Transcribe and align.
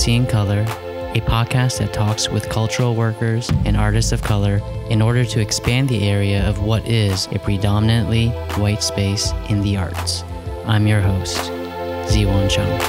Seeing 0.00 0.26
Color, 0.26 0.62
a 0.62 1.20
podcast 1.20 1.78
that 1.78 1.92
talks 1.92 2.30
with 2.30 2.48
cultural 2.48 2.94
workers 2.94 3.50
and 3.66 3.76
artists 3.76 4.12
of 4.12 4.22
color 4.22 4.62
in 4.88 5.02
order 5.02 5.26
to 5.26 5.40
expand 5.42 5.90
the 5.90 6.08
area 6.08 6.42
of 6.48 6.62
what 6.62 6.88
is 6.88 7.26
a 7.32 7.38
predominantly 7.38 8.28
white 8.56 8.82
space 8.82 9.32
in 9.50 9.60
the 9.60 9.76
arts. 9.76 10.24
I'm 10.64 10.86
your 10.86 11.02
host, 11.02 11.36
Ziwon 12.08 12.48
Chung. 12.50 12.80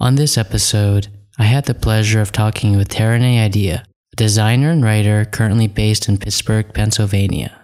On 0.00 0.14
this 0.14 0.38
episode, 0.38 1.08
I 1.38 1.44
had 1.44 1.66
the 1.66 1.74
pleasure 1.74 2.22
of 2.22 2.32
talking 2.32 2.78
with 2.78 2.88
Tereneh 2.88 3.46
Idia, 3.46 3.82
a 3.82 4.16
designer 4.16 4.70
and 4.70 4.82
writer 4.82 5.26
currently 5.26 5.68
based 5.68 6.08
in 6.08 6.16
Pittsburgh, 6.16 6.72
Pennsylvania. 6.72 7.61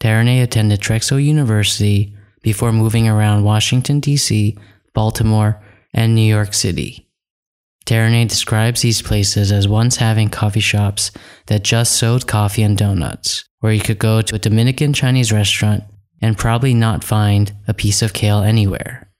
Tereneh 0.00 0.42
attended 0.42 0.80
Drexel 0.80 1.18
University 1.18 2.14
before 2.42 2.72
moving 2.72 3.08
around 3.08 3.44
Washington, 3.44 4.00
D.C., 4.00 4.56
Baltimore, 4.94 5.62
and 5.92 6.14
New 6.14 6.22
York 6.22 6.54
City. 6.54 7.08
Tereneh 7.84 8.28
describes 8.28 8.82
these 8.82 9.02
places 9.02 9.50
as 9.50 9.66
once 9.66 9.96
having 9.96 10.28
coffee 10.28 10.60
shops 10.60 11.10
that 11.46 11.64
just 11.64 11.96
sold 11.96 12.26
coffee 12.26 12.62
and 12.62 12.76
donuts, 12.76 13.44
where 13.60 13.72
you 13.72 13.80
could 13.80 13.98
go 13.98 14.20
to 14.20 14.34
a 14.34 14.38
Dominican 14.38 14.92
Chinese 14.92 15.32
restaurant 15.32 15.84
and 16.20 16.36
probably 16.36 16.74
not 16.74 17.02
find 17.02 17.52
a 17.66 17.74
piece 17.74 18.02
of 18.02 18.12
kale 18.12 18.40
anywhere. 18.40 19.10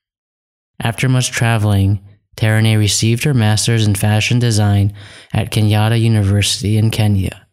After 0.80 1.08
much 1.08 1.30
traveling, 1.30 2.04
Tereneh 2.36 2.78
received 2.78 3.24
her 3.24 3.34
master's 3.34 3.86
in 3.86 3.94
fashion 3.94 4.38
design 4.38 4.92
at 5.32 5.50
Kenyatta 5.50 6.00
University 6.00 6.76
in 6.76 6.90
Kenya. 6.90 7.47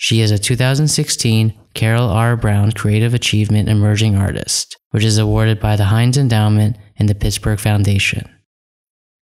She 0.00 0.20
is 0.20 0.30
a 0.30 0.38
2016 0.38 1.58
Carol 1.74 2.08
R. 2.08 2.36
Brown 2.36 2.70
Creative 2.70 3.14
Achievement 3.14 3.68
Emerging 3.68 4.16
Artist, 4.16 4.76
which 4.90 5.02
is 5.02 5.18
awarded 5.18 5.58
by 5.58 5.74
the 5.74 5.86
Heinz 5.86 6.16
Endowment 6.16 6.78
and 6.96 7.08
the 7.08 7.16
Pittsburgh 7.16 7.58
Foundation. 7.58 8.30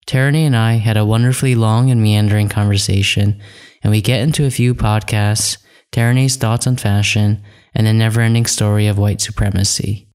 Tereneh 0.05 0.45
and 0.45 0.55
I 0.55 0.73
had 0.73 0.97
a 0.97 1.05
wonderfully 1.05 1.55
long 1.55 1.89
and 1.89 2.03
meandering 2.03 2.49
conversation, 2.49 3.39
and 3.83 3.91
we 3.91 4.01
get 4.01 4.19
into 4.19 4.45
a 4.45 4.51
few 4.51 4.75
podcasts, 4.75 5.57
Tereneh's 5.93 6.35
thoughts 6.35 6.67
on 6.67 6.75
fashion, 6.75 7.41
and 7.73 7.87
the 7.87 7.93
never 7.93 8.19
ending 8.19 8.45
story 8.45 8.85
of 8.87 8.97
white 8.97 9.21
supremacy. 9.21 10.09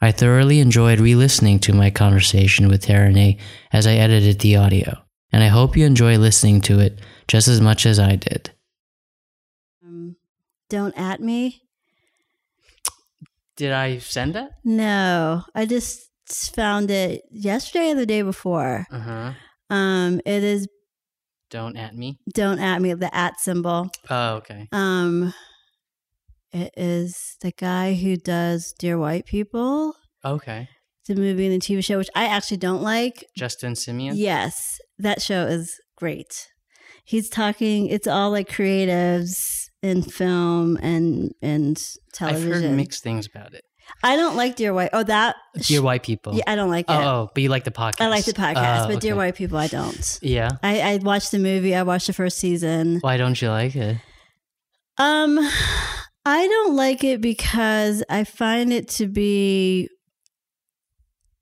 I 0.00 0.10
thoroughly 0.10 0.60
enjoyed 0.60 1.00
re 1.00 1.14
listening 1.14 1.58
to 1.60 1.74
my 1.74 1.90
conversation 1.90 2.68
with 2.68 2.86
Tereneh 2.86 3.38
as 3.74 3.86
I 3.86 3.96
edited 3.96 4.40
the 4.40 4.56
audio, 4.56 5.02
and 5.30 5.44
I 5.44 5.48
hope 5.48 5.76
you 5.76 5.84
enjoy 5.84 6.16
listening 6.16 6.62
to 6.62 6.80
it 6.80 6.98
just 7.28 7.46
as 7.46 7.60
much 7.60 7.84
as 7.84 7.98
I 7.98 8.16
did. 8.16 8.52
Don't 10.72 10.96
at 10.96 11.20
me. 11.20 11.60
Did 13.56 13.72
I 13.72 13.98
send 13.98 14.36
it? 14.36 14.48
No, 14.64 15.44
I 15.54 15.66
just 15.66 16.08
found 16.54 16.90
it 16.90 17.20
yesterday 17.30 17.90
or 17.90 17.94
the 17.94 18.06
day 18.06 18.22
before. 18.22 18.86
Uh 18.90 18.98
huh. 18.98 19.32
Um, 19.68 20.22
it 20.24 20.42
is 20.42 20.66
Don't 21.50 21.76
at 21.76 21.94
me. 21.94 22.18
don't 22.32 22.58
at 22.58 22.80
me 22.80 22.94
the 22.94 23.14
at 23.14 23.38
symbol. 23.38 23.90
Oh, 24.08 24.36
okay. 24.36 24.66
Um, 24.72 25.34
it 26.52 26.72
is 26.74 27.36
the 27.42 27.52
guy 27.52 27.92
who 27.92 28.16
does 28.16 28.72
Dear 28.78 28.96
White 28.98 29.26
People, 29.26 29.94
Okay. 30.24 30.70
the 31.06 31.16
movie 31.16 31.46
and 31.52 31.60
the 31.60 31.66
TV 31.66 31.84
show, 31.84 31.98
which 31.98 32.08
I 32.14 32.24
actually 32.28 32.56
don't 32.56 32.80
like. 32.82 33.26
Justin 33.36 33.74
Simien. 33.74 34.12
Yes, 34.14 34.78
that 34.98 35.20
show 35.20 35.44
is 35.44 35.78
great. 35.96 36.48
He's 37.04 37.28
talking. 37.28 37.88
It's 37.88 38.06
all 38.06 38.30
like 38.30 38.48
creatives 38.48 39.61
in 39.82 40.02
film 40.02 40.76
and 40.80 41.32
and 41.42 41.80
television. 42.12 42.52
I've 42.52 42.62
heard 42.62 42.70
mixed 42.76 43.02
things 43.02 43.26
about 43.26 43.52
it. 43.54 43.64
I 44.02 44.16
don't 44.16 44.36
like 44.36 44.56
Dear 44.56 44.72
White. 44.72 44.90
Oh, 44.92 45.02
that. 45.02 45.36
Dear 45.60 45.82
white 45.82 46.02
people. 46.02 46.34
Yeah, 46.34 46.44
I 46.46 46.54
don't 46.54 46.70
like 46.70 46.86
it. 46.88 46.92
Oh, 46.92 47.02
oh, 47.02 47.30
but 47.34 47.42
you 47.42 47.48
like 47.48 47.64
the 47.64 47.70
podcast. 47.72 48.00
I 48.00 48.08
like 48.08 48.24
the 48.24 48.32
podcast, 48.32 48.84
Oh, 48.84 48.88
but 48.88 49.00
Dear. 49.00 49.16
White 49.16 49.34
People, 49.34 49.58
I 49.58 49.66
don't. 49.66 50.18
Yeah. 50.22 50.50
I, 50.62 50.80
I 50.80 50.96
watched 50.98 51.30
the 51.32 51.38
movie. 51.38 51.74
I 51.74 51.82
watched 51.82 52.06
the 52.06 52.12
first 52.12 52.38
season. 52.38 52.98
Why 53.00 53.16
don't 53.16 53.40
you 53.42 53.48
like 53.50 53.74
it? 53.76 53.98
Um, 54.98 55.36
I 56.24 56.46
don't 56.46 56.76
like 56.76 57.02
it 57.04 57.20
because 57.20 58.02
I 58.08 58.24
find 58.24 58.72
it 58.72 58.88
to 58.90 59.08
be 59.08 59.88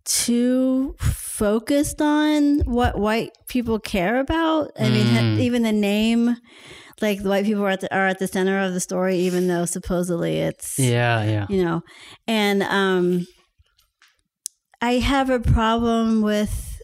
too 0.04 0.96
focused 0.98 2.00
on 2.00 2.60
what 2.60 2.98
white 2.98 3.30
people 3.48 3.78
care 3.78 4.18
about. 4.18 4.70
I 4.78 4.88
mean, 4.88 5.06
Mm. 5.06 5.40
even 5.40 5.62
the 5.62 5.72
name, 5.72 6.36
like 7.02 7.22
the 7.22 7.28
white 7.28 7.44
people 7.44 7.64
are 7.64 7.70
at 7.70 7.80
the, 7.80 7.94
are 7.94 8.06
at 8.08 8.18
the 8.18 8.26
center 8.28 8.58
of 8.60 8.72
the 8.74 8.80
story, 8.80 9.16
even 9.18 9.48
though 9.48 9.64
supposedly 9.64 10.38
it's 10.38 10.78
Yeah, 10.78 11.22
yeah. 11.24 11.46
you 11.48 11.64
know 11.64 11.82
and 12.26 12.62
um 12.62 13.26
i 14.82 14.92
have 14.94 15.28
a 15.30 15.40
problem 15.40 16.22
with 16.22 16.80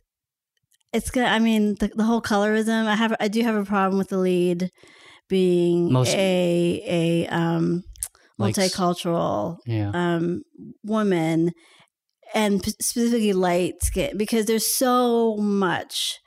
it's 0.92 1.10
good 1.10 1.24
i 1.24 1.38
mean 1.38 1.74
the, 1.80 1.88
the 1.94 2.04
whole 2.04 2.20
colorism 2.22 2.86
i 2.86 2.94
have 2.94 3.14
i 3.20 3.28
do 3.28 3.40
have 3.42 3.54
a 3.54 3.64
problem 3.64 3.98
with 3.98 4.08
the 4.08 4.18
lead 4.18 4.70
being 5.28 5.92
Most- 5.92 6.14
a 6.14 6.82
a 6.86 7.26
um 7.28 7.82
Like 8.38 8.54
multicultural 8.54 9.58
Yeah. 9.66 9.90
um 9.94 10.42
woman 10.84 11.52
and 12.34 12.62
specifically 12.80 13.32
light 13.32 13.74
skin 13.82 14.16
because 14.18 14.46
there's 14.46 14.66
so 14.66 15.36
much 15.36 16.18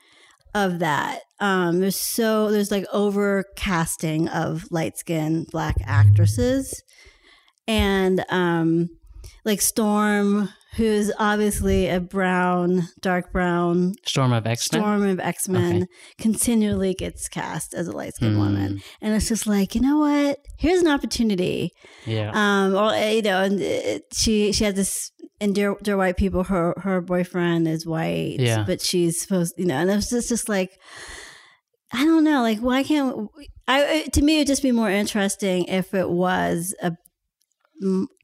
of 0.66 0.80
that. 0.80 1.22
Um 1.40 1.80
there's 1.80 2.00
so 2.00 2.52
there's 2.52 2.72
like 2.72 2.86
over 2.92 3.46
casting 3.56 4.28
of 4.30 4.70
light 4.72 4.98
skinned 4.98 5.48
black 5.48 5.76
actresses. 5.86 6.84
And 7.68 8.26
um 8.30 8.90
like 9.46 9.62
storm 9.62 10.50
who's 10.76 11.12
obviously 11.18 11.88
a 11.88 12.00
brown 12.00 12.84
dark 13.02 13.32
brown 13.32 13.94
Storm 14.06 14.32
of 14.34 14.46
X-Men. 14.46 14.82
storm 14.82 15.04
of 15.08 15.20
x-men 15.20 15.76
Okay. 15.84 15.86
continually 16.20 16.94
gets 16.94 17.28
cast 17.28 17.74
as 17.74 17.88
a 17.88 17.92
light 17.92 18.14
skinned 18.16 18.36
Hmm. 18.36 18.40
woman 18.42 18.82
and 19.02 19.16
it's 19.16 19.28
just 19.28 19.48
like 19.48 19.74
you 19.76 19.82
know 19.82 19.98
what 20.00 20.38
here's 20.58 20.82
an 20.82 20.88
opportunity 20.88 21.72
Yeah. 22.06 22.32
um 22.34 22.76
or 22.76 22.90
uh, 22.94 23.10
you 23.10 23.22
know 23.24 23.42
and 23.44 23.60
it, 23.60 24.04
she 24.14 24.52
she 24.52 24.64
had 24.64 24.76
this 24.76 25.12
in 25.40 25.54
dear, 25.54 25.76
dear 25.82 25.98
white 25.98 26.18
people 26.18 26.44
her 26.46 26.74
her 26.78 27.02
boyfriend 27.02 27.68
is 27.68 27.86
white 27.88 28.36
Yeah. 28.40 28.64
but 28.64 28.82
she's 28.82 29.20
supposed 29.22 29.56
you 29.58 29.66
know 29.66 29.76
and 29.76 29.90
it's 29.90 30.10
just, 30.10 30.30
just 30.30 30.50
like 30.50 30.72
i 31.94 32.06
don't 32.06 32.24
know 32.24 32.42
like 32.42 32.60
why 32.60 32.84
can't 32.84 33.28
i 33.68 34.08
to 34.14 34.22
me 34.22 34.36
it 34.36 34.40
would 34.42 34.48
just 34.48 34.62
be 34.64 34.72
more 34.72 34.90
interesting 34.92 35.66
if 35.66 35.94
it 35.94 36.10
was 36.10 36.76
a 36.84 36.92
mm, 36.92 36.96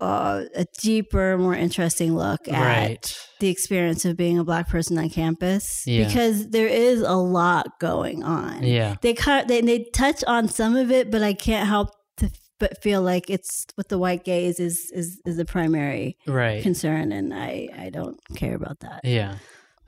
uh, 0.02 0.44
a 0.56 0.66
deeper 0.82 1.38
more 1.38 1.56
interesting 1.56 2.16
look 2.16 2.48
at 2.48 2.54
right. 2.60 3.18
the 3.40 3.48
experience 3.50 4.04
of 4.06 4.18
being 4.18 4.38
a 4.38 4.44
black 4.44 4.68
person 4.70 4.98
on 4.98 5.10
campus 5.10 5.84
Yeah. 5.88 6.06
because 6.08 6.50
there 6.50 6.68
is 6.68 7.02
a 7.02 7.14
lot 7.16 7.80
going 7.80 8.24
on 8.24 8.64
Yeah. 8.64 8.96
they 9.02 9.14
cut 9.14 9.48
they, 9.48 9.62
they 9.62 9.86
touch 9.94 10.24
on 10.28 10.50
some 10.50 10.76
of 10.76 10.92
it 10.92 11.10
but 11.10 11.22
i 11.24 11.34
can't 11.34 11.68
help 11.68 11.90
to 12.18 12.26
f- 12.26 12.32
but 12.60 12.82
feel 12.84 13.02
like 13.02 13.30
it's 13.30 13.66
with 13.78 13.88
the 13.88 13.98
white 13.98 14.24
gaze 14.26 14.60
is 14.60 14.92
is 14.94 15.22
is 15.26 15.38
the 15.38 15.46
primary 15.46 16.18
Right. 16.28 16.62
concern 16.62 17.12
and 17.12 17.34
i 17.34 17.70
i 17.78 17.90
don't 17.90 18.20
care 18.36 18.56
about 18.56 18.80
that 18.82 19.02
Yeah. 19.04 19.36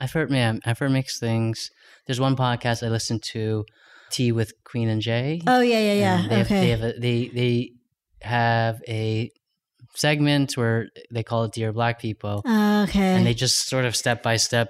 I've 0.00 0.12
heard 0.12 0.30
man, 0.30 0.60
I've 0.64 0.78
heard 0.78 0.92
mixed 0.92 1.18
things. 1.18 1.70
There's 2.06 2.20
one 2.20 2.36
podcast 2.36 2.86
I 2.86 2.88
listened 2.88 3.24
to, 3.32 3.64
Tea 4.12 4.30
with 4.30 4.52
Queen 4.62 4.88
and 4.88 5.02
Jay. 5.02 5.40
oh 5.46 5.60
yeah 5.60 5.80
yeah 5.80 5.92
yeah 5.94 6.28
they 6.28 6.36
have, 6.36 6.46
okay 6.46 6.60
they 6.60 6.70
have 6.70 6.82
a, 6.82 6.92
they 7.00 7.28
they 7.34 7.70
have 8.22 8.80
a 8.88 9.28
segment 9.94 10.56
where 10.56 10.88
they 11.10 11.22
call 11.22 11.44
it 11.44 11.52
Dear 11.52 11.72
Black 11.72 12.00
People, 12.00 12.42
okay 12.46 13.14
and 13.16 13.26
they 13.26 13.34
just 13.34 13.68
sort 13.68 13.84
of 13.84 13.96
step 13.96 14.22
by 14.22 14.36
step 14.36 14.68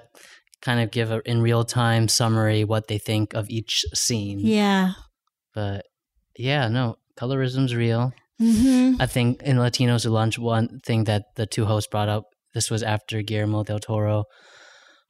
kind 0.61 0.79
of 0.81 0.91
give 0.91 1.11
a 1.11 1.21
in 1.25 1.41
real 1.41 1.63
time 1.63 2.07
summary 2.07 2.63
what 2.63 2.87
they 2.87 2.97
think 2.97 3.33
of 3.33 3.49
each 3.49 3.85
scene. 3.93 4.39
yeah 4.39 4.91
But 5.53 5.85
yeah, 6.37 6.67
no, 6.67 6.95
colorism's 7.17 7.75
real. 7.75 8.11
hmm 8.39 8.95
I 8.99 9.05
think 9.05 9.41
in 9.43 9.57
Latinos 9.57 10.05
at 10.05 10.11
Lunch, 10.11 10.37
one 10.39 10.79
thing 10.85 11.03
that 11.05 11.23
the 11.35 11.45
two 11.45 11.65
hosts 11.65 11.89
brought 11.91 12.09
up, 12.09 12.23
this 12.53 12.69
was 12.71 12.83
after 12.83 13.21
Guillermo 13.21 13.63
del 13.63 13.79
Toro 13.79 14.23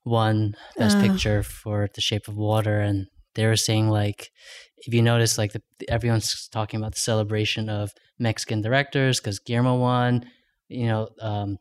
won 0.05 0.53
Best 0.77 0.97
Uh. 0.97 1.01
Picture 1.01 1.43
for 1.43 1.87
The 1.93 2.01
Shape 2.01 2.27
of 2.27 2.35
Water, 2.35 2.79
and 2.79 3.07
they 3.35 3.45
were 3.45 3.57
saying 3.57 3.89
like, 3.89 4.29
if 4.87 4.93
you 4.93 5.01
notice, 5.01 5.37
like 5.37 5.51
the, 5.53 5.61
everyone's 5.89 6.47
talking 6.49 6.79
about 6.79 6.93
the 6.95 6.99
celebration 6.99 7.69
of 7.69 7.91
Mexican 8.17 8.61
directors 8.61 9.19
because 9.19 9.39
Guillermo 9.39 9.77
won. 9.77 10.25
You 10.69 10.87
know, 10.87 11.09
um, 11.21 11.57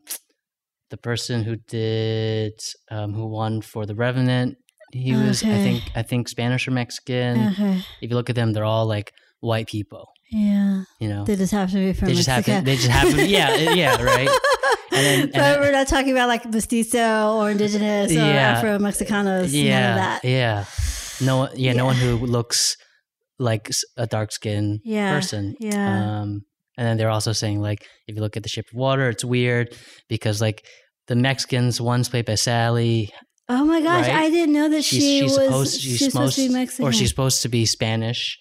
the 0.91 0.97
person 0.97 1.43
who 1.45 1.57
did 1.57 2.53
um, 2.91 3.13
who 3.15 3.27
won 3.27 3.61
for 3.63 3.87
The 3.87 3.95
Revenant, 3.95 4.57
he 4.93 5.13
was 5.15 5.43
I 5.43 5.47
think 5.63 5.83
I 5.95 6.03
think 6.03 6.29
Spanish 6.29 6.67
or 6.69 6.73
Mexican. 6.73 7.49
okay 7.49 7.83
If 8.01 8.11
you 8.11 8.17
look 8.17 8.31
at 8.31 8.37
them, 8.37 8.53
they're 8.53 8.65
all 8.65 8.87
like 8.87 9.13
white 9.41 9.67
people. 9.69 10.09
yeah 10.31 10.83
You 11.01 11.09
know, 11.09 11.25
they 11.25 11.37
just 11.37 11.53
have 11.53 11.71
to 11.71 11.77
be 11.77 11.93
from 11.93 12.09
they 12.09 12.15
just 12.15 12.29
Mexico. 12.29 12.53
happen. 12.53 12.65
They 12.65 12.77
just 12.77 12.89
happen. 12.89 13.29
Yeah, 13.29 13.55
yeah, 13.57 14.03
right. 14.03 14.29
And 14.91 15.07
then, 15.07 15.21
and 15.21 15.33
but 15.33 15.39
then- 15.39 15.61
we're 15.61 15.71
not 15.73 15.87
talking 15.87 16.11
about 16.13 16.29
like 16.29 16.45
mestizo 16.51 17.37
or 17.37 17.51
indigenous 17.51 18.11
or 18.11 18.15
Yeah. 18.15 18.57
Afro 18.57 18.79
Mexicanos. 18.79 19.53
none 19.53 19.65
yeah, 19.65 19.91
of 19.91 19.97
that. 19.97 20.25
yeah. 20.25 20.65
No 21.21 21.37
one. 21.39 21.51
Yeah, 21.55 21.73
no 21.75 21.85
one 21.85 21.95
who 21.97 22.17
looks 22.17 22.77
like 23.39 23.71
a 23.97 24.07
dark 24.07 24.33
skinned 24.33 24.81
Yeah, 24.85 25.13
person. 25.15 25.55
yeah. 25.61 26.21
Um, 26.23 26.43
And 26.77 26.87
then 26.87 26.97
they're 26.97 27.11
also 27.11 27.33
saying 27.33 27.61
like 27.61 27.85
if 28.07 28.15
you 28.17 28.21
look 28.23 28.37
at 28.37 28.43
the 28.43 28.49
shape 28.49 28.67
of 28.73 28.77
water, 28.77 29.09
it's 29.09 29.25
weird 29.25 29.75
because 30.09 30.41
like 30.41 30.65
the 31.09 31.17
Mexicans 31.17 31.81
one's 31.81 32.09
played 32.09 32.27
by 32.27 32.35
Sally. 32.37 33.13
Oh 33.49 33.65
my 33.65 33.81
gosh, 33.81 34.07
Right? 34.07 34.15
I 34.27 34.31
didn't 34.31 34.53
know 34.55 34.69
that 34.69 34.85
She's, 34.85 35.03
she 35.03 35.21
she's 35.21 35.23
was 35.23 35.35
supposed 35.47 35.81
she's, 35.81 35.99
she's 35.99 36.13
supposed 36.13 36.37
to 36.37 36.49
be 36.49 36.53
Mexican. 36.55 36.85
or 36.87 36.93
she's 36.93 37.09
supposed 37.09 37.43
to 37.43 37.49
be 37.49 37.65
Spanish. 37.67 38.39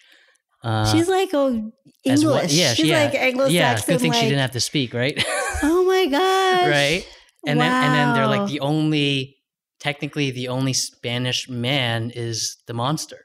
Uh, 0.63 0.91
she's 0.91 1.07
like 1.07 1.29
oh 1.33 1.71
English. 2.03 2.23
well- 2.25 2.45
yeah, 2.49 2.73
she's 2.73 2.87
yeah, 2.87 3.03
like 3.05 3.15
Anglo-Saxon. 3.15 3.53
yeah. 3.55 3.75
Good 3.87 4.01
thing 4.01 4.11
like, 4.11 4.19
she 4.19 4.25
didn't 4.29 4.41
have 4.41 4.51
to 4.51 4.59
speak, 4.59 4.93
right? 4.93 5.15
Oh 5.63 5.83
my 5.85 6.05
gosh! 6.05 6.67
right. 6.69 7.03
And 7.47 7.59
then 7.59 7.71
and 7.71 7.93
then 7.95 8.13
they're 8.13 8.27
like 8.27 8.47
the 8.51 8.59
only 8.59 9.37
technically 9.79 10.29
the 10.31 10.47
only 10.49 10.73
Spanish 10.73 11.47
man 11.49 12.11
is 12.13 12.57
the 12.67 12.73
monster, 12.73 13.21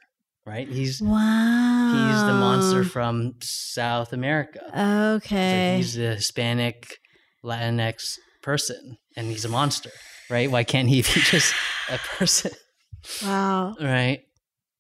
right? 0.47 0.69
He's 0.69 1.01
Wow. 1.03 2.09
he's 2.11 2.23
the 2.23 2.35
monster 2.35 2.85
from 2.85 3.35
South 3.43 4.13
America. 4.13 4.61
Okay. 5.17 5.77
he's 5.77 5.97
a 5.97 6.15
Hispanic 6.17 6.99
Latinx 7.45 8.17
person 8.43 8.99
and 9.17 9.27
he's 9.29 9.45
a 9.45 9.49
monster, 9.49 9.91
right? 10.31 10.51
Why 10.51 10.65
can't 10.65 10.89
he 10.89 11.03
be 11.03 11.09
just 11.21 11.55
a 11.91 11.99
person, 11.99 12.53
wow. 13.25 13.75
right? 13.81 14.21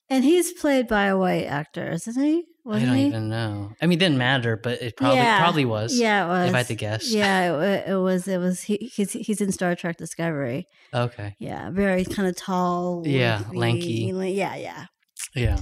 And 0.08 0.24
he's 0.24 0.52
played 0.52 0.88
by 0.88 1.06
a 1.06 1.16
white 1.16 1.44
actor, 1.46 1.90
isn't 1.92 2.22
he? 2.22 2.44
I 2.64 2.68
Wasn't 2.68 2.86
don't 2.90 2.96
he? 2.98 3.06
even 3.06 3.28
know. 3.28 3.72
I 3.80 3.86
mean, 3.86 3.96
it 3.96 4.00
didn't 4.00 4.18
matter, 4.18 4.56
but 4.56 4.80
it 4.82 4.96
probably 4.96 5.16
Yeah. 5.18 5.38
probably 5.40 5.64
was. 5.64 5.98
Yeah, 5.98 6.26
it 6.26 6.28
was. 6.28 6.48
if 6.50 6.54
I 6.54 6.58
had 6.58 6.66
to 6.68 6.74
guess. 6.76 7.10
Yeah, 7.12 7.60
it, 7.60 7.88
it 7.90 7.96
was. 7.96 8.28
It 8.28 8.38
was. 8.38 8.62
He, 8.62 8.76
he's 8.94 9.12
he's 9.14 9.40
in 9.40 9.50
Star 9.50 9.74
Trek 9.74 9.96
Discovery. 9.96 10.66
Okay. 10.94 11.34
Yeah, 11.40 11.70
very 11.70 12.04
kind 12.04 12.28
of 12.28 12.36
tall. 12.36 13.02
Yeah, 13.04 13.42
lanky. 13.52 14.12
Yeah, 14.14 14.54
yeah. 14.54 14.84
Yeah. 15.34 15.56
Yeah. 15.56 15.58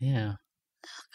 Yeah. 0.00 0.32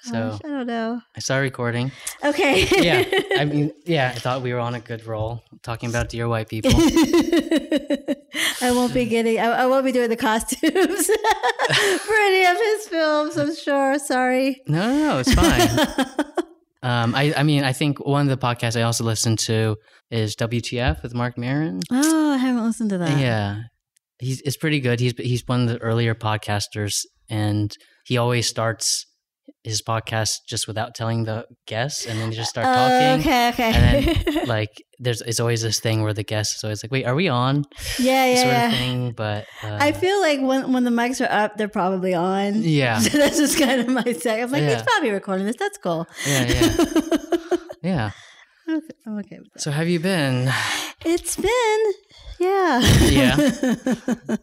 So 0.02 0.12
Gosh, 0.14 0.40
I 0.46 0.48
don't 0.48 0.68
know. 0.68 1.02
I 1.16 1.20
started 1.20 1.44
recording. 1.44 1.92
Okay. 2.24 2.66
Yeah. 2.82 3.04
I 3.38 3.46
mean, 3.52 3.72
yeah, 3.86 4.14
I 4.16 4.20
thought 4.20 4.42
we 4.42 4.54
were 4.54 4.60
on 4.60 4.74
a 4.74 4.80
good 4.80 5.06
roll 5.06 5.44
talking 5.62 5.90
about 5.90 6.08
dear 6.10 6.28
white 6.30 6.48
people. 6.48 6.72
I 8.62 8.72
won't 8.72 8.94
be 8.94 9.06
getting. 9.16 9.40
I, 9.40 9.46
I 9.48 9.66
won't 9.66 9.86
be 9.86 9.92
doing 9.92 10.10
the 10.10 10.16
costumes 10.16 10.62
for 11.08 12.14
any 12.14 12.46
of 12.46 12.58
his 12.58 12.88
films. 12.88 13.38
I'm 13.38 13.54
sure. 13.56 14.00
Sorry. 14.00 14.62
No, 14.68 14.88
no, 14.88 14.98
no, 15.00 15.18
it's 15.20 15.34
fine. 15.34 16.06
Um, 16.82 17.14
I, 17.14 17.34
I 17.36 17.44
mean, 17.44 17.66
I 17.66 17.74
think 17.74 18.00
one 18.06 18.30
of 18.30 18.40
the 18.40 18.46
podcasts 18.48 18.80
I 18.80 18.84
also 18.84 19.04
listened 19.04 19.40
to 19.40 19.76
is 20.10 20.36
WTF 20.38 21.04
with 21.04 21.14
Marc 21.14 21.38
Maron. 21.38 21.82
oh, 21.92 22.32
I 22.32 22.38
haven't 22.38 22.64
listened 22.64 22.90
to 22.92 22.98
that. 23.00 23.20
Yeah, 23.20 23.64
he's 24.20 24.42
it's 24.42 24.58
pretty 24.58 24.80
good. 24.80 25.00
He's 25.00 25.14
he's 25.18 25.44
one 25.48 25.62
of 25.64 25.68
the 25.70 25.78
earlier 25.80 26.14
podcasters, 26.16 26.94
and 27.30 27.72
he 28.06 28.18
always 28.18 28.48
starts 28.48 29.06
his 29.64 29.82
podcast 29.82 30.32
just 30.48 30.68
without 30.68 30.96
telling 30.96 31.26
the 31.26 31.44
guests, 31.68 32.06
and 32.06 32.20
then 32.20 32.30
he 32.32 32.36
just 32.38 32.50
start 32.52 32.66
Oh, 32.68 32.74
talking. 32.74 33.20
okay. 33.20 33.50
Okay. 33.50 34.32
And 34.38 34.48
Like, 34.48 34.70
there's 35.00 35.22
it's 35.22 35.40
always 35.40 35.62
this 35.62 35.80
thing 35.80 36.02
where 36.02 36.14
the 36.14 36.24
guest 36.24 36.56
is 36.56 36.64
always 36.64 36.84
like, 36.84 36.92
"Wait, 36.92 37.06
are 37.06 37.16
we 37.16 37.28
on?" 37.28 37.66
yeah, 38.00 38.26
yeah, 38.26 38.36
sort 38.36 38.48
yeah. 38.54 38.68
of 38.68 38.74
thing. 38.74 39.12
But 39.12 39.46
uh, 39.64 39.78
I 39.80 39.92
feel 39.92 40.20
like 40.22 40.40
when 40.42 40.72
when 40.72 40.84
the 40.86 40.92
mics 40.92 41.20
are 41.26 41.32
up, 41.32 41.58
they're 41.58 41.68
probably 41.68 42.14
on. 42.14 42.62
yeah, 42.64 43.00
So 43.06 43.18
that's 43.18 43.38
just 43.38 43.60
kind 43.60 43.82
of 43.82 43.88
my 43.90 44.04
sec. 44.14 44.42
I'm 44.42 44.52
like, 44.52 44.62
Yeah. 44.64 44.76
he's 44.76 44.84
probably 44.84 45.12
recording 45.12 45.46
this. 45.46 45.56
That's 45.58 45.78
cool. 45.78 46.08
yeah, 46.28 46.46
yeah, 46.48 47.58
yeah. 47.84 48.12
Okay, 48.70 48.94
I'm 49.06 49.18
okay 49.20 49.40
with 49.40 49.52
that. 49.54 49.62
So, 49.62 49.72
have 49.72 49.88
you 49.88 50.00
been? 50.00 50.52
It's 51.04 51.38
been, 51.38 51.94
yeah. 52.40 52.80
Yeah. 53.10 53.76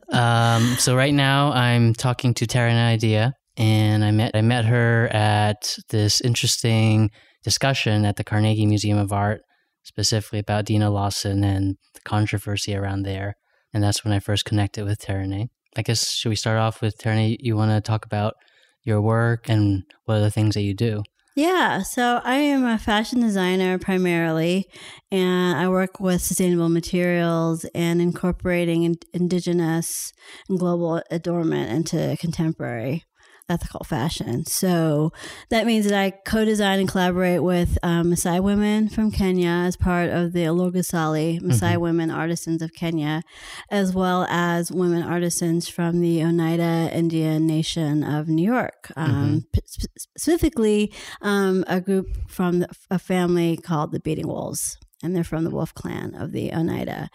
Um, 0.12 0.76
so 0.78 0.96
right 0.96 1.12
now 1.12 1.52
I'm 1.52 1.92
talking 1.92 2.32
to 2.34 2.46
Tereneh 2.46 2.96
Idia, 2.96 3.32
and 3.58 4.02
I 4.02 4.10
met 4.10 4.30
I 4.34 4.40
met 4.40 4.64
her 4.64 5.08
at 5.08 5.76
this 5.90 6.22
interesting 6.22 7.10
discussion 7.44 8.06
at 8.06 8.16
the 8.16 8.24
Carnegie 8.24 8.64
Museum 8.64 8.96
of 8.96 9.12
Art, 9.12 9.42
specifically 9.82 10.38
about 10.38 10.64
Deana 10.64 10.90
Lawson 10.90 11.44
and 11.44 11.76
the 11.92 12.00
controversy 12.00 12.74
around 12.74 13.02
there. 13.02 13.34
And 13.74 13.82
that's 13.82 14.04
when 14.04 14.14
I 14.14 14.20
first 14.20 14.46
connected 14.46 14.86
with 14.86 15.00
Tereneh. 15.00 15.48
I 15.76 15.82
guess 15.82 16.10
should 16.10 16.30
we 16.30 16.36
start 16.36 16.58
off 16.58 16.80
with 16.80 16.96
Tereneh? 16.96 17.36
You 17.40 17.56
want 17.56 17.72
to 17.72 17.80
talk 17.82 18.06
about 18.06 18.32
your 18.82 19.02
work 19.02 19.50
and 19.50 19.82
what 20.06 20.16
are 20.16 20.20
the 20.20 20.30
things 20.30 20.54
that 20.54 20.62
you 20.62 20.74
do? 20.74 21.02
Yeah, 21.36 21.82
so 21.82 22.22
I 22.24 22.36
am 22.36 22.64
a 22.64 22.78
fashion 22.78 23.20
designer 23.20 23.78
primarily, 23.78 24.70
and 25.12 25.58
I 25.58 25.68
work 25.68 26.00
with 26.00 26.22
sustainable 26.22 26.70
materials 26.70 27.66
and 27.74 28.00
incorporating 28.00 28.96
indigenous 29.12 30.14
and 30.48 30.58
global 30.58 31.02
adornment 31.10 31.70
into 31.70 32.16
contemporary 32.18 33.04
ethical 33.48 33.84
fashion. 33.84 34.44
So 34.44 35.12
that 35.50 35.66
means 35.66 35.86
that 35.88 35.94
I 35.94 36.10
co-design 36.10 36.80
and 36.80 36.88
collaborate 36.88 37.42
with 37.42 37.78
um, 37.82 38.10
Maasai 38.12 38.42
women 38.42 38.88
from 38.88 39.10
Kenya 39.10 39.48
as 39.48 39.76
part 39.76 40.10
of 40.10 40.32
the 40.32 40.40
Olorgesailie 40.40 41.40
Maasai 41.40 41.76
Women 41.78 42.10
Artisans 42.10 42.62
of 42.62 42.72
Kenya, 42.72 43.22
as 43.70 43.94
well 43.94 44.26
as 44.28 44.72
women 44.72 45.02
artisans 45.02 45.68
from 45.68 46.00
the 46.00 46.22
Oneida 46.22 46.90
Indian 46.92 47.46
Nation 47.46 48.02
of 48.02 48.28
New 48.28 48.44
York. 48.44 48.90
Um, 48.96 49.44
p- 49.52 49.60
specifically, 49.64 50.92
um, 51.22 51.64
a 51.68 51.80
group 51.80 52.08
from 52.28 52.60
the, 52.60 52.68
a 52.90 52.98
family 52.98 53.56
called 53.56 53.92
the 53.92 54.00
Beating 54.00 54.28
Wolves. 54.28 54.78
And 55.02 55.14
they're 55.14 55.24
from 55.24 55.44
the 55.44 55.50
Wolf 55.50 55.74
Clan 55.74 56.14
of 56.14 56.32
the 56.32 56.52
Oneida. 56.52 57.10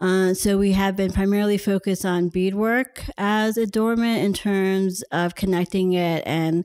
Uh, 0.00 0.34
so 0.34 0.56
we 0.56 0.72
have 0.72 0.94
been 0.94 1.12
primarily 1.12 1.58
focused 1.58 2.06
on 2.06 2.28
beadwork 2.28 3.04
as 3.18 3.56
adornment 3.56 4.22
in 4.22 4.32
terms 4.32 5.02
of 5.10 5.34
connecting 5.34 5.94
it 5.94 6.22
and 6.26 6.64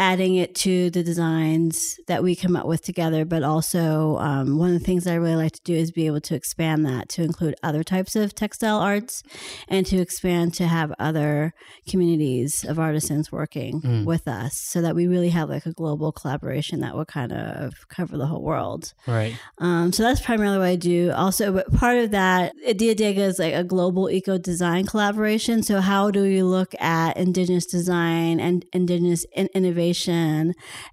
adding 0.00 0.34
it 0.36 0.54
to 0.54 0.88
the 0.90 1.02
designs 1.02 2.00
that 2.06 2.22
we 2.22 2.34
come 2.34 2.56
up 2.56 2.64
with 2.66 2.82
together. 2.82 3.26
But 3.26 3.42
also, 3.42 4.16
um, 4.16 4.56
one 4.58 4.72
of 4.74 4.78
the 4.80 4.84
things 4.84 5.06
I 5.06 5.14
really 5.14 5.36
like 5.36 5.52
to 5.52 5.60
do 5.62 5.74
is 5.74 5.92
be 5.92 6.06
able 6.06 6.22
to 6.22 6.34
expand 6.34 6.86
that 6.86 7.10
to 7.10 7.22
include 7.22 7.54
other 7.62 7.84
types 7.84 8.16
of 8.16 8.34
textile 8.34 8.78
arts 8.78 9.22
and 9.68 9.84
to 9.86 9.98
expand 9.98 10.54
to 10.54 10.66
have 10.66 10.90
other 10.98 11.52
communities 11.86 12.64
of 12.64 12.78
artisans 12.78 13.30
working 13.30 13.82
Mm. 13.82 14.04
with 14.06 14.26
us 14.26 14.56
so 14.56 14.80
that 14.80 14.94
we 14.94 15.06
really 15.06 15.28
have 15.28 15.50
like 15.50 15.66
a 15.66 15.72
global 15.72 16.12
collaboration 16.12 16.80
that 16.80 16.96
will 16.96 17.04
kind 17.04 17.32
of 17.32 17.74
cover 17.88 18.16
the 18.16 18.26
whole 18.26 18.42
world. 18.42 18.94
Right. 19.06 19.34
Um, 19.58 19.92
so 19.92 20.02
that's 20.02 20.20
primarily 20.22 20.58
what 20.58 20.66
I 20.68 20.76
do. 20.76 21.12
Also, 21.14 21.52
but 21.52 21.70
part 21.74 21.98
of 21.98 22.10
that, 22.12 22.52
Dega 22.66 23.18
is 23.18 23.38
like 23.38 23.52
a 23.54 23.64
global 23.64 24.08
eco 24.08 24.38
design 24.38 24.86
collaboration. 24.86 25.62
So 25.62 25.80
how 25.82 26.10
do 26.10 26.22
we 26.22 26.42
look 26.42 26.74
at 26.80 27.18
indigenous 27.18 27.66
design 27.66 28.40
and 28.40 28.64
indigenous 28.72 29.26
in- 29.36 29.50
innovation 29.54 29.89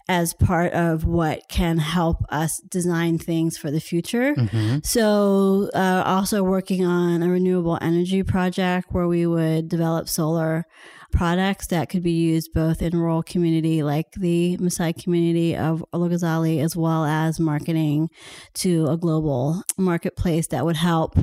as 0.08 0.34
part 0.34 0.74
of 0.74 1.06
what 1.06 1.42
can 1.50 1.78
help 1.78 2.24
us 2.30 2.60
design 2.60 3.18
things 3.18 3.58
for 3.58 3.72
the 3.72 3.80
future? 3.80 4.34
hmm 4.36 4.78
So, 4.84 5.70
uh, 5.74 6.04
also 6.06 6.44
working 6.44 6.86
on 6.86 7.24
a 7.24 7.30
renewable 7.30 7.78
energy 7.82 8.24
project 8.24 8.88
where 8.92 9.08
we 9.08 9.26
would 9.26 9.70
develop 9.70 10.10
solar 10.10 10.66
products 11.12 11.68
that 11.68 11.90
could 11.90 12.04
be 12.04 12.12
used 12.12 12.52
both 12.54 12.82
in 12.82 12.96
rural 12.98 13.24
community 13.24 13.82
like 13.84 14.12
the 14.14 14.58
Maasai 14.58 15.02
community 15.02 15.56
of 15.56 15.84
Olorgesailie 15.94 16.62
as 16.64 16.76
well 16.76 17.06
as 17.06 17.40
marketing 17.40 18.10
to 18.56 18.88
a 18.88 18.98
global 18.98 19.62
marketplace 19.78 20.48
that 20.48 20.66
would 20.66 20.76
help 20.78 21.18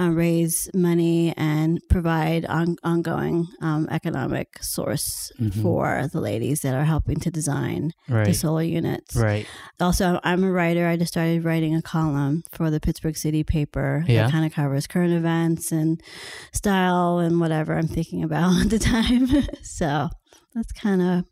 uh, 0.00 0.08
raise 0.10 0.70
money 0.74 1.34
and 1.36 1.80
provide 1.90 2.44
on, 2.46 2.76
ongoing 2.84 3.46
um, 3.60 3.88
economic 3.90 4.62
source 4.62 5.32
Mhm. 5.40 5.62
for 5.62 6.08
the 6.12 6.20
ladies 6.20 6.60
that 6.60 6.74
are 6.74 6.84
helping 6.84 7.16
to 7.20 7.30
design 7.30 7.92
the 8.26 8.34
solar 8.34 8.62
units 8.62 9.16
Right. 9.16 9.46
also 9.80 10.20
i'm 10.22 10.44
a 10.44 10.50
writer 10.50 10.86
i 10.86 10.96
just 10.96 11.12
started 11.12 11.44
writing 11.44 11.74
a 11.74 11.82
column 11.82 12.44
for 12.52 12.70
the 12.70 12.78
pittsburgh 12.80 13.16
city 13.16 13.42
paper 13.42 14.04
Yeah. 14.06 14.24
that 14.24 14.32
kind 14.32 14.44
of 14.46 14.52
covers 14.52 14.86
current 14.86 15.12
events 15.12 15.72
and 15.72 16.00
style 16.52 17.18
and 17.18 17.40
whatever 17.40 17.76
i'm 17.76 17.88
thinking 17.88 18.22
about 18.22 18.60
at 18.62 18.70
the 18.70 18.78
time 18.78 19.23
so 19.62 20.08
that's 20.54 20.72
kind 20.72 21.02
of 21.02 21.24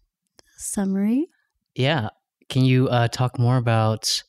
summary 0.58 1.26
Yeah. 1.74 2.08
Can 2.48 2.64
you 2.64 2.88
uh, 2.88 3.08
talk 3.08 3.38
more 3.38 3.56
about 3.56 4.22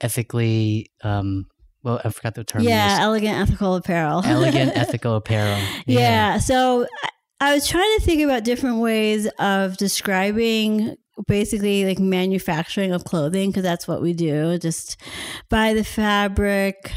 ethically? 0.00 0.90
Um, 1.02 1.46
well, 1.82 2.00
I 2.04 2.10
forgot 2.10 2.34
the 2.34 2.44
term. 2.44 2.62
yeah 2.62 2.98
elegant 3.00 3.36
ethical 3.38 3.74
apparel 3.74 4.22
elegant 4.24 4.72
ethical 4.76 5.16
apparel. 5.16 5.58
yeah. 5.86 6.38
so 6.38 6.86
I, 7.02 7.08
I 7.50 7.54
was 7.54 7.66
trying 7.68 7.98
to 7.98 8.04
think 8.04 8.22
about 8.22 8.44
different 8.44 8.78
ways 8.78 9.26
of 9.38 9.76
describing 9.76 10.96
basically 11.28 11.84
like 11.84 11.98
manufacturing 11.98 12.92
of 12.92 13.04
clothing 13.04 13.50
because 13.50 13.62
that's 13.62 13.86
what 13.86 14.02
we 14.02 14.12
do 14.12 14.58
just 14.58 15.00
buy 15.48 15.72
the 15.74 15.84
fabric 15.84 16.90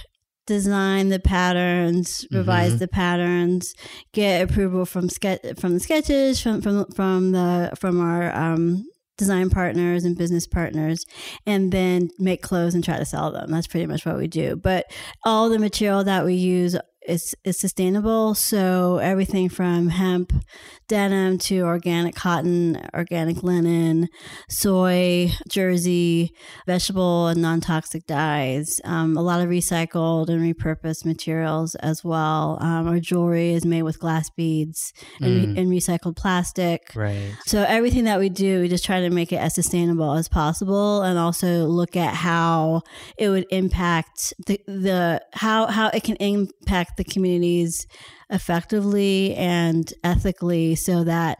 design 0.47 1.09
the 1.09 1.19
patterns 1.19 2.25
revise 2.31 2.73
Mhm. 2.75 2.79
the 2.79 2.87
patterns 2.87 3.73
get 4.13 4.41
approval 4.49 4.85
from 4.85 5.09
sketch 5.09 5.41
from 5.59 5.73
the 5.73 5.79
sketches 5.79 6.39
from 6.41 6.61
from 6.61 6.85
from 6.95 7.31
the 7.33 7.71
from 7.77 7.99
our 8.01 8.33
um 8.35 8.83
design 9.17 9.49
partners 9.49 10.03
and 10.03 10.15
business 10.17 10.45
partners 10.47 11.03
and 11.47 11.71
then 11.71 12.07
make 12.19 12.41
clothes 12.43 12.75
and 12.75 12.83
try 12.83 12.97
to 12.97 13.05
sell 13.05 13.31
them 13.31 13.49
that's 13.51 13.65
pretty 13.67 13.87
much 13.87 14.05
what 14.05 14.15
we 14.17 14.27
do 14.27 14.55
but 14.55 14.85
all 15.25 15.49
the 15.49 15.57
material 15.59 16.03
that 16.03 16.23
we 16.23 16.35
use 16.35 16.75
is 17.07 17.35
is 17.43 17.57
sustainable. 17.59 18.35
So 18.35 18.97
everything 18.97 19.49
from 19.49 19.89
hemp 19.89 20.33
denim 20.87 21.37
to 21.37 21.61
organic 21.61 22.15
cotton, 22.15 22.81
organic 22.93 23.43
linen, 23.43 24.07
soy, 24.49 25.31
jersey, 25.49 26.31
vegetable 26.65 27.27
and 27.27 27.41
non 27.41 27.61
toxic 27.61 28.05
dyes. 28.07 28.79
Um, 28.83 29.17
a 29.17 29.21
lot 29.21 29.41
of 29.41 29.47
recycled 29.49 30.29
and 30.29 30.41
repurposed 30.41 31.05
materials 31.05 31.75
as 31.75 32.03
well. 32.03 32.57
Um, 32.61 32.87
our 32.87 32.99
jewelry 32.99 33.53
is 33.53 33.65
made 33.65 33.83
with 33.83 33.99
glass 33.99 34.29
beads 34.29 34.93
and, 35.21 35.37
Mm. 35.37 35.57
and 35.59 35.69
recycled 35.69 36.15
plastic. 36.15 36.91
Right. 36.95 37.33
So 37.45 37.63
everything 37.63 38.05
that 38.05 38.19
we 38.19 38.29
do, 38.29 38.61
we 38.61 38.67
just 38.67 38.85
try 38.85 39.01
to 39.01 39.09
make 39.09 39.31
it 39.31 39.37
as 39.37 39.53
sustainable 39.55 40.13
as 40.13 40.27
possible, 40.27 41.01
and 41.01 41.17
also 41.19 41.65
look 41.65 41.95
at 41.95 42.13
how 42.13 42.81
it 43.17 43.29
would 43.29 43.45
impact 43.51 44.33
the, 44.45 44.59
the 44.67 45.21
how 45.33 45.67
how 45.67 45.89
it 45.89 46.03
can 46.03 46.15
impact 46.17 46.96
the 46.97 47.03
communities 47.03 47.87
effectively 48.29 49.33
and 49.35 49.93
ethically, 50.03 50.75
so 50.75 51.03
that 51.03 51.37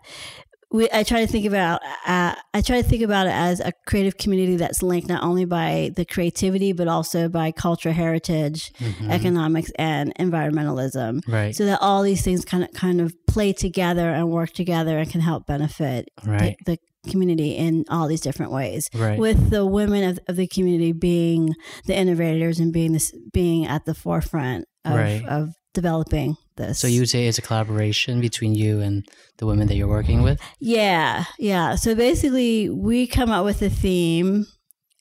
we. 0.71 0.89
I 0.91 1.03
try 1.03 1.21
to 1.25 1.27
think 1.31 1.45
about. 1.45 1.81
Uh, 2.05 2.35
I 2.53 2.61
try 2.61 2.81
to 2.81 2.87
think 2.87 3.01
about 3.03 3.27
it 3.27 3.33
as 3.33 3.59
a 3.59 3.71
creative 3.85 4.17
community 4.17 4.57
that's 4.57 4.83
linked 4.83 5.07
not 5.07 5.23
only 5.23 5.45
by 5.45 5.91
the 5.95 6.03
creativity 6.05 6.73
but 6.73 6.87
also 6.87 7.29
by 7.29 7.51
culture, 7.51 7.93
heritage, 7.93 8.71
Mhm. 8.79 9.09
economics, 9.09 9.71
and 9.79 10.13
environmentalism 10.19 11.21
Right. 11.27 11.55
so 11.55 11.65
that 11.65 11.79
all 11.81 12.03
these 12.03 12.21
things 12.21 12.43
kind 12.43 12.63
of 12.63 12.71
kind 12.73 12.99
of 13.01 13.13
play 13.27 13.53
together 13.53 14.09
and 14.09 14.29
work 14.29 14.51
together 14.53 14.97
and 14.99 15.09
can 15.09 15.21
help 15.21 15.45
benefit 15.45 16.09
right. 16.25 16.57
the, 16.65 16.73
the 16.73 16.79
community 17.09 17.51
in 17.51 17.85
all 17.89 18.07
these 18.07 18.21
different 18.21 18.51
ways 18.51 18.89
right. 18.93 19.19
with 19.19 19.49
the 19.49 19.65
women 19.65 20.03
of, 20.09 20.19
of 20.27 20.35
the 20.35 20.47
community 20.47 20.91
being 20.91 21.53
the 21.85 21.95
innovators 21.97 22.59
and 22.59 22.73
being 22.73 22.91
this 22.93 23.13
being 23.33 23.65
at 23.65 23.85
the 23.85 23.93
forefront 23.93 24.65
of, 24.85 24.95
Right. 24.95 25.23
of 25.27 25.49
developing 25.73 26.35
this 26.55 26.79
so 26.79 26.87
you 26.87 27.05
say 27.05 27.27
it's 27.27 27.37
a 27.37 27.41
collaboration 27.41 28.19
between 28.19 28.55
you 28.55 28.81
and 28.81 29.05
the 29.37 29.45
women 29.45 29.67
that 29.67 29.75
you're 29.75 29.87
working 29.87 30.23
with? 30.23 30.39
yeah 30.59 31.25
yeah 31.37 31.75
so 31.75 31.93
basically 31.93 32.69
we 32.69 33.05
come 33.05 33.29
up 33.29 33.45
with 33.45 33.61
a 33.61 33.69
theme 33.69 34.45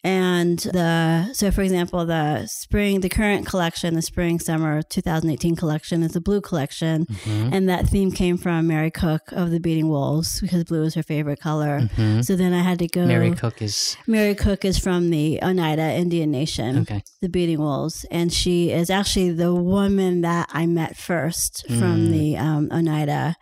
and 0.07 0.59
the 0.61 1.29
so 1.33 1.51
for 1.51 1.63
example 1.63 2.07
the 2.07 2.47
spring 2.47 3.01
the 3.01 3.09
current 3.09 3.45
collection 3.45 3.95
the 3.95 4.03
spring 4.03 4.39
summer 4.39 4.81
2018 4.83 5.57
collection 5.57 6.03
is 6.05 6.13
the 6.13 6.21
blue 6.21 6.41
collection 6.41 7.07
Mhm. 7.07 7.53
and 7.53 7.69
that 7.69 7.89
theme 7.89 8.13
came 8.13 8.37
from 8.39 8.67
Mary 8.69 8.91
Cook 8.91 9.23
of 9.33 9.51
the 9.51 9.59
Beating 9.59 9.89
Wolves 9.89 10.41
because 10.41 10.63
blue 10.65 10.85
is 10.85 10.95
her 10.95 11.03
favorite 11.03 11.41
color. 11.41 11.75
Mhm. 11.97 12.25
So 12.25 12.37
then 12.37 12.53
I 12.53 12.63
had 12.63 12.79
to 12.79 12.87
go. 12.87 13.05
Mary 13.07 13.33
Cook 13.33 13.61
is 13.61 13.97
Mary 14.07 14.35
Cook 14.35 14.65
is 14.65 14.79
from 14.79 15.11
the 15.11 15.41
Oneida 15.43 15.89
Indian 16.05 16.31
Nation, 16.31 16.79
okay. 16.79 17.03
the 17.21 17.29
Beating 17.29 17.59
Wolves, 17.59 18.05
and 18.11 18.33
she 18.33 18.71
is 18.71 18.89
actually 18.91 19.31
the 19.33 19.55
woman 19.55 20.21
that 20.21 20.49
I 20.53 20.67
met 20.67 20.97
first 20.97 21.65
Mm. 21.69 21.79
from 21.81 22.11
the 22.13 22.37
um, 22.37 22.69
Oneida, 22.73 23.35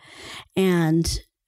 and 0.57 1.05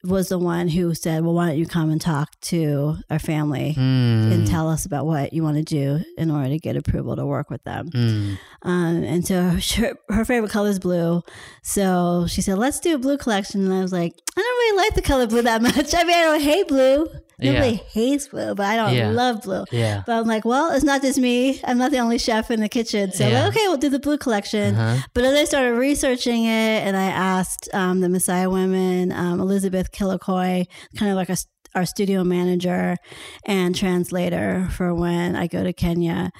was 0.06 0.28
the 0.28 0.38
one 0.38 0.68
who 0.68 0.94
said, 0.94 1.24
"Well, 1.24 1.34
why 1.34 1.48
don't 1.48 1.58
you 1.58 1.66
come 1.66 1.90
and 1.90 2.00
talk 2.00 2.38
to 2.42 2.96
our 3.10 3.18
family?" 3.18 3.74
Mm. 3.76 4.32
And 4.32 4.46
tell 4.46 4.68
us 4.68 4.86
about 4.86 5.06
what 5.06 5.32
you 5.32 5.42
want 5.42 5.56
to 5.56 5.62
do 5.62 6.00
in 6.16 6.30
order 6.30 6.48
to 6.48 6.58
get 6.58 6.76
approval 6.76 7.16
to 7.16 7.26
work 7.26 7.50
with 7.50 7.62
them. 7.64 7.90
Mm. 7.90 8.38
Um, 8.62 9.02
and 9.04 9.26
so 9.26 9.58
her, 9.76 9.94
her 10.08 10.24
favorite 10.24 10.50
color 10.50 10.70
is 10.70 10.78
blue. 10.78 11.22
So 11.62 12.26
she 12.28 12.42
said, 12.42 12.58
let's 12.58 12.80
do 12.80 12.94
a 12.94 12.98
blue 12.98 13.18
collection. 13.18 13.64
And 13.64 13.72
I 13.72 13.82
was 13.82 13.92
like, 13.92 14.12
I 14.36 14.40
don't 14.40 14.44
really 14.44 14.76
like 14.78 14.94
the 14.94 15.02
color 15.02 15.26
blue 15.26 15.42
that 15.42 15.62
much. 15.62 15.94
I 15.94 16.04
mean, 16.04 16.16
I 16.16 16.22
don't 16.22 16.40
hate 16.40 16.68
blue. 16.68 17.08
Nobody 17.38 17.72
Yeah. 17.72 17.78
hates 17.92 18.28
blue, 18.28 18.54
but 18.54 18.64
I 18.64 18.76
don't 18.76 18.94
Yeah. 18.94 19.10
love 19.10 19.42
blue. 19.42 19.64
Yeah. 19.70 20.02
But 20.06 20.12
I'm 20.20 20.26
like, 20.26 20.44
well, 20.46 20.72
it's 20.72 20.84
not 20.84 21.02
just 21.02 21.18
me. 21.18 21.60
I'm 21.64 21.76
not 21.76 21.90
the 21.90 21.98
only 21.98 22.16
chef 22.18 22.50
in 22.50 22.60
the 22.60 22.68
kitchen. 22.68 23.12
So, 23.12 23.28
Yeah. 23.28 23.48
okay, 23.48 23.60
we'll 23.68 23.76
do 23.76 23.90
the 23.90 23.98
blue 23.98 24.16
collection. 24.16 24.74
Uh-huh. 24.74 25.06
But 25.12 25.24
as 25.24 25.34
I 25.34 25.44
started 25.44 25.72
researching 25.74 26.44
it 26.44 26.82
and 26.86 26.96
I 26.96 27.04
asked 27.06 27.68
um, 27.74 28.00
the 28.00 28.08
Maasai 28.08 28.50
women, 28.50 29.12
um, 29.12 29.38
Elizabeth 29.40 29.92
Killicoy, 29.92 30.64
kind 30.96 31.10
of 31.10 31.16
like 31.16 31.28
a, 31.28 31.36
our 31.74 31.84
studio 31.84 32.24
manager 32.24 32.96
and 33.44 33.76
translator 33.76 34.66
for 34.70 34.94
when 34.94 35.36
I 35.36 35.46
go 35.46 35.62
to 35.62 35.74
Kenya, 35.74 36.30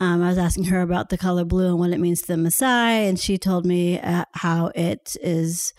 um, 0.00 0.22
I 0.22 0.28
was 0.28 0.38
asking 0.38 0.64
her 0.64 0.80
about 0.80 1.10
the 1.10 1.18
color 1.18 1.44
blue 1.44 1.66
and 1.68 1.78
what 1.78 1.90
it 1.90 2.00
means 2.00 2.22
to 2.22 2.28
the 2.28 2.42
Maasai. 2.42 3.06
And 3.06 3.20
she 3.20 3.36
told 3.36 3.66
me 3.66 4.00
uh, 4.00 4.24
how 4.32 4.72
it 4.74 5.16
is, 5.20 5.74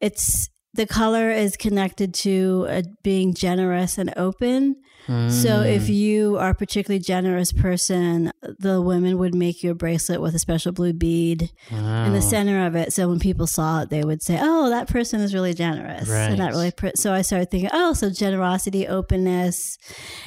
it's, 0.00 0.48
the 0.76 0.86
color 0.86 1.30
is 1.30 1.56
connected 1.56 2.14
to 2.14 2.66
uh, 2.68 2.82
being 3.02 3.34
generous 3.34 3.98
and 3.98 4.12
open. 4.16 4.76
So 5.08 5.62
if 5.62 5.84
Mm. 5.86 5.94
you 5.94 6.36
are 6.36 6.50
a 6.50 6.54
particularly 6.54 6.98
generous 6.98 7.52
person, 7.52 8.32
the 8.58 8.82
women 8.82 9.18
would 9.18 9.36
make 9.36 9.62
you 9.62 9.70
a 9.70 9.74
bracelet 9.74 10.20
with 10.20 10.34
a 10.34 10.40
special 10.40 10.72
blue 10.72 10.92
bead 10.92 11.48
in 11.70 12.12
the 12.12 12.20
center 12.20 12.66
of 12.66 12.74
it. 12.74 12.92
So 12.92 13.08
when 13.08 13.20
people 13.20 13.46
saw 13.46 13.82
it, 13.82 13.90
they 13.90 14.02
would 14.02 14.20
say, 14.20 14.36
"Oh, 14.42 14.68
that 14.68 14.88
person 14.88 15.20
is 15.20 15.32
really 15.32 15.54
generous," 15.54 16.08
and 16.32 16.40
that 16.40 16.50
really. 16.50 16.72
Pr- 16.72 16.96
so 16.96 17.12
I 17.12 17.22
started 17.22 17.52
thinking, 17.52 17.70
"Oh, 17.72 17.92
so 17.92 18.10
generosity, 18.10 18.88
openness, 18.88 19.78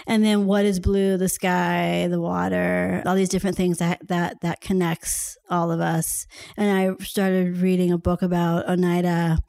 and 0.07 0.23
then 0.23 0.45
what 0.45 0.63
is 0.63 0.79
blue? 0.79 1.17
The 1.17 1.27
sky, 1.27 2.07
the 2.09 2.21
water, 2.21 3.03
all 3.05 3.15
these 3.15 3.27
different 3.27 3.57
things 3.57 3.79
that 3.79 4.07
that 4.07 4.39
that 4.43 4.61
connects 4.61 5.37
all 5.49 5.71
of 5.73 5.81
us." 5.81 6.25
And 6.55 6.71
I 6.71 7.03
started 7.03 7.57
reading 7.57 7.91
a 7.91 7.97
book 7.97 8.21
about 8.21 8.65
Oneida 8.69 9.39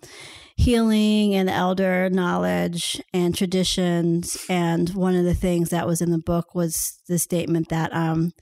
healing 0.60 1.34
and 1.34 1.48
elder 1.48 2.10
knowledge 2.10 3.00
and 3.14 3.34
traditions. 3.34 4.36
And 4.48 4.90
one 4.90 5.14
of 5.14 5.24
the 5.24 5.34
things 5.34 5.70
that 5.70 5.86
was 5.86 6.02
in 6.02 6.10
the 6.10 6.18
book 6.18 6.54
was 6.54 6.98
the 7.08 7.18
statement 7.18 7.70
that 7.70 7.94
um, 7.94 8.32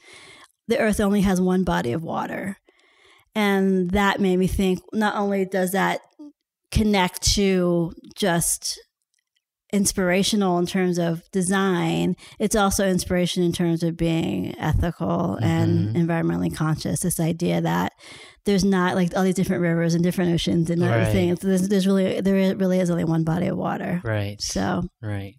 the 0.67 0.79
earth 0.79 0.99
only 0.99 1.21
has 1.21 1.41
one 1.41 1.63
body 1.63 1.93
of 1.93 2.03
water. 2.03 2.59
And 3.37 3.93
that 3.93 4.21
made 4.21 4.39
me 4.39 4.49
think 4.49 4.81
not 4.93 5.15
only 5.15 5.45
does 5.45 5.71
that 5.71 6.01
connect 6.73 7.23
to 7.35 7.93
just 8.17 8.81
inspirational 9.73 10.59
in 10.59 10.67
terms 10.67 10.99
of 10.99 11.23
design, 11.31 12.17
it's 12.41 12.57
also 12.57 12.89
inspiration 12.89 13.45
in 13.45 13.53
terms 13.53 13.85
of 13.85 13.97
being 13.97 14.59
ethical 14.59 15.37
and 15.37 15.95
environmentally 15.95 16.55
conscious. 16.55 17.01
This 17.01 17.21
idea 17.21 17.61
that 17.61 17.93
there's 18.49 18.65
not 18.65 18.95
like 18.95 19.15
all 19.15 19.23
these 19.23 19.35
different 19.35 19.61
rivers 19.61 19.93
and 19.95 20.03
different 20.03 20.33
oceans 20.33 20.71
and 20.71 20.81
Right. 20.81 20.91
everything. 21.03 21.35
There's, 21.35 21.69
there's 21.69 21.87
really 21.87 22.23
there 22.23 22.57
really 22.57 22.81
is 22.81 22.89
only 22.89 23.05
one 23.05 23.23
body 23.23 23.47
of 23.49 23.59
water. 23.59 24.01
Right. 24.03 24.41
So 24.41 24.85
Right. 25.03 25.35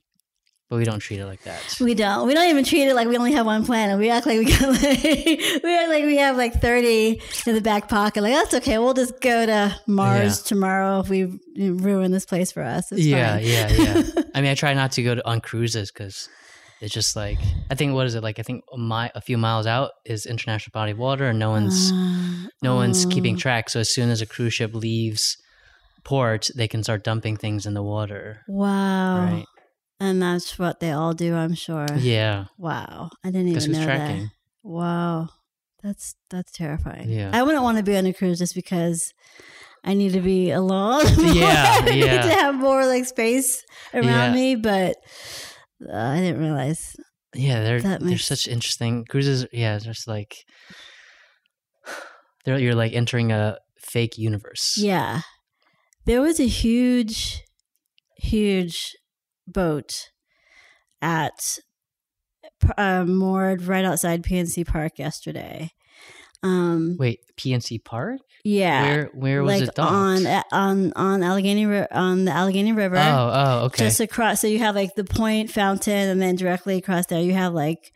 But 0.70 0.76
we 0.78 0.84
don't 0.84 1.00
treat 1.00 1.20
it 1.20 1.26
like 1.26 1.42
that. 1.46 1.78
we 1.82 1.96
don't 1.96 2.28
we 2.28 2.36
don't 2.36 2.48
even 2.48 2.64
treat 2.64 2.88
it 2.88 2.94
like 2.94 3.08
we 3.08 3.18
only 3.18 3.32
have 3.32 3.48
one 3.48 3.66
planet. 3.66 3.98
We 3.98 4.12
act 4.12 4.28
like 4.28 4.38
we 4.38 4.46
got 4.46 4.62
like 4.84 5.04
we 5.64 5.76
act 5.76 5.90
like 5.90 6.04
we 6.06 6.18
have 6.18 6.38
like 6.38 6.62
thirty 6.62 7.20
in 7.48 7.56
the 7.56 7.62
back 7.62 7.90
pocket. 7.90 8.22
Like 8.22 8.34
that's 8.34 8.54
okay. 8.54 8.78
We'll 8.78 8.94
just 8.94 9.20
go 9.20 9.48
to 9.48 9.76
Mars 9.88 10.44
tomorrow 10.44 11.00
if 11.00 11.10
we 11.10 11.40
ruin 11.58 12.12
this 12.12 12.28
place 12.28 12.52
for 12.52 12.62
us. 12.62 12.92
It's 12.92 13.02
yeah, 13.02 13.38
fine. 13.38 13.46
yeah, 13.48 13.70
yeah. 13.72 14.04
I 14.36 14.42
mean, 14.42 14.52
I 14.52 14.54
try 14.54 14.76
not 14.76 14.92
to 14.92 15.02
go 15.02 15.16
to, 15.16 15.28
on 15.28 15.42
cruises 15.42 15.92
because 15.92 16.30
it's 16.82 16.94
just 16.94 17.16
like 17.16 17.40
I 17.70 17.76
think 17.76 17.94
what 17.94 18.06
is 18.08 18.16
it 18.16 18.24
like? 18.24 18.40
I 18.40 18.44
think 18.44 18.64
a, 18.74 18.78
mi- 18.78 19.12
a 19.16 19.22
few 19.22 19.38
miles 19.38 19.66
out 19.68 19.92
is 20.06 20.26
international 20.26 20.72
body 20.74 20.92
of 20.92 20.98
water, 20.98 21.26
and 21.28 21.40
no 21.40 21.50
one's 21.52 21.92
Uh, 21.92 22.48
no 22.62 22.76
one's 22.76 23.06
keeping 23.06 23.36
oh. 23.36 23.40
track. 23.40 23.70
So 23.70 23.80
as 23.80 23.90
soon 23.90 24.10
as 24.10 24.22
a 24.22 24.26
cruise 24.26 24.54
ship 24.54 24.74
leaves 24.74 25.38
port, 26.04 26.50
they 26.56 26.68
can 26.68 26.84
start 26.84 27.04
dumping 27.04 27.38
things 27.38 27.66
in 27.66 27.74
the 27.74 27.84
water. 27.84 28.42
Wow. 28.48 29.26
Right? 29.26 29.46
And 30.00 30.22
that's 30.22 30.58
what 30.58 30.80
they 30.80 30.92
all 30.92 31.14
do, 31.14 31.36
I'm 31.36 31.54
sure. 31.56 31.86
Yeah, 31.98 32.46
Wow. 32.58 33.10
I 33.24 33.32
didn't 33.32 33.50
even 33.50 33.72
know 33.74 33.84
tracking? 33.84 34.22
that. 34.24 34.32
Wow. 34.64 35.30
That's 35.84 36.16
that's 36.30 36.52
terrifying. 36.52 37.10
Yeah. 37.10 37.32
I 37.34 37.44
wouldn't 37.44 37.64
want 37.64 37.78
to 37.78 37.84
be 37.84 37.96
on 37.98 38.06
a 38.06 38.14
cruise 38.14 38.40
just 38.40 38.56
because 38.56 39.14
I 39.84 39.94
need 39.94 40.14
to 40.14 40.22
be 40.22 40.52
alone. 40.52 41.06
Yeah, 41.36 41.80
I 41.82 41.90
need 41.90 42.04
yeah. 42.04 42.22
to 42.24 42.30
have 42.34 42.56
more 42.56 42.86
like 42.86 43.06
space 43.06 43.64
around 43.94 44.06
Yeah. 44.06 44.34
me, 44.34 44.56
but 44.56 44.96
uh, 45.88 45.96
I 45.96 46.20
didn't 46.20 46.42
realize. 46.42 46.96
Yeah, 47.36 47.62
they're 47.62 47.82
That 47.82 48.00
they're 48.00 48.10
makes- 48.10 48.26
such 48.26 48.48
interesting 48.48 49.06
cruises. 49.06 49.46
Yeah, 49.54 49.76
it's 49.76 49.86
just 49.86 50.08
like 50.08 50.36
they're 52.46 52.58
you're 52.58 52.76
like 52.76 52.94
entering 52.94 53.32
a 53.32 53.58
fake 53.80 54.18
universe. 54.18 54.78
Yeah. 54.78 55.22
There 56.06 56.22
was 56.22 56.40
a 56.40 56.48
huge 56.48 57.44
huge 58.18 58.96
boat 59.48 60.10
at 61.02 61.60
uh, 62.78 63.06
moored 63.06 63.62
right 63.64 63.86
outside 63.86 64.24
PNC 64.24 64.66
Park 64.68 64.98
yesterday. 65.00 65.72
Um 66.44 66.96
Wait, 66.98 67.20
PNC 67.38 67.84
Park? 67.84 68.20
yeah. 68.46 68.82
Where 68.84 69.06
where 69.14 69.44
was 69.44 69.60
like 69.60 69.70
it 69.70 69.76
docked? 69.76 69.92
on 69.92 70.26
on 70.54 70.94
on 70.96 71.24
Allegheny 71.24 71.66
on 71.92 72.24
the 72.26 72.32
Allegheny 72.32 72.72
River. 72.72 72.96
oh, 72.98 73.32
oh, 73.34 73.66
okay. 73.66 73.86
Just 73.86 74.00
across, 74.00 74.40
so 74.40 74.48
you 74.48 74.60
have 74.60 74.76
like 74.76 74.96
the 74.96 75.04
point 75.04 75.52
fountain, 75.52 76.08
and 76.08 76.22
then 76.22 76.36
directly 76.38 76.78
across 76.78 77.08
there, 77.08 77.22
you 77.22 77.34
have 77.34 77.54
like 77.54 77.92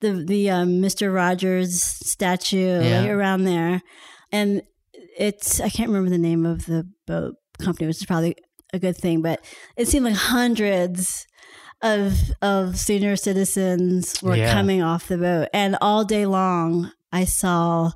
the 0.00 0.12
the 0.24 0.50
um, 0.50 0.80
Mister 0.80 1.10
Rogers 1.10 1.82
statue 1.82 2.80
Yeah. 2.82 3.00
like, 3.00 3.10
around 3.10 3.44
there, 3.44 3.82
and 4.30 4.62
it's 5.18 5.60
I 5.60 5.68
can't 5.68 5.88
remember 5.88 6.10
the 6.10 6.18
name 6.18 6.46
of 6.46 6.66
the 6.66 6.88
boat 7.06 7.34
company, 7.60 7.88
which 7.88 7.96
is 7.96 8.06
probably 8.06 8.36
a 8.72 8.78
good 8.78 8.96
thing, 8.96 9.22
but 9.22 9.44
it 9.76 9.88
seemed 9.88 10.04
like 10.04 10.14
hundreds 10.14 11.26
of 11.82 12.14
of 12.42 12.78
senior 12.78 13.16
citizens 13.16 14.22
were 14.22 14.36
Yeah. 14.36 14.52
coming 14.52 14.82
off 14.82 15.08
the 15.08 15.18
boat, 15.18 15.48
and 15.52 15.76
all 15.80 16.04
day 16.04 16.26
long 16.26 16.92
I 17.12 17.24
saw 17.24 17.90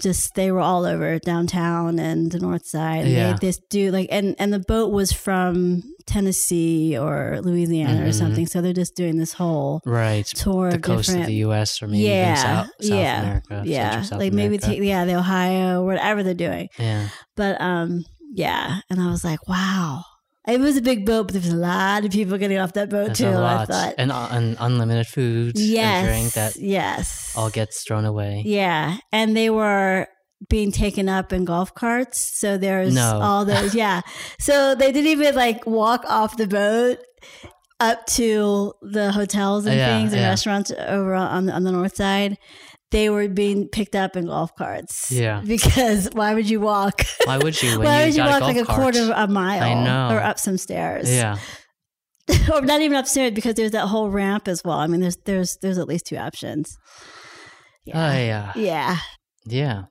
just 0.00 0.34
they 0.34 0.50
were 0.50 0.60
all 0.60 0.84
over 0.86 1.18
downtown 1.18 1.98
and 1.98 2.32
the 2.32 2.38
north 2.38 2.66
side. 2.66 3.04
And 3.04 3.10
Yeah. 3.10 3.32
They 3.34 3.48
just 3.48 3.60
do 3.68 3.90
like 3.90 4.08
and 4.10 4.34
and 4.38 4.52
the 4.52 4.58
boat 4.58 4.90
was 4.90 5.12
from 5.12 5.82
Tennessee 6.06 6.96
or 6.98 7.40
Louisiana 7.42 8.02
or 8.04 8.08
Mhm. 8.08 8.14
something. 8.14 8.46
So 8.46 8.60
they're 8.62 8.72
just 8.72 8.96
doing 8.96 9.18
this 9.18 9.34
whole 9.34 9.80
Right. 9.84 10.26
tour 10.26 10.70
The 10.70 10.76
of 10.76 10.82
coast 10.82 11.06
different 11.08 11.22
of 11.24 11.26
the 11.28 11.34
U.S. 11.46 11.82
or 11.82 11.88
maybe 11.88 12.04
yeah, 12.04 12.34
South, 12.34 12.66
South 12.80 12.90
yeah, 12.90 13.20
America. 13.22 13.62
yeah, 13.66 14.02
South 14.02 14.18
like 14.18 14.32
maybe 14.32 14.56
America. 14.56 14.66
take 14.66 14.82
yeah 14.82 15.04
the 15.04 15.14
Ohio 15.16 15.84
whatever 15.84 16.22
they're 16.22 16.34
doing. 16.34 16.68
yeah. 16.78 17.08
But 17.36 17.60
um, 17.60 18.04
yeah, 18.34 18.80
and 18.90 18.98
I 19.00 19.08
was 19.10 19.24
like, 19.24 19.46
wow, 19.46 20.02
it 20.48 20.58
was 20.60 20.76
a 20.76 20.82
big 20.82 21.06
boat, 21.06 21.24
but 21.28 21.32
there 21.34 21.42
was 21.42 21.52
a 21.52 21.56
lot 21.56 22.04
of 22.04 22.10
people 22.10 22.36
getting 22.38 22.58
off 22.58 22.72
that 22.72 22.90
boat 22.90 23.08
That's 23.08 23.20
too. 23.20 23.28
a 23.28 23.44
I 23.44 23.64
thought, 23.64 23.94
And, 23.98 24.10
uh, 24.10 24.28
and 24.30 24.56
unlimited 24.58 25.06
food 25.06 25.52
yes, 25.58 25.98
and 25.98 26.08
drink 26.08 26.32
that 26.34 26.56
yes, 26.56 27.32
all 27.36 27.50
gets 27.50 27.82
thrown 27.84 28.04
away. 28.04 28.42
yeah, 28.44 28.96
and 29.12 29.36
they 29.36 29.50
were 29.50 30.08
being 30.48 30.72
taken 30.72 31.08
up 31.08 31.32
in 31.32 31.44
golf 31.44 31.72
carts. 31.74 32.18
So 32.40 32.58
there's 32.58 32.92
No. 32.94 33.20
all 33.22 33.44
those, 33.44 33.74
yeah. 33.84 34.00
So 34.40 34.74
they 34.74 34.90
didn't 34.90 35.10
even 35.10 35.34
like 35.36 35.64
walk 35.66 36.04
off 36.08 36.36
the 36.36 36.48
boat 36.48 36.98
up 37.78 38.04
to 38.06 38.72
the 38.82 39.12
hotels 39.12 39.66
and 39.66 39.76
Yeah, 39.76 39.98
things 39.98 40.12
and 40.12 40.22
yeah. 40.22 40.28
restaurants 40.30 40.70
over 40.76 41.14
on 41.14 41.48
on 41.50 41.62
the 41.64 41.72
north 41.72 41.94
side. 41.96 42.38
They 42.92 43.10
were 43.10 43.26
being 43.28 43.68
picked 43.68 43.96
up 43.96 44.16
in 44.16 44.26
golf 44.26 44.54
carts. 44.54 45.10
Yeah. 45.10 45.42
Because 45.46 46.08
why 46.12 46.34
would 46.34 46.48
you 46.48 46.60
walk? 46.60 47.02
Why 47.24 47.38
would 47.38 47.60
you 47.60 47.70
when 47.78 47.86
why 47.88 48.00
you 48.00 48.06
would 48.06 48.14
you 48.14 48.22
got 48.22 48.40
walk 48.40 48.42
a 48.42 48.44
like 48.44 48.56
a 48.56 48.64
cart? 48.64 48.80
quarter 48.80 49.02
of 49.02 49.08
a 49.10 49.26
mile 49.26 49.62
I 49.62 49.74
know. 49.84 50.14
or 50.14 50.22
up 50.22 50.38
some 50.38 50.56
stairs? 50.58 51.10
Yeah. 51.10 51.38
or 52.52 52.60
not 52.60 52.80
even 52.80 52.96
upstairs 52.96 53.32
because 53.32 53.54
there's 53.54 53.72
that 53.72 53.88
whole 53.88 54.08
ramp 54.10 54.46
as 54.46 54.62
well. 54.64 54.78
I 54.78 54.86
mean, 54.86 55.00
there's 55.00 55.16
there's 55.24 55.58
there's 55.60 55.78
at 55.78 55.88
least 55.88 56.06
two 56.06 56.16
options. 56.16 56.76
Oh, 57.88 58.12
yeah. 58.12 58.52
yeah. 58.54 58.98
Yeah. 59.44 59.82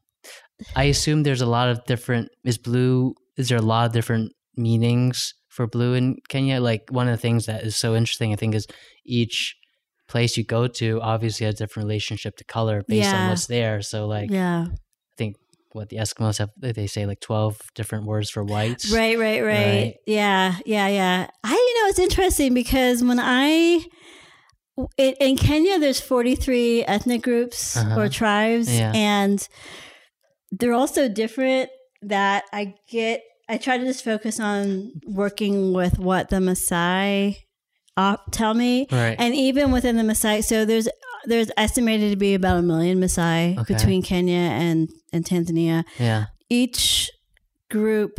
I 0.76 0.86
assume 0.86 1.24
there's 1.24 1.42
a 1.42 1.46
lot 1.46 1.70
of 1.70 1.84
different 1.86 2.30
is 2.46 2.58
blue 2.58 3.16
is 3.36 3.50
there 3.50 3.58
a 3.58 3.62
lot 3.62 3.88
of 3.88 3.94
different 3.94 4.32
meanings 4.56 5.34
for 5.50 5.68
blue 5.68 5.94
in 5.96 6.18
Kenya? 6.30 6.62
Like 6.62 6.84
one 6.90 7.08
of 7.08 7.12
the 7.12 7.22
things 7.22 7.48
that 7.48 7.64
is 7.64 7.76
so 7.76 7.96
interesting 7.96 8.32
I 8.32 8.36
think 8.38 8.56
is 8.56 8.68
each 9.06 9.56
place 10.12 10.38
you 10.38 10.44
go 10.44 10.68
to 10.68 11.00
obviously 11.02 11.46
has 11.46 11.56
a 11.56 11.58
different 11.64 11.88
relationship 11.88 12.36
to 12.38 12.44
color 12.44 12.84
based 12.88 13.14
on 13.14 13.30
what's 13.30 13.48
there. 13.48 13.82
So 13.82 14.08
like 14.08 14.30
yeah. 14.30 14.66
I 14.70 15.16
think 15.18 15.36
what 15.74 15.88
the 15.90 15.98
Eskimos 15.98 16.38
have 16.40 16.50
they 16.58 16.88
say 16.88 17.06
like 17.06 17.22
twelve 17.22 17.60
different 17.76 18.06
words 18.06 18.30
for 18.30 18.44
whites. 18.44 18.92
Right, 18.92 19.18
right, 19.18 19.42
right, 19.42 19.66
Right. 19.76 19.96
Yeah, 20.06 20.56
yeah, 20.66 20.88
yeah. 20.88 21.28
I, 21.44 21.52
you 21.54 21.74
know, 21.84 21.90
it's 21.90 22.00
interesting 22.00 22.54
because 22.54 23.04
when 23.04 23.20
I 23.20 23.86
in, 24.98 25.14
in 25.20 25.38
Kenya, 25.38 25.80
there's 25.80 26.00
43 26.02 26.86
ethnic 26.86 27.22
groups 27.22 27.78
Uh-huh. 27.78 28.00
or 28.00 28.10
tribes, 28.10 28.68
Yeah. 28.74 28.92
and 28.96 29.48
they're 30.52 30.74
all 30.74 30.88
so 30.88 31.08
different. 31.08 31.70
That 32.04 32.46
I 32.52 32.74
get, 32.90 33.22
I 33.48 33.58
try 33.58 33.78
to 33.78 33.86
just 33.86 34.04
focus 34.04 34.40
on 34.40 34.92
working 35.06 35.72
with 35.72 36.00
what 36.00 36.30
the 36.30 36.38
Maasai 36.38 37.38
op 38.10 38.32
tell 38.32 38.54
me, 38.64 38.74
Right. 38.92 39.16
and 39.24 39.32
even 39.48 39.72
within 39.72 39.96
the 39.98 40.04
Maasai, 40.04 40.44
so 40.44 40.66
there's 40.66 40.88
there's 41.32 41.52
estimated 41.66 42.10
to 42.12 42.18
be 42.18 42.34
about 42.34 42.58
a 42.58 42.62
million 42.72 43.00
Maasai 43.00 43.58
Okay. 43.60 43.74
between 43.74 44.02
Kenya 44.02 44.46
and 44.66 44.90
and 45.14 45.22
Tanzania 45.26 45.84
yeah. 46.00 46.26
each 46.50 47.12
group 47.70 48.14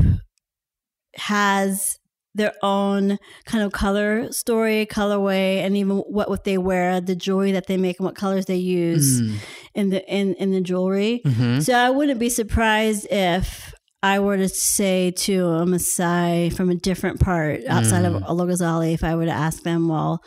has 1.16 1.98
their 2.34 2.54
own 2.62 3.18
kind 3.44 3.62
of 3.62 3.72
color 3.72 4.32
story, 4.32 4.86
colorway, 4.86 5.58
and 5.64 5.76
even 5.76 5.98
what 5.98 6.30
what 6.30 6.44
they 6.44 6.56
wear, 6.56 6.98
the 7.00 7.14
jewelry 7.14 7.52
that 7.52 7.66
they 7.66 7.76
make, 7.76 7.98
and 7.98 8.06
what 8.06 8.14
colors 8.14 8.46
they 8.46 8.56
use 8.56 9.20
Mm. 9.20 9.34
in 9.74 9.90
the 9.90 10.00
in 10.08 10.34
in 10.34 10.50
the 10.52 10.60
jewelry. 10.62 11.20
hmm 11.26 11.60
So 11.60 11.74
I 11.74 11.90
wouldn't 11.90 12.18
be 12.18 12.30
surprised 12.30 13.06
if 13.10 13.71
I 14.02 14.18
were 14.18 14.36
to 14.36 14.48
say 14.48 15.12
to 15.12 15.46
a 15.46 15.64
Maasai 15.64 16.52
from 16.56 16.70
a 16.70 16.74
different 16.74 17.20
part 17.20 17.60
outside 17.68 18.04
of 18.04 18.14
Mm. 18.14 18.26
Olorgesailie, 18.28 18.94
if 18.94 19.04
I 19.04 19.14
were 19.14 19.26
to 19.26 19.30
ask 19.30 19.62
them, 19.62 19.88
well, 19.88 20.22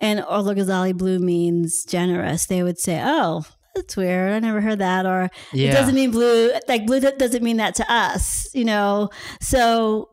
and 0.00 0.20
Olorgesailie 0.20 0.96
blue 0.96 1.20
means 1.20 1.84
generous, 1.84 2.46
they 2.46 2.62
would 2.64 2.78
say, 2.80 3.00
oh, 3.04 3.44
that's 3.74 3.96
weird. 3.96 4.32
I 4.32 4.40
never 4.40 4.60
heard 4.60 4.80
that. 4.80 5.06
Or 5.06 5.30
Yeah. 5.52 5.70
it 5.70 5.74
doesn't 5.74 5.94
mean 5.94 6.10
blue, 6.10 6.50
like 6.66 6.84
blue 6.86 7.00
doesn't 7.00 7.42
mean 7.42 7.58
that 7.58 7.76
to 7.76 7.90
us, 7.92 8.48
you 8.54 8.64
know? 8.64 9.08
So, 9.40 10.08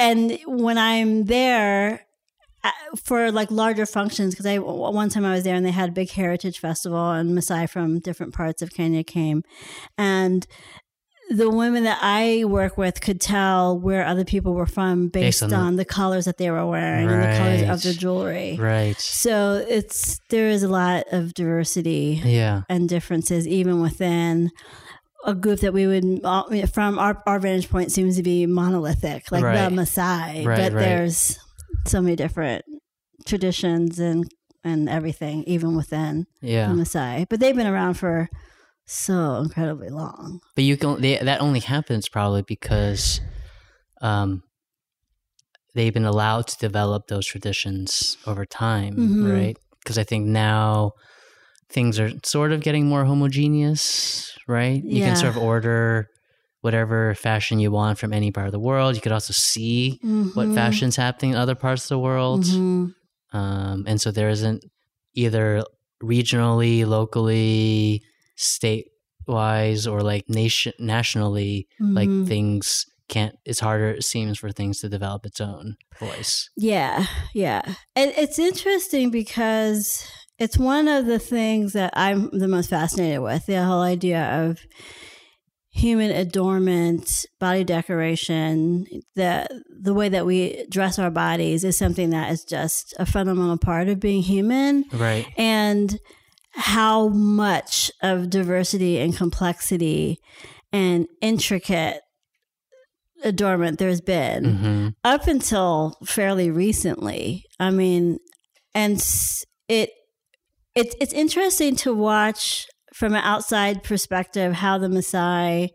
and 0.00 0.38
when 0.46 0.78
I'm 0.78 1.24
there, 1.26 2.02
uh, 2.64 2.70
for 2.96 3.30
like 3.30 3.50
larger 3.52 3.86
functions 3.86 4.34
because 4.34 4.46
I 4.46 4.58
one 4.58 5.08
time 5.08 5.24
I 5.24 5.32
was 5.32 5.44
there 5.44 5.54
and 5.54 5.64
they 5.64 5.70
had 5.70 5.90
a 5.90 5.92
big 5.92 6.10
heritage 6.10 6.58
festival 6.58 7.12
and 7.12 7.30
Maasai 7.30 7.68
from 7.70 8.00
different 8.00 8.34
parts 8.34 8.60
of 8.60 8.72
Kenya 8.72 9.04
came 9.04 9.44
and 9.96 10.44
the 11.30 11.50
women 11.50 11.84
that 11.84 11.98
I 12.02 12.44
work 12.44 12.78
with 12.78 13.00
could 13.00 13.20
tell 13.20 13.78
where 13.78 14.04
other 14.06 14.24
people 14.24 14.54
were 14.54 14.66
from 14.66 15.08
based, 15.08 15.40
Based 15.40 15.42
on 15.42 15.52
on, 15.52 15.72
the- 15.76 15.78
the, 15.82 15.84
colors 15.84 16.24
that 16.26 16.38
they 16.38 16.50
were 16.50 16.64
wearing 16.66 17.08
and 17.08 17.22
the 17.22 17.36
colors 17.38 17.62
of 17.68 17.82
the 17.82 17.98
jewelry. 17.98 18.56
Right. 18.58 18.96
So 19.00 19.64
it's 19.68 20.20
there 20.28 20.48
is 20.48 20.62
a 20.62 20.68
lot 20.68 21.04
of 21.10 21.34
diversity 21.34 22.22
Yeah. 22.24 22.62
and 22.68 22.88
differences 22.88 23.46
even 23.48 23.80
within 23.80 24.50
a 25.24 25.34
group 25.34 25.58
that 25.60 25.72
we 25.72 25.88
would 25.88 26.20
from 26.72 26.98
our, 27.00 27.20
our 27.26 27.40
vantage 27.40 27.68
point 27.68 27.90
seems 27.90 28.16
to 28.16 28.22
be 28.22 28.46
monolithic 28.46 29.32
like 29.32 29.42
Right. 29.42 29.68
the 29.68 29.74
Maasai 29.74 30.46
Right, 30.46 30.56
but 30.58 30.72
right. 30.72 30.80
there's 30.80 31.36
so 31.86 32.00
many 32.00 32.14
different 32.14 32.64
traditions 33.24 33.98
and 33.98 34.30
and 34.64 34.88
everything 34.88 35.42
even 35.44 35.76
within 35.76 36.26
Yeah. 36.40 36.68
the 36.68 36.74
Maasai 36.74 37.26
but 37.28 37.40
they've 37.40 37.56
been 37.56 37.66
around 37.66 37.94
for 37.94 38.28
so 38.86 39.36
incredibly 39.36 39.88
long 39.88 40.40
But 40.54 40.64
you 40.64 40.76
can 40.76 41.00
they, 41.00 41.18
that 41.18 41.40
only 41.40 41.60
happens 41.60 42.08
probably 42.08 42.42
because 42.42 43.20
um 44.00 44.42
they've 45.74 45.92
been 45.92 46.04
allowed 46.04 46.46
to 46.48 46.56
develop 46.58 47.08
those 47.08 47.26
traditions 47.26 48.16
over 48.26 48.44
time, 48.46 48.94
Mhm. 48.96 49.30
right? 49.32 49.56
Because 49.82 49.98
I 49.98 50.04
think 50.04 50.26
now 50.26 50.92
things 51.68 51.98
are 51.98 52.10
sort 52.24 52.52
of 52.52 52.60
getting 52.62 52.86
more 52.86 53.04
homogeneous, 53.04 54.32
right? 54.48 54.82
You 54.82 54.98
Yeah. 55.00 55.04
can 55.08 55.16
sort 55.16 55.36
of 55.36 55.42
order 55.42 56.08
whatever 56.62 57.14
fashion 57.14 57.58
you 57.60 57.70
want 57.70 57.98
from 57.98 58.12
any 58.12 58.30
part 58.32 58.46
of 58.46 58.52
the 58.52 58.58
world. 58.60 58.94
You 58.94 59.02
could 59.02 59.12
also 59.12 59.32
see 59.34 60.00
what 60.34 60.48
Mhm. 60.48 60.54
fashion's 60.54 60.96
happening 60.96 61.32
in 61.32 61.36
other 61.36 61.54
parts 61.54 61.84
of 61.84 61.88
the 61.90 61.98
world. 61.98 62.44
Mhm. 62.44 62.94
Um, 63.32 63.84
and 63.86 64.00
so 64.00 64.10
there 64.10 64.30
isn't 64.30 64.64
either 65.14 65.62
regionally, 66.02 66.86
locally, 66.86 68.02
state 68.36 68.86
wise, 69.26 69.86
or 69.86 70.02
like 70.02 70.28
nation 70.28 70.72
nationally, 70.78 71.66
like 71.80 72.08
Mhm. 72.08 72.28
things 72.28 72.86
can't. 73.08 73.34
It's 73.44 73.60
harder. 73.60 73.90
It 73.90 74.04
seems 74.04 74.38
for 74.38 74.50
things 74.52 74.80
to 74.80 74.88
develop 74.88 75.26
its 75.26 75.40
own 75.40 75.76
voice. 75.98 76.48
Yeah, 76.56 77.06
yeah. 77.34 77.62
And 77.96 78.12
it's 78.16 78.38
interesting 78.38 79.10
because 79.10 80.04
it's 80.38 80.58
one 80.58 80.86
of 80.88 81.06
the 81.06 81.18
things 81.18 81.72
that 81.72 81.92
I'm 81.96 82.30
the 82.38 82.48
most 82.48 82.70
fascinated 82.70 83.20
with 83.20 83.46
the 83.46 83.64
whole 83.64 83.80
idea 83.82 84.22
of 84.44 84.60
human 85.70 86.10
adornment, 86.10 87.26
body 87.38 87.62
decoration, 87.64 88.86
the 89.14 89.46
the 89.82 89.92
way 89.94 90.08
that 90.08 90.24
we 90.26 90.64
dress 90.70 90.98
our 90.98 91.10
bodies 91.10 91.64
is 91.64 91.76
something 91.76 92.10
that 92.10 92.30
is 92.32 92.44
just 92.44 92.94
a 92.98 93.06
fundamental 93.06 93.58
part 93.58 93.88
of 93.88 94.00
being 94.00 94.22
human 94.22 94.84
Right. 94.92 95.26
and 95.36 95.98
how 96.56 97.08
much 97.08 97.90
of 98.02 98.30
diversity 98.30 98.98
and 98.98 99.16
complexity 99.16 100.18
and 100.72 101.06
intricate 101.20 102.00
adornment 103.24 103.78
there's 103.78 104.00
been 104.00 104.44
hmm 104.44 104.88
up 105.04 105.28
until 105.28 105.96
fairly 106.04 106.50
recently. 106.50 107.44
I 107.60 107.70
mean, 107.70 108.18
and 108.74 108.96
it 109.68 109.90
it's 110.74 110.96
it's 111.00 111.12
interesting 111.12 111.76
to 111.76 111.94
watch 111.94 112.66
from 112.92 113.14
an 113.14 113.22
outside 113.22 113.82
perspective 113.82 114.52
how 114.52 114.78
the 114.78 114.88
Maasai 114.88 115.68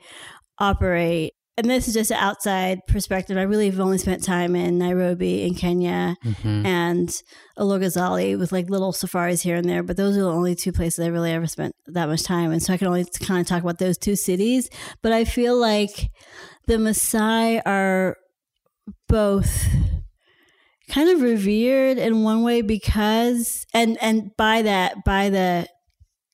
operate. 0.60 1.34
And 1.58 1.70
this 1.70 1.88
is 1.88 1.94
just 1.94 2.12
an 2.12 2.18
outside 2.18 2.80
perspective. 2.88 3.38
I 3.38 3.42
really 3.42 3.70
have 3.70 3.80
only 3.80 3.98
spent 3.98 4.24
time 4.24 4.56
in 4.56 4.78
Nairobi 4.78 5.44
in 5.44 5.54
Kenya 5.54 6.16
hmm 6.42 6.66
and 6.66 7.10
Olorgesailie 7.58 8.38
with 8.40 8.52
like 8.52 8.70
little 8.70 8.92
safaris 8.94 9.42
here 9.42 9.56
and 9.56 9.70
there, 9.70 9.84
but 9.84 9.98
those 9.98 10.18
are 10.18 10.22
the 10.22 10.32
only 10.32 10.56
two 10.56 10.72
places 10.72 11.04
I 11.04 11.10
really 11.10 11.32
ever 11.32 11.48
spent 11.48 11.76
that 11.88 12.08
much 12.08 12.24
time. 12.24 12.52
And 12.52 12.64
so 12.64 12.74
I 12.74 12.78
can 12.78 12.88
only 12.88 13.06
kind 13.22 13.42
of 13.42 13.48
talk 13.48 13.64
about 13.64 13.80
those 13.80 13.98
two 13.98 14.16
cities. 14.16 14.70
But 15.02 15.12
I 15.12 15.26
feel 15.26 15.58
like 15.58 16.10
the 16.68 16.76
Maasai 16.76 17.62
are 17.66 18.18
both 19.08 19.68
kind 20.90 21.10
of 21.10 21.22
revered 21.22 21.98
in 21.98 22.24
one 22.24 22.44
way 22.44 22.62
because 22.62 23.66
and 23.74 23.98
and 24.02 24.32
by 24.38 24.62
that 24.62 25.04
by 25.06 25.30
the 25.30 25.68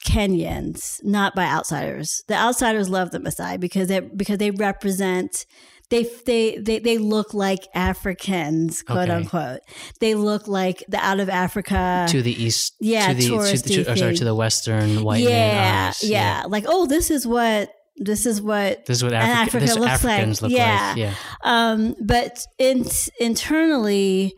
Kenyans, 0.07 1.03
not 1.03 1.35
by 1.35 1.45
outsiders. 1.45 2.23
The 2.27 2.35
outsiders 2.35 2.89
love 2.89 3.11
the 3.11 3.19
Maasai 3.19 3.59
because 3.59 3.87
they 3.89 3.99
because 3.99 4.37
they 4.37 4.51
represent 4.51 5.45
they 5.89 6.03
they 6.25 6.57
they, 6.57 6.79
they 6.79 6.97
look 6.97 7.33
like 7.33 7.67
Africans, 7.73 8.81
quote 8.83 9.09
Okay. 9.09 9.11
unquote. 9.11 9.59
They 9.99 10.15
look 10.15 10.47
like 10.47 10.83
the 10.87 10.97
out 10.97 11.19
of 11.19 11.29
Africa. 11.29 12.05
To 12.09 12.21
the 12.21 12.31
east. 12.43 12.73
Yeah, 12.79 13.07
To 13.09 13.13
the 13.13 13.27
to, 13.27 13.33
touristy 13.33 13.83
to, 13.85 13.91
or 13.91 13.95
sorry, 13.95 14.15
to 14.15 14.23
the 14.23 14.35
western 14.35 15.03
white 15.03 15.23
man 15.23 15.31
yeah, 15.55 15.87
eyes. 15.89 16.03
yeah, 16.03 16.43
Like, 16.47 16.65
oh, 16.67 16.85
this 16.87 17.09
is 17.11 17.25
what 17.27 17.69
this 17.97 18.25
is 18.25 18.41
what 18.41 18.85
This 18.85 18.97
is 18.97 19.03
what 19.03 19.13
Africa, 19.13 19.41
Africa 19.41 19.65
this 19.65 19.75
looks 19.77 20.03
like. 20.03 20.41
Look 20.41 20.51
Yeah. 20.51 20.87
like. 20.89 20.97
Yeah. 20.97 21.13
Um, 21.43 21.95
but 22.05 22.45
in, 22.59 22.85
internally, 23.19 24.33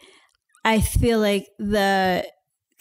I 0.63 0.81
feel 0.81 1.19
like 1.19 1.45
the 1.57 2.25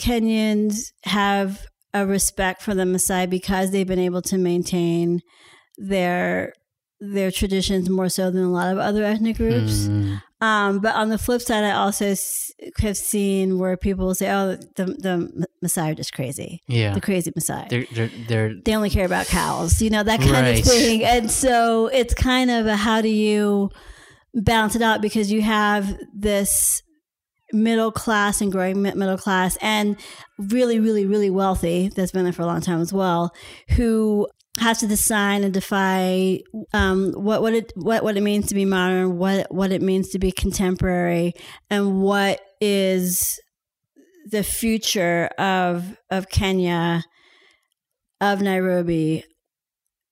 Kenyans 0.01 0.93
have 1.05 1.67
a 1.95 2.07
respect 2.07 2.63
for 2.63 2.75
the 2.75 2.83
Maasai 2.85 3.29
because 3.29 3.71
they've 3.71 3.87
been 3.87 3.99
able 3.99 4.23
to 4.23 4.39
maintain 4.39 5.21
their 5.77 6.53
their 7.01 7.31
traditions 7.31 7.89
more 7.89 8.09
so 8.09 8.29
than 8.31 8.43
a 8.43 8.51
lot 8.51 8.73
of 8.73 8.79
other 8.79 9.05
ethnic 9.05 9.37
groups. 9.37 9.87
Mm, 9.87 10.21
Um, 10.41 10.81
but 10.81 10.95
on 10.97 11.09
the 11.11 11.19
flip 11.19 11.41
side, 11.43 11.63
I 11.65 11.71
also 11.73 12.07
s- 12.07 12.51
have 12.81 12.97
seen 12.97 13.59
where 13.59 13.77
people 13.77 14.13
say, 14.15 14.31
"Oh, 14.33 14.57
the 14.77 14.85
the 14.85 15.81
are 15.81 15.95
just 15.95 16.13
crazy, 16.13 16.61
yeah. 16.69 16.95
the 16.95 17.01
crazy 17.01 17.31
Maasai." 17.31 17.69
They're, 17.69 17.87
they're, 17.95 18.11
they're, 18.29 18.55
they 18.65 18.75
only 18.75 18.91
care 18.91 19.07
about 19.07 19.27
cows, 19.27 19.81
you 19.81 19.91
know, 19.91 20.03
that 20.03 20.19
kind 20.21 20.33
Right. 20.33 20.59
of 20.61 20.65
thing. 20.65 21.05
And 21.05 21.31
so 21.31 21.87
it's 21.87 22.15
kind 22.15 22.51
of 22.51 22.67
a 22.67 22.77
how 22.77 23.01
do 23.01 23.09
you 23.09 23.71
balance 24.35 24.75
it 24.77 24.83
out 24.83 25.01
because 25.01 25.31
you 25.33 25.43
have 25.43 25.97
this 26.15 26.83
middle 27.53 27.91
class 27.93 28.41
and 28.41 28.53
growing 28.53 28.83
middle 28.83 29.17
class 29.19 29.57
and 29.63 29.97
really, 30.39 30.79
really, 30.81 31.07
really 31.07 31.31
wealthy 31.31 31.89
that's 31.89 32.13
been 32.13 32.25
there 32.25 32.33
for 32.33 32.43
a 32.43 32.47
long 32.47 32.61
time 32.61 32.81
as 32.81 32.93
well, 32.93 33.33
who 33.71 34.27
has 34.59 34.81
to 34.81 34.87
decide 34.89 35.43
and 35.43 35.55
defy 35.55 36.41
um, 36.73 37.13
what 37.13 37.41
what 37.43 37.55
it 37.55 37.73
what, 37.77 38.03
what 38.03 38.17
it 38.17 38.23
means 38.23 38.47
to 38.47 38.55
be 38.55 38.65
modern, 38.65 39.17
what 39.17 39.53
what 39.55 39.71
it 39.73 39.81
means 39.83 40.09
to 40.11 40.19
be 40.19 40.33
contemporary, 40.33 41.33
and 41.71 42.01
what 42.03 42.41
is 42.61 43.39
the 44.31 44.43
future 44.43 45.27
of 45.39 45.97
of 46.11 46.29
Kenya 46.29 47.05
of 48.21 48.43
Nairobi, 48.43 49.25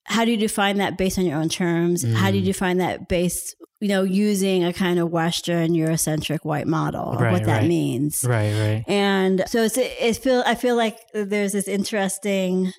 how 0.04 0.24
do 0.24 0.30
you 0.30 0.36
define 0.36 0.76
that 0.78 0.96
based 0.96 1.18
on 1.18 1.26
your 1.26 1.38
own 1.38 1.48
terms? 1.48 2.04
How 2.14 2.30
do 2.30 2.36
you 2.36 2.42
Mm. 2.44 2.46
define 2.46 2.78
that 2.78 3.08
based, 3.08 3.56
you 3.80 3.88
know, 3.88 4.02
using 4.02 4.64
a 4.64 4.72
kind 4.72 4.98
of 4.98 5.10
Western 5.10 5.72
Eurocentric 5.72 6.38
white 6.44 6.66
model 6.66 7.12
of 7.12 7.20
Right, 7.20 7.32
what 7.32 7.44
that 7.44 7.58
right. 7.60 7.68
means? 7.68 8.24
right, 8.26 8.52
right. 8.52 8.84
And 8.88 9.44
so 9.48 9.62
it's 9.64 9.76
it 9.78 10.16
feel 10.16 10.42
I 10.46 10.54
feel 10.54 10.76
like 10.76 10.98
there's 11.12 11.52
this 11.52 11.68
interesting 11.68 12.72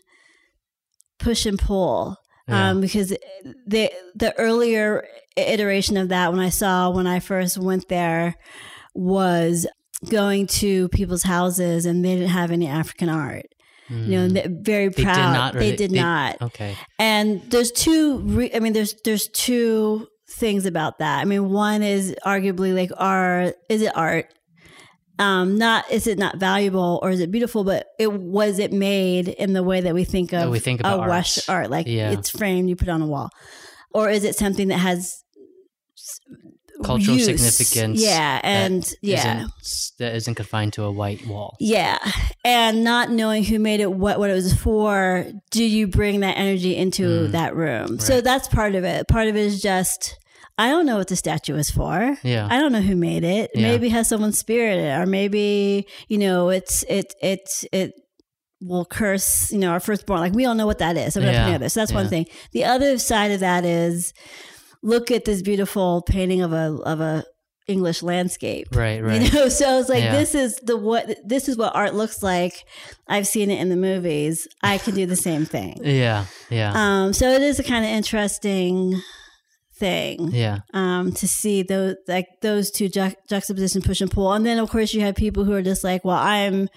push 1.19 1.45
and 1.45 1.57
pull 1.59 2.17
Yeah. 2.47 2.69
um, 2.69 2.81
because 2.81 3.09
the 3.67 3.91
the 4.15 4.37
earlier 4.39 5.05
iteration 5.35 5.97
of 5.97 6.09
that 6.09 6.31
when 6.31 6.39
I 6.39 6.49
saw 6.49 6.89
when 6.89 7.07
I 7.07 7.19
first 7.19 7.57
went 7.57 7.87
there 7.89 8.35
was 8.95 9.67
going 10.09 10.47
to 10.47 10.87
people's 10.89 11.23
houses 11.23 11.85
and 11.85 12.03
they 12.05 12.15
didn't 12.15 12.29
have 12.29 12.51
any 12.51 12.67
African 12.67 13.09
art. 13.09 13.45
You 13.89 13.95
know, 13.95 14.27
Mm. 14.27 14.33
they're 14.33 14.49
very 14.49 14.89
They 14.89 14.95
did 14.95 15.03
proud. 15.05 15.33
not, 15.33 15.53
they- 15.53 15.75
did 15.75 15.91
they- 15.91 15.99
not. 16.01 16.41
Okay. 16.41 16.75
And 16.99 17.41
there's 17.49 17.71
two. 17.71 18.17
Re- 18.19 18.51
I 18.53 18.59
mean, 18.59 18.73
there's 18.73 18.93
there's 19.05 19.29
two 19.29 20.07
things 20.37 20.65
about 20.65 20.99
that. 20.99 21.19
I 21.19 21.25
mean, 21.25 21.49
one 21.49 21.83
is 21.83 22.15
arguably 22.25 22.73
like, 22.75 22.91
are 22.97 23.53
is 23.69 23.81
it 23.81 23.91
art? 23.95 24.33
Um, 25.19 25.57
not 25.57 25.89
is 25.91 26.05
it 26.05 26.19
not 26.19 26.37
valuable 26.37 26.99
or 27.01 27.09
is 27.09 27.19
it 27.19 27.31
beautiful? 27.31 27.63
But 27.63 27.87
it 27.97 28.13
was 28.13 28.59
it 28.59 28.71
made 28.71 29.27
in 29.27 29.53
the 29.53 29.63
way 29.63 29.81
that 29.81 29.93
we 29.95 30.03
think 30.03 30.31
of 30.31 30.41
That 30.41 30.49
we 30.51 30.59
think 30.59 30.79
a 30.81 30.87
about 30.93 31.09
Western 31.09 31.41
arts. 31.41 31.49
art, 31.49 31.71
like 31.71 31.87
Yeah. 31.87 32.11
it's 32.11 32.29
framed, 32.29 32.69
you 32.69 32.75
put 32.75 32.87
it 32.87 32.91
on 32.91 33.01
a 33.01 33.07
wall, 33.07 33.29
or 33.93 34.09
is 34.11 34.23
it 34.23 34.35
something 34.35 34.67
that 34.67 34.77
has 34.77 35.23
Cultural 36.83 37.17
use? 37.17 37.25
significance 37.25 37.99
Yeah, 37.99 38.39
and 38.43 38.87
yeah. 39.01 39.45
Isn't, 39.47 39.91
that 39.97 40.13
isn't 40.15 40.35
confined 40.35 40.73
to 40.73 40.83
a 40.83 40.91
white 40.91 41.25
wall. 41.25 41.55
Yeah, 41.59 41.97
and 42.45 42.83
not 42.83 43.09
knowing 43.09 43.43
who 43.43 43.57
made 43.57 43.79
it, 43.79 43.91
what 43.91 44.19
what 44.19 44.29
it 44.29 44.33
was 44.33 44.53
for, 44.53 45.25
do 45.49 45.63
you 45.63 45.87
bring 45.87 46.19
that 46.19 46.37
energy 46.37 46.75
into 46.75 47.03
Mm. 47.27 47.31
that 47.31 47.55
room? 47.55 47.99
So 47.99 48.21
that's 48.21 48.47
part 48.47 48.75
of 48.75 48.83
it. 48.83 49.07
Part 49.07 49.27
of 49.27 49.35
it 49.35 49.39
is 49.43 49.59
just 49.59 50.19
I 50.57 50.69
don't 50.69 50.85
know 50.85 50.97
what 50.97 51.07
the 51.07 51.15
statue 51.15 51.55
is 51.55 51.69
for. 51.69 52.17
Yeah. 52.23 52.47
I 52.49 52.57
don't 52.59 52.71
know 52.71 52.81
who 52.81 52.95
made 52.95 53.23
it. 53.23 53.51
Yeah. 53.53 53.67
Maybe 53.69 53.87
it 53.87 53.91
has 53.91 54.07
someone 54.09 54.31
spirited, 54.33 54.91
or 54.99 55.05
maybe 55.05 55.85
you 56.07 56.17
know 56.17 56.49
it's 56.49 56.83
it 56.89 57.13
it 57.21 57.47
it 57.71 57.93
will 58.61 58.85
curse 58.85 59.51
you 59.51 59.59
know 59.59 59.69
our 59.71 59.79
firstborn. 59.79 60.19
Like 60.19 60.33
we 60.33 60.43
don't 60.43 60.57
know 60.57 60.65
what 60.65 60.79
that 60.79 60.97
is. 60.97 61.13
So 61.13 61.19
Yeah. 61.19 61.39
putting 61.43 61.53
it 61.55 61.59
there. 61.59 61.69
So 61.69 61.79
that's 61.81 61.93
one 61.93 62.07
thing. 62.09 62.25
The 62.53 62.63
other 62.65 62.97
side 62.97 63.31
of 63.31 63.39
that 63.41 63.65
is 63.65 64.13
look 64.83 65.11
at 65.11 65.25
this 65.25 65.41
beautiful 65.41 66.01
painting 66.01 66.41
of 66.41 66.53
a 66.53 66.77
of 66.85 67.01
a 67.01 67.23
English 67.67 68.01
landscape. 68.01 68.67
Right, 68.73 69.03
right. 69.03 69.21
You 69.21 69.31
know, 69.33 69.49
so 69.49 69.77
it's 69.79 69.89
like 69.89 70.03
Yeah. 70.03 70.13
this 70.17 70.33
is 70.33 70.55
the 70.63 70.77
what 70.77 71.17
this 71.23 71.49
is 71.49 71.57
what 71.57 71.75
art 71.75 71.93
looks 71.93 72.23
like. 72.23 72.63
I've 73.07 73.27
seen 73.27 73.51
it 73.51 73.59
in 73.59 73.69
the 73.69 73.75
movies. 73.75 74.47
I 74.63 74.77
can 74.79 74.95
do 74.95 75.05
the 75.05 75.17
same 75.17 75.45
thing. 75.45 75.77
yeah, 75.83 76.25
yeah, 76.49 76.71
Um, 76.73 77.13
so 77.13 77.29
it 77.29 77.41
is 77.43 77.59
a 77.59 77.63
kind 77.63 77.83
of 77.85 77.91
interesting 77.91 78.99
thing 79.77 80.31
yeah. 80.31 80.59
um, 80.73 81.11
to 81.13 81.27
see 81.27 81.63
those 81.63 81.95
like 82.07 82.27
those 82.41 82.71
two 82.71 82.89
ju- 82.89 83.15
juxtaposition 83.29 83.81
push 83.81 84.01
and 84.01 84.11
pull, 84.11 84.33
and 84.33 84.45
then 84.45 84.59
of 84.59 84.69
course 84.69 84.93
you 84.93 85.01
have 85.01 85.15
people 85.15 85.43
who 85.43 85.53
are 85.53 85.61
just 85.61 85.83
like, 85.83 86.03
well, 86.03 86.17
I'm 86.17 86.69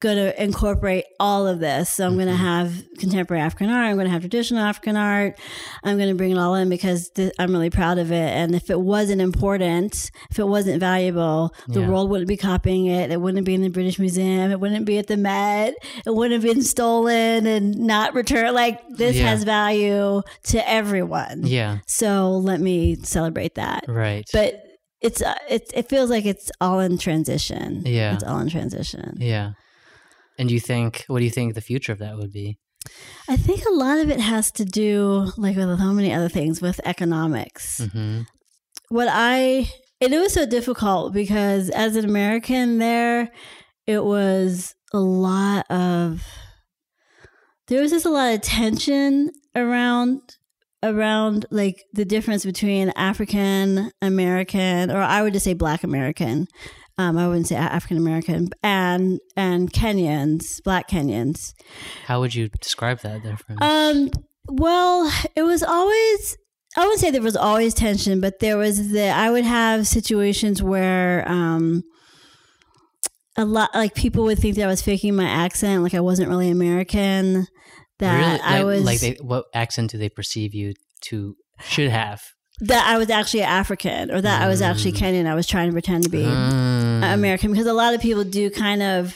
going 0.00 0.16
to 0.16 0.42
incorporate 0.42 1.04
all 1.18 1.46
of 1.48 1.58
this. 1.58 1.90
So 1.90 2.06
I'm 2.06 2.14
going 2.14 2.26
to 2.28 2.34
Mm-hmm. 2.34 2.44
have 2.44 2.84
contemporary 2.98 3.42
African 3.42 3.68
art. 3.68 3.86
I'm 3.86 3.94
going 3.96 4.06
to 4.06 4.12
have 4.12 4.22
traditional 4.22 4.62
African 4.62 4.96
art. 4.96 5.38
I'm 5.82 5.96
going 5.96 6.08
to 6.08 6.14
bring 6.14 6.30
it 6.30 6.38
all 6.38 6.54
in 6.54 6.68
because 6.68 7.08
th- 7.10 7.32
I'm 7.38 7.50
really 7.52 7.70
proud 7.70 7.98
of 7.98 8.12
it. 8.12 8.30
And 8.30 8.54
if 8.54 8.70
it 8.70 8.78
wasn't 8.80 9.20
important, 9.20 10.10
if 10.30 10.38
it 10.38 10.46
wasn't 10.46 10.78
valuable, 10.80 11.52
the 11.66 11.80
Yeah. 11.80 11.88
world 11.88 12.10
wouldn't 12.10 12.28
be 12.28 12.36
copying 12.36 12.86
it. 12.86 13.10
It 13.10 13.20
wouldn't 13.20 13.44
be 13.44 13.54
in 13.54 13.62
the 13.62 13.70
British 13.70 13.98
Museum. 13.98 14.50
It 14.52 14.60
wouldn't 14.60 14.86
be 14.86 14.98
at 14.98 15.08
the 15.08 15.16
Met. 15.16 15.74
It 16.06 16.14
wouldn't 16.14 16.42
have 16.44 16.54
been 16.54 16.62
stolen 16.62 17.46
and 17.46 17.74
not 17.76 18.14
returned. 18.14 18.54
Like 18.54 18.80
this 18.90 19.16
Yeah. 19.16 19.28
has 19.30 19.42
value 19.44 20.22
to 20.44 20.70
everyone. 20.70 21.42
Yeah, 21.44 21.78
So 21.86 22.32
let 22.38 22.60
me 22.60 22.96
celebrate 23.02 23.56
that. 23.56 23.84
right. 23.88 24.24
But 24.32 24.62
it's 25.00 25.22
uh, 25.22 25.34
it 25.48 25.70
it 25.74 25.88
feels 25.88 26.10
like 26.10 26.24
it's 26.26 26.50
all 26.60 26.80
in 26.80 26.98
transition. 26.98 27.82
Yeah. 27.86 28.14
it's 28.14 28.24
all 28.24 28.38
in 28.40 28.48
transition. 28.48 29.14
yeah. 29.20 29.52
And 30.38 30.50
you 30.50 30.60
think, 30.60 31.04
what 31.08 31.18
do 31.18 31.24
you 31.24 31.30
think 31.30 31.54
the 31.54 31.60
future 31.60 31.92
of 31.92 31.98
that 31.98 32.16
would 32.16 32.32
be? 32.32 32.58
I 33.28 33.36
think 33.36 33.64
a 33.66 33.72
lot 33.72 33.98
of 33.98 34.10
it 34.10 34.20
has 34.20 34.50
to 34.52 34.64
do, 34.64 35.30
like 35.36 35.56
with 35.56 35.78
so 35.78 35.92
many 35.92 36.12
other 36.12 36.28
things, 36.28 36.62
with 36.62 36.80
economics. 36.84 37.86
hmm 37.92 38.22
What 38.88 39.08
I 39.10 39.68
and 40.00 40.14
it 40.14 40.18
was 40.18 40.32
so 40.32 40.46
difficult 40.46 41.12
because 41.12 41.70
as 41.70 41.96
an 41.96 42.04
American 42.04 42.78
there, 42.78 43.30
it 43.86 44.04
was 44.04 44.74
a 44.92 45.00
lot 45.00 45.68
of 45.70 46.22
there 47.66 47.82
was 47.82 47.90
just 47.90 48.06
a 48.06 48.10
lot 48.10 48.32
of 48.32 48.40
tension 48.40 49.30
around 49.54 50.20
around 50.82 51.44
like 51.50 51.84
the 51.92 52.04
difference 52.04 52.44
between 52.44 52.90
African 52.90 53.90
American 54.00 54.90
or 54.90 55.02
I 55.02 55.22
would 55.22 55.32
just 55.32 55.44
say 55.44 55.54
Black 55.54 55.82
American. 55.82 56.46
Um, 56.98 57.16
I 57.16 57.28
wouldn't 57.28 57.46
say 57.46 57.54
African 57.54 57.96
American 57.96 58.50
and 58.62 59.20
and 59.36 59.72
Kenyans, 59.72 60.62
Black 60.64 60.88
Kenyans. 60.88 61.54
How 62.06 62.20
would 62.20 62.34
you 62.34 62.48
describe 62.60 63.00
that 63.00 63.22
difference? 63.22 63.60
Um, 63.62 64.10
well, 64.48 65.10
it 65.36 65.42
was 65.42 65.62
always 65.62 66.36
I 66.76 66.80
wouldn't 66.80 67.00
say 67.00 67.10
there 67.10 67.22
was 67.22 67.36
always 67.36 67.72
tension, 67.72 68.20
but 68.20 68.40
there 68.40 68.58
was 68.58 68.90
the 68.90 69.08
I 69.08 69.30
would 69.30 69.44
have 69.44 69.86
situations 69.86 70.62
where 70.62 71.26
um 71.28 71.82
a 73.36 73.44
lot 73.44 73.72
like 73.74 73.94
people 73.94 74.24
would 74.24 74.38
think 74.38 74.56
that 74.56 74.64
I 74.64 74.66
was 74.66 74.82
faking 74.82 75.14
my 75.14 75.28
accent, 75.28 75.84
like 75.84 75.94
I 75.94 76.00
wasn't 76.00 76.28
really 76.28 76.50
American. 76.50 77.46
That 78.00 78.18
Really? 78.18 78.40
I 78.40 78.62
like, 78.62 78.66
was 78.66 78.84
like 78.84 79.00
they, 79.00 79.16
what 79.20 79.46
accent 79.54 79.90
do 79.90 79.98
they 79.98 80.08
perceive 80.08 80.54
you 80.54 80.74
to 81.02 81.36
should 81.60 81.90
have? 81.90 82.22
That 82.60 82.86
I 82.86 82.98
was 82.98 83.08
actually 83.10 83.42
African 83.42 84.10
or 84.10 84.20
that 84.20 84.42
I 84.42 84.48
was 84.48 84.60
actually 84.62 84.92
Mm. 84.92 84.98
Kenyan. 84.98 85.26
I 85.26 85.34
was 85.34 85.46
trying 85.46 85.68
to 85.68 85.72
pretend 85.72 86.04
to 86.04 86.10
be 86.10 86.22
Mm. 86.24 87.14
American 87.14 87.52
because 87.52 87.66
a 87.66 87.72
lot 87.72 87.94
of 87.94 88.00
people 88.00 88.24
do 88.24 88.50
kind 88.50 88.82
of 88.82 89.14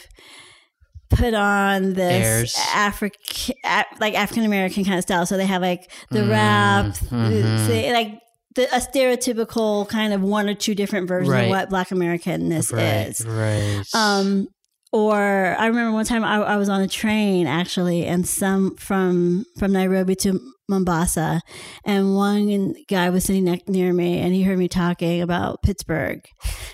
put 1.09 1.33
on 1.33 1.93
this. 1.93 2.57
African, 2.73 3.55
like 3.99 4.15
African 4.15 4.45
American 4.45 4.83
kind 4.85 4.97
of 4.97 5.03
style. 5.03 5.25
So 5.25 5.37
they 5.37 5.45
have 5.45 5.61
like 5.61 5.91
the 6.09 6.19
Mm, 6.19 6.29
rap, 6.29 6.85
mhm. 6.85 7.67
say, 7.67 7.91
like 7.93 8.19
the, 8.55 8.63
a 8.75 8.79
stereotypical 8.79 9.87
kind 9.89 10.13
of 10.13 10.21
one 10.21 10.47
or 10.49 10.53
two 10.53 10.75
different 10.75 11.07
versions 11.07 11.31
Right. 11.33 11.43
of 11.45 11.49
what 11.49 11.69
Black 11.69 11.89
Americanness 11.89 12.71
right, 12.71 13.09
is. 13.09 13.25
right. 13.25 13.83
Um, 13.93 14.47
or 14.91 15.55
I 15.57 15.65
remember 15.67 15.91
one 15.91 16.05
time 16.05 16.23
I, 16.23 16.35
I 16.37 16.55
was 16.57 16.69
on 16.69 16.81
a 16.81 16.87
train 16.87 17.47
actually, 17.47 18.05
and 18.05 18.27
some 18.27 18.75
from 18.77 19.45
from 19.57 19.71
Nairobi 19.73 20.15
to 20.17 20.39
Mombasa, 20.69 21.41
and 21.85 22.15
one 22.15 22.73
guy 22.87 23.09
was 23.09 23.25
sitting 23.25 23.43
ne- 23.43 23.63
near 23.67 23.91
me, 23.93 24.19
and 24.19 24.33
he 24.33 24.43
heard 24.43 24.57
me 24.57 24.67
talking 24.67 25.21
about 25.21 25.61
Pittsburgh, 25.61 26.23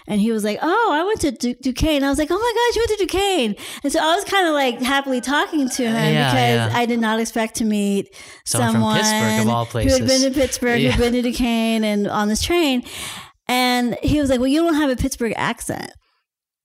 and 0.08 0.22
he 0.22 0.32
was 0.32 0.44
like, 0.44 0.60
"Oh, 0.62 0.90
I 0.92 1.04
went 1.04 1.22
to 1.22 1.32
Du- 1.32 1.56
Duquesne." 1.56 2.04
I 2.04 2.10
was 2.10 2.20
like, 2.20 2.30
"Oh 2.32 2.38
my 2.38 2.54
gosh, 2.56 2.76
you 2.76 2.82
went 2.88 3.00
to 3.00 3.06
Duquesne!" 3.06 3.56
And 3.84 3.92
so 3.92 4.00
I 4.00 4.16
was 4.16 4.24
kind 4.26 4.48
of 4.48 4.54
like 4.54 4.80
happily 4.82 5.22
talking 5.22 5.68
to 5.70 5.84
him 5.84 6.14
Yeah, 6.14 6.32
because 6.32 6.72
yeah. 6.74 6.80
I 6.80 6.86
did 6.86 7.00
not 7.00 7.20
expect 7.20 7.56
to 7.56 7.66
meet 7.66 8.16
Someone 8.46 8.72
from 8.72 8.74
someone 8.82 8.98
Pittsburgh, 8.98 9.42
of 9.42 9.48
all 9.50 9.66
who 9.66 9.80
had 9.90 10.08
been 10.08 10.22
to 10.22 10.40
Pittsburgh, 10.40 10.82
Yeah. 10.82 10.92
who'd 10.92 11.04
been 11.12 11.14
to 11.14 11.22
Duquesne, 11.32 11.84
and 11.84 12.08
on 12.08 12.28
this 12.28 12.42
train. 12.42 12.84
And 13.48 13.98
he 14.04 14.22
was 14.22 14.30
like, 14.30 14.40
"Well, 14.40 14.48
you 14.50 14.62
don't 14.62 14.76
have 14.76 14.92
a 14.92 14.96
Pittsburgh 14.96 15.34
accent." 15.36 15.92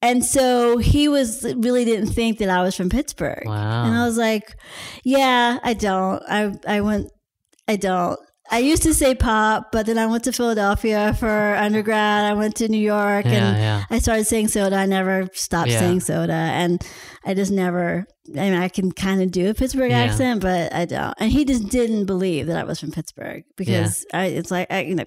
And 0.08 0.24
so 0.24 0.76
he 0.78 1.08
was 1.08 1.44
really 1.56 1.84
didn't 1.84 2.08
think 2.12 2.38
that 2.38 2.48
I 2.48 2.62
was 2.62 2.74
from 2.76 2.90
Pittsburgh. 2.90 3.44
wow. 3.46 3.84
And 3.86 3.94
I 3.94 4.04
was 4.04 4.16
like, 4.18 4.54
"Yeah, 5.04 5.58
I 5.62 5.72
don't. 5.74 6.22
I 6.28 6.52
I 6.66 6.80
went 6.80 7.10
I 7.66 7.76
don't. 7.76 8.18
I 8.50 8.58
used 8.58 8.82
to 8.82 8.92
say 8.92 9.14
pop, 9.14 9.72
but 9.72 9.86
then 9.86 9.96
I 9.96 10.06
went 10.06 10.24
to 10.24 10.32
Philadelphia 10.32 11.14
for 11.18 11.54
undergrad. 11.56 12.24
I 12.30 12.34
went 12.34 12.56
to 12.56 12.68
New 12.68 12.76
York 12.96 13.24
Yeah, 13.24 13.32
and 13.32 13.56
yeah. 13.56 13.84
I 13.88 13.98
started 14.00 14.26
saying 14.26 14.48
soda. 14.48 14.76
I 14.76 14.84
never 14.84 15.28
stopped 15.32 15.70
Yeah. 15.70 15.78
saying 15.78 16.00
soda. 16.00 16.34
And 16.34 16.86
I 17.24 17.32
just 17.32 17.50
never, 17.50 18.04
I 18.36 18.50
mean, 18.50 18.54
I 18.54 18.68
can 18.68 18.92
kind 18.92 19.22
of 19.22 19.30
do 19.30 19.48
a 19.48 19.54
Pittsburgh 19.54 19.92
accent, 19.92 20.42
but 20.42 20.74
I 20.74 20.84
don't. 20.84 21.14
And 21.18 21.32
he 21.32 21.46
just 21.46 21.68
didn't 21.70 22.04
believe 22.04 22.46
that 22.48 22.58
I 22.58 22.64
was 22.64 22.78
from 22.78 22.90
Pittsburgh 22.92 23.44
because 23.56 24.04
I, 24.12 24.26
it's 24.26 24.50
like, 24.50 24.70
I, 24.70 24.80
you 24.82 24.94
know, 24.96 25.06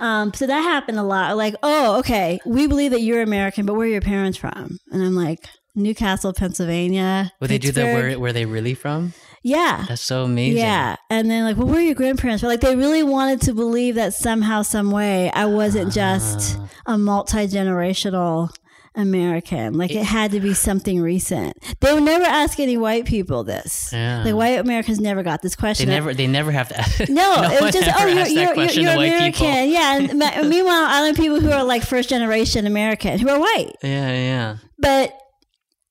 um, 0.00 0.32
so 0.34 0.46
that 0.46 0.60
happened 0.60 0.98
a 0.98 1.02
lot. 1.02 1.36
Like, 1.36 1.54
oh, 1.62 1.98
okay, 2.00 2.38
we 2.46 2.66
believe 2.66 2.90
that 2.92 3.00
you're 3.02 3.22
American, 3.22 3.66
but 3.66 3.74
where 3.74 3.86
are 3.86 3.90
your 3.90 4.00
parents 4.00 4.38
from? 4.38 4.78
And 4.90 5.02
I'm 5.02 5.14
like, 5.14 5.48
New 5.74 5.94
Castle, 5.94 6.32
Pennsylvania. 6.32 7.30
Would 7.40 7.50
they 7.50 7.58
do 7.58 7.70
that 7.72 7.84
Pittsburgh. 7.84 8.10
where 8.10 8.18
where 8.18 8.32
they 8.32 8.44
really 8.46 8.74
from? 8.74 9.12
Yeah. 9.44 9.84
That's 9.88 10.02
so 10.02 10.24
amazing. 10.24 10.58
Yeah. 10.58 10.96
And 11.10 11.30
then 11.30 11.44
like, 11.44 11.56
well, 11.56 11.68
where 11.68 11.78
are 11.78 11.82
your 11.82 11.94
grandparents? 11.94 12.42
But 12.42 12.48
like 12.48 12.60
they 12.60 12.74
really 12.74 13.04
wanted 13.04 13.40
to 13.42 13.54
believe 13.54 13.94
that 13.94 14.12
somehow, 14.12 14.62
some 14.62 14.90
way 14.90 15.30
I 15.30 15.46
wasn't 15.46 15.92
just 15.92 16.58
Ah. 16.58 16.94
a 16.94 16.98
multi 16.98 17.46
generational 17.46 18.50
American. 18.98 19.74
Like 19.74 19.90
it 19.92 20.04
had 20.04 20.32
to 20.32 20.40
be 20.40 20.52
something 20.54 21.00
recent. 21.00 21.56
They 21.80 21.94
would 21.94 22.02
never 22.02 22.24
ask 22.24 22.58
any 22.60 22.76
white 22.76 23.04
people 23.06 23.44
this. 23.44 23.90
Yeah. 23.92 24.24
Like 24.24 24.34
white 24.34 24.58
Americans 24.58 25.00
never 25.00 25.22
got 25.22 25.40
this 25.40 25.56
question. 25.56 25.88
They 25.88 25.94
never 25.94 26.12
they 26.14 26.26
never 26.26 26.50
have 26.50 26.68
to 26.68 26.78
ask. 26.80 27.08
no, 27.08 27.42
it 27.44 27.62
was 27.62 27.72
just 27.72 27.88
oh 27.98 28.06
you're 28.06 28.26
you're, 28.26 28.54
you're, 28.54 28.70
you're 28.72 28.92
American, 28.92 29.70
yeah. 29.70 29.98
And 29.98 30.48
meanwhile, 30.48 30.84
I 30.88 31.08
know 31.08 31.14
people 31.14 31.40
who 31.40 31.50
are 31.50 31.64
like 31.64 31.82
first 31.84 32.08
generation 32.10 32.66
American 32.66 33.18
who 33.18 33.28
are 33.28 33.38
white, 33.38 33.72
Yeah, 33.82 34.12
yeah. 34.12 34.56
but 34.78 35.12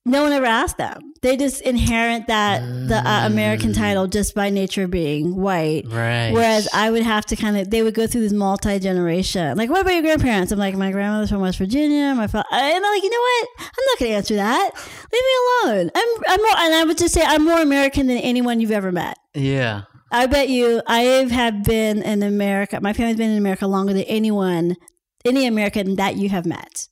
no 0.08 0.22
one 0.22 0.32
ever 0.32 0.46
asked 0.46 0.78
them. 0.78 1.12
They 1.20 1.36
just 1.36 1.60
inherit 1.62 2.28
that 2.28 2.60
the 2.60 2.96
uh, 2.96 3.26
American 3.26 3.72
title 3.72 4.06
just 4.06 4.34
by 4.34 4.50
nature 4.50 4.86
being 4.86 5.34
white. 5.36 5.84
Right. 5.86 6.30
Whereas 6.32 6.68
I 6.72 6.90
would 6.90 7.02
have 7.02 7.26
to 7.26 7.36
kind 7.36 7.56
of, 7.56 7.70
they 7.70 7.82
would 7.82 7.94
go 7.94 8.06
through 8.06 8.20
this 8.22 8.32
multi 8.32 8.78
generation. 8.78 9.56
Like, 9.56 9.68
what 9.68 9.80
about 9.80 9.94
your 9.94 10.02
grandparents? 10.02 10.52
I'm 10.52 10.58
like, 10.58 10.76
my 10.76 10.92
grandmother's 10.92 11.30
from 11.30 11.40
West 11.40 11.58
Virginia. 11.58 12.14
My 12.14 12.26
father, 12.26 12.46
and 12.52 12.84
I'm 12.84 12.92
like, 12.94 13.02
you 13.02 13.10
know 13.10 13.20
what? 13.20 13.48
I'm 13.58 13.84
not 13.86 13.98
going 13.98 14.10
to 14.10 14.16
answer 14.16 14.36
that. 14.36 14.70
Leave 15.12 15.22
me 15.22 15.72
alone. 15.72 15.90
I'm, 15.94 16.08
I'm 16.28 16.40
more, 16.40 16.56
and 16.58 16.74
I 16.74 16.84
would 16.84 16.98
just 16.98 17.14
say 17.14 17.22
I'm 17.24 17.44
more 17.44 17.60
American 17.60 18.06
than 18.06 18.18
anyone 18.18 18.60
you've 18.60 18.70
ever 18.70 18.92
met. 18.92 19.18
Yeah. 19.34 19.82
I 20.10 20.26
bet 20.26 20.48
you 20.48 20.80
I 20.86 21.00
have 21.00 21.64
been 21.64 22.02
in 22.02 22.22
America. 22.22 22.80
My 22.80 22.92
family's 22.92 23.16
been 23.16 23.30
in 23.30 23.38
America 23.38 23.66
longer 23.66 23.92
than 23.92 24.04
anyone, 24.04 24.76
any 25.24 25.46
American 25.46 25.96
that 25.96 26.16
you 26.16 26.28
have 26.30 26.46
met. 26.46 26.88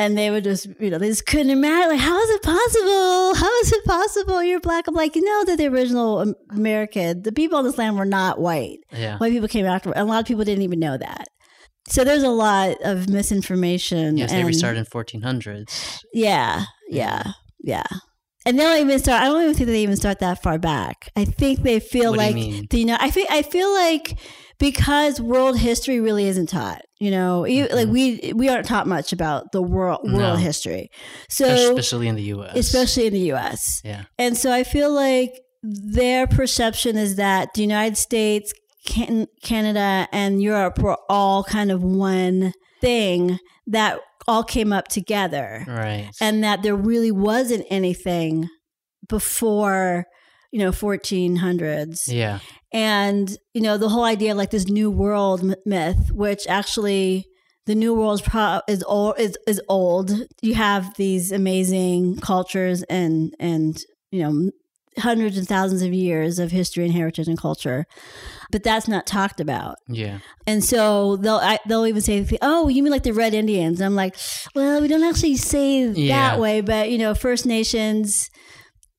And 0.00 0.16
they 0.16 0.30
would 0.30 0.44
just, 0.44 0.66
you 0.80 0.88
know, 0.88 0.96
they 0.98 1.08
just 1.08 1.26
couldn't 1.26 1.50
imagine. 1.50 1.90
Like, 1.90 2.00
how 2.00 2.18
is 2.22 2.30
it 2.30 2.42
possible? 2.42 3.34
How 3.34 3.60
is 3.60 3.72
it 3.72 3.84
possible? 3.84 4.42
You're 4.42 4.58
black. 4.60 4.88
I'm 4.88 4.94
like, 4.94 5.14
you 5.14 5.22
know, 5.22 5.44
that 5.44 5.58
the 5.58 5.66
original 5.66 6.34
American, 6.50 7.20
the 7.22 7.32
people 7.32 7.58
on 7.58 7.64
this 7.64 7.76
land 7.76 7.98
were 7.98 8.06
not 8.06 8.40
white. 8.40 8.78
Yeah. 8.92 9.18
White 9.18 9.32
people 9.32 9.48
came 9.48 9.66
after. 9.66 9.92
A 9.94 10.04
lot 10.04 10.20
of 10.20 10.26
people 10.26 10.44
didn't 10.44 10.62
even 10.62 10.78
know 10.80 10.96
that. 10.96 11.26
So 11.88 12.02
there's 12.04 12.22
a 12.22 12.30
lot 12.30 12.76
of 12.82 13.08
misinformation. 13.10 14.16
Yes, 14.16 14.30
they 14.30 14.38
and- 14.38 14.46
restarted 14.46 14.78
in 14.78 14.84
1400s. 14.86 16.00
yeah, 16.14 16.64
yeah, 16.88 17.32
yeah. 17.62 17.84
And 18.46 18.58
they 18.58 18.62
don't 18.62 18.80
even 18.80 18.98
start. 19.00 19.22
I 19.22 19.26
don't 19.26 19.42
even 19.42 19.54
think 19.54 19.66
they 19.66 19.82
even 19.82 19.96
start 19.96 20.20
that 20.20 20.42
far 20.42 20.58
back. 20.58 21.10
I 21.14 21.26
think 21.26 21.60
they 21.62 21.78
feel 21.78 22.12
What 22.12 22.20
do 22.20 22.22
you 22.22 22.26
like 22.28 22.34
mean? 22.34 22.66
you 22.72 22.86
know. 22.86 22.96
I 22.98 23.10
feel. 23.10 23.26
I 23.28 23.42
feel 23.42 23.70
like 23.74 24.18
because 24.60 25.20
world 25.20 25.58
history 25.58 25.98
really 25.98 26.26
isn't 26.28 26.48
taught. 26.50 26.82
You 27.00 27.10
know, 27.10 27.44
you, 27.46 27.66
like 27.72 27.88
we 27.88 28.32
we 28.36 28.48
aren't 28.48 28.66
taught 28.66 28.86
much 28.86 29.12
about 29.12 29.50
the 29.50 29.60
world 29.62 30.00
world 30.04 30.14
Mm-hmm. 30.14 30.18
No. 30.18 30.36
history. 30.36 30.90
So 31.28 31.46
especially 31.46 32.06
in 32.06 32.14
the 32.14 32.22
U.S. 32.34 32.56
especially 32.56 33.06
in 33.08 33.12
the 33.14 33.26
U.S. 33.34 33.80
Yeah. 33.84 34.04
And 34.18 34.36
so 34.36 34.52
I 34.52 34.62
feel 34.62 34.92
like 34.92 35.32
their 35.62 36.26
perception 36.26 36.96
is 36.96 37.16
that 37.16 37.48
the 37.54 37.62
United 37.62 37.96
States, 37.96 38.52
can, 38.86 39.26
Canada, 39.42 40.08
and 40.12 40.40
Europe 40.42 40.78
were 40.78 40.96
all 41.08 41.42
kind 41.44 41.70
of 41.70 41.82
one 41.82 42.52
thing 42.80 43.38
that 43.66 43.98
all 44.28 44.42
came 44.44 44.72
up 44.72 44.88
together 44.88 45.64
Right. 45.66 46.10
and 46.20 46.44
that 46.44 46.62
there 46.62 46.76
really 46.76 47.10
wasn't 47.10 47.66
anything 47.70 48.48
before 49.08 50.04
you 50.52 50.58
know 50.60 50.70
1400s 50.70 52.00
yeah. 52.08 52.38
And 52.72 53.36
you 53.54 53.60
know 53.60 53.76
the 53.78 53.88
whole 53.88 54.04
idea 54.04 54.30
of 54.32 54.36
like 54.36 54.50
this 54.50 54.66
new 54.68 54.90
world 54.90 55.42
myth 55.66 56.10
which 56.12 56.46
actually 56.48 57.24
the 57.66 57.74
new 57.74 57.94
world 57.94 58.14
is 58.20 58.22
pro- 58.22 58.60
is 58.68 58.82
old 58.84 59.14
is, 59.18 59.36
is 59.46 59.60
old 59.68 60.12
you 60.42 60.54
have 60.54 60.94
these 60.96 61.32
amazing 61.32 62.16
cultures 62.20 62.82
and 62.84 63.34
and 63.40 63.82
you 64.10 64.22
know 64.22 64.50
hundreds 64.98 65.38
and 65.38 65.46
thousands 65.46 65.82
of 65.82 65.92
years 65.94 66.38
of 66.40 66.50
history 66.50 66.84
and 66.84 66.92
heritage 66.92 67.28
and 67.28 67.38
culture 67.38 67.86
but 68.50 68.64
that's 68.64 68.88
not 68.88 69.06
talked 69.06 69.40
about 69.40 69.76
Yeah. 69.88 70.18
and 70.46 70.64
so 70.64 71.16
they'll 71.16 71.36
I, 71.36 71.58
they'll 71.68 71.86
even 71.86 72.02
say, 72.02 72.26
"Oh, 72.42 72.66
you 72.68 72.82
mean 72.82 72.90
like 72.92 73.04
the 73.04 73.12
Red 73.12 73.32
Indians?" 73.32 73.78
And 73.80 73.86
I'm 73.86 73.94
like, 73.94 74.16
"Well, 74.56 74.80
we 74.80 74.88
don't 74.88 75.04
actually 75.04 75.36
say 75.36 75.86
Yeah. 75.86 76.30
that 76.32 76.40
way, 76.40 76.60
but 76.60 76.90
you 76.90 76.98
know, 76.98 77.14
First 77.14 77.46
Nations, 77.46 78.28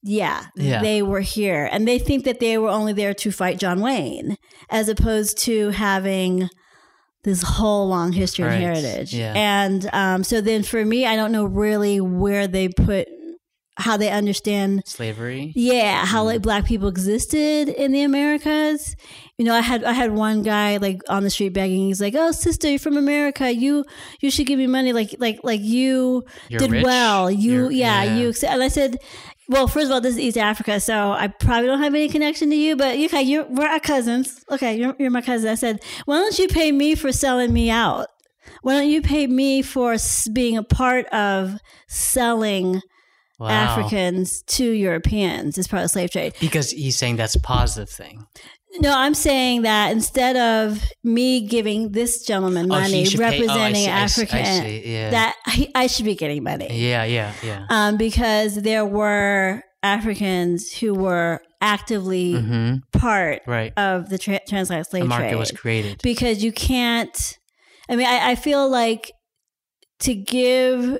yeah, 0.03 0.45
Yeah. 0.55 0.81
they 0.81 1.01
were 1.01 1.21
here, 1.21 1.67
and 1.71 1.87
they 1.87 1.99
think 1.99 2.25
that 2.25 2.39
they 2.39 2.57
were 2.57 2.69
only 2.69 2.93
there 2.93 3.13
to 3.15 3.31
fight 3.31 3.59
John 3.59 3.81
Wayne, 3.81 4.37
as 4.69 4.89
opposed 4.89 5.37
to 5.43 5.69
having 5.69 6.49
this 7.23 7.43
whole 7.43 7.87
long 7.87 8.11
history 8.13 8.45
Right. 8.45 8.53
and 8.55 8.63
heritage. 8.63 9.13
Yeah. 9.13 9.33
And 9.35 9.87
um, 9.93 10.23
so 10.23 10.41
then 10.41 10.63
for 10.63 10.83
me, 10.83 11.05
I 11.05 11.15
don't 11.15 11.31
know 11.31 11.45
really 11.45 12.01
where 12.01 12.47
they 12.47 12.67
put 12.69 13.07
how 13.77 13.95
they 13.97 14.09
understand 14.09 14.83
Slavery. 14.85 15.53
yeah, 15.55 16.05
how 16.05 16.23
like 16.23 16.41
black 16.41 16.65
people 16.65 16.87
existed 16.87 17.69
in 17.69 17.91
the 17.91 18.01
Americas. 18.03 18.95
You 19.37 19.45
know, 19.45 19.55
I 19.55 19.61
had 19.61 19.83
I 19.83 19.93
had 19.93 20.11
one 20.13 20.43
guy 20.43 20.77
like 20.77 21.01
on 21.09 21.23
the 21.23 21.29
street 21.29 21.53
begging. 21.53 21.87
He's 21.87 22.01
like, 22.01 22.13
"Oh, 22.15 22.31
sister, 22.31 22.69
you're 22.69 22.79
from 22.79 22.97
America. 22.97 23.51
You 23.51 23.85
you 24.21 24.29
should 24.29 24.45
give 24.45 24.59
me 24.59 24.67
money. 24.67 24.91
Like 24.93 25.15
like 25.19 25.39
like 25.43 25.61
you 25.61 26.23
You're 26.49 26.59
did 26.59 26.71
rich. 26.71 26.83
well. 26.83 27.31
You 27.31 27.69
yeah, 27.69 28.03
yeah. 28.03 28.17
you." 28.17 28.33
And 28.47 28.61
I 28.61 28.67
said, 28.67 28.97
"Well, 29.51 29.67
first 29.67 29.87
of 29.87 29.91
all, 29.91 29.99
this 29.99 30.13
is 30.13 30.19
East 30.19 30.37
Africa, 30.37 30.79
so 30.79 31.11
I 31.11 31.27
probably 31.27 31.67
don't 31.67 31.81
have 31.81 31.93
any 31.93 32.07
connection 32.07 32.49
to 32.51 32.55
you. 32.55 32.77
But 32.77 32.97
okay, 32.97 33.21
you're 33.21 33.45
we're 33.49 33.67
our 33.67 33.81
cousins. 33.81 34.43
Okay, 34.49 34.77
you're 34.77 34.95
you're 34.97 35.11
my 35.11 35.21
cousin." 35.21 35.49
I 35.49 35.55
said, 35.55 35.83
"Why 36.05 36.15
don't 36.15 36.39
you 36.39 36.47
pay 36.47 36.71
me 36.71 36.95
for 36.95 37.11
selling 37.11 37.51
me 37.51 37.69
out? 37.69 38.07
Why 38.61 38.73
don't 38.73 38.89
you 38.89 39.01
pay 39.01 39.27
me 39.27 39.61
for 39.61 39.97
being 40.31 40.57
a 40.57 40.63
part 40.63 41.05
of 41.07 41.59
selling?" 41.87 42.81
Wow. 43.39 43.49
Africans 43.49 44.43
to 44.43 44.63
Europeans 44.63 45.57
as 45.57 45.67
part 45.67 45.79
of 45.79 45.85
the 45.85 45.89
slave 45.89 46.11
trade. 46.11 46.35
Because 46.39 46.69
he's 46.69 46.95
saying 46.95 47.15
that's 47.15 47.33
a 47.33 47.39
positive 47.39 47.89
thing. 47.89 48.27
No, 48.79 48.93
I'm 48.95 49.13
saying 49.13 49.63
that 49.63 49.91
instead 49.91 50.38
of 50.38 50.81
me 51.03 51.45
giving 51.45 51.91
this 51.91 52.25
gentleman 52.25 52.65
Oh, 52.71 52.79
money 52.79 53.05
pay- 53.05 53.17
oh, 53.17 53.23
I 53.25 53.29
representing 53.29 53.75
see, 53.75 53.89
I 53.89 54.05
see, 54.07 54.21
I 54.21 54.39
African, 54.39 54.45
see, 54.63 54.93
yeah. 54.93 55.10
that 55.10 55.36
he, 55.51 55.69
I 55.75 55.88
should 55.88 56.05
be 56.05 56.15
getting 56.15 56.43
money. 56.43 56.67
Yeah. 56.71 57.03
Yeah. 57.03 57.34
Yeah. 57.43 57.65
Um, 57.69 57.97
because 57.97 58.55
there 58.55 58.86
were 58.86 59.62
Africans 59.84 60.71
who 60.71 60.93
were 60.93 61.41
actively 61.60 62.34
hmm 62.41 62.75
part 62.93 63.41
Right. 63.45 63.73
of 63.77 64.10
the 64.10 64.17
tra- 64.17 64.39
transatlantic 64.47 64.89
slave 64.89 65.03
The 65.03 65.10
market 65.10 65.27
trade. 65.29 65.36
was 65.39 65.51
created. 65.51 65.99
because 66.01 66.43
you 66.43 66.51
can't. 66.51 67.38
I 67.89 67.95
mean, 67.97 68.07
I, 68.07 68.31
I 68.31 68.36
feel 68.36 68.69
like 68.69 69.12
to 69.99 70.15
give 70.15 70.97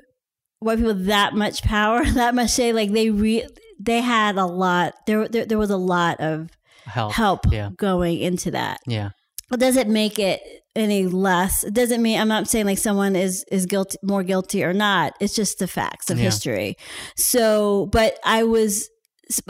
white 0.58 0.76
people 0.78 0.94
that 0.94 1.34
much 1.34 1.62
power, 1.62 2.04
that 2.14 2.34
much 2.34 2.50
say, 2.50 2.72
like 2.72 2.92
they 2.92 3.08
re 3.10 3.46
they 3.80 4.00
had 4.00 4.36
a 4.36 4.44
lot. 4.46 4.94
There, 5.06 5.26
there, 5.26 5.46
there 5.46 5.58
was 5.58 5.70
a 5.70 5.76
lot 5.76 6.20
of 6.20 6.50
Help. 6.92 7.12
help 7.12 7.40
Yeah. 7.52 7.70
going 7.76 8.18
into 8.20 8.50
that. 8.52 8.78
Yeah. 8.86 9.10
It 9.52 9.60
does 9.60 9.76
it 9.76 9.88
make 9.88 10.18
it 10.18 10.40
any 10.74 11.06
less. 11.06 11.62
It 11.64 11.74
doesn't 11.74 12.00
mean 12.00 12.18
I'm 12.18 12.28
not 12.28 12.48
saying 12.48 12.64
like 12.66 12.78
someone 12.78 13.14
is 13.16 13.44
is 13.52 13.66
guilty 13.66 13.98
more 14.02 14.22
guilty 14.22 14.64
or 14.64 14.72
not. 14.72 15.12
It's 15.20 15.34
just 15.34 15.58
the 15.58 15.66
facts 15.66 16.08
of 16.10 16.18
Yeah. 16.18 16.24
history. 16.24 16.76
So, 17.16 17.86
but 17.92 18.18
I 18.24 18.44
was 18.44 18.88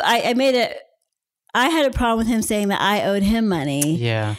I, 0.02 0.22
I 0.26 0.34
made 0.34 0.54
it. 0.56 0.76
I 1.54 1.68
had 1.68 1.86
a 1.86 1.90
problem 1.90 2.18
with 2.18 2.26
him 2.28 2.42
saying 2.42 2.68
that 2.68 2.80
I 2.80 3.04
owed 3.04 3.22
him 3.22 3.46
money 3.48 3.96
Yeah. 3.96 4.34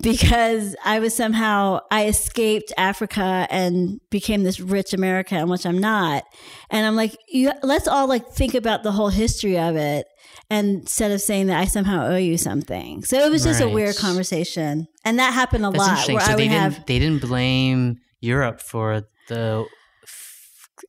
because 0.00 0.76
I 0.84 1.00
was 1.00 1.14
somehow 1.16 1.80
I 1.90 2.06
escaped 2.06 2.72
Africa 2.76 3.46
and 3.50 4.00
became 4.10 4.42
this 4.44 4.60
rich 4.60 4.92
American, 4.92 5.48
which 5.48 5.64
I'm 5.66 5.78
not. 5.78 6.24
And 6.70 6.86
I'm 6.86 6.94
like, 6.94 7.16
you, 7.28 7.52
let's 7.62 7.88
all 7.88 8.06
like 8.06 8.28
think 8.28 8.54
about 8.54 8.82
the 8.82 8.92
whole 8.92 9.08
history 9.08 9.58
of 9.58 9.76
it, 9.76 10.06
and 10.50 10.80
instead 10.80 11.10
of 11.10 11.20
saying 11.20 11.48
that 11.48 11.58
I 11.58 11.66
somehow 11.66 12.06
owe 12.06 12.16
you 12.16 12.38
something. 12.38 13.04
So 13.04 13.18
it 13.18 13.30
was 13.30 13.44
just 13.44 13.60
a 13.60 13.68
weird 13.68 13.96
conversation, 13.96 14.88
and 15.04 15.18
that 15.18 15.32
happened 15.32 15.64
a 15.64 15.70
That's 15.70 15.78
lot. 15.78 16.08
Where 16.08 16.20
So 16.20 16.32
I 16.32 16.34
would 16.34 16.38
they 16.38 16.48
didn't 16.48 16.60
have 16.60 16.86
they 16.86 16.98
didn't 16.98 17.20
blame 17.20 17.98
Europe 18.20 18.60
for 18.60 19.02
the 19.28 19.66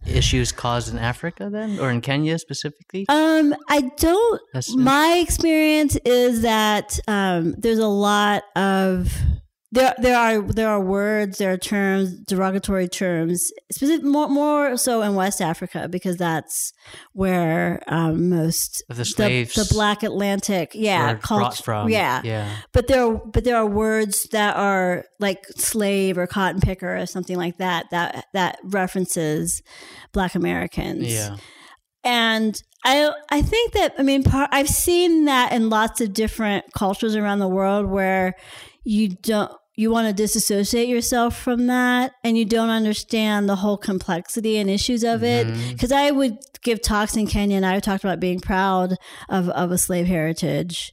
issues 0.05 0.51
caused 0.51 0.91
in 0.93 0.99
Africa 0.99 1.49
then, 1.51 1.79
or 1.79 1.89
in 1.89 2.01
Kenya 2.01 2.37
specifically. 2.39 3.05
Um, 3.09 3.55
I 3.67 3.81
don't. 3.97 4.41
That's 4.53 4.75
My 4.75 5.21
experience 5.21 5.97
is 6.05 6.41
that 6.43 6.99
um, 7.07 7.55
there's 7.57 7.79
a 7.79 7.87
lot 7.87 8.43
of 8.55 9.13
there 9.71 9.93
there 9.99 10.17
are 10.17 10.41
there 10.41 10.67
are 10.67 10.82
words, 10.82 11.38
there 11.38 11.53
are 11.53 11.58
terms, 11.58 12.17
derogatory 12.27 12.88
terms, 12.88 13.51
specific, 13.71 14.03
more 14.03 14.27
more 14.27 14.77
so 14.77 15.03
in 15.03 15.13
West 15.13 15.41
Africa 15.41 15.88
because 15.88 16.17
that's 16.17 16.73
where 17.13 17.84
um, 17.88 18.29
most 18.29 18.84
Of 18.89 18.97
the 18.97 19.05
slaves 19.05 19.53
the, 19.53 19.71
Black 19.71 20.01
Atlantic, 20.01 20.71
yeah, 20.73 21.13
were 21.13 21.19
cult- 21.19 21.58
from. 21.58 21.89
yeah. 21.89 22.21
Yeah. 22.23 22.51
But 22.73 22.88
there 22.88 23.05
are, 23.05 23.21
but 23.25 23.43
there 23.43 23.58
are 23.58 23.65
words 23.67 24.23
that 24.32 24.55
are 24.55 25.05
like 25.19 25.45
slave 25.55 26.17
or 26.17 26.25
cotton 26.25 26.62
picker 26.62 26.97
or 26.97 27.05
something 27.05 27.38
like 27.38 27.58
that 27.58 27.86
that 27.91 28.25
that 28.34 28.58
references 28.63 29.62
Black 30.13 30.34
Americans. 30.34 31.13
Yeah. 31.13 31.38
And 32.03 32.60
I 32.86 33.12
I 33.29 33.41
think 33.43 33.73
that 33.73 33.93
I 33.99 34.03
mean 34.03 34.23
part, 34.23 34.49
I've 34.51 34.69
seen 34.69 35.25
that 35.25 35.51
in 35.51 35.69
lots 35.69 36.01
of 36.01 36.13
different 36.13 36.65
cultures 36.73 37.15
around 37.15 37.38
the 37.39 37.47
world 37.47 37.86
where 37.86 38.36
you 38.89 39.10
don't 39.10 39.52
you 39.75 39.91
want 39.91 40.08
to 40.08 40.13
disassociate 40.13 40.89
yourself 40.89 41.38
from 41.38 41.67
that 41.67 42.12
and 42.25 42.38
you 42.38 42.43
don't 42.43 42.69
understand 42.69 43.47
the 43.47 43.56
whole 43.56 43.78
complexity 43.78 44.58
and 44.58 44.69
issues 44.69 45.06
of 45.06 45.23
it. 45.23 45.47
Because 45.71 45.93
I 45.93 46.12
would 46.12 46.38
give 46.63 46.82
talks 46.82 47.15
in 47.15 47.28
Kenya 47.28 47.56
and 47.56 47.65
I 47.65 47.80
talked 47.80 48.04
about 48.04 48.19
being 48.19 48.41
proud 48.41 48.97
of, 49.30 49.47
of 49.47 49.71
a 49.71 49.78
slave 49.78 50.06
heritage 50.06 50.91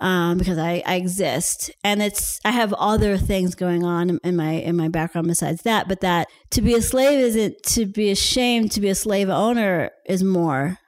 um, 0.00 0.36
because 0.36 0.58
I, 0.58 0.82
I 0.84 0.96
exist. 0.96 1.70
And 1.82 2.02
it's 2.02 2.38
I 2.44 2.50
have 2.50 2.74
other 2.74 3.16
things 3.16 3.54
going 3.54 3.84
on 3.84 4.18
in 4.22 4.36
my 4.36 4.52
in 4.52 4.76
my 4.76 4.88
background 4.88 5.28
besides 5.28 5.62
that 5.62 5.88
but 5.88 6.00
that 6.00 6.28
to 6.50 6.60
be 6.60 6.74
a 6.74 6.82
slave 6.82 7.18
isn't 7.18 7.62
to 7.68 7.86
be 7.86 8.10
ashamed 8.10 8.72
to 8.72 8.82
be 8.82 8.90
a 8.90 8.94
slave 8.94 9.30
owner 9.30 9.92
is 10.04 10.22
more 10.22 10.78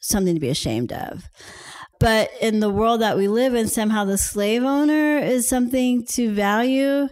something 0.00 0.34
to 0.34 0.40
be 0.40 0.50
ashamed 0.50 0.92
of 0.92 1.30
but 2.02 2.30
in 2.40 2.60
the 2.60 2.68
world 2.70 3.00
that 3.00 3.16
we 3.16 3.28
live 3.28 3.54
in 3.54 3.68
somehow 3.68 4.04
the 4.04 4.18
slave 4.18 4.62
owner 4.64 5.18
is 5.18 5.48
something 5.48 6.04
to 6.16 6.30
value 6.34 7.08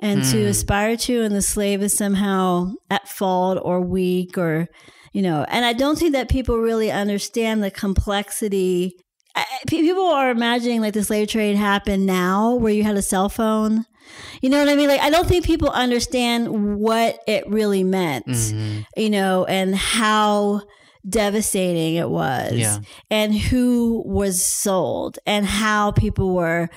and 0.00 0.24
to 0.24 0.42
Hmm. 0.42 0.48
aspire 0.48 0.96
to 0.96 1.22
and 1.22 1.34
the 1.34 1.42
slave 1.42 1.82
is 1.82 1.96
somehow 1.96 2.72
at 2.90 3.08
fault 3.08 3.58
or 3.62 3.80
weak 3.80 4.36
or 4.36 4.68
you 5.12 5.22
know 5.22 5.44
and 5.48 5.64
i 5.64 5.72
don't 5.72 5.98
think 5.98 6.12
that 6.12 6.28
people 6.28 6.58
really 6.58 6.90
understand 6.90 7.62
the 7.62 7.70
complexity 7.70 8.92
I, 9.34 9.44
people 9.66 10.06
are 10.06 10.30
imagining 10.30 10.80
like 10.80 10.94
the 10.94 11.04
slave 11.04 11.28
trade 11.28 11.56
happened 11.56 12.04
now 12.06 12.54
where 12.54 12.72
you 12.72 12.84
had 12.84 12.96
a 12.96 13.02
cell 13.02 13.28
phone 13.28 13.84
you 14.42 14.48
know 14.50 14.58
what 14.58 14.68
i 14.68 14.76
mean 14.76 14.88
like 14.88 15.00
i 15.00 15.10
don't 15.10 15.26
think 15.28 15.44
people 15.44 15.70
understand 15.70 16.78
what 16.78 17.18
it 17.26 17.48
really 17.48 17.84
meant 17.84 18.26
Mhm. 18.26 18.84
you 18.96 19.10
know 19.10 19.44
and 19.46 19.74
how 19.74 20.62
devastating 21.08 21.94
it 21.94 22.10
was 22.10 22.52
Yeah. 22.52 22.78
and 23.10 23.34
who 23.34 24.02
was 24.04 24.44
sold 24.44 25.18
and 25.26 25.46
how 25.46 25.92
people 25.92 26.34
were 26.34 26.68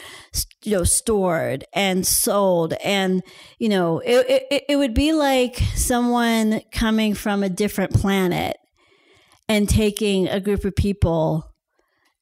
you 0.63 0.77
know 0.77 0.83
stored 0.83 1.63
and 1.73 2.05
sold 2.05 2.73
and 2.83 3.23
you 3.57 3.69
know 3.69 3.99
it, 3.99 4.45
it, 4.51 4.63
it 4.69 4.75
would 4.75 4.93
be 4.93 5.13
like 5.13 5.57
someone 5.73 6.61
coming 6.71 7.15
from 7.15 7.41
a 7.43 7.49
different 7.49 7.93
planet 7.93 8.57
and 9.47 9.67
taking 9.67 10.27
a 10.27 10.39
group 10.39 10.63
of 10.63 10.75
people 10.75 11.48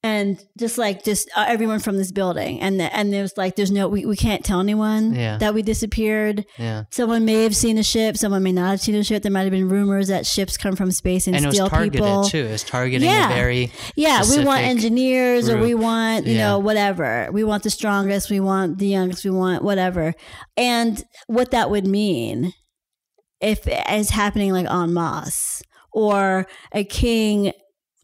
and 0.03 0.39
just 0.59 0.77
like 0.77 1.03
just 1.03 1.27
uh, 1.35 1.45
everyone 1.47 1.79
from 1.79 1.97
this 1.97 2.11
building 2.11 2.61
and 2.61 2.79
and 2.79 3.11
there's 3.11 3.35
like 3.35 3.55
there's 3.55 3.71
no 3.71 3.87
we, 3.87 4.05
we 4.05 4.15
can't 4.15 4.45
tell 4.45 4.59
anyone 4.59 5.15
Yeah. 5.15 5.37
that 5.39 5.55
we 5.55 5.63
disappeared 5.63 6.45
Yeah. 6.59 6.83
someone 6.91 7.25
may 7.25 7.41
have 7.43 7.55
seen 7.55 7.79
a 7.79 7.83
ship 7.83 8.15
someone 8.15 8.43
may 8.43 8.51
not 8.51 8.69
have 8.69 8.79
seen 8.81 8.93
a 8.93 9.03
ship 9.03 9.23
there 9.23 9.31
might 9.31 9.41
have 9.43 9.51
been 9.51 9.67
rumors 9.67 10.07
that 10.09 10.27
ships 10.27 10.55
come 10.55 10.75
from 10.75 10.91
space 10.91 11.25
and, 11.25 11.35
And 11.35 11.45
it 11.45 11.47
was 11.47 11.55
steal 11.55 11.69
targeted 11.69 11.93
people 11.93 12.23
too. 12.25 12.37
it's 12.45 12.63
targeting 12.63 13.09
Yeah. 13.09 13.31
a 13.31 13.33
very 13.33 13.71
yeah, 13.95 14.21
we 14.29 14.45
want 14.45 14.61
engineers 14.61 15.49
or 15.49 15.57
we 15.57 15.73
want, 15.73 16.27
you 16.27 16.33
Yeah. 16.35 16.47
know, 16.49 16.59
whatever. 16.59 17.29
We 17.31 17.43
want 17.43 17.63
the 17.63 17.71
strongest, 17.71 18.29
we 18.29 18.39
want 18.39 18.77
the 18.77 18.87
youngest, 18.87 19.25
we 19.25 19.31
want 19.31 19.63
whatever. 19.63 20.13
And 20.55 21.03
what 21.25 21.49
that 21.51 21.71
would 21.71 21.87
mean 21.87 22.53
if 23.41 23.67
it 23.67 23.83
is 23.89 24.11
happening 24.11 24.51
like 24.53 24.69
en 24.69 24.93
masse 24.93 25.63
or 25.91 26.45
a 26.71 26.83
king 26.83 27.51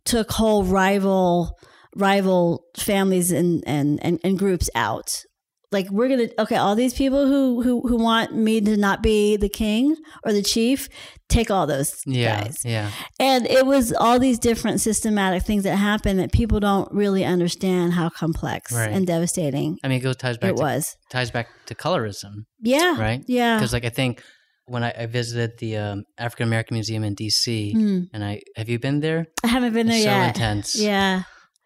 took 0.05 0.31
whole 0.31 0.63
rival 0.63 1.55
rival 1.95 2.65
families 2.77 3.31
and, 3.31 3.63
and, 3.67 4.03
and, 4.03 4.19
and 4.23 4.37
groups 4.39 4.69
out. 4.75 5.23
Like 5.71 5.89
we're 5.89 6.07
gonna 6.07 6.27
okay, 6.37 6.55
all 6.57 6.75
these 6.75 6.93
people 6.93 7.25
who, 7.25 7.63
who 7.63 7.81
who 7.87 7.97
want 7.97 8.35
me 8.35 8.61
to 8.61 8.77
not 8.77 9.01
be 9.01 9.37
the 9.37 9.49
king 9.49 9.95
or 10.23 10.31
the 10.31 10.43
chief, 10.43 10.87
take 11.29 11.49
all 11.49 11.65
those 11.65 11.99
yeah. 12.05 12.43
guys. 12.43 12.57
Yeah. 12.63 12.91
And 13.19 13.47
it 13.47 13.65
was 13.65 13.91
all 13.91 14.19
these 14.19 14.37
different 14.37 14.81
systematic 14.81 15.41
things 15.41 15.63
that 15.63 15.77
happen 15.77 16.17
that 16.17 16.31
people 16.31 16.59
don't 16.59 16.91
really 16.93 17.25
understand 17.25 17.93
how 17.93 18.09
complex 18.09 18.71
Right. 18.71 18.91
and 18.91 19.07
devastating 19.07 19.77
I 19.83 19.87
mean, 19.87 19.97
it 19.97 20.01
goes 20.01 20.15
ties 20.17 20.37
back 20.37 20.51
it 20.51 20.57
to 20.57 20.61
was. 20.61 20.95
ties 21.09 21.31
back 21.31 21.47
to 21.65 21.73
colorism, 21.73 22.45
Yeah. 22.61 22.95
right? 23.01 23.23
Yeah. 23.27 23.55
Because 23.57 23.73
like 23.73 23.85
I 23.85 23.89
think 23.89 24.21
when 24.65 24.83
I, 24.83 24.93
I 24.95 25.05
visited 25.07 25.57
the 25.57 25.77
um, 25.77 26.03
African 26.19 26.45
American 26.49 26.75
Museum 26.75 27.03
in 27.03 27.15
DC, 27.15 27.71
Hmm. 27.73 27.99
and 28.13 28.23
I 28.23 28.41
have 28.55 28.69
you 28.69 28.77
been 28.77 28.99
there? 28.99 29.25
I 29.43 29.47
haven't 29.47 29.73
been 29.73 29.87
there 29.87 29.95
It's 29.95 30.05
so 30.05 30.11
yet. 30.11 30.35
intense. 30.35 30.75
Yeah. 30.75 31.23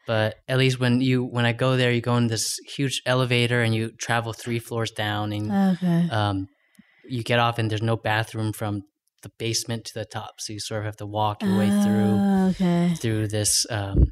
But 0.08 0.36
at 0.48 0.58
least 0.58 0.80
when 0.80 1.02
you 1.02 1.24
when 1.26 1.46
I 1.46 1.52
go 1.54 1.78
there, 1.78 1.92
you 1.92 2.02
go 2.02 2.16
in 2.18 2.28
this 2.28 2.58
huge 2.76 3.02
elevator 3.06 3.62
and 3.62 3.76
you 3.76 3.92
travel 3.92 4.34
three 4.34 4.60
floors 4.60 4.92
down, 4.92 5.34
and 5.34 5.52
Okay. 5.52 6.08
um, 6.10 6.48
you 7.04 7.24
get 7.24 7.40
off, 7.40 7.60
and 7.60 7.70
there's 7.70 7.82
no 7.82 7.98
bathroom 7.98 8.54
from 8.54 8.82
the 9.24 9.32
basement 9.38 9.86
to 9.86 9.94
the 9.94 10.06
top, 10.06 10.40
so 10.40 10.54
you 10.54 10.60
sort 10.60 10.80
of 10.82 10.86
have 10.86 10.98
to 10.98 11.06
walk 11.06 11.46
your 11.46 11.56
way 11.58 11.70
through 11.72 12.22
Oh, 12.24 12.50
Okay. 12.50 12.94
through 13.02 13.28
this 13.28 13.66
um, 13.70 14.12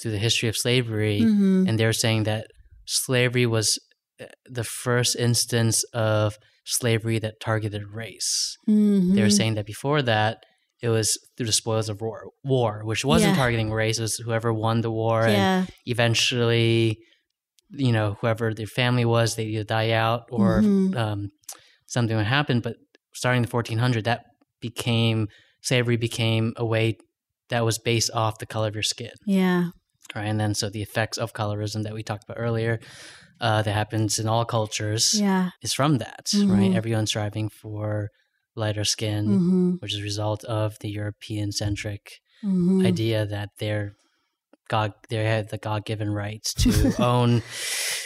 through 0.00 0.12
the 0.12 0.18
history 0.18 0.48
of 0.48 0.56
slavery, 0.56 1.24
hmm 1.24 1.64
and 1.66 1.78
they're 1.78 1.92
saying 1.92 2.24
that 2.24 2.46
slavery 2.86 3.46
was 3.46 3.78
uh, 4.20 4.26
the 4.46 4.64
first 4.64 5.16
instance 5.16 5.84
of 5.94 6.38
slavery 6.64 7.18
that 7.20 7.40
targeted 7.40 7.84
race. 7.92 8.56
hmm 8.66 9.12
They 9.14 9.22
were 9.22 9.30
saying 9.30 9.54
that 9.54 9.66
before 9.66 10.02
that, 10.02 10.44
it 10.82 10.88
was 10.88 11.16
through 11.36 11.46
the 11.46 11.52
spoils 11.52 11.88
of 11.88 12.00
war, 12.00 12.30
war 12.44 12.82
which 12.84 13.04
wasn't 13.04 13.32
Yeah. 13.32 13.36
targeting 13.42 13.70
race. 13.72 13.98
It 13.98 14.02
was 14.02 14.16
whoever 14.16 14.52
won 14.52 14.80
the 14.80 14.90
war, 14.90 15.24
and 15.26 15.68
eventually, 15.86 16.98
you 17.70 17.92
know, 17.92 18.16
whoever 18.20 18.52
their 18.52 18.66
family 18.66 19.04
was, 19.04 19.36
they 19.36 19.44
either 19.44 19.64
die 19.64 19.90
out 19.92 20.22
or 20.30 20.60
Mhm. 20.62 20.96
um, 20.96 21.30
something 21.86 22.16
would 22.16 22.26
happen. 22.26 22.60
But 22.60 22.76
starting 23.14 23.38
in 23.38 23.42
the 23.44 23.48
1400, 23.50 24.04
that 24.04 24.24
became 24.60 25.28
slavery 25.62 25.96
became 25.96 26.52
a 26.56 26.64
way 26.64 26.96
that 27.48 27.64
was 27.64 27.78
based 27.78 28.10
off 28.12 28.38
the 28.38 28.46
color 28.46 28.68
of 28.68 28.74
your 28.74 28.82
skin 28.82 29.12
Yeah. 29.26 29.70
right? 30.14 30.26
And 30.26 30.38
then 30.40 30.54
so 30.54 30.68
the 30.68 30.82
effects 30.82 31.16
of 31.18 31.32
colorism 31.32 31.82
that 31.84 31.94
we 31.94 32.02
talked 32.02 32.24
about 32.24 32.38
earlier, 32.40 32.80
uh, 33.40 33.62
that 33.62 33.72
happens 33.72 34.18
in 34.18 34.26
all 34.28 34.44
cultures, 34.44 35.14
Yeah. 35.14 35.50
is 35.62 35.72
from 35.72 35.98
that, 35.98 36.30
right? 36.34 36.70
Mhm. 36.70 36.74
Everyone's 36.76 37.10
striving 37.10 37.48
for 37.48 38.08
lighter 38.54 38.84
skin, 38.84 39.24
hmm 39.26 39.74
which 39.80 39.92
is 39.94 40.00
a 40.00 40.02
result 40.02 40.44
of 40.44 40.78
the 40.80 40.90
European 40.90 41.50
centric 41.52 42.20
hmm 42.40 42.84
idea 42.84 43.26
that 43.26 43.50
they're 43.58 43.94
God, 44.68 44.94
they 45.10 45.24
had 45.24 45.50
the 45.50 45.58
God 45.58 45.84
given 45.84 46.10
rights 46.10 46.54
to 46.54 46.70
own 46.98 47.42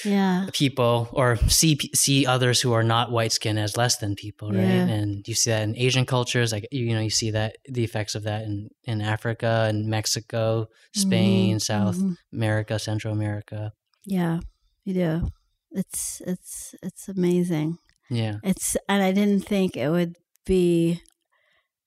Yeah. 0.04 0.46
people 0.52 1.08
or 1.12 1.36
see 1.48 1.78
see 1.94 2.26
others 2.26 2.60
who 2.60 2.72
are 2.72 2.82
not 2.82 3.10
white 3.12 3.32
skin 3.32 3.58
as 3.58 3.76
less 3.76 3.98
than 3.98 4.14
people, 4.16 4.50
right? 4.50 4.82
Yeah. 4.82 4.86
And 4.86 5.26
you 5.28 5.34
see 5.34 5.50
that 5.50 5.62
in 5.62 5.76
Asian 5.76 6.06
cultures, 6.06 6.52
like 6.52 6.66
you 6.72 6.94
know, 6.94 7.00
you 7.00 7.10
see 7.10 7.30
that 7.32 7.56
the 7.68 7.84
effects 7.84 8.14
of 8.14 8.22
that 8.24 8.42
in 8.42 8.70
in 8.84 9.00
Africa 9.00 9.66
and 9.68 9.86
Mexico, 9.86 10.66
Spain, 10.92 11.56
Mhm. 11.56 11.62
South 11.62 11.98
Mhm. 11.98 12.16
America, 12.32 12.78
Central 12.78 13.12
America. 13.14 13.72
Yeah. 14.04 14.40
You 14.84 14.94
do. 14.94 15.28
It's 15.72 16.20
it's 16.26 16.74
it's 16.82 17.08
amazing. 17.08 17.78
Yeah. 18.10 18.36
It's 18.42 18.76
and 18.88 19.02
I 19.02 19.12
didn't 19.12 19.44
think 19.46 19.76
it 19.76 19.90
would 19.90 20.16
be 20.46 21.02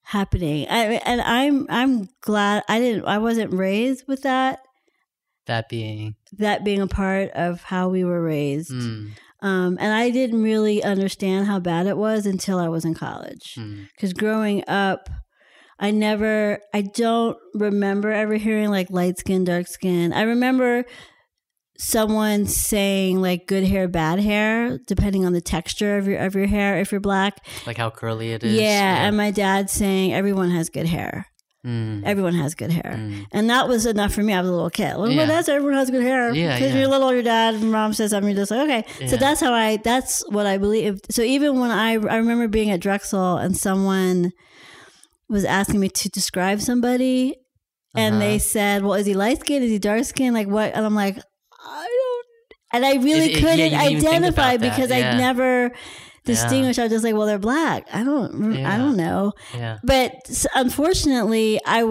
happening. 0.04 0.67
I 0.69 1.02
and 1.06 1.22
I'm 1.22 1.65
I'm 1.69 2.10
glad 2.22 2.63
I 2.67 2.80
didn't 2.80 3.06
I 3.06 3.17
wasn't 3.17 3.54
raised 3.54 4.08
with 4.08 4.22
that 4.24 4.60
That 5.45 5.69
being, 5.69 6.15
that 6.38 6.63
being 6.63 6.82
a 6.82 6.88
part 6.88 7.32
of 7.32 7.64
how 7.64 7.89
we 7.89 8.03
were 8.03 8.22
raised. 8.22 8.72
mm, 8.72 9.12
Um, 9.41 9.78
and 9.80 9.93
I 9.93 10.10
didn't 10.10 10.43
really 10.43 10.84
understand 10.84 11.47
how 11.47 11.60
bad 11.60 11.88
it 11.88 11.97
was 11.97 12.26
until 12.26 12.60
I 12.60 12.68
was 12.68 12.86
in 12.86 12.93
college. 12.93 13.55
mm, 13.57 13.88
Because 13.93 14.14
growing 14.14 14.64
up, 14.68 15.10
I 15.80 15.91
never, 15.91 16.60
I 16.74 16.82
don't 16.82 17.38
remember 17.53 18.12
ever 18.12 18.36
hearing 18.36 18.70
like 18.70 18.89
light 18.91 19.18
skin, 19.18 19.45
dark 19.45 19.68
skin. 19.68 20.12
I 20.12 20.24
remember 20.24 20.84
someone 21.80 22.45
saying 22.45 23.21
like 23.21 23.47
good 23.47 23.63
hair, 23.63 23.88
bad 23.88 24.19
hair, 24.19 24.77
depending 24.88 25.25
on 25.25 25.34
the 25.34 25.41
texture 25.41 25.97
of 25.97 26.07
your 26.07 26.19
of 26.19 26.36
your 26.36 26.47
hair. 26.47 26.77
If 26.80 26.91
you're 26.91 27.01
black, 27.01 27.39
like 27.65 27.77
how 27.77 27.89
curly 27.89 28.34
it 28.34 28.43
is. 28.43 28.53
yeah, 28.53 29.05
and 29.07 29.15
my 29.17 29.32
dad 29.32 29.69
saying 29.69 30.13
everyone 30.13 30.51
has 30.51 30.69
good 30.69 30.86
hair. 30.88 31.25
Mm, 31.65 32.03
Everyone 32.05 32.36
has 32.36 32.55
good 32.55 32.71
hair. 32.71 32.95
mm. 32.97 33.25
And 33.34 33.49
that 33.49 33.67
was 33.67 33.86
enough 33.86 34.13
for 34.13 34.23
me. 34.23 34.32
I 34.34 34.39
was 34.39 34.49
a 34.49 34.53
little 34.53 34.69
kid. 34.69 34.95
Well, 34.95 35.11
Yeah. 35.11 35.25
that's 35.25 35.49
everyone 35.49 35.73
has 35.75 35.91
good 35.91 36.03
hair. 36.03 36.34
Yeah, 36.34 36.55
Because 36.57 36.71
yeah. 36.73 36.80
you're 36.80 36.88
little, 36.88 37.11
your 37.13 37.21
dad 37.21 37.55
and 37.55 37.69
mom 37.69 37.91
says 37.91 38.11
something, 38.11 38.30
you're 38.34 38.41
just 38.43 38.49
like, 38.51 38.61
okay. 38.69 39.07
So 39.07 39.17
that's 39.17 39.41
how 39.41 39.51
I, 39.53 39.75
that's 39.75 40.23
what 40.30 40.45
I 40.45 40.57
believe. 40.57 41.01
So 41.11 41.21
even 41.21 41.59
when 41.59 41.69
I, 41.69 41.95
I 41.95 42.15
remember 42.15 42.47
being 42.47 42.69
at 42.69 42.80
Drexel 42.80 43.36
and 43.36 43.57
someone 43.57 44.32
was 45.27 45.43
asking 45.43 45.82
me 45.82 45.89
to 45.89 46.07
describe 46.09 46.61
somebody 46.61 47.36
and 47.93 48.15
Uh-huh. 48.15 48.23
they 48.23 48.39
said, 48.39 48.82
well, 48.84 48.93
is 48.93 49.05
he 49.05 49.13
light 49.13 49.41
skinned? 49.41 49.65
Is 49.65 49.69
he 49.71 49.80
dark 49.80 50.05
skinned? 50.05 50.34
Like 50.34 50.47
what? 50.47 50.73
And 50.73 50.86
I'm 50.86 50.95
like, 50.95 51.17
and 52.74 52.86
I 52.86 52.93
really 52.95 53.32
It- 53.34 53.38
it- 53.38 53.39
couldn't 53.41 53.59
you 53.59 53.70
didn't 53.70 53.82
even 53.91 54.01
think 54.01 54.13
identify 54.13 54.57
because 54.57 54.89
yeah. 54.89 55.13
I 55.13 55.17
never 55.17 55.72
distinguished. 56.26 56.80
I 56.80 56.84
was 56.84 56.91
just 56.91 57.03
like, 57.03 57.15
well, 57.15 57.26
they're 57.26 57.39
black. 57.39 57.88
I 57.91 58.03
don't, 58.03 58.53
Yeah. 58.53 58.72
I 58.74 58.78
don't 58.78 58.97
know. 58.97 59.34
Yeah. 59.55 59.78
But 59.84 60.13
unfortunately, 60.55 61.59
I 61.65 61.84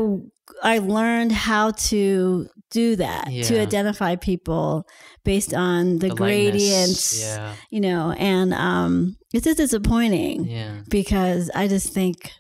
I 0.62 0.78
learned 0.78 1.32
how 1.32 1.70
to 1.90 2.46
do 2.70 2.96
that 2.96 3.24
to 3.44 3.60
identify 3.60 4.16
people 4.16 4.86
based 5.24 5.54
on 5.54 5.98
the, 5.98 6.08
The 6.08 6.14
gradients, 6.14 7.20
Yeah. 7.20 7.54
you 7.70 7.80
know, 7.80 8.12
and 8.18 8.52
um, 8.54 9.16
it's 9.32 9.44
just 9.44 9.56
disappointing 9.58 10.44
Yeah. 10.46 10.80
because 10.88 11.50
I 11.54 11.68
just 11.68 11.92
think, 11.92 12.30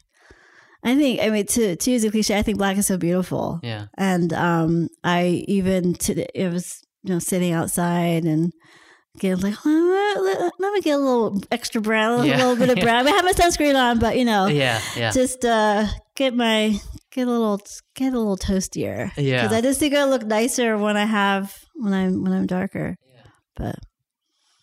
I 0.84 0.94
think, 0.96 1.20
I 1.22 1.30
mean, 1.30 1.46
to 1.46 1.76
to 1.76 1.90
use 1.90 2.04
a 2.04 2.10
cliche, 2.10 2.36
I 2.38 2.42
think 2.42 2.58
black 2.58 2.76
is 2.76 2.86
so 2.86 2.96
beautiful, 2.98 3.60
Yeah. 3.62 3.86
and 3.96 4.32
um, 4.32 4.88
I 5.04 5.44
even 5.48 5.94
today 5.94 6.28
it 6.34 6.52
was 6.52 6.82
you 7.08 7.14
know 7.14 7.18
sitting 7.20 7.52
outside 7.52 8.24
and. 8.24 8.52
Get 9.20 9.42
like, 9.42 9.54
"Oh, 9.66 10.22
let, 10.24 10.52
let 10.60 10.72
me 10.72 10.80
get 10.80 10.92
a 10.94 10.98
little 10.98 11.42
extra 11.50 11.80
brown, 11.80 12.20
a 12.20 12.24
Yeah. 12.26 12.36
little 12.36 12.54
bit 12.54 12.68
of 12.70 12.78
brown. 12.84 13.04
I 13.08 13.10
have 13.10 13.24
my 13.24 13.32
sunscreen 13.32 13.74
on, 13.74 13.98
but 13.98 14.16
you 14.16 14.24
know, 14.24 14.46
Yeah. 14.46 14.80
Yeah. 14.96 15.10
just 15.10 15.44
uh 15.44 15.86
get 16.14 16.36
my 16.36 16.78
get 17.10 17.26
a 17.26 17.30
little 17.30 17.60
get 17.96 18.12
a 18.14 18.18
little 18.18 18.36
toastier 18.36 19.10
Yeah. 19.16 19.42
because 19.42 19.56
I 19.56 19.60
just 19.60 19.80
think 19.80 19.94
I 19.94 20.04
look 20.04 20.24
nicer 20.24 20.78
when 20.78 20.96
I 20.96 21.04
have 21.04 21.52
when 21.74 21.92
I'm 21.92 22.22
when 22.22 22.32
I'm 22.32 22.46
darker. 22.46 22.94
Yeah. 23.12 23.22
But 23.56 23.76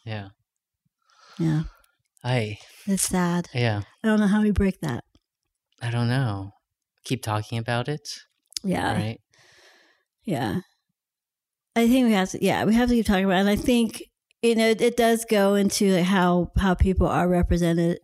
Yeah. 0.05 0.27
yeah, 1.37 1.63
I. 2.23 2.57
it's 2.87 3.03
sad. 3.03 3.49
Yeah. 3.53 3.81
I 4.05 4.07
don't 4.07 4.21
know 4.21 4.27
how 4.27 4.41
we 4.41 4.51
break 4.51 4.79
that. 4.79 5.03
I 5.81 5.89
don't 5.91 6.07
know. 6.07 6.51
Keep 7.03 7.23
talking 7.23 7.57
about 7.57 7.89
it. 7.89 8.07
Yeah, 8.63 8.93
Right. 8.93 9.19
yeah. 10.23 10.61
I 11.75 11.87
think 11.87 12.07
we 12.07 12.13
have 12.13 12.29
to. 12.31 12.43
Yeah, 12.43 12.63
we 12.65 12.73
have 12.75 12.89
to 12.89 12.95
keep 12.95 13.05
talking 13.05 13.25
about. 13.25 13.37
it. 13.37 13.39
And 13.41 13.49
I 13.49 13.55
think 13.55 14.03
you 14.41 14.55
know 14.55 14.69
it, 14.69 14.81
it 14.81 14.95
does 14.97 15.25
go 15.29 15.55
into 15.55 15.93
like 15.95 16.05
how 16.05 16.51
how 16.57 16.73
people 16.75 17.07
are 17.07 17.27
represented. 17.27 17.97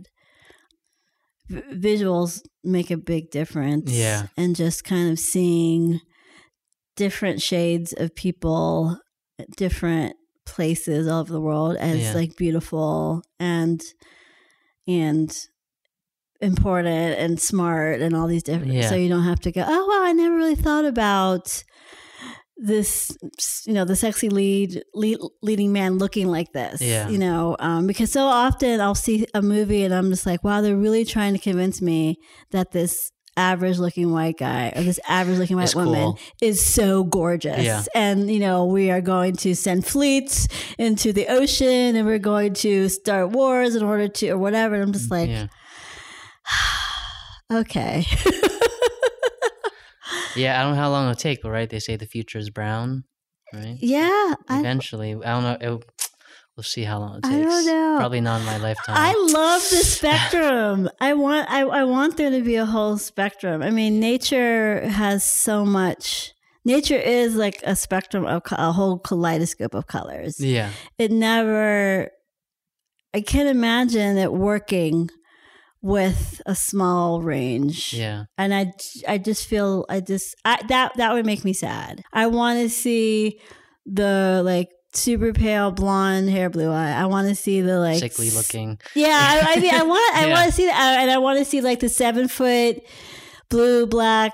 V- 1.50 1.62
visuals 1.74 2.42
make 2.64 2.92
a 2.92 2.98
big 2.98 3.32
difference. 3.32 3.92
Yeah. 3.92 4.28
and 4.38 4.56
just 4.56 4.84
kind 4.84 5.12
of 5.12 5.20
seeing 5.20 6.00
different 6.96 7.42
shades 7.42 7.94
of 7.98 8.16
people, 8.16 8.98
different 9.58 10.16
places 10.46 11.08
all 11.08 11.22
over 11.22 11.32
the 11.32 11.42
world 11.42 11.78
as 11.78 12.00
Yeah. 12.00 12.14
like 12.14 12.36
beautiful 12.36 13.24
and 13.40 13.82
and 14.88 15.34
important 16.42 17.18
and 17.20 17.40
smart 17.40 18.02
and 18.02 18.16
all 18.16 18.28
these 18.28 18.44
different. 18.44 18.74
Yeah. 18.74 18.90
So 18.90 18.96
you 18.96 19.10
don't 19.10 19.24
have 19.24 19.40
to 19.42 19.52
go. 19.52 19.64
Oh 19.66 19.86
wow, 19.88 20.04
I 20.08 20.14
never 20.14 20.36
really 20.36 20.56
thought 20.56 20.86
about 20.86 21.64
this 22.64 23.18
you 23.66 23.74
know 23.74 23.86
the 23.86 23.96
sexy 23.96 24.30
lead, 24.30 24.84
lead 24.94 25.18
leading 25.42 25.74
man 25.74 25.98
looking 25.98 26.28
like 26.28 26.52
this 26.54 26.80
Yeah. 26.82 27.10
you 27.10 27.18
know 27.18 27.56
um, 27.60 27.88
because 27.88 28.12
so 28.12 28.22
often 28.26 28.80
i'll 28.80 28.94
see 28.96 29.26
a 29.34 29.42
movie 29.42 29.84
and 29.84 29.94
i'm 29.94 30.10
just 30.12 30.26
like 30.28 30.44
wow 30.44 30.62
they're 30.62 30.78
really 30.78 31.04
trying 31.04 31.34
to 31.34 31.40
convince 31.40 31.82
me 31.82 32.18
that 32.52 32.72
this 32.72 33.12
average 33.38 33.80
looking 33.80 34.12
white 34.12 34.38
guy 34.38 34.72
or 34.76 34.84
this 34.84 35.00
average 35.08 35.40
looking 35.40 35.56
white 35.58 35.74
woman 35.74 36.14
is 36.42 36.64
so 36.64 37.04
gorgeous 37.04 37.64
Yeah. 37.64 37.84
and 37.96 38.30
you 38.30 38.40
know 38.40 38.66
we 38.66 38.92
are 38.92 39.02
going 39.02 39.36
to 39.38 39.56
send 39.56 39.86
fleets 39.88 40.48
into 40.78 41.14
the 41.14 41.28
ocean 41.30 41.96
and 41.96 42.06
we're 42.06 42.20
going 42.20 42.54
to 42.56 42.90
start 42.90 43.30
wars 43.32 43.74
in 43.76 43.84
order 43.84 44.08
to 44.08 44.30
or 44.30 44.38
whatever 44.38 44.76
and 44.76 44.84
i'm 44.84 44.92
just 44.94 45.10
like 45.10 45.30
yeah. 45.30 45.48
okay 47.52 48.06
Yeah. 50.36 50.60
I 50.60 50.64
don't 50.64 50.76
know 50.76 50.82
how 50.82 50.90
long 50.92 51.06
it'll 51.10 51.16
take, 51.16 51.42
but 51.42 51.52
right, 51.52 51.70
they 51.70 51.80
say 51.80 51.96
the 51.96 52.06
future 52.06 52.38
is 52.40 52.50
brown. 52.50 53.04
Right. 53.54 53.78
yeah 53.82 54.36
I, 54.48 54.60
Eventually, 54.60 55.12
I 55.14 55.40
don't 55.42 55.44
know. 55.44 55.58
It, 55.76 55.86
we'll 56.56 56.64
see 56.64 56.84
how 56.84 57.00
long 57.00 57.18
it 57.18 57.24
takes. 57.24 57.36
I 57.36 57.42
don't 57.42 57.66
know. 57.66 57.96
Probably 58.00 58.22
not 58.22 58.40
in 58.40 58.46
my 58.46 58.58
lifetime. 58.58 58.96
I 58.98 59.14
love 59.34 59.62
the 59.70 59.76
spectrum. 59.98 60.90
I 61.02 61.14
want 61.14 61.50
I, 61.50 61.62
I 61.64 61.84
want 61.84 62.16
there 62.18 62.30
to 62.32 62.42
be 62.42 62.56
a 62.56 62.66
whole 62.66 62.98
spectrum. 62.98 63.62
I 63.62 63.70
mean, 63.72 64.00
nature 64.00 64.88
has 64.88 65.24
so 65.26 65.66
much. 65.66 66.32
Nature 66.64 66.96
is 66.96 67.36
like 67.36 67.60
a 67.64 67.76
spectrum 67.76 68.26
of 68.26 68.44
co- 68.44 68.56
a 68.58 68.72
whole 68.72 69.00
kaleidoscope 69.00 69.74
of 69.74 69.88
colors. 69.88 70.40
yeah. 70.40 70.70
It 70.98 71.12
never. 71.12 72.10
I 73.14 73.20
can't 73.20 73.50
imagine 73.50 74.18
it 74.18 74.32
working 74.32 75.10
with 75.82 76.42
a 76.46 76.54
small 76.56 77.22
range. 77.22 77.94
Yeah. 77.94 78.26
And 78.38 78.54
I, 78.54 78.74
I 79.08 79.18
just 79.18 79.48
feel 79.48 79.86
I 79.90 80.00
just 80.00 80.36
I, 80.46 80.62
that 80.68 80.96
that 80.98 81.14
would 81.14 81.26
make 81.26 81.44
me 81.44 81.54
sad. 81.54 82.04
I 82.14 82.28
want 82.28 82.60
to 82.60 82.70
see 82.70 83.40
the 83.86 84.42
like 84.46 84.70
super 84.94 85.34
pale 85.34 85.72
blonde 85.72 86.30
hair, 86.30 86.50
blue 86.50 86.70
eye. 86.70 86.92
I 86.92 87.06
want 87.06 87.30
to 87.30 87.36
see 87.36 87.62
the 87.62 87.80
like 87.80 88.00
Sickly 88.00 88.30
looking. 88.30 88.78
yeah, 88.94 89.42
I, 89.48 89.54
I 89.56 89.60
mean, 89.60 89.74
I 89.74 89.84
want, 89.84 90.18
I 90.18 90.26
Yeah. 90.28 90.34
want 90.34 90.50
to 90.50 90.52
see 90.56 90.66
that, 90.66 90.98
uh, 90.98 91.02
and 91.02 91.10
I 91.12 91.18
want 91.18 91.40
to 91.40 91.46
see 91.46 91.62
like 91.62 91.80
the 91.80 91.90
seven 91.90 92.28
foot 92.28 92.78
blue, 93.50 93.88
black, 93.88 94.34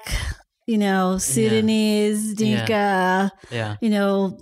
you 0.65 0.77
know, 0.77 1.17
Sudanese, 1.17 2.33
Dinka, 2.33 3.31
Yeah. 3.51 3.75
you 3.81 3.89
know, 3.89 4.37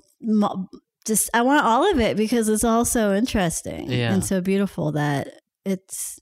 just 1.05 1.29
I 1.33 1.41
want 1.43 1.65
all 1.65 1.89
of 1.91 1.99
it 1.99 2.17
because 2.17 2.49
it's 2.49 2.63
all 2.63 2.85
so 2.85 3.13
interesting 3.13 3.91
Yeah. 3.91 4.11
and 4.13 4.23
so 4.25 4.41
beautiful 4.41 4.93
that 4.93 5.27
it's, 5.65 6.19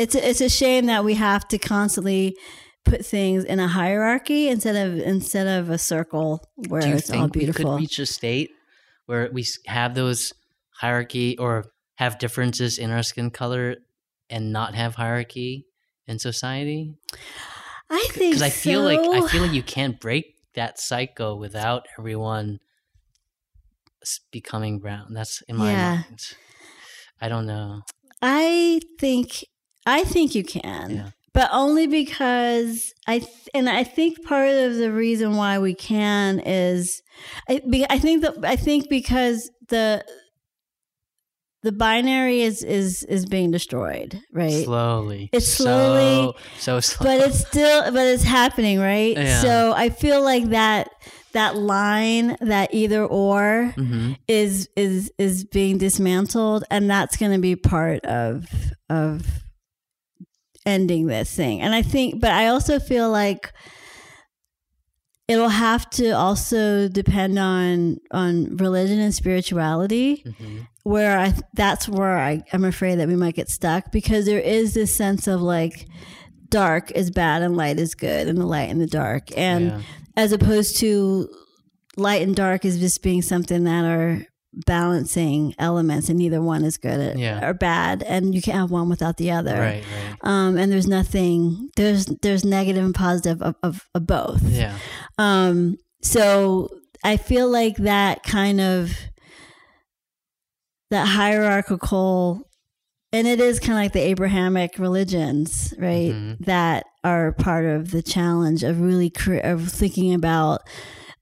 it's, 0.00 0.14
a, 0.14 0.28
it's 0.28 0.40
a 0.40 0.48
shame 0.48 0.86
that 0.86 1.04
we 1.04 1.14
have 1.14 1.46
to 1.48 1.58
constantly 1.58 2.36
put 2.84 3.04
things 3.04 3.44
in 3.44 3.60
a 3.60 3.68
hierarchy 3.68 4.48
instead 4.48 4.74
of 4.76 4.98
instead 4.98 5.46
of 5.46 5.68
a 5.70 5.78
circle 5.78 6.42
where 6.68 6.94
it's 6.96 7.10
all 7.10 7.20
think 7.20 7.34
we 7.34 7.40
beautiful. 7.40 7.72
could 7.74 7.80
reach 7.80 7.98
a 7.98 8.06
state 8.06 8.50
where 9.06 9.28
we 9.32 9.44
have 9.66 9.94
those 9.94 10.32
hierarchy 10.80 11.36
or 11.38 11.66
have 11.96 12.18
differences 12.18 12.78
in 12.78 12.90
our 12.90 13.02
skin 13.02 13.30
color 13.30 13.76
and 14.30 14.52
not 14.52 14.74
have 14.74 14.94
hierarchy 14.94 15.66
in 16.06 16.18
society? 16.18 16.94
I 17.90 18.06
think 18.12 18.30
Because 18.34 18.42
I 18.42 18.50
feel 18.50 18.82
like. 18.82 19.00
I 19.00 19.28
feel 19.28 19.42
like 19.42 19.52
you 19.52 19.62
can't 19.62 20.00
break 20.00 20.36
that 20.54 20.78
cycle 20.80 21.38
without 21.38 21.86
everyone 21.98 22.60
becoming 24.30 24.78
brown. 24.78 25.12
That's 25.12 25.42
in 25.42 25.56
my 25.56 25.72
Yeah. 25.72 25.94
mind. 26.08 26.20
I 27.20 27.28
don't 27.28 27.46
know. 27.46 27.82
I 28.22 28.80
think 28.98 29.44
I 29.90 30.04
think 30.04 30.34
you 30.34 30.44
can. 30.44 30.90
Yeah. 30.90 31.10
But 31.32 31.48
only 31.52 31.86
because 31.86 32.92
I 33.06 33.20
th- 33.20 33.48
and 33.54 33.68
I 33.68 33.84
think 33.84 34.24
part 34.24 34.48
of 34.50 34.74
the 34.76 34.90
reason 34.92 35.36
why 35.36 35.58
we 35.60 35.74
can 35.74 36.40
is 36.40 37.02
I 37.48 37.60
be, 37.70 37.86
I 37.88 37.98
think 37.98 38.22
that 38.22 38.34
I 38.44 38.56
think 38.56 38.88
because 38.88 39.48
the 39.68 40.04
the 41.62 41.72
binary 41.72 42.40
is 42.40 42.62
is 42.64 43.04
is 43.04 43.26
being 43.26 43.50
destroyed, 43.50 44.20
right? 44.32 44.64
Slowly. 44.64 45.28
It's 45.32 45.52
slowly- 45.52 46.32
so, 46.56 46.78
so 46.78 46.80
slow. 46.96 47.06
But 47.06 47.28
it's 47.28 47.46
still 47.46 47.92
but 47.92 48.06
it's 48.06 48.24
happening, 48.24 48.80
right? 48.80 49.16
Yeah. 49.16 49.40
So 49.40 49.72
I 49.76 49.90
feel 49.90 50.22
like 50.22 50.46
that 50.46 50.88
that 51.32 51.56
line 51.56 52.36
that 52.40 52.74
either 52.74 53.04
or 53.04 53.72
hmm 53.76 54.14
is 54.26 54.68
is 54.76 55.12
is 55.18 55.44
being 55.44 55.78
dismantled 55.78 56.64
and 56.72 56.90
that's 56.90 57.16
going 57.16 57.32
to 57.32 57.38
be 57.38 57.54
part 57.54 58.04
of 58.04 58.46
of 58.88 59.24
ending 60.66 61.06
this 61.06 61.34
thing. 61.34 61.60
And 61.60 61.74
i 61.74 61.82
think 61.82 62.20
but 62.20 62.30
i 62.30 62.46
also 62.46 62.78
feel 62.78 63.10
like 63.10 63.52
it'll 65.28 65.48
have 65.48 65.88
to 65.90 66.10
also 66.10 66.88
depend 66.88 67.38
on 67.38 67.98
on 68.10 68.56
religion 68.56 68.98
and 68.98 69.14
spirituality 69.14 70.24
hmm 70.38 70.60
where 70.82 71.18
i 71.18 71.34
that's 71.52 71.86
where 71.86 72.18
I, 72.18 72.42
i'm 72.54 72.64
afraid 72.64 72.96
that 72.96 73.06
we 73.06 73.14
might 73.14 73.34
get 73.34 73.50
stuck 73.50 73.92
because 73.92 74.24
there 74.24 74.40
is 74.40 74.72
this 74.72 74.92
sense 74.92 75.26
of 75.26 75.42
like 75.42 75.86
dark 76.50 76.90
is 76.92 77.10
bad 77.10 77.42
and 77.42 77.56
light 77.56 77.78
is 77.78 77.94
good 77.94 78.28
and 78.28 78.36
the 78.38 78.46
light 78.46 78.68
and 78.68 78.80
the 78.80 78.86
dark. 78.86 79.36
And 79.36 79.66
yeah. 79.66 79.80
as 80.16 80.32
opposed 80.32 80.76
to 80.78 81.28
light 81.96 82.22
and 82.22 82.36
dark 82.36 82.64
is 82.64 82.78
just 82.78 83.02
being 83.02 83.22
something 83.22 83.64
that 83.64 83.84
are 83.84 84.26
balancing 84.66 85.54
elements 85.58 86.08
and 86.08 86.18
neither 86.18 86.42
one 86.42 86.64
is 86.64 86.76
good 86.76 86.98
at, 87.00 87.18
Yeah. 87.18 87.46
or 87.48 87.54
bad 87.54 88.02
and 88.02 88.34
you 88.34 88.42
can't 88.42 88.58
have 88.58 88.70
one 88.70 88.88
without 88.88 89.16
the 89.16 89.30
other 89.30 89.54
Right, 89.58 89.84
right. 89.84 90.16
um, 90.22 90.56
and 90.56 90.72
there's 90.72 90.88
nothing 90.88 91.70
there's 91.76 92.06
there's 92.22 92.44
negative 92.44 92.84
and 92.84 92.94
positive 92.94 93.40
of, 93.42 93.54
of, 93.62 93.86
of 93.94 94.06
both 94.06 94.42
Yeah. 94.42 94.76
um, 95.18 95.76
so 96.02 96.68
i 97.04 97.16
feel 97.16 97.48
like 97.48 97.76
that 97.76 98.22
kind 98.24 98.60
of 98.60 98.90
that 100.90 101.06
hierarchical 101.06 102.42
and 103.12 103.26
it 103.26 103.40
is 103.40 103.60
kind 103.60 103.72
of 103.72 103.76
like 103.84 103.92
the 103.92 104.00
abrahamic 104.00 104.78
religions 104.78 105.72
right 105.78 106.12
Mhm. 106.12 106.38
that 106.46 106.84
are 107.04 107.32
part 107.32 107.64
of 107.66 107.92
the 107.92 108.02
challenge 108.02 108.62
of 108.62 108.80
really 108.80 109.10
cre- 109.10 109.36
of 109.36 109.68
thinking 109.68 110.12
about 110.12 110.62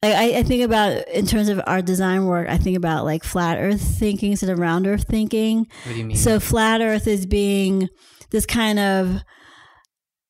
like 0.03 0.15
I, 0.15 0.39
I 0.39 0.43
think 0.43 0.63
about 0.63 1.09
in 1.09 1.27
terms 1.27 1.49
of 1.49 1.61
our 1.67 1.83
design 1.83 2.27
work 2.27 2.49
i 2.49 2.57
think 2.57 2.77
about 2.77 3.05
like 3.05 3.25
flat 3.25 3.59
earth 3.59 3.81
thinking 3.81 4.31
instead 4.33 4.51
of 4.51 4.59
round 4.59 4.87
earth 4.87 5.07
thinking 5.09 5.67
What 5.85 5.93
do 5.93 5.99
you 5.99 6.05
mean? 6.05 6.17
so 6.17 6.41
flat 6.41 6.81
earth 6.81 7.07
is 7.07 7.27
being 7.27 7.89
this 8.31 8.47
kind 8.47 8.79
of 8.79 9.23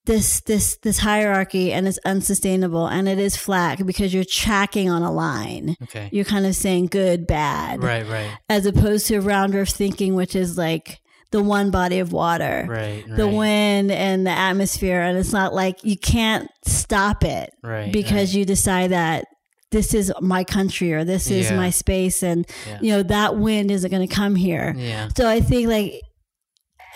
this 0.07 0.41
this 0.43 0.79
this 0.83 0.99
hierarchy 0.99 1.71
and 1.73 1.87
it's 1.87 1.99
unsustainable 2.05 2.87
and 2.87 3.09
it 3.09 3.19
is 3.19 3.37
flat 3.37 3.85
because 3.87 4.15
you're 4.15 4.25
tracking 4.25 4.89
on 4.89 5.03
a 5.03 5.13
line. 5.13 5.77
Okay. 5.83 6.09
You're 6.11 6.25
kind 6.25 6.47
of 6.47 6.57
saying 6.57 6.87
good, 6.87 7.27
bad, 7.27 7.83
Right, 7.83 8.09
right, 8.09 8.31
as 8.49 8.65
opposed 8.65 9.07
to 9.09 9.21
round 9.21 9.55
earth 9.55 9.69
thinking, 9.77 10.15
which 10.15 10.35
is 10.35 10.57
like 10.57 10.99
the 11.31 11.43
one 11.43 11.71
body 11.71 11.99
of 11.99 12.11
water, 12.11 12.65
right. 12.67 13.05
the 13.07 13.27
right, 13.27 13.35
wind 13.35 13.93
and 13.93 14.27
the 14.27 14.31
atmosphere, 14.31 15.03
and 15.03 15.19
it's 15.19 15.35
not 15.35 15.53
like 15.53 15.85
you 15.85 15.99
can't 15.99 16.49
stop 16.65 17.23
it 17.23 17.53
right, 17.63 17.93
because 17.93 18.35
you 18.35 18.47
decide 18.47 18.93
that 18.93 19.27
this 19.71 19.93
is 19.95 20.13
my 20.21 20.45
country 20.45 20.93
or 20.93 21.05
this 21.05 21.31
is 21.31 21.51
Yeah. 21.51 21.57
my 21.57 21.71
space 21.71 22.23
and 22.23 22.47
Yeah. 22.67 22.79
you 22.81 22.93
know 22.93 23.03
that 23.03 23.37
wind 23.37 23.71
isn't 23.71 23.91
going 23.91 24.07
to 24.07 24.15
come 24.15 24.35
here 24.35 24.75
yeah, 24.77 25.09
so 25.17 25.29
i 25.29 25.41
think 25.41 25.69
like 25.69 26.01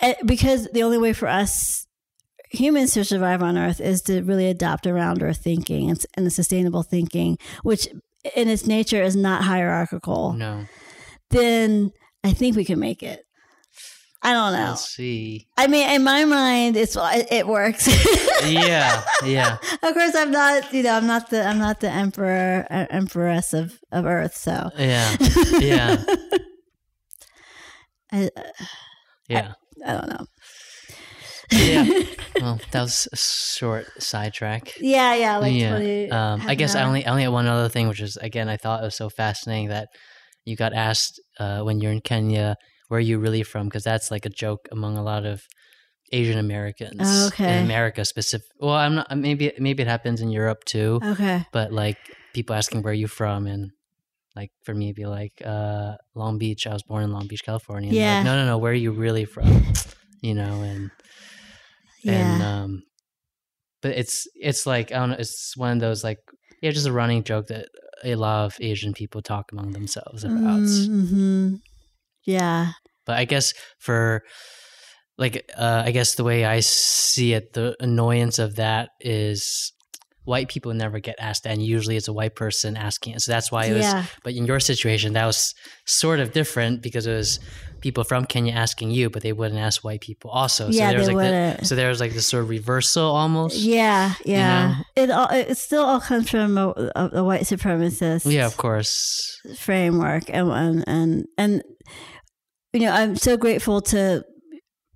eh, 0.01 0.15
because 0.25 0.67
the 0.73 0.83
only 0.83 0.97
way 0.97 1.13
for 1.13 1.27
us 1.27 1.85
humans 2.49 2.93
to 2.93 3.03
survive 3.03 3.41
on 3.43 3.57
earth 3.57 3.79
is 3.81 4.01
to 4.03 4.21
really 4.23 4.47
adopt 4.47 4.85
around 4.87 5.21
earth 5.23 5.37
thinking 5.43 5.89
and, 5.89 6.03
and 6.15 6.25
the 6.25 6.31
sustainable 6.31 6.83
thinking 6.83 7.37
which 7.63 7.87
in 8.35 8.47
its 8.47 8.65
nature 8.67 9.01
is 9.03 9.15
not 9.15 9.43
hierarchical 9.43 10.33
no. 10.33 10.65
then 11.29 11.91
i 12.23 12.31
think 12.33 12.55
we 12.55 12.65
can 12.65 12.79
make 12.79 13.03
it 13.03 13.23
i 14.23 14.33
don't 14.33 14.53
know 14.53 14.69
Let's 14.69 14.89
see. 14.95 15.47
i 15.57 15.67
mean 15.67 15.89
in 15.89 16.03
my 16.03 16.25
mind 16.25 16.75
it's 16.77 16.97
it, 16.99 17.47
works 17.47 17.87
Yeah, 18.45 19.03
yeah, 19.25 19.57
of 19.81 19.93
course 19.93 20.15
i'm 20.15 20.31
not 20.31 20.73
you 20.73 20.83
know 20.83 20.93
i'm 20.95 21.07
not 21.07 21.29
the 21.29 21.45
i'm 21.45 21.59
not 21.59 21.79
the 21.79 21.89
emperor 21.89 22.65
uh, 22.69 22.85
empress 22.89 23.53
of 23.53 23.79
of 23.91 24.05
earth 24.05 24.35
so 24.35 24.69
yeah, 24.77 25.15
yeah, 25.59 26.03
I, 28.11 28.29
yeah. 29.27 29.53
I 29.85 29.91
don't 29.93 30.09
know 30.09 30.25
yeah. 31.51 31.85
Well, 32.41 32.59
that 32.71 32.81
was 32.81 33.07
a 33.13 33.15
short 33.15 33.85
sidetrack. 34.01 34.73
yeah 34.79 35.13
yeah 35.13 35.37
like 35.37 35.53
yeah. 35.53 35.69
20 35.77 36.11
Um, 36.11 36.41
I 36.47 36.55
guess 36.55 36.75
I 36.75 36.83
only 36.83 37.05
I 37.05 37.11
only 37.11 37.23
had 37.23 37.31
one 37.31 37.45
other 37.47 37.69
thing, 37.69 37.87
which 37.87 38.01
is 38.01 38.17
again 38.17 38.49
I 38.49 38.57
thought 38.57 38.81
it 38.81 38.85
was 38.85 38.95
so 38.97 39.07
fascinating 39.09 39.69
that 39.69 39.89
you 40.45 40.55
got 40.55 40.73
asked 40.73 41.21
uh, 41.39 41.61
when 41.61 41.79
you're 41.79 41.91
in 41.91 42.01
Kenya 42.01 42.57
where 42.93 42.99
are 42.99 43.09
you 43.11 43.17
really 43.17 43.41
from 43.41 43.65
because 43.67 43.83
that's 43.83 44.11
like 44.11 44.25
a 44.27 44.29
joke 44.29 44.69
among 44.71 44.97
a 44.97 45.03
lot 45.03 45.25
of 45.25 45.41
Asian 46.11 46.37
Americans. 46.37 47.01
Oh, 47.01 47.27
okay. 47.29 47.57
In 47.57 47.63
America 47.65 48.05
specific. 48.05 48.45
Well, 48.59 48.75
I'm 48.75 48.93
not. 48.95 49.07
Maybe 49.17 49.51
maybe 49.57 49.81
it 49.81 49.89
happens 49.89 50.21
in 50.21 50.29
Europe 50.29 50.61
too, 50.65 50.99
okay 51.03 51.37
but 51.51 51.73
like 51.73 51.97
people 52.33 52.55
asking 52.55 52.83
where 52.83 52.93
you 52.93 53.07
from 53.07 53.47
and. 53.47 53.71
Like 54.35 54.51
for 54.65 54.73
me, 54.73 54.85
it'd 54.85 54.95
be 54.95 55.05
like 55.05 55.35
uh, 55.45 55.93
Long 56.15 56.39
Beach. 56.39 56.65
I 56.65 56.73
was 56.73 56.81
born 56.81 57.03
in 57.03 57.11
Long 57.11 57.27
Beach, 57.27 57.43
California. 57.45 57.89
And 57.91 57.99
Yeah. 57.99 58.15
Like, 58.15 58.25
no, 58.25 58.35
no, 58.35 58.45
no. 58.47 58.57
Where 58.57 58.71
are 58.71 58.83
you 58.85 58.91
really 58.91 59.25
from? 59.25 59.51
You 60.21 60.33
know, 60.33 60.55
and 60.71 60.89
and 62.07 62.41
um 62.41 62.83
but 63.81 63.91
it's 63.91 64.25
it's 64.35 64.65
like 64.65 64.91
i 64.91 64.95
don't 64.95 65.09
know 65.11 65.15
it's 65.19 65.55
one 65.57 65.73
of 65.73 65.79
those 65.79 66.03
like 66.03 66.19
yeah 66.61 66.71
just 66.71 66.87
a 66.87 66.91
running 66.91 67.23
joke 67.23 67.47
that 67.47 67.67
a 68.03 68.15
lot 68.15 68.45
of 68.45 68.57
asian 68.61 68.93
people 68.93 69.21
talk 69.21 69.51
among 69.51 69.71
themselves 69.71 70.23
about 70.23 70.65
hmm 70.69 71.55
yeah 72.25 72.71
but 73.05 73.17
i 73.17 73.25
guess 73.25 73.53
for 73.79 74.21
like 75.17 75.49
uh 75.57 75.83
i 75.85 75.91
guess 75.91 76.15
the 76.15 76.23
way 76.23 76.45
i 76.45 76.59
see 76.59 77.33
it 77.33 77.53
the 77.53 77.75
annoyance 77.79 78.39
of 78.39 78.55
that 78.55 78.89
is 78.99 79.71
white 80.25 80.47
people 80.47 80.73
never 80.73 80.99
get 80.99 81.15
asked 81.19 81.43
that 81.43 81.51
and 81.51 81.61
usually 81.61 81.97
it's 81.97 82.07
a 82.07 82.13
white 82.13 82.33
person 82.33 82.77
asking 82.77 83.13
it 83.13 83.21
so 83.21 83.29
that's 83.29 83.51
why 83.51 83.65
it 83.65 83.73
was 83.73 83.81
yeah 83.83 84.05
but 84.23 84.33
in 84.33 84.45
your 84.45 84.57
situation 84.59 85.11
that 85.13 85.25
was 85.25 85.53
sort 85.85 86.21
of 86.21 86.31
different 86.31 86.81
because 86.81 87.05
it 87.05 87.13
was 87.13 87.39
people 87.81 88.05
from 88.05 88.23
kenya 88.25 88.53
asking 88.53 88.89
you 88.89 89.09
but 89.09 89.21
they 89.21 89.33
wouldn't 89.33 89.59
ask 89.59 89.83
white 89.83 89.99
people 89.99 90.31
also 90.31 90.71
so 90.71 90.77
Yeah, 90.77 90.91
there 90.91 90.99
was 90.99 91.07
they 91.07 91.13
like 91.13 91.25
the, 91.25 91.31
wouldn't. 91.49 91.67
so 91.67 91.75
there 91.75 91.89
was 91.89 91.99
like 91.99 92.13
this 92.13 92.25
sort 92.25 92.43
of 92.43 92.49
reversal 92.49 93.03
almost 93.03 93.57
yeah 93.57 94.13
yeah 94.23 94.67
know? 94.69 94.75
it 95.03 95.11
all 95.11 95.27
it 95.29 95.57
still 95.57 95.83
all 95.83 95.99
comes 95.99 96.29
from 96.29 96.57
a, 96.57 96.69
a, 96.95 97.09
a 97.15 97.23
white 97.25 97.41
supremacist 97.41 98.31
Yeah, 98.31 98.45
of 98.45 98.55
course. 98.55 99.41
framework 99.57 100.23
and 100.29 100.49
and 100.51 100.83
and 100.87 101.25
and 101.37 101.63
you 102.73 102.79
know 102.81 102.91
i'm 102.91 103.15
so 103.15 103.37
grateful 103.37 103.81
to 103.81 104.23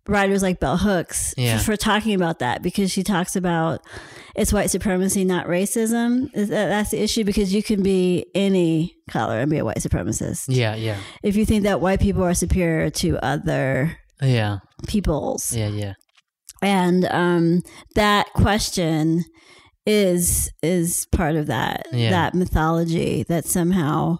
writers 0.07 0.41
like 0.41 0.59
bell 0.61 0.77
hooks 0.77 1.33
Yeah. 1.37 1.57
for, 1.57 1.75
talking 1.75 2.13
about 2.13 2.39
that 2.39 2.61
because 2.63 2.89
she 2.91 3.03
talks 3.03 3.35
about 3.35 3.81
it's 4.35 4.53
white 4.53 4.69
supremacy 4.69 5.25
not 5.25 5.47
racism. 5.47 6.29
That's 6.33 6.91
the 6.91 7.01
issue 7.01 7.25
because 7.25 7.53
you 7.53 7.61
can 7.61 7.83
be 7.83 8.25
any 8.33 8.95
color 9.09 9.39
and 9.41 9.51
be 9.51 9.57
a 9.57 9.65
white 9.65 9.79
supremacist. 9.79 10.45
Yeah, 10.47 10.75
yeah, 10.75 10.95
if 11.23 11.35
you 11.35 11.45
think 11.45 11.63
that 11.63 11.81
white 11.81 11.99
people 11.99 12.23
are 12.23 12.33
superior 12.33 12.89
to 12.89 13.17
other 13.25 13.97
yeah, 14.21 14.59
peoples. 14.87 15.53
Yeah, 15.53 15.69
yeah, 15.69 15.93
and 16.61 17.03
um, 17.11 17.61
that 17.95 18.27
question 18.33 19.25
is 19.85 20.49
is 20.63 21.05
part 21.11 21.35
of 21.35 21.47
that 21.47 21.87
Yeah. 21.91 22.11
that 22.11 22.33
mythology 22.33 23.23
that 23.27 23.45
somehow 23.45 24.19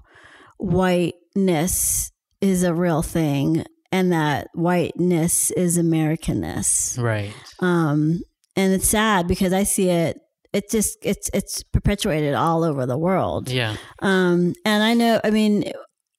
whiteness 0.58 2.12
is 2.42 2.64
a 2.64 2.74
real 2.74 3.02
thing 3.02 3.66
and 3.92 4.12
that 4.12 4.48
whiteness 4.54 5.52
is 5.52 5.78
americanness 5.78 7.02
right. 7.02 7.34
um, 7.60 8.20
and 8.56 8.74
it's 8.74 8.88
sad 8.88 9.28
because 9.28 9.54
i 9.54 9.64
see 9.64 9.90
it 9.90 10.20
it 10.54 10.70
just 10.70 10.98
it's 11.02 11.30
it's 11.34 11.64
perpetuated 11.64 12.34
all 12.34 12.64
over 12.64 12.86
the 12.86 12.98
world 12.98 13.50
Yeah, 13.50 13.76
um, 14.02 14.54
and 14.66 14.84
I 14.84 14.94
know, 14.94 15.20
I 15.24 15.30
mean, 15.30 15.72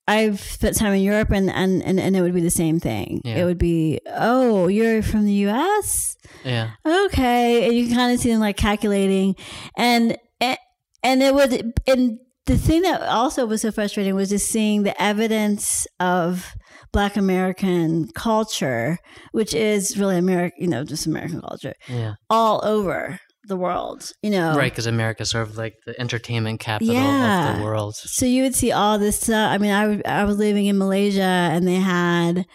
I've 0.07 0.41
spent 0.41 0.77
time 0.77 0.93
in 0.95 1.03
Europe 1.03 1.31
and, 1.31 1.51
and, 1.51 1.83
and, 1.83 1.99
and 1.99 2.15
it 2.17 2.21
would 2.23 2.35
be 2.35 2.41
the 2.43 2.51
same 2.51 2.79
thing. 2.79 3.21
Yeah. 3.25 3.37
It 3.39 3.45
would 3.45 3.59
be, 3.59 4.01
oh, 4.07 4.69
you're 4.69 5.03
from 5.03 5.25
the 5.25 5.33
US? 5.49 6.17
yeah, 6.45 6.71
Okay. 6.87 7.67
And 7.67 7.75
you 7.75 7.87
can 7.87 7.97
kind 7.97 8.15
of 8.15 8.21
see 8.21 8.31
them 8.31 8.41
like 8.41 8.57
calculating. 8.57 9.35
And, 9.77 10.17
and, 10.41 10.59
and 11.03 11.23
it 11.23 11.35
would, 11.35 11.73
and 11.87 12.19
the 12.49 12.57
thing 12.57 12.81
that 12.83 13.03
also 13.03 13.45
was 13.45 13.61
so 13.61 13.71
frustrating 13.71 14.15
was 14.15 14.31
just 14.31 14.51
seeing 14.51 14.83
the 14.83 15.01
evidence 15.01 15.87
of 16.01 16.57
Black 16.93 17.17
American 17.17 18.09
culture, 18.15 18.99
which 19.33 19.55
is 19.55 19.99
really 19.99 20.17
American, 20.17 20.63
you 20.63 20.67
know, 20.67 20.83
just 20.83 21.07
American 21.07 21.43
culture, 21.43 21.75
yeah. 21.89 22.15
all 22.31 22.65
over 22.65 23.21
the 23.47 23.57
world, 23.57 24.13
you 24.23 24.31
know. 24.31 24.57
Right, 24.57 24.73
because 24.73 24.87
America's 24.87 25.31
sort 25.31 25.47
of 25.47 25.59
like 25.59 25.75
the 25.85 25.99
entertainment 26.01 26.61
capital 26.61 26.97
of 26.97 27.59
the 27.59 27.63
world. 27.63 27.97
So 27.97 28.25
you 28.25 28.43
would 28.43 28.55
see 28.55 28.73
all 28.73 28.99
this 28.99 29.21
stuff. 29.21 29.53
I 29.53 29.59
mean, 29.59 29.71
I, 29.71 29.83
w- 29.83 30.03
I 30.07 30.25
was 30.25 30.39
living 30.39 30.67
in 30.67 30.79
Malaysia 30.79 31.21
and 31.21 31.69
they 31.69 31.77
had 31.77 32.47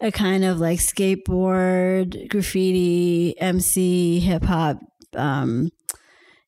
a 0.00 0.10
kind 0.10 0.42
of 0.44 0.58
like 0.58 0.78
skateboard, 0.78 2.30
graffiti, 2.30 3.38
MC, 3.38 4.20
hip 4.20 4.44
hop, 4.44 4.78
um, 5.14 5.68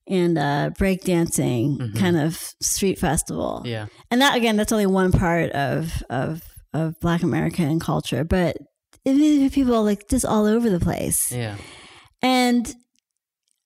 and 0.08 0.38
uh, 0.38 0.70
breakdancing 0.78 1.78
Mhm. 1.78 1.96
kind 1.98 2.16
of 2.16 2.54
street 2.60 2.98
festival. 2.98 3.62
Yeah, 3.64 3.86
And 4.10 4.20
that, 4.20 4.36
again, 4.36 4.56
that's 4.56 4.72
only 4.72 4.86
one 4.86 5.12
part 5.12 5.50
of, 5.52 6.02
of, 6.10 6.42
of 6.72 6.98
Black 7.00 7.22
American 7.22 7.80
culture, 7.80 8.24
but 8.24 8.56
people 9.04 9.82
like 9.84 10.08
just 10.08 10.24
all 10.24 10.46
over 10.46 10.68
the 10.70 10.80
place. 10.80 11.30
yeah, 11.32 11.56
And 12.22 12.74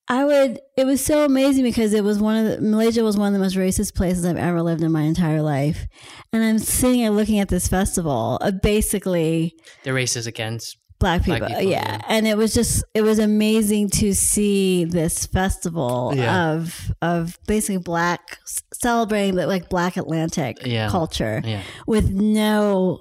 I 0.08 0.24
would, 0.24 0.58
it 0.76 0.84
was 0.86 1.04
so 1.04 1.24
amazing 1.24 1.62
because 1.62 1.94
it 1.94 2.02
was 2.02 2.18
one 2.18 2.36
of 2.36 2.44
the, 2.50 2.60
Malaysia 2.60 3.04
was 3.04 3.16
one 3.16 3.28
of 3.28 3.32
the 3.32 3.38
most 3.38 3.54
racist 3.56 3.94
places 3.94 4.24
I've 4.26 4.36
ever 4.36 4.60
lived 4.60 4.82
in 4.82 4.90
my 4.90 5.02
entire 5.02 5.40
life. 5.40 5.86
And 6.32 6.42
I'm 6.42 6.58
sitting 6.58 7.02
and 7.02 7.16
looking 7.16 7.38
at 7.38 7.48
this 7.48 7.68
festival 7.68 8.36
of 8.38 8.60
basically 8.60 9.54
the 9.84 9.90
racist 9.90 10.26
against. 10.26 10.76
Black 11.00 11.24
Black 11.24 11.40
people. 11.40 11.48
people, 11.48 11.62
yeah. 11.72 11.92
yeah. 11.94 12.00
And 12.08 12.28
it 12.28 12.36
was 12.36 12.54
just, 12.54 12.84
it 12.94 13.02
was 13.02 13.18
amazing 13.18 13.88
to 13.90 14.12
see 14.14 14.84
this 14.84 15.26
festival 15.26 16.12
Yeah. 16.14 16.52
of, 16.52 16.92
of 17.02 17.36
basically 17.48 17.78
black, 17.78 18.38
celebrating 18.72 19.34
the, 19.34 19.46
like 19.48 19.68
black 19.68 19.96
Atlantic 19.96 20.58
Yeah. 20.64 20.88
culture 20.90 21.42
Yeah, 21.44 21.62
with 21.88 22.10
no 22.12 23.00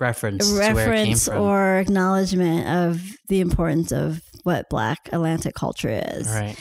reference, 0.00 0.48
to 0.48 0.54
where 0.56 0.62
it 0.62 0.66
came 0.66 0.76
reference 0.76 1.28
or 1.28 1.76
acknowledgement 1.76 2.66
of 2.68 3.00
the 3.28 3.40
importance 3.40 3.92
of 3.92 4.20
what 4.42 4.68
black 4.68 5.08
Atlantic 5.12 5.54
culture 5.54 5.88
is 6.16 6.28
right. 6.28 6.56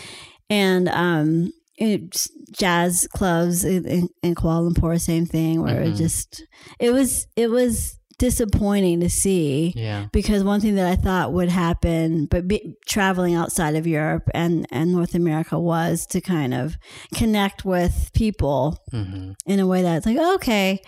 and 0.49 0.87
um 0.89 1.51
it, 1.77 2.25
jazz 2.53 3.05
clubs 3.13 3.65
in, 3.65 3.85
in, 3.85 4.07
in 4.23 4.33
Kuala 4.33 4.71
Lumpur, 4.71 4.99
same 4.99 5.25
thing. 5.25 5.61
Where 5.61 5.81
it 5.81 5.93
Mhm. 5.93 5.97
just 5.97 6.45
it 6.79 6.91
was 6.91 7.27
it 7.35 7.49
was 7.49 7.99
disappointing 8.17 8.99
to 9.01 9.09
see 9.09 9.73
Yeah, 9.75 10.07
because 10.11 10.43
one 10.43 10.61
thing 10.61 10.75
that 10.75 10.87
I 10.87 10.95
thought 10.95 11.33
would 11.33 11.49
happen, 11.49 12.25
but 12.25 12.47
be, 12.47 12.75
traveling 12.87 13.35
outside 13.35 13.75
of 13.75 13.85
Europe 13.87 14.29
and 14.33 14.65
and 14.71 14.91
North 14.91 15.15
America 15.15 15.59
was 15.59 16.05
to 16.07 16.21
kind 16.21 16.53
of 16.53 16.77
connect 17.13 17.65
with 17.65 18.11
people 18.13 18.77
hmm 18.91 19.31
in 19.45 19.59
a 19.59 19.67
way 19.67 19.81
that's 19.83 20.05
like 20.05 20.17
okay, 20.35 20.81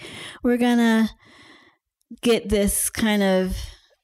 we're 0.44 0.58
gonna 0.58 1.10
get 2.22 2.50
this 2.50 2.90
kind 2.90 3.22
of 3.24 3.56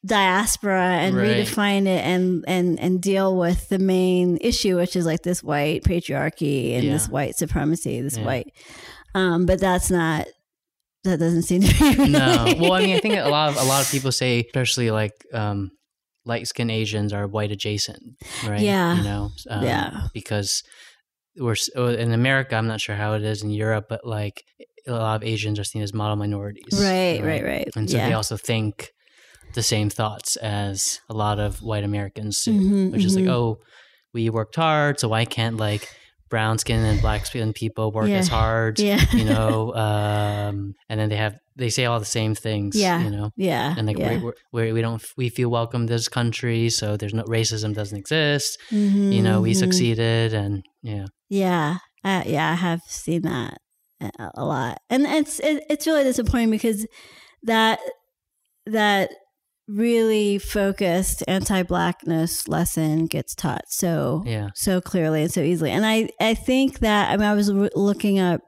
diaspora 0.05 0.97
and 0.99 1.15
Right. 1.15 1.37
redefine 1.37 1.83
it 1.87 2.03
and 2.03 2.43
and 2.47 2.77
and 2.79 3.01
deal 3.01 3.37
with 3.37 3.69
the 3.69 3.79
main 3.79 4.37
issue 4.41 4.75
which 4.75 4.97
is 4.97 5.05
like 5.05 5.23
this 5.23 5.41
white 5.41 5.83
patriarchy 5.85 6.77
and 6.77 6.91
this 6.91 7.07
white 7.07 7.35
supremacy 7.37 8.01
this 8.01 8.17
Yeah. 8.17 8.25
white 8.25 8.51
um 9.15 9.45
but 9.45 9.61
that's 9.61 9.89
not 9.89 10.27
that 11.03 11.19
doesn't 11.19 11.43
seem 11.43 11.61
to 11.61 11.95
be 11.97 12.09
no. 12.09 12.53
Well, 12.59 12.73
I 12.73 12.81
mean, 12.85 12.95
I 12.95 12.99
think 12.99 13.15
a 13.15 13.29
lot 13.29 13.49
of 13.49 13.57
a 13.57 13.63
lot 13.65 13.83
of 13.83 13.91
people 13.95 14.11
say, 14.11 14.41
especially 14.45 14.91
like 14.91 15.11
um, 15.33 15.71
light 16.25 16.47
skinned 16.47 16.71
Asians 16.71 17.13
are 17.13 17.27
white 17.27 17.51
adjacent, 17.51 18.01
right? 18.47 18.61
Yeah. 18.61 18.97
You 18.97 19.03
know, 19.03 19.31
um, 19.49 19.63
Yeah. 19.63 20.07
because 20.13 20.63
we're 21.37 21.55
in 21.75 22.11
America. 22.11 22.55
I'm 22.55 22.67
not 22.67 22.79
sure 22.81 22.95
how 22.95 23.13
it 23.13 23.23
is 23.23 23.43
in 23.43 23.49
Europe, 23.49 23.85
but 23.89 24.05
like 24.05 24.43
a 24.87 24.91
lot 24.91 25.15
of 25.15 25.23
Asians 25.27 25.59
are 25.59 25.63
seen 25.63 25.81
as 25.81 25.93
model 25.93 26.15
minorities, 26.15 26.73
Right, 26.73 27.21
right, 27.23 27.43
right. 27.43 27.69
And 27.75 27.89
so 27.89 27.97
yeah. 27.97 28.07
they 28.09 28.13
also 28.13 28.35
think 28.37 28.89
the 29.55 29.63
same 29.63 29.89
thoughts 29.89 30.35
as 30.37 30.99
a 31.09 31.13
lot 31.13 31.39
of 31.39 31.61
white 31.61 31.83
Americans 31.83 32.43
do, 32.43 32.51
Mhm, 32.51 32.91
which 32.91 33.05
is 33.05 33.15
like, 33.15 33.25
mhm. 33.25 33.29
oh, 33.31 33.57
we 34.13 34.29
worked 34.29 34.55
hard, 34.55 34.99
so 34.99 35.07
why 35.07 35.25
can't 35.25 35.57
like 35.57 35.87
brown 36.33 36.57
skin 36.57 36.83
and 36.83 36.99
black 36.99 37.25
skin 37.29 37.53
people 37.53 37.91
work 37.91 38.09
Yeah. 38.09 38.17
as 38.17 38.27
hard? 38.27 38.79
yeah. 38.79 38.99
You 39.13 39.25
know, 39.25 39.73
um, 39.87 40.73
and 40.89 40.99
then 40.99 41.09
they 41.09 41.15
have 41.25 41.35
they 41.55 41.69
say 41.69 41.85
all 41.85 41.99
the 41.99 42.13
same 42.19 42.33
things. 42.33 42.75
Yeah. 42.75 43.03
you 43.03 43.11
know, 43.11 43.29
yeah. 43.37 43.75
and 43.77 43.85
like 43.85 43.99
yeah. 43.99 44.19
we're, 44.19 44.33
we're, 44.51 44.73
we 44.73 44.81
don't 44.81 45.03
we 45.15 45.29
feel 45.29 45.49
welcome 45.49 45.85
this 45.85 46.07
country, 46.09 46.69
so 46.71 46.97
there's 46.97 47.13
no 47.13 47.23
racism 47.37 47.75
doesn't 47.75 47.97
exist. 48.03 48.57
Mhm, 48.71 49.13
You 49.13 49.21
know, 49.21 49.37
we 49.41 49.51
mhm. 49.53 49.59
succeeded, 49.63 50.33
and 50.33 50.65
yeah, 50.81 51.05
Yeah, 51.29 51.77
uh, 52.03 52.23
yeah, 52.25 52.51
I 52.51 52.55
have 52.55 52.81
seen 52.87 53.21
that 53.29 53.59
a, 54.01 54.31
a 54.33 54.43
lot, 54.43 54.81
and 54.89 55.05
it's 55.05 55.39
it, 55.39 55.63
it's 55.69 55.85
really 55.85 56.03
disappointing 56.03 56.49
because 56.49 56.87
that 57.43 57.77
that 58.65 59.11
really 59.67 60.37
focused 60.37 61.23
anti-blackness 61.27 62.47
lesson 62.47 63.05
gets 63.05 63.33
taught 63.33 63.63
so 63.69 64.23
yeah, 64.25 64.49
so 64.55 64.81
clearly 64.81 65.21
and 65.23 65.31
so 65.31 65.41
easily, 65.41 65.71
and 65.71 65.85
I 65.85 66.09
I 66.19 66.33
think 66.33 66.79
that 66.79 67.09
I 67.11 67.17
mean 67.17 67.25
I 67.27 67.33
was 67.33 67.49
looking 67.49 68.19
up 68.19 68.41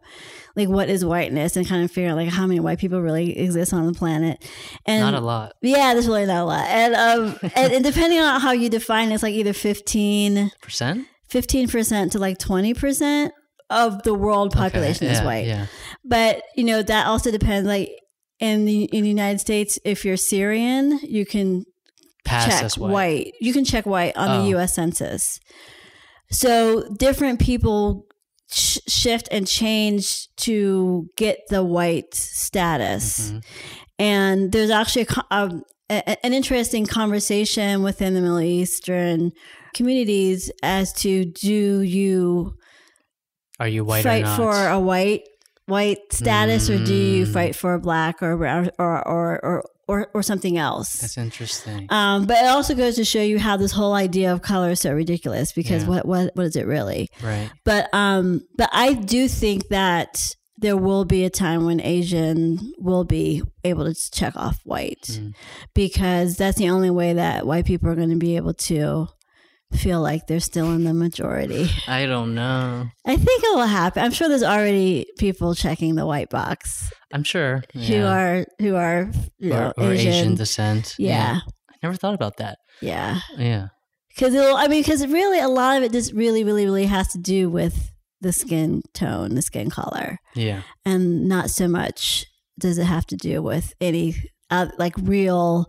like 0.57 0.69
what 0.69 0.89
is 0.89 1.03
whiteness 1.05 1.55
and 1.57 1.67
kind 1.67 1.83
of 1.83 1.91
figuring 1.91 2.11
out 2.11 2.17
like 2.17 2.29
how 2.29 2.45
many 2.47 2.59
white 2.59 2.79
people 2.79 3.01
really 3.01 3.37
exist 3.37 3.73
on 3.73 3.85
the 3.87 3.93
planet, 3.93 4.43
and 4.85 5.01
not 5.01 5.13
a 5.13 5.19
lot. 5.25 5.53
yeah, 5.61 5.93
there's 5.93 6.07
really 6.07 6.25
not 6.25 6.41
a 6.41 6.45
lot, 6.45 6.65
and 6.67 6.95
um 6.95 7.39
and, 7.55 7.73
and 7.73 7.83
depending 7.83 8.19
on 8.19 8.39
how 8.41 8.51
you 8.51 8.69
define 8.69 9.11
it, 9.11 9.15
it's 9.15 9.23
like 9.23 9.33
either 9.33 9.53
fifteen. 9.53 10.51
Percent 10.61 11.07
15% 11.31 12.11
to 12.11 12.19
like 12.19 12.37
20% 12.37 13.31
of 13.71 14.03
the 14.03 14.13
world 14.13 14.53
population 14.53 15.07
Okay, 15.07 15.13
is 15.15 15.21
white. 15.23 15.47
Yeah, 15.47 15.65
But, 16.05 16.43
you 16.55 16.63
know, 16.63 16.83
that 16.83 17.07
also 17.07 17.31
depends 17.31 17.67
like 17.67 17.89
in 18.39 18.65
the 18.65 18.83
in 18.85 19.03
the 19.03 19.09
United 19.09 19.39
States 19.39 19.79
if 19.85 20.03
you're 20.05 20.17
Syrian, 20.17 20.99
you 21.03 21.25
can 21.25 21.63
pass 22.25 22.47
check 22.73 22.81
white. 22.81 22.91
white. 22.91 23.33
You 23.39 23.53
can 23.53 23.65
check 23.65 23.85
white 23.85 24.15
on 24.17 24.29
Oh. 24.29 24.43
the 24.43 24.57
US 24.57 24.73
census. 24.75 25.39
So, 26.31 26.83
different 26.97 27.39
people 27.39 28.05
sh- 28.51 28.79
shift 28.87 29.27
and 29.31 29.47
change 29.47 30.27
to 30.37 31.07
get 31.17 31.39
the 31.49 31.63
white 31.63 32.13
status. 32.15 33.31
Mhm. 33.31 33.43
And 33.99 34.51
there's 34.51 34.71
actually 34.71 35.07
a, 35.31 35.51
a, 35.89 36.25
an 36.25 36.33
interesting 36.33 36.85
conversation 36.87 37.83
within 37.83 38.13
the 38.15 38.21
Middle 38.21 38.39
Eastern 38.41 39.31
communities 39.75 40.51
as 40.63 40.91
to 40.93 41.25
do 41.25 41.81
you 41.81 42.53
Are 43.59 43.67
you 43.67 43.85
white 43.85 44.03
fight 44.03 44.23
or 44.23 44.25
not? 44.25 44.37
for 44.37 44.67
a 44.67 44.79
white 44.79 45.21
white 45.67 45.97
status 46.11 46.69
or 46.69 46.77
do 46.83 46.93
you 46.93 47.25
Mm. 47.25 47.33
fight 47.33 47.55
for 47.55 47.73
a 47.73 47.79
black 47.79 48.21
or 48.21 48.37
brown 48.37 48.69
or 48.79 49.07
or 49.07 49.39
or 49.43 49.65
or, 49.87 50.07
or 50.15 50.23
something 50.23 50.57
else? 50.57 50.93
That's 51.01 51.17
interesting. 51.17 51.85
Um, 51.89 52.25
but 52.25 52.37
it 52.37 52.47
also 52.47 52.73
goes 52.73 52.95
to 52.95 53.05
show 53.05 53.21
you 53.21 53.37
how 53.37 53.55
this 53.57 53.71
whole 53.71 53.93
idea 53.93 54.33
of 54.33 54.41
color 54.41 54.71
is 54.71 54.79
so 54.79 54.91
ridiculous 54.93 55.51
because 55.53 55.83
Yeah. 55.83 55.89
what, 55.89 56.05
what 56.07 56.31
what 56.35 56.45
is 56.47 56.55
it 56.55 56.65
really? 56.65 57.09
right. 57.23 57.49
But 57.63 57.93
um, 57.93 58.41
but 58.57 58.69
I 58.73 58.93
do 58.93 59.27
think 59.27 59.67
that 59.69 60.35
there 60.57 60.77
will 60.77 61.03
be 61.05 61.25
a 61.25 61.29
time 61.29 61.65
when 61.65 61.81
Asian 61.81 62.73
will 62.79 63.03
be 63.03 63.43
able 63.63 63.85
to 63.85 64.11
check 64.11 64.35
off 64.37 64.57
white 64.63 65.03
Mm. 65.03 65.33
because 65.73 66.37
that's 66.37 66.57
the 66.57 66.69
only 66.69 66.89
way 66.89 67.13
that 67.13 67.45
white 67.45 67.65
people 67.65 67.89
are 67.89 67.95
going 67.95 68.09
to 68.09 68.15
be 68.15 68.37
able 68.37 68.53
to 68.53 69.07
feel 69.73 70.01
like 70.01 70.27
they're 70.27 70.39
still 70.39 70.71
in 70.71 70.83
the 70.83 70.93
majority. 70.93 71.69
I 71.87 72.05
don't 72.05 72.35
know. 72.35 72.85
I 73.05 73.15
think 73.17 73.43
it 73.43 73.55
will 73.55 73.65
happen. 73.65 74.03
I'm 74.03 74.11
sure 74.11 74.29
there's 74.29 74.43
already 74.43 75.05
people 75.17 75.55
checking 75.55 75.95
the 75.95 76.05
white 76.05 76.29
box 76.29 76.91
I'm 77.13 77.23
sure. 77.23 77.63
who 77.73 78.03
are 78.03 78.45
who 78.59 78.75
are 78.75 79.09
you 79.39 79.49
know 79.49 79.73
or, 79.77 79.85
or 79.85 79.91
Asian. 79.91 80.13
Asian. 80.13 80.35
descent. 80.35 80.95
yeah, 80.97 81.39
I 81.69 81.75
never 81.83 81.95
thought 81.95 82.13
about 82.15 82.37
that. 82.37 82.57
yeah. 82.81 83.19
Yeah. 83.37 83.67
Because 84.09 84.33
it'll, 84.33 84.55
I 84.55 84.69
mean, 84.69 84.81
because 84.81 85.05
really, 85.07 85.39
a 85.41 85.49
lot 85.49 85.75
of 85.75 85.83
it 85.83 85.91
just 85.91 86.13
really, 86.13 86.45
really, 86.45 86.63
really 86.63 86.85
has 86.85 87.09
to 87.09 87.17
do 87.17 87.49
with 87.49 87.91
the 88.21 88.31
skin 88.31 88.81
tone, 88.93 89.35
the 89.35 89.41
skin 89.41 89.69
color, 89.69 90.19
Yeah. 90.35 90.61
and 90.85 91.27
not 91.27 91.49
so 91.49 91.67
much 91.67 92.25
does 92.57 92.77
it 92.77 92.85
have 92.85 93.05
to 93.07 93.17
do 93.17 93.41
with 93.41 93.73
any 93.81 94.15
uh, 94.49 94.67
like 94.77 94.93
real 95.01 95.65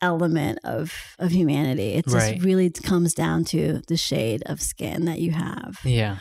element 0.00 0.58
of 0.64 0.92
of 1.18 1.30
humanity. 1.32 1.94
It 1.94 2.04
just 2.06 2.16
Right. 2.16 2.42
really 2.42 2.70
comes 2.70 3.14
down 3.14 3.44
to 3.46 3.82
the 3.88 3.96
shade 3.96 4.42
of 4.46 4.60
skin 4.60 5.04
that 5.06 5.20
you 5.20 5.32
have. 5.32 5.78
Yeah. 5.84 6.18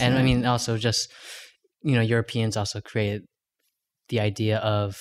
And 0.00 0.16
I 0.16 0.22
mean, 0.22 0.46
also 0.46 0.78
just, 0.78 1.08
you 1.82 1.94
know, 1.94 2.00
Europeans 2.00 2.56
also 2.56 2.80
created 2.80 3.22
the 4.08 4.20
idea 4.20 4.58
of 4.58 4.96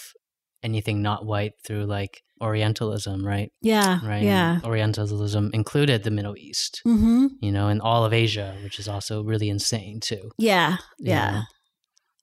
anything 0.63 1.01
not 1.01 1.25
white 1.25 1.53
through 1.65 1.85
like 1.85 2.21
Orientalism, 2.41 3.25
right? 3.25 3.49
yeah, 3.61 3.99
Right. 4.03 4.23
yeah, 4.23 4.55
And 4.55 4.65
Orientalism 4.65 5.51
included 5.53 6.03
the 6.03 6.11
Middle 6.11 6.35
East, 6.37 6.81
mm-hmm. 6.85 7.27
you 7.39 7.51
know, 7.51 7.67
and 7.67 7.79
all 7.81 8.03
of 8.03 8.13
Asia, 8.13 8.57
which 8.63 8.79
is 8.79 8.87
also 8.87 9.23
really 9.23 9.47
insane 9.49 9.99
too. 10.01 10.31
yeah, 10.39 10.77
yeah. 10.99 11.31
know? 11.31 11.41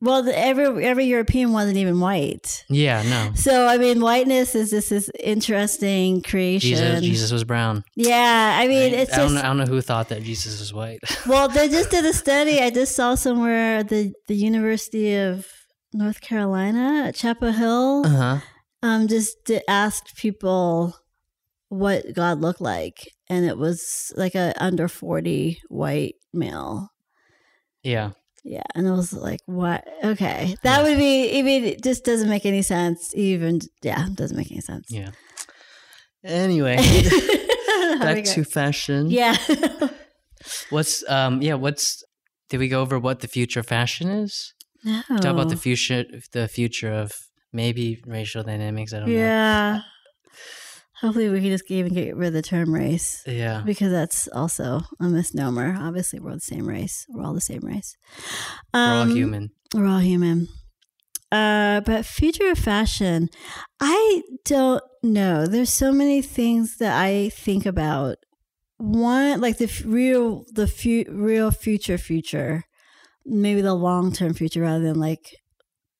Well, 0.01 0.22
the, 0.22 0.38
every 0.38 0.84
every 0.84 1.07
European 1.07 1.53
wasn't 1.53 1.76
even 1.78 1.99
white. 1.99 2.64
Yeah, 2.68 3.03
no. 3.03 3.32
So 3.34 3.66
I 3.66 3.78
mean, 3.78 4.01
whiteness 4.01 4.55
is 4.55 4.70
just 4.70 4.90
this 4.90 5.11
interesting 5.18 6.22
creation. 6.22 6.70
Jesus, 6.70 7.01
Jesus 7.01 7.32
was 7.32 7.42
brown. 7.42 7.82
Yeah, 7.96 8.57
I 8.61 8.68
mean, 8.68 8.92
right? 8.92 9.01
it's 9.01 9.12
I 9.12 9.16
don't, 9.16 9.32
just 9.32 9.44
I 9.44 9.49
don't 9.49 9.57
know 9.57 9.64
who 9.64 9.80
thought 9.80 10.09
that 10.11 10.22
Jesus 10.22 10.61
was 10.61 10.72
white. 10.72 11.01
well, 11.26 11.49
they 11.49 11.68
just 11.68 11.90
did 11.90 12.05
a 12.05 12.12
study. 12.12 12.61
I 12.61 12.70
just 12.70 12.94
saw 12.94 13.16
somewhere 13.16 13.82
the 13.82 14.12
the 14.28 14.36
University 14.36 15.16
of 15.16 15.49
North 15.92 16.20
Carolina 16.20 17.07
at 17.09 17.16
Chapel 17.16 17.53
Hill. 17.53 18.03
uh 18.07 18.09
huh. 18.09 18.38
Um, 18.80 19.09
just 19.09 19.51
asked 19.66 20.14
people 20.14 20.94
what 21.70 22.14
God 22.14 22.40
looked 22.40 22.61
like, 22.61 23.09
and 23.28 23.44
it 23.44 23.59
was 23.59 24.12
like 24.16 24.36
a 24.36 24.55
under 24.62 24.86
forty 24.86 25.61
white 25.68 26.14
male. 26.32 26.90
Yeah. 27.82 28.11
Yeah, 28.45 28.62
and 28.74 28.86
it 28.86 28.91
was 28.93 29.12
like, 29.12 29.41
what? 29.47 29.86
Okay, 30.03 30.57
that 30.62 30.82
would 30.82 30.97
be. 30.99 31.39
I 31.39 31.43
mean, 31.43 31.64
it 31.64 31.82
just 31.82 32.05
doesn't 32.05 32.28
make 32.28 32.47
any 32.47 32.62
sense. 32.62 33.12
Even 33.14 33.61
yeah, 33.82 34.07
doesn't 34.14 34.36
make 34.36 34.51
any 34.51 34.61
sense. 34.61 34.86
Yeah. 34.91 35.11
Anyway, 36.24 36.76
back 38.01 38.24
to 38.24 38.45
fashion. 38.45 39.11
yeah. 39.11 39.36
What's 40.70 41.09
um 41.09 41.43
yeah, 41.43 41.55
what's 41.55 42.03
did 42.49 42.59
we 42.59 42.68
go 42.68 42.80
over 42.80 42.99
what 42.99 43.20
the 43.20 43.28
future 43.28 43.61
of 43.61 43.66
fashion 43.66 44.09
is? 44.09 44.55
no. 44.84 45.03
Talk 45.09 45.32
about 45.32 45.49
the 45.49 45.57
future 45.57 46.05
the 46.32 46.49
future 46.49 46.93
of 46.93 47.12
maybe 47.53 48.01
racial 48.07 48.43
dynamics, 48.43 48.93
I 48.93 49.01
don't 49.01 49.09
know. 49.09 49.14
Yeah. 49.14 49.80
Hopefully, 51.01 51.28
we 51.28 51.40
can 51.40 51.51
just 51.51 51.70
even 51.70 51.92
get 51.94 52.16
rid 52.16 52.28
of 52.28 52.32
the 52.34 52.42
term 52.42 52.74
race 52.74 53.22
Yeah. 53.26 53.62
because 53.64 53.92
that's 53.92 54.26
also 54.28 54.80
a 55.01 55.05
misnomer. 55.05 55.76
Obviously, 55.78 56.18
we're 56.18 56.34
the 56.34 56.40
same 56.40 56.66
race. 56.66 57.07
We're 57.09 57.24
all 57.24 57.34
the 57.34 57.40
same 57.40 57.61
race. 57.62 57.96
We're 58.74 58.80
all 58.80 59.03
Um, 59.03 59.11
human. 59.14 59.51
We're 59.74 59.86
all 59.86 60.01
human. 60.01 60.49
Uh, 61.30 61.80
but 61.82 62.07
future 62.07 62.51
of 62.51 62.59
fashion, 62.59 63.28
I 63.80 64.22
don't 64.44 64.82
know. 65.03 65.46
There's 65.46 65.70
so 65.72 65.92
many 65.92 66.22
things 66.22 66.78
that 66.78 66.99
I 67.01 67.28
think 67.28 67.66
about. 67.66 68.16
One, 68.78 69.40
like 69.40 69.59
the 69.59 69.64
f- 69.66 69.82
real, 69.84 70.44
the 70.55 70.66
fu- 70.66 71.05
real 71.11 71.51
future, 71.51 71.99
future, 71.99 72.62
maybe 73.26 73.61
the 73.61 73.74
long 73.74 74.11
term 74.12 74.34
future, 74.34 74.62
rather 74.62 74.82
than 74.82 74.99
like 74.99 75.34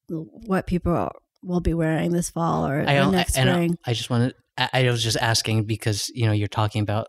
what 0.09 0.67
people 0.67 0.93
are, 0.93 1.13
will 1.43 1.61
be 1.61 1.75
wearing 1.75 2.13
this 2.13 2.31
fall 2.31 2.67
or, 2.67 2.85
I 2.89 2.99
or 2.99 3.11
next 3.13 3.37
I- 3.37 3.43
spring. 3.43 3.77
I 3.85 3.93
just 3.93 4.11
wanted 4.11 4.33
I, 4.33 4.39
I 4.73 4.91
was 4.91 5.03
just 5.03 5.17
asking 5.17 5.65
because, 5.65 6.11
you 6.15 6.27
know, 6.27 6.33
you're 6.33 6.49
talking 6.49 6.83
about 6.83 7.07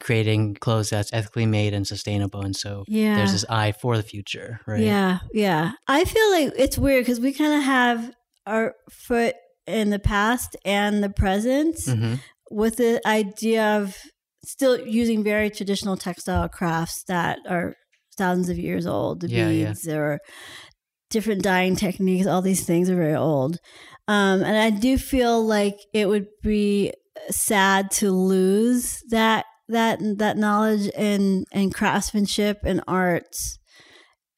creating 0.00 0.54
clothes 0.54 0.90
that's 0.90 1.12
ethically 1.12 1.46
made 1.46 1.72
and 1.74 1.86
sustainable 1.86 2.42
and 2.42 2.56
so 2.56 2.84
yeah, 2.88 3.14
there's 3.14 3.32
this 3.32 3.44
eye 3.48 3.72
for 3.72 3.96
the 3.96 4.02
future, 4.02 4.60
right? 4.66 4.80
Yeah, 4.80 5.18
yeah. 5.32 5.72
I 5.86 6.04
feel 6.04 6.30
like 6.32 6.52
it's 6.56 6.76
weird 6.76 7.04
because 7.04 7.20
we 7.20 7.32
kind 7.32 7.54
of 7.54 7.62
have 7.62 8.12
our 8.46 8.74
foot 8.90 9.36
in 9.66 9.90
the 9.90 10.00
past 10.00 10.56
and 10.64 11.02
the 11.04 11.10
present 11.10 11.76
hmm 11.84 12.14
with 12.50 12.76
the 12.76 13.00
idea 13.06 13.64
of 13.78 13.96
still 14.44 14.78
using 14.78 15.24
very 15.24 15.48
traditional 15.48 15.96
textile 15.96 16.48
crafts 16.50 17.02
that 17.04 17.38
are 17.48 17.74
thousands 18.18 18.50
of 18.50 18.58
years 18.58 18.86
old, 18.86 19.20
the 19.22 19.28
Yeah, 19.28 19.48
yeah. 19.48 19.66
beads 19.68 19.88
or 19.88 20.18
different 21.10 21.42
dyeing 21.42 21.76
techniques, 21.76 22.26
all 22.26 22.42
these 22.42 22.64
things 22.64 22.90
are 22.90 22.96
very 22.96 23.14
old. 23.14 23.58
Um, 24.08 24.42
and 24.42 24.56
I 24.56 24.70
do 24.70 24.98
feel 24.98 25.44
like 25.44 25.78
it 25.92 26.08
would 26.08 26.26
be 26.42 26.92
sad 27.30 27.90
to 27.92 28.10
lose 28.10 29.02
that 29.10 29.46
that 29.68 30.00
that 30.18 30.36
knowledge 30.36 30.90
and 30.96 31.46
and 31.52 31.74
craftsmanship 31.74 32.60
and 32.64 32.82
art 32.88 33.36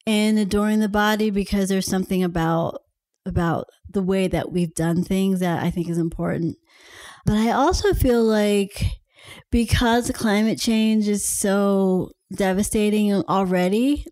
in 0.05 0.37
adoring 0.37 0.79
the 0.79 0.89
body 0.89 1.29
because 1.29 1.69
there's 1.69 1.87
something 1.87 2.23
about 2.23 2.79
about 3.25 3.65
the 3.89 4.03
way 4.03 4.27
that 4.27 4.51
we've 4.51 4.73
done 4.75 5.03
things 5.03 5.39
that 5.39 5.63
I 5.63 5.71
think 5.71 5.89
is 5.89 5.97
important. 5.97 6.57
But 7.25 7.37
I 7.37 7.51
also 7.51 7.93
feel 7.93 8.23
like 8.23 8.85
because 9.51 10.11
climate 10.11 10.59
change 10.59 11.07
is 11.07 11.27
so 11.27 12.11
devastating 12.35 13.13
already, 13.13 14.05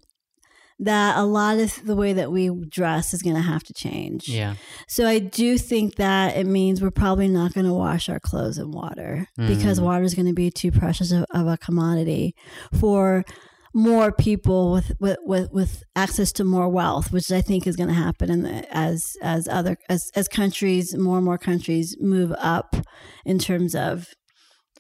that 0.86 1.18
a 1.18 1.24
lot 1.24 1.58
of 1.60 1.86
the 1.86 1.96
way 1.96 2.14
that 2.14 2.32
we 2.32 2.50
dress 2.70 3.14
is 3.14 3.22
going 3.22 3.36
to 3.36 3.42
have 3.42 3.64
to 3.64 3.74
change. 3.74 4.28
Yeah. 4.30 4.56
So 4.88 5.06
I 5.08 5.20
do 5.20 5.58
think 5.58 5.96
that 5.96 6.36
it 6.38 6.46
means 6.46 6.82
we're 6.82 6.92
probably 6.92 7.28
not 7.28 7.54
going 7.54 7.66
to 7.66 7.74
wash 7.74 8.10
our 8.10 8.20
clothes 8.20 8.58
in 8.58 8.72
water 8.72 9.28
because 9.38 9.80
Mm. 9.80 9.84
water 9.84 10.04
is 10.04 10.14
going 10.16 10.28
to 10.28 10.34
be 10.34 10.52
too 10.52 10.72
precious 10.72 11.12
of, 11.12 11.26
of 11.32 11.48
a 11.48 11.58
commodity 11.58 12.36
for 12.80 13.24
more 13.76 14.12
people 14.12 14.72
with, 14.72 14.92
with, 15.00 15.18
with, 15.26 15.52
with 15.52 15.84
access 15.96 16.32
to 16.34 16.44
more 16.44 16.70
wealth, 16.70 17.12
which 17.12 17.32
I 17.32 17.42
think 17.42 17.66
is 17.66 17.76
going 17.76 17.90
to 17.90 17.96
happen 17.96 18.30
in 18.30 18.44
the, 18.44 18.66
as 18.76 19.16
as 19.24 19.48
other 19.48 19.78
as 19.90 20.12
as 20.16 20.28
countries 20.28 20.96
more 20.96 21.18
and 21.18 21.26
more 21.26 21.40
countries 21.40 21.98
move 22.00 22.32
up 22.38 22.76
in 23.26 23.40
terms 23.40 23.74
of 23.74 24.10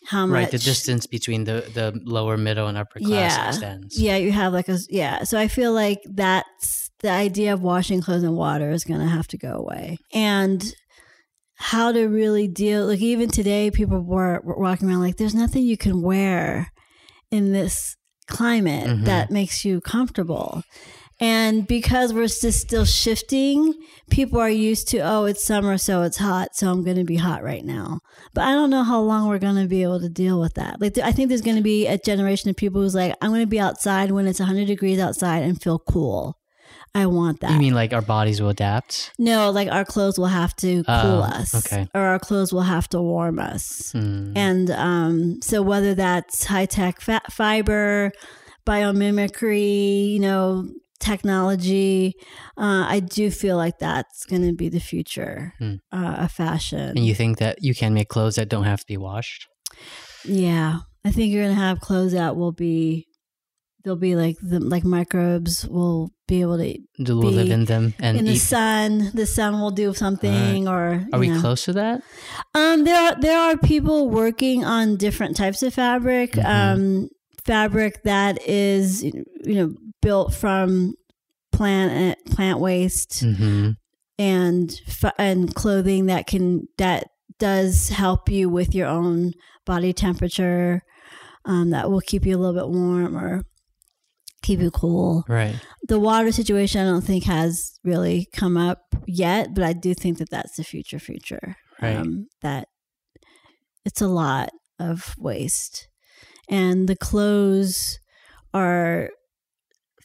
how 0.06 0.26
much 0.26 0.34
Right. 0.36 0.52
The 0.52 0.58
distance 0.60 1.08
between 1.08 1.44
the, 1.46 1.64
the 1.74 2.00
lower, 2.04 2.38
middle, 2.38 2.68
and 2.68 2.78
upper 2.78 3.00
class 3.00 3.10
Yeah. 3.38 3.48
extends. 3.48 4.00
yeah, 4.00 4.18
you 4.18 4.32
have 4.32 4.54
like 4.54 4.70
a 4.70 4.78
yeah. 4.90 5.24
So 5.24 5.38
I 5.40 5.48
feel 5.48 5.74
like 5.74 6.02
that's 6.06 6.90
the 7.00 7.10
idea 7.10 7.54
of 7.54 7.62
washing 7.62 8.02
clothes 8.02 8.24
in 8.24 8.34
water 8.34 8.72
is 8.72 8.84
going 8.84 9.00
to 9.02 9.08
have 9.08 9.28
to 9.30 9.38
go 9.38 9.54
away, 9.54 9.98
and 10.14 10.64
how 11.56 11.92
to 11.92 12.06
really 12.08 12.48
deal. 12.48 12.86
Like 12.88 13.00
even 13.02 13.30
today, 13.30 13.72
people 13.72 14.02
were, 14.02 14.42
were 14.44 14.58
walking 14.58 14.90
around 14.90 15.02
like, 15.02 15.18
"There's 15.18 15.36
nothing 15.36 15.64
you 15.64 15.78
can 15.78 16.02
wear 16.02 16.72
in 17.32 17.52
this 17.54 17.96
climate 18.28 18.88
Mhm. 18.88 19.06
that 19.06 19.32
makes 19.32 19.64
you 19.66 19.80
comfortable." 19.82 20.64
And 21.20 21.68
because 21.68 22.14
we're 22.14 22.28
just 22.28 22.60
still 22.60 22.86
shifting, 22.86 23.74
people 24.10 24.40
are 24.40 24.50
used 24.50 24.88
to, 24.90 24.98
oh, 25.00 25.26
it's 25.26 25.44
summer, 25.46 25.78
so 25.78 26.02
it's 26.02 26.18
hot, 26.18 26.56
so 26.56 26.70
I'm 26.70 26.84
going 26.84 26.98
to 26.98 27.04
be 27.04 27.16
hot 27.18 27.44
right 27.44 27.64
now. 27.64 28.00
But 28.34 28.46
I 28.46 28.52
don't 28.54 28.70
know 28.70 28.84
how 28.84 29.00
long 29.00 29.28
we're 29.30 29.40
going 29.40 29.62
to 29.62 29.68
be 29.68 29.84
able 29.84 30.00
to 30.02 30.10
deal 30.10 30.40
with 30.40 30.56
that. 30.56 30.82
Like, 30.82 30.98
I 30.98 31.12
think 31.12 31.30
there's 31.30 31.42
going 31.42 31.56
to 31.58 31.64
be 31.64 31.88
a 31.88 31.98
generation 31.98 32.50
of 32.50 32.56
people 32.58 32.82
who's 32.82 32.96
like, 32.96 33.16
I'm 33.22 33.30
going 33.30 33.42
to 33.42 33.48
be 33.48 33.60
outside 33.60 34.12
when 34.12 34.28
it's 34.28 34.40
100 34.40 34.66
degrees 34.68 35.00
outside 35.00 35.44
and 35.44 35.62
feel 35.62 35.80
cool. 35.80 36.38
I 36.96 37.08
want 37.08 37.40
that. 37.40 37.52
You 37.54 37.58
mean 37.60 37.74
like 37.74 37.92
our 37.92 38.02
bodies 38.04 38.40
will 38.42 38.50
adapt? 38.50 39.14
no, 39.18 39.50
like 39.50 39.68
our 39.72 39.84
clothes 39.86 40.20
will 40.20 40.28
have 40.28 40.56
to 40.58 40.84
cool 40.84 40.94
Oh, 40.96 41.22
us, 41.22 41.56
okay. 41.56 41.88
or 41.96 42.02
our 42.02 42.20
clothes 42.20 42.54
will 42.54 42.62
have 42.62 42.88
to 42.90 43.02
warm 43.02 43.40
us. 43.40 43.92
Hmm. 43.94 44.34
And 44.36 44.70
um, 44.70 45.42
so 45.42 45.64
whether 45.64 45.96
that's 45.96 46.46
high 46.46 46.68
tech 46.68 47.02
fat 47.02 47.32
fiber, 47.32 48.12
biomimicry, 48.68 50.10
you 50.12 50.20
know, 50.20 50.70
technology, 51.04 52.14
uh, 52.58 52.86
I 52.88 53.00
do 53.00 53.30
feel 53.32 53.58
like 53.58 53.78
that's 53.80 54.26
going 54.26 54.44
to 54.48 54.54
be 54.54 54.70
the 54.70 54.80
future 54.80 55.54
Hmm. 55.60 55.76
uh, 55.92 56.16
of 56.24 56.32
fashion. 56.32 56.90
And 56.98 57.06
you 57.06 57.16
think 57.16 57.38
that 57.40 57.58
you 57.62 57.74
can 57.76 57.94
make 57.94 58.08
clothes 58.10 58.36
that 58.36 58.50
don't 58.50 58.64
have 58.66 58.80
to 58.82 58.88
be 58.88 58.98
washed? 58.98 59.48
yeah, 60.26 60.80
I 61.06 61.12
think 61.12 61.32
you're 61.34 61.44
going 61.44 61.56
to 61.56 61.62
have 61.62 61.80
clothes 61.82 62.14
that 62.14 62.36
will 62.36 62.52
be. 62.54 63.08
They'll 63.84 63.98
be 63.98 64.16
like 64.16 64.38
the 64.42 64.62
like 64.62 64.86
microbes 64.86 65.68
will 65.68 66.12
be 66.26 66.40
able 66.40 66.58
to 66.58 66.78
Do 67.04 67.20
we 67.20 67.28
live 67.36 67.48
Be 67.48 67.52
in 67.52 67.66
them 67.66 67.94
and 68.00 68.18
in 68.18 68.24
the 68.24 68.32
eat? 68.40 68.40
sun. 68.40 69.12
The 69.14 69.26
sun 69.26 69.60
will 69.60 69.72
do 69.76 69.94
something, 69.94 70.70
or 70.70 71.06
Are 71.12 71.20
we 71.20 71.28
know. 71.28 71.42
close 71.42 71.66
to 71.66 71.74
that? 71.74 72.02
Um, 72.56 72.86
there 72.86 72.96
are 72.96 73.20
there 73.20 73.38
are 73.38 73.58
people 73.58 74.08
working 74.10 74.64
on 74.64 74.96
different 74.96 75.36
types 75.36 75.62
of 75.64 75.74
fabric. 75.74 76.32
Mhm. 76.40 76.46
Um, 76.46 77.10
fabric 77.44 78.04
that 78.04 78.40
is 78.48 79.04
you 79.04 79.56
know 79.60 79.76
built 80.04 80.34
from 80.34 80.94
plant 81.52 82.18
plant 82.26 82.60
waste 82.60 83.22
hmm 83.22 83.72
and 84.20 84.80
and 85.18 85.56
clothing 85.56 86.06
that 86.06 86.28
can 86.28 86.68
that 86.78 87.08
does 87.40 87.90
help 87.90 88.30
you 88.30 88.48
with 88.48 88.76
your 88.76 88.88
own 88.88 89.34
body 89.66 89.94
temperature. 89.94 90.82
Um, 91.46 91.72
that 91.72 91.92
will 91.92 92.00
keep 92.00 92.26
you 92.26 92.38
a 92.38 92.40
little 92.40 92.54
bit 92.54 92.70
warm 92.70 93.18
or 93.18 93.44
keep 94.42 94.62
you 94.62 94.72
cool. 94.72 95.26
Right. 95.28 95.56
The 95.90 96.00
water 96.00 96.32
situation 96.32 96.80
I 96.80 96.90
don't 96.90 97.04
think 97.04 97.26
has 97.26 97.78
really 97.84 98.30
come 98.32 98.56
up 98.56 98.96
yet, 99.06 99.54
but 99.54 99.66
I 99.66 99.74
do 99.74 99.94
think 99.94 100.20
that 100.20 100.30
that's 100.30 100.56
the 100.56 100.64
future 100.64 101.00
future. 101.00 101.58
Right. 101.82 101.98
Um, 101.98 102.28
that 102.42 102.70
it's 103.84 104.02
a 104.02 104.08
lot 104.08 104.52
of 104.80 105.16
waste, 105.18 105.90
and 106.48 106.88
the 106.88 106.96
clothes 106.96 108.00
are. 108.54 109.10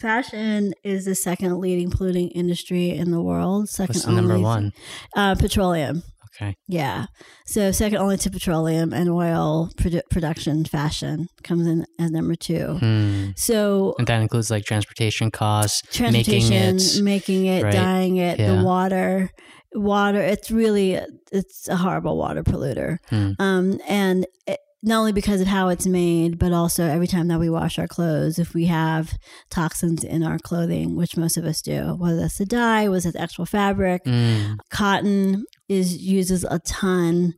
Fashion 0.01 0.75
is 0.85 1.05
the 1.07 1.15
second 1.15 1.59
leading 1.61 1.91
polluting 1.91 2.29
industry 2.31 2.91
in 2.91 3.11
the 3.11 3.21
world. 3.21 3.69
Second 3.69 3.97
What's 3.97 4.05
the 4.07 4.13
number 4.13 4.39
one? 4.39 4.73
Uh, 5.17 5.35
petroleum. 5.35 6.03
Okay. 6.41 6.55
Yeah. 6.69 7.07
So 7.47 7.73
second 7.73 7.99
only 7.99 8.17
to 8.19 8.31
petroleum 8.31 8.93
and 8.93 9.11
oil 9.11 9.71
produ- 9.77 10.03
production. 10.09 10.65
Fashion 10.65 11.29
comes 11.43 11.67
in 11.67 11.85
as 11.99 12.13
number 12.13 12.37
two. 12.37 12.77
Hmm. 12.79 13.31
So 13.35 13.97
And 13.99 14.07
that 14.07 14.23
includes 14.23 14.49
like 14.51 14.65
transportation 14.65 15.33
costs, 15.33 15.83
making 16.01 16.13
transportation, 16.43 16.77
it. 16.77 17.03
making 17.03 17.47
it, 17.47 17.65
right. 17.65 17.73
dyeing 17.73 18.19
it, 18.19 18.39
Yeah. 18.39 18.55
the 18.57 18.63
water, 18.63 19.31
water. 19.75 20.21
It's 20.23 20.49
really 20.53 21.01
it's 21.33 21.67
a 21.67 21.77
horrible 21.77 22.17
water 22.17 22.45
polluter. 22.45 22.99
Hmm. 23.11 23.33
Um, 23.41 23.81
and 23.89 24.25
it, 24.47 24.59
not 24.83 24.99
only 25.01 25.13
because 25.13 25.41
of 25.41 25.47
how 25.49 25.69
it's 25.69 25.87
made, 25.87 26.39
but 26.39 26.53
also 26.53 26.85
every 26.85 27.07
time 27.09 27.29
that 27.29 27.41
we 27.41 27.51
wash 27.51 27.79
our 27.79 27.89
clothes, 27.89 28.39
if 28.39 28.55
we 28.55 28.67
have 28.67 29.13
toxins 29.51 30.05
in 30.05 30.23
our 30.23 30.39
clothing, 30.39 30.95
which 30.97 31.17
most 31.17 31.37
of 31.37 31.45
us 31.45 31.61
do, 31.63 31.97
whether 31.99 32.17
that's 32.21 32.39
the 32.39 32.47
dye, 32.47 32.89
whether 32.89 33.09
it's 33.09 33.17
actual 33.19 33.47
fabric, 33.47 34.03
Hmm. 34.05 34.55
cotton 34.71 35.45
is 35.69 35.97
uses 35.99 36.45
a 36.45 36.59
ton 36.61 37.35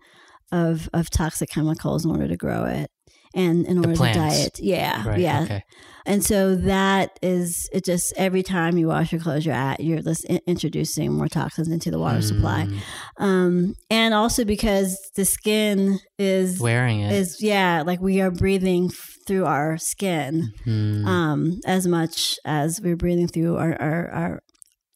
of 0.53 0.89
of 0.93 1.09
toxic 1.11 1.49
chemicals 1.51 2.05
in 2.05 2.11
order 2.11 2.29
to 2.29 2.37
grow 2.37 2.65
it 2.65 2.91
and 3.35 3.67
in 3.67 3.79
order 3.79 3.95
to 3.95 4.13
diet. 4.13 4.59
Yeah, 4.61 5.07
Right. 5.09 5.21
yeah. 5.21 5.43
Okay. 5.43 5.65
And 6.07 6.25
so 6.25 6.57
that 6.57 7.19
is 7.23 7.69
it. 7.73 7.85
Just 7.85 8.15
every 8.17 8.43
time 8.43 8.79
you 8.79 8.89
wash 8.89 9.13
your 9.13 9.21
clothes, 9.21 9.45
you're 9.45 9.55
at 9.55 9.81
you're 9.81 10.01
just 10.01 10.25
in- 10.25 10.41
introducing 10.47 11.13
more 11.13 11.29
toxins 11.29 11.69
into 11.69 11.91
the 11.91 11.99
water 11.99 12.23
supply. 12.23 12.65
Hmm. 13.19 13.23
Um, 13.25 13.75
and 13.91 14.15
also 14.15 14.45
because 14.45 14.99
the 15.15 15.25
skin 15.27 16.01
is 16.19 16.59
Wearing 16.59 17.01
it. 17.01 17.13
is 17.13 17.43
yeah, 17.43 17.83
like 17.87 18.01
we 18.01 18.21
are 18.23 18.31
breathing 18.31 18.91
through 19.27 19.45
our 19.45 19.77
skin 19.79 20.53
Hmm. 20.65 21.07
um, 21.07 21.61
as 21.67 21.87
much 21.87 22.39
as 22.47 22.81
we're 22.81 22.97
breathing 22.97 23.29
through 23.29 23.59
our 23.59 23.77
our 23.81 24.11
our, 24.11 24.43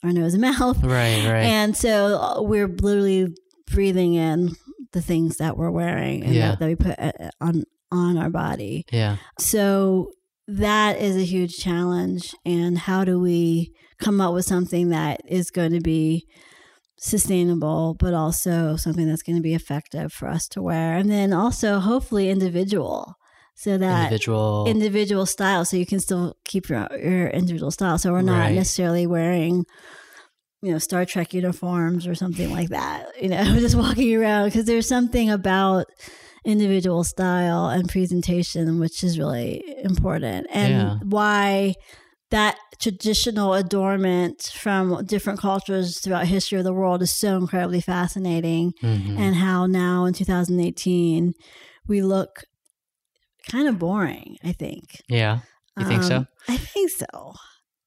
our 0.03 0.13
nose 0.13 0.33
and 0.35 0.41
mouth. 0.51 0.83
right. 0.83 1.23
Right. 1.25 1.45
And 1.45 1.77
so 1.77 2.17
uh, 2.19 2.43
we're 2.43 2.67
literally 2.67 3.29
breathing 3.71 4.15
in 4.15 4.57
the 4.93 5.03
things 5.03 5.37
that 5.37 5.57
we're 5.59 5.71
wearing 5.71 6.25
and 6.25 6.35
Yeah. 6.35 6.49
that, 6.53 6.61
that 6.61 6.67
we 6.69 6.77
put 6.77 6.99
uh, 6.99 7.13
on 7.43 7.65
on 7.93 8.17
our 8.17 8.31
body. 8.31 8.85
yeah. 8.93 9.17
So 9.39 10.11
that 10.47 10.99
is 11.01 11.17
a 11.17 11.25
huge 11.25 11.57
challenge. 11.57 12.35
And 12.45 12.77
how 12.79 13.05
do 13.05 13.19
we 13.21 13.73
come 13.99 14.21
up 14.21 14.35
with 14.35 14.45
something 14.45 14.89
that 14.91 15.21
is 15.29 15.51
going 15.51 15.73
to 15.73 15.81
be 15.81 16.27
sustainable, 16.99 17.95
but 17.99 18.15
also 18.15 18.77
something 18.77 19.07
that's 19.09 19.23
going 19.23 19.37
to 19.37 19.43
be 19.43 19.55
effective 19.55 20.13
for 20.13 20.29
us 20.29 20.47
to 20.49 20.63
wear, 20.63 20.97
and 20.97 21.11
then 21.11 21.33
also 21.33 21.79
hopefully 21.81 22.31
individual, 22.31 23.15
so 23.55 23.77
that 23.79 24.05
Individual. 24.05 24.65
individual 24.67 25.27
style 25.27 25.65
so 25.65 25.77
you 25.77 25.87
can 25.87 26.01
still 26.01 26.35
keep 26.45 26.69
your 26.69 26.89
your 27.01 27.29
individual 27.29 27.71
style 27.71 27.99
so 27.99 28.11
we're 28.13 28.23
not 28.23 28.39
Right. 28.47 28.55
necessarily 28.55 29.07
wearing 29.07 29.65
you 30.61 30.73
know 30.73 30.79
star 30.79 31.05
trek 31.05 31.33
uniforms 31.35 32.07
or 32.07 32.15
something 32.17 32.51
like 32.51 32.71
that 32.71 33.07
you 33.23 33.29
know 33.29 33.45
just 33.61 33.77
walking 33.77 34.17
around 34.17 34.47
because 34.47 34.65
there's 34.65 34.89
something 34.89 35.31
about 35.31 35.87
individual 36.45 37.05
style 37.05 37.67
and 37.69 37.89
presentation 37.89 38.79
which 38.79 39.03
is 39.03 39.19
really 39.19 39.63
important 39.83 40.47
and 40.53 40.73
Yeah. 40.73 40.99
why 41.03 41.75
that 42.31 42.57
traditional 42.81 43.55
adornment 43.55 44.51
from 44.55 45.05
different 45.07 45.39
cultures 45.39 45.99
throughout 46.01 46.27
history 46.27 46.59
of 46.59 46.65
the 46.65 46.73
world 46.73 47.01
is 47.03 47.13
so 47.13 47.37
incredibly 47.37 47.81
fascinating 47.81 48.73
Mhm. 48.83 49.19
and 49.19 49.37
how 49.37 49.67
now 49.67 50.05
in 50.05 50.13
2018 50.15 51.33
we 51.87 52.03
look 52.03 52.45
kind 53.51 53.69
of 53.69 53.79
boring 53.79 54.37
i 54.45 54.53
think 54.53 55.01
yeah. 55.09 55.41
You 55.79 55.85
think 55.87 56.03
so? 56.03 56.17
Um, 56.17 56.29
i 56.49 56.57
think 56.57 56.91
so 56.91 57.35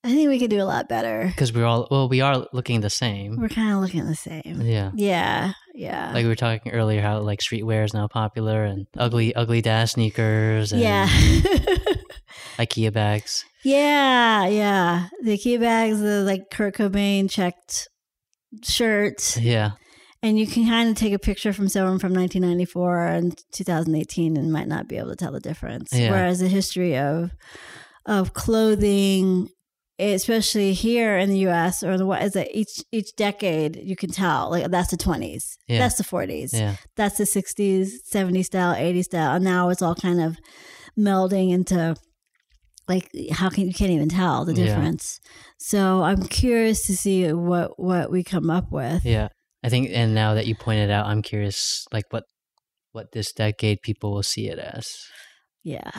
i 0.07 0.11
think 0.13 0.29
we 0.29 0.39
could 0.39 0.49
do 0.49 0.61
a 0.61 0.69
lot 0.75 0.87
better 0.89 1.25
Because 1.27 1.51
we're 1.53 1.65
all 1.65 1.87
well, 1.91 2.07
we 2.09 2.21
are 2.21 2.47
looking 2.53 2.81
the 2.81 2.89
same. 2.89 3.35
we're 3.39 3.49
kind 3.49 3.71
of 3.73 3.79
looking 3.81 4.05
the 4.05 4.15
same 4.15 4.61
Yeah. 4.61 4.91
yeah 4.95 5.53
yeah 5.75 6.11
Like 6.13 6.23
we 6.23 6.29
were 6.29 6.35
talking 6.35 6.71
earlier, 6.71 7.01
how 7.01 7.19
like 7.19 7.39
streetwear 7.39 7.83
is 7.85 7.93
now 7.93 8.07
popular 8.07 8.63
and 8.63 8.87
ugly, 8.97 9.35
ugly 9.35 9.61
dad 9.61 9.85
sneakers 9.89 10.71
and 10.71 10.81
yeah 10.81 11.07
IKEA 12.57 12.91
bags. 12.93 13.45
yeah 13.63 14.47
yeah 14.47 15.07
the 15.23 15.37
key 15.37 15.57
bags 15.57 15.99
the 15.99 16.21
like 16.23 16.49
kurt 16.51 16.75
cobain 16.75 17.29
checked 17.29 17.87
shirt 18.63 19.37
Yeah. 19.41 19.71
and 20.23 20.39
you 20.39 20.47
can 20.47 20.65
kind 20.67 20.89
of 20.89 20.95
take 20.95 21.13
a 21.13 21.19
picture 21.19 21.53
from 21.53 21.67
someone 21.69 21.99
from 21.99 22.13
1994 22.13 23.05
and 23.07 23.37
2018 23.51 24.37
and 24.37 24.51
might 24.51 24.67
not 24.67 24.87
be 24.87 24.97
able 24.97 25.09
to 25.09 25.15
tell 25.15 25.31
the 25.31 25.39
difference 25.39 25.89
Yeah. 25.93 26.11
whereas 26.11 26.39
the 26.39 26.47
history 26.47 26.97
of 26.97 27.31
of 28.05 28.33
clothing 28.33 29.49
especially 29.99 30.73
here 30.73 31.17
in 31.17 31.29
the 31.29 31.39
U.S. 31.39 31.81
or 31.83 31.97
the 31.97 32.05
what 32.05 32.21
is 32.23 32.35
it? 32.35 32.49
each 32.53 32.83
each 32.91 33.15
decade 33.15 33.75
you 33.77 33.95
can 33.95 34.09
tell 34.11 34.49
like 34.51 34.69
that's 34.71 34.91
the 34.91 34.97
twenties, 34.97 35.57
Yeah. 35.67 35.79
that's 35.79 35.95
the 35.95 36.03
forties, 36.03 36.51
Yeah. 36.53 36.75
that's 36.95 37.17
the 37.17 37.25
sixties, 37.25 38.01
seventies 38.05 38.45
style, 38.47 38.73
eighties 38.75 39.05
style, 39.05 39.35
and 39.35 39.43
now 39.43 39.69
it's 39.69 39.81
all 39.81 39.95
kind 39.95 40.21
of 40.21 40.37
melding 40.97 41.51
into 41.51 41.95
like 42.87 43.09
how 43.31 43.49
can 43.49 43.67
you 43.67 43.73
can't 43.73 43.91
even 43.91 44.09
tell 44.09 44.45
the 44.45 44.53
Yeah. 44.53 44.65
difference. 44.65 45.19
So 45.59 46.03
I'm 46.03 46.23
curious 46.27 46.85
to 46.87 46.95
see 46.95 47.31
what 47.33 47.79
what 47.79 48.11
we 48.11 48.23
come 48.23 48.49
up 48.49 48.71
with. 48.71 49.03
Yeah. 49.05 49.27
I 49.63 49.69
think 49.69 49.89
and 49.91 50.13
now 50.13 50.35
that 50.35 50.45
you 50.47 50.55
pointed 50.55 50.89
out, 50.91 51.07
I'm 51.07 51.21
curious 51.21 51.85
like 51.91 52.05
what 52.11 52.23
what 52.93 53.11
this 53.13 53.31
decade 53.33 53.79
people 53.83 54.13
will 54.13 54.23
see 54.23 54.47
it 54.47 54.57
as. 54.59 54.87
Yeah. 55.63 55.91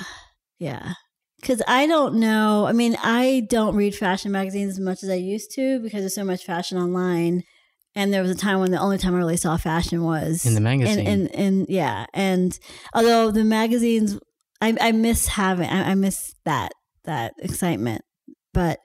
Yeah. 0.59 0.95
Cause 1.43 1.63
I 1.69 1.87
don't 1.87 2.17
know. 2.17 2.67
I 2.67 2.73
mean, 2.73 2.97
I 3.01 3.47
don't 3.49 3.77
read 3.77 3.95
fashion 3.95 4.33
magazines 4.33 4.73
as 4.73 4.81
much 4.81 5.05
as 5.05 5.09
I 5.09 5.15
used 5.15 5.53
to 5.53 5.79
because 5.81 6.01
there's 6.01 6.15
so 6.15 6.25
much 6.25 6.45
fashion 6.45 6.79
online. 6.79 7.45
And 7.95 8.13
there 8.13 8.23
was 8.23 8.31
a 8.31 8.37
time 8.37 8.61
when 8.61 8.71
the 8.71 8.81
only 8.81 8.99
time 8.99 9.15
I 9.15 9.19
really 9.19 9.37
saw 9.37 9.57
fashion 9.57 10.03
was 10.03 10.45
In 10.45 10.55
the 10.55 10.61
magazine. 10.61 10.99
And, 11.01 11.09
and, 11.09 11.35
and 11.35 11.67
yeah. 11.69 12.07
And 12.13 12.59
although 12.93 13.31
the 13.31 13.45
magazines, 13.45 14.19
I, 14.61 14.77
I 14.81 14.93
miss 14.93 15.29
having, 15.29 15.69
I, 15.69 15.91
I 15.91 15.95
miss 15.95 16.35
that, 16.45 16.73
that 17.05 17.35
excitement. 17.39 18.03
But 18.53 18.81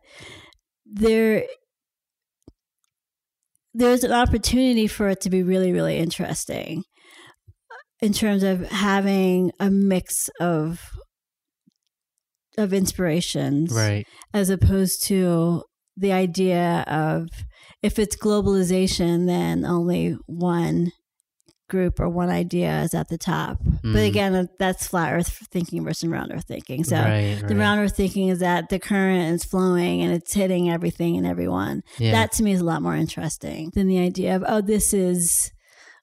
there, 0.86 1.46
there's 3.74 4.04
an 4.04 4.14
opportunity 4.14 4.88
for 4.88 5.10
it 5.10 5.22
to 5.22 5.30
be 5.30 5.42
really, 5.42 5.74
really 5.74 5.98
interesting 5.98 6.84
uh, 7.72 8.06
in 8.06 8.14
terms 8.14 8.44
of 8.44 8.68
having 8.70 9.52
a 9.60 9.72
mix 9.72 10.30
of 10.40 10.92
of 12.58 12.74
inspirations 12.74 13.72
Right. 13.74 14.06
as 14.34 14.50
opposed 14.50 15.04
to 15.08 15.64
the 15.98 16.12
idea 16.12 16.84
of 16.88 17.28
if 17.82 18.00
it's 18.00 18.16
globalization 18.16 19.26
then 19.28 19.66
only 19.66 20.18
one 20.28 20.92
group 21.70 22.00
or 22.00 22.10
one 22.10 22.30
idea 22.30 22.82
is 22.82 22.94
at 22.94 23.08
the 23.10 23.18
top 23.18 23.58
but 23.64 23.84
Mm. 24.02 24.08
again 24.08 24.50
that's 24.60 24.86
flat 24.88 25.14
earth 25.14 25.48
thinking 25.52 25.84
versus 25.84 26.08
round 26.10 26.32
earth 26.32 26.46
thinking 26.48 26.84
so 26.84 26.98
right, 26.98 27.40
the 27.48 27.56
right. 27.56 27.58
round 27.58 27.80
earth 27.80 27.96
thinking 27.96 28.28
is 28.28 28.40
that 28.40 28.70
the 28.70 28.80
current 28.80 29.34
is 29.36 29.44
flowing 29.44 30.02
and 30.02 30.14
it's 30.14 30.34
hitting 30.34 30.70
everything 30.70 31.18
and 31.18 31.26
everyone 31.26 31.82
yeah. 31.98 32.12
that 32.12 32.32
to 32.34 32.44
me 32.44 32.52
is 32.52 32.60
a 32.62 32.66
lot 32.66 32.82
more 32.82 32.96
interesting 32.96 33.72
than 33.74 33.88
the 33.88 33.98
idea 34.00 34.36
of 34.36 34.44
oh 34.48 34.62
this 34.62 34.94
is 34.94 35.52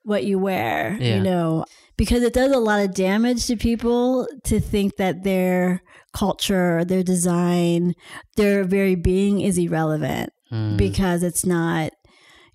what 0.03 0.25
you 0.25 0.39
wear 0.39 0.97
Yeah. 1.01 1.17
you 1.17 1.23
know 1.23 1.65
because 2.01 2.23
it 2.23 2.33
does 2.33 2.51
a 2.51 2.59
lot 2.59 2.81
of 2.81 2.95
damage 2.95 3.47
to 3.47 3.57
people 3.57 4.27
to 4.45 4.59
think 4.59 4.97
that 4.97 5.23
their 5.23 5.83
culture 6.15 6.85
their 6.85 7.03
design 7.03 7.95
their 8.37 8.65
very 8.65 8.95
being 8.95 9.41
is 9.41 9.59
irrelevant 9.59 10.31
Mm. 10.51 10.77
because 10.77 11.23
it's 11.23 11.47
not 11.47 11.93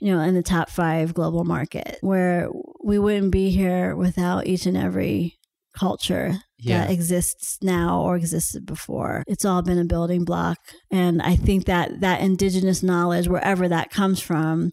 you 0.01 0.11
know 0.11 0.19
in 0.19 0.33
the 0.33 0.43
top 0.43 0.69
5 0.69 1.13
global 1.13 1.45
market 1.45 1.97
where 2.01 2.49
we 2.83 2.99
wouldn't 2.99 3.31
be 3.31 3.51
here 3.51 3.95
without 3.95 4.47
each 4.47 4.65
and 4.65 4.75
every 4.75 5.35
culture 5.77 6.39
yeah. 6.57 6.79
that 6.79 6.91
exists 6.91 7.57
now 7.61 8.01
or 8.01 8.15
existed 8.15 8.65
before. 8.65 9.23
It's 9.27 9.45
all 9.45 9.61
been 9.61 9.77
a 9.79 9.85
building 9.85 10.23
block. 10.25 10.57
And 10.91 11.21
I 11.21 11.35
think 11.35 11.65
that 11.65 11.99
that 11.99 12.21
indigenous 12.21 12.81
knowledge, 12.81 13.27
wherever 13.27 13.67
that 13.67 13.91
comes 13.91 14.19
from, 14.19 14.71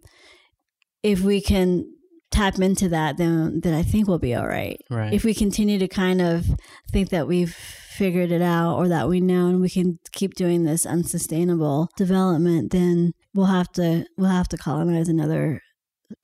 if 1.02 1.20
we 1.20 1.40
can 1.40 1.84
tap 2.32 2.58
into 2.58 2.88
that, 2.88 3.16
then, 3.16 3.60
then 3.60 3.74
I 3.74 3.82
think 3.82 4.08
we'll 4.08 4.18
be 4.18 4.34
all 4.34 4.46
right. 4.46 4.80
right. 4.90 5.12
If 5.12 5.24
we 5.24 5.34
continue 5.34 5.78
to 5.78 5.88
kind 5.88 6.20
of 6.20 6.46
think 6.90 7.10
that 7.10 7.28
we've 7.28 7.54
figured 7.54 8.32
it 8.32 8.42
out 8.42 8.76
or 8.76 8.88
that 8.88 9.08
we 9.08 9.20
know 9.20 9.48
and 9.48 9.60
we 9.60 9.68
can 9.68 9.98
keep 10.12 10.34
doing 10.34 10.64
this 10.64 10.86
unsustainable 10.86 11.88
development, 11.96 12.72
then 12.72 13.12
we'll 13.34 13.46
have 13.46 13.70
to 13.72 14.04
we'll 14.16 14.30
have 14.30 14.48
to 14.48 14.56
colonize 14.56 15.08
another 15.08 15.60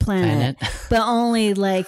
planet. 0.01 0.59
Planet. 0.59 0.75
But 0.91 1.01
only 1.01 1.55
like 1.55 1.87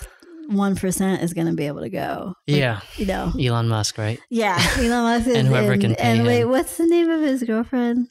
one 0.49 0.77
percent 0.77 1.23
is 1.23 1.33
going 1.33 1.47
to 1.47 1.55
be 1.55 1.67
able 1.67 1.81
to 1.81 1.91
go. 1.91 2.35
Like, 2.47 2.59
yeah. 2.59 2.81
you 2.97 3.07
know. 3.07 3.33
Elon 3.41 3.69
Musk, 3.69 3.97
right? 3.99 4.21
Yeah, 4.29 4.59
Elon 4.77 4.91
Musk 4.91 5.27
is 5.29 5.37
And 5.37 5.49
whoever 5.49 5.77
can 5.79 5.95
pay 5.95 6.19
And 6.19 6.27
wait, 6.27 6.45
what's 6.45 6.77
the 6.77 6.87
name 6.87 7.09
of 7.09 7.21
his 7.21 7.43
girlfriend? 7.43 8.09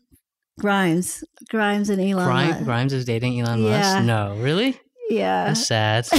Grimes, 0.59 1.23
Grimes 1.49 1.89
and 1.89 2.01
Elon. 2.01 2.25
Grimes, 2.25 2.53
Musk. 2.55 2.65
Grimes 2.65 2.93
is 2.93 3.05
dating 3.05 3.39
Elon 3.39 3.63
Yeah. 3.63 3.69
Musk? 3.69 4.05
No, 4.05 4.35
really? 4.41 4.79
Yeah, 5.09 5.45
That's 5.45 5.65
sad. 5.67 6.07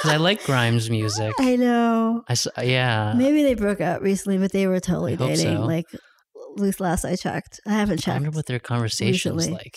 Because 0.00 0.12
I 0.12 0.16
like 0.18 0.44
Grimes 0.44 0.88
music. 0.90 1.34
I 1.40 1.56
know. 1.56 2.22
I 2.28 2.32
s- 2.32 2.46
yeah. 2.62 3.14
Maybe 3.16 3.42
they 3.42 3.54
broke 3.54 3.80
up 3.80 4.00
recently, 4.00 4.38
but 4.38 4.52
they 4.52 4.68
were 4.68 4.78
totally 4.78 5.14
I 5.14 5.16
hope 5.16 5.28
dating. 5.30 5.56
so. 5.56 5.62
Like, 5.64 5.86
at 5.92 6.00
least 6.62 6.78
last 6.78 7.04
I 7.04 7.16
checked, 7.16 7.58
I 7.66 7.70
haven't 7.72 7.96
checked. 7.96 8.06
I 8.06 8.12
checked. 8.12 8.22
wonder 8.22 8.36
what 8.36 8.46
their 8.46 8.60
conversations 8.60 9.34
recently. 9.34 9.52
like. 9.54 9.76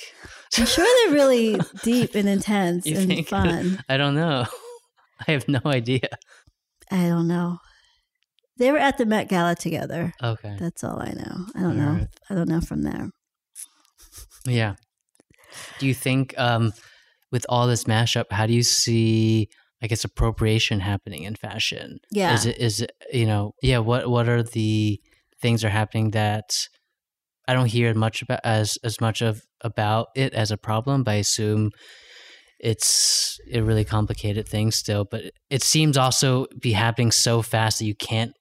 I'm 0.60 0.68
sure 0.68 0.86
they're 1.06 1.16
really 1.16 1.60
deep 1.84 2.14
and 2.14 2.30
intense 2.30 2.86
You 2.86 2.98
and 3.00 3.08
think? 3.08 3.30
fun. 3.30 3.84
I 3.90 3.98
don't 3.98 4.14
know. 4.14 4.46
I 5.28 5.32
have 5.32 5.48
no 5.48 5.60
idea. 5.66 6.08
I 6.92 7.08
don't 7.08 7.28
know. 7.28 7.58
They 8.58 8.72
were 8.72 8.78
at 8.78 9.00
the 9.00 9.08
Met 9.08 9.28
Gala 9.28 9.56
together. 9.56 10.14
Okay. 10.22 10.56
That's 10.60 10.84
all 10.84 11.02
I 11.02 11.14
know. 11.14 11.46
I 11.56 11.62
don't 11.62 11.78
know. 11.78 11.88
Alright. 11.94 12.08
I 12.30 12.36
don't 12.36 12.48
know 12.50 12.62
from 12.62 12.84
there. 12.84 13.10
Yeah. 14.46 14.76
Do 15.80 15.88
you 15.88 15.96
think 15.96 16.36
um, 16.38 16.74
with 17.32 17.46
all 17.50 17.68
this 17.68 17.86
mashup, 17.86 18.26
how 18.32 18.46
do 18.46 18.54
you 18.54 18.64
see, 18.64 19.50
I 19.82 19.88
guess, 19.88 20.04
appropriation 20.04 20.80
happening 20.80 21.24
in 21.24 21.36
fashion? 21.36 22.00
Yeah. 22.12 22.34
Is 22.34 22.46
it 22.46 22.58
is 22.58 22.82
it 22.82 22.92
you 23.12 23.26
know 23.26 23.54
yeah? 23.62 23.80
What 23.80 24.10
what 24.10 24.28
are 24.28 24.44
the 24.44 25.00
things 25.42 25.64
are 25.64 25.70
happening 25.70 26.12
that 26.12 26.68
I 27.48 27.54
don't 27.54 27.68
hear 27.68 27.94
much 27.94 28.22
about 28.22 28.42
as 28.44 28.78
as 28.84 29.02
much 29.02 29.22
of 29.22 29.42
about 29.62 30.08
it 30.16 30.34
as 30.34 30.52
a 30.52 30.58
problem, 30.58 31.04
but 31.04 31.12
I 31.12 31.16
assume 31.16 31.72
it's 32.60 33.40
a 33.52 33.62
really 33.62 33.84
complicated 33.84 34.48
thing 34.48 34.72
still. 34.72 35.06
But 35.06 35.32
it 35.50 35.64
seems 35.64 35.98
also 35.98 36.46
be 36.60 36.74
happening 36.74 37.12
so 37.12 37.42
fast 37.42 37.80
that 37.80 37.86
you 37.86 37.96
can't 37.96 38.34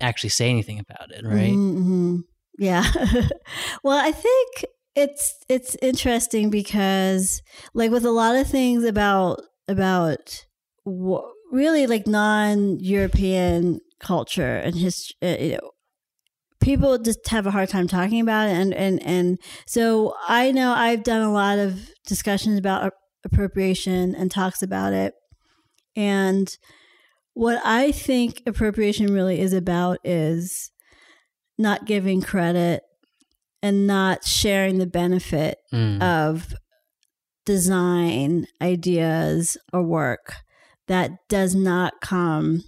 actually 0.00 0.30
say 0.30 0.48
anything 0.48 0.78
about 0.78 1.10
it, 1.10 1.24
right? 1.24 1.56
Mhm, 1.56 1.74
mhm. 1.74 2.24
Yeah. 2.58 2.84
well, 3.82 3.98
I 3.98 4.12
think 4.12 4.64
it's 4.94 5.34
it's 5.48 5.76
interesting 5.82 6.50
because 6.50 7.42
like 7.74 7.90
with 7.90 8.04
a 8.04 8.10
lot 8.10 8.36
of 8.36 8.46
things 8.46 8.84
about 8.84 9.40
about 9.68 10.44
really 11.52 11.86
like 11.86 12.06
non-European 12.06 13.80
culture 14.00 14.56
and 14.56 14.74
history, 14.74 15.16
uh, 15.22 15.36
you 15.38 15.52
know, 15.52 15.70
people 16.60 16.98
just 16.98 17.26
have 17.28 17.46
a 17.46 17.50
hard 17.50 17.68
time 17.68 17.86
talking 17.86 18.20
about 18.20 18.48
it 18.48 18.52
and 18.52 18.74
and 18.74 19.02
and 19.04 19.38
so 19.66 20.14
I 20.26 20.50
know 20.52 20.72
I've 20.72 21.04
done 21.04 21.22
a 21.22 21.32
lot 21.32 21.58
of 21.58 21.90
discussions 22.06 22.58
about 22.58 22.92
appropriation 23.24 24.14
and 24.14 24.30
talks 24.30 24.62
about 24.62 24.92
it. 24.92 25.14
And 25.96 26.56
what 27.34 27.60
I 27.64 27.92
think 27.92 28.42
appropriation 28.46 29.12
really 29.12 29.40
is 29.40 29.52
about 29.52 29.98
is 30.04 30.70
not 31.58 31.84
giving 31.84 32.22
credit 32.22 32.82
and 33.62 33.86
not 33.86 34.24
sharing 34.24 34.78
the 34.78 34.86
benefit 34.86 35.58
Mm. 35.72 36.02
of 36.02 36.54
design 37.46 38.46
ideas 38.60 39.56
or 39.72 39.82
work 39.82 40.34
that 40.86 41.10
does 41.28 41.54
not 41.54 41.94
come 42.00 42.62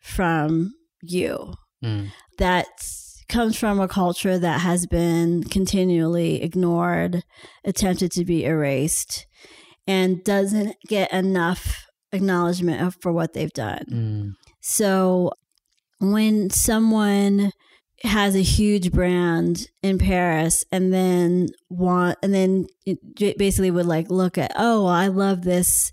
from 0.00 0.72
you 1.02 1.54
Mm. 1.82 2.10
that 2.38 2.66
comes 3.28 3.56
from 3.58 3.80
a 3.80 3.88
culture 3.88 4.38
that 4.38 4.60
has 4.60 4.86
been 4.86 5.42
continually 5.44 6.42
ignored, 6.42 7.22
attempted 7.64 8.10
to 8.12 8.24
be 8.24 8.44
erased, 8.44 9.26
and 9.86 10.22
doesn't 10.24 10.76
get 10.88 11.12
enough 11.12 11.84
acknowledgement 12.12 12.94
for 13.00 13.12
what 13.12 13.32
they've 13.34 13.52
done. 13.52 13.84
Mm. 13.90 14.32
So 14.60 15.32
when 15.98 16.50
someone 16.50 17.50
has 18.02 18.34
a 18.36 18.42
huge 18.42 18.92
brand 18.92 19.68
in 19.82 19.98
Paris 19.98 20.64
and 20.70 20.92
then 20.92 21.48
want 21.70 22.18
and 22.22 22.34
then 22.34 22.66
basically 23.16 23.70
would 23.70 23.86
like 23.86 24.10
look 24.10 24.36
at 24.36 24.52
oh 24.56 24.86
I 24.86 25.08
love 25.08 25.42
this 25.42 25.92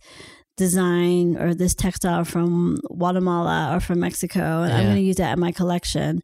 design 0.58 1.38
or 1.38 1.56
this 1.56 1.74
textile 1.74 2.26
from 2.26 2.78
Guatemala 2.96 3.76
or 3.76 3.80
from 3.80 4.02
Mexico 4.02 4.64
and 4.64 4.74
I'm 4.74 4.84
going 4.84 4.98
to 4.98 5.02
use 5.02 5.16
that 5.16 5.34
in 5.34 5.40
my 5.40 5.52
collection. 5.52 6.22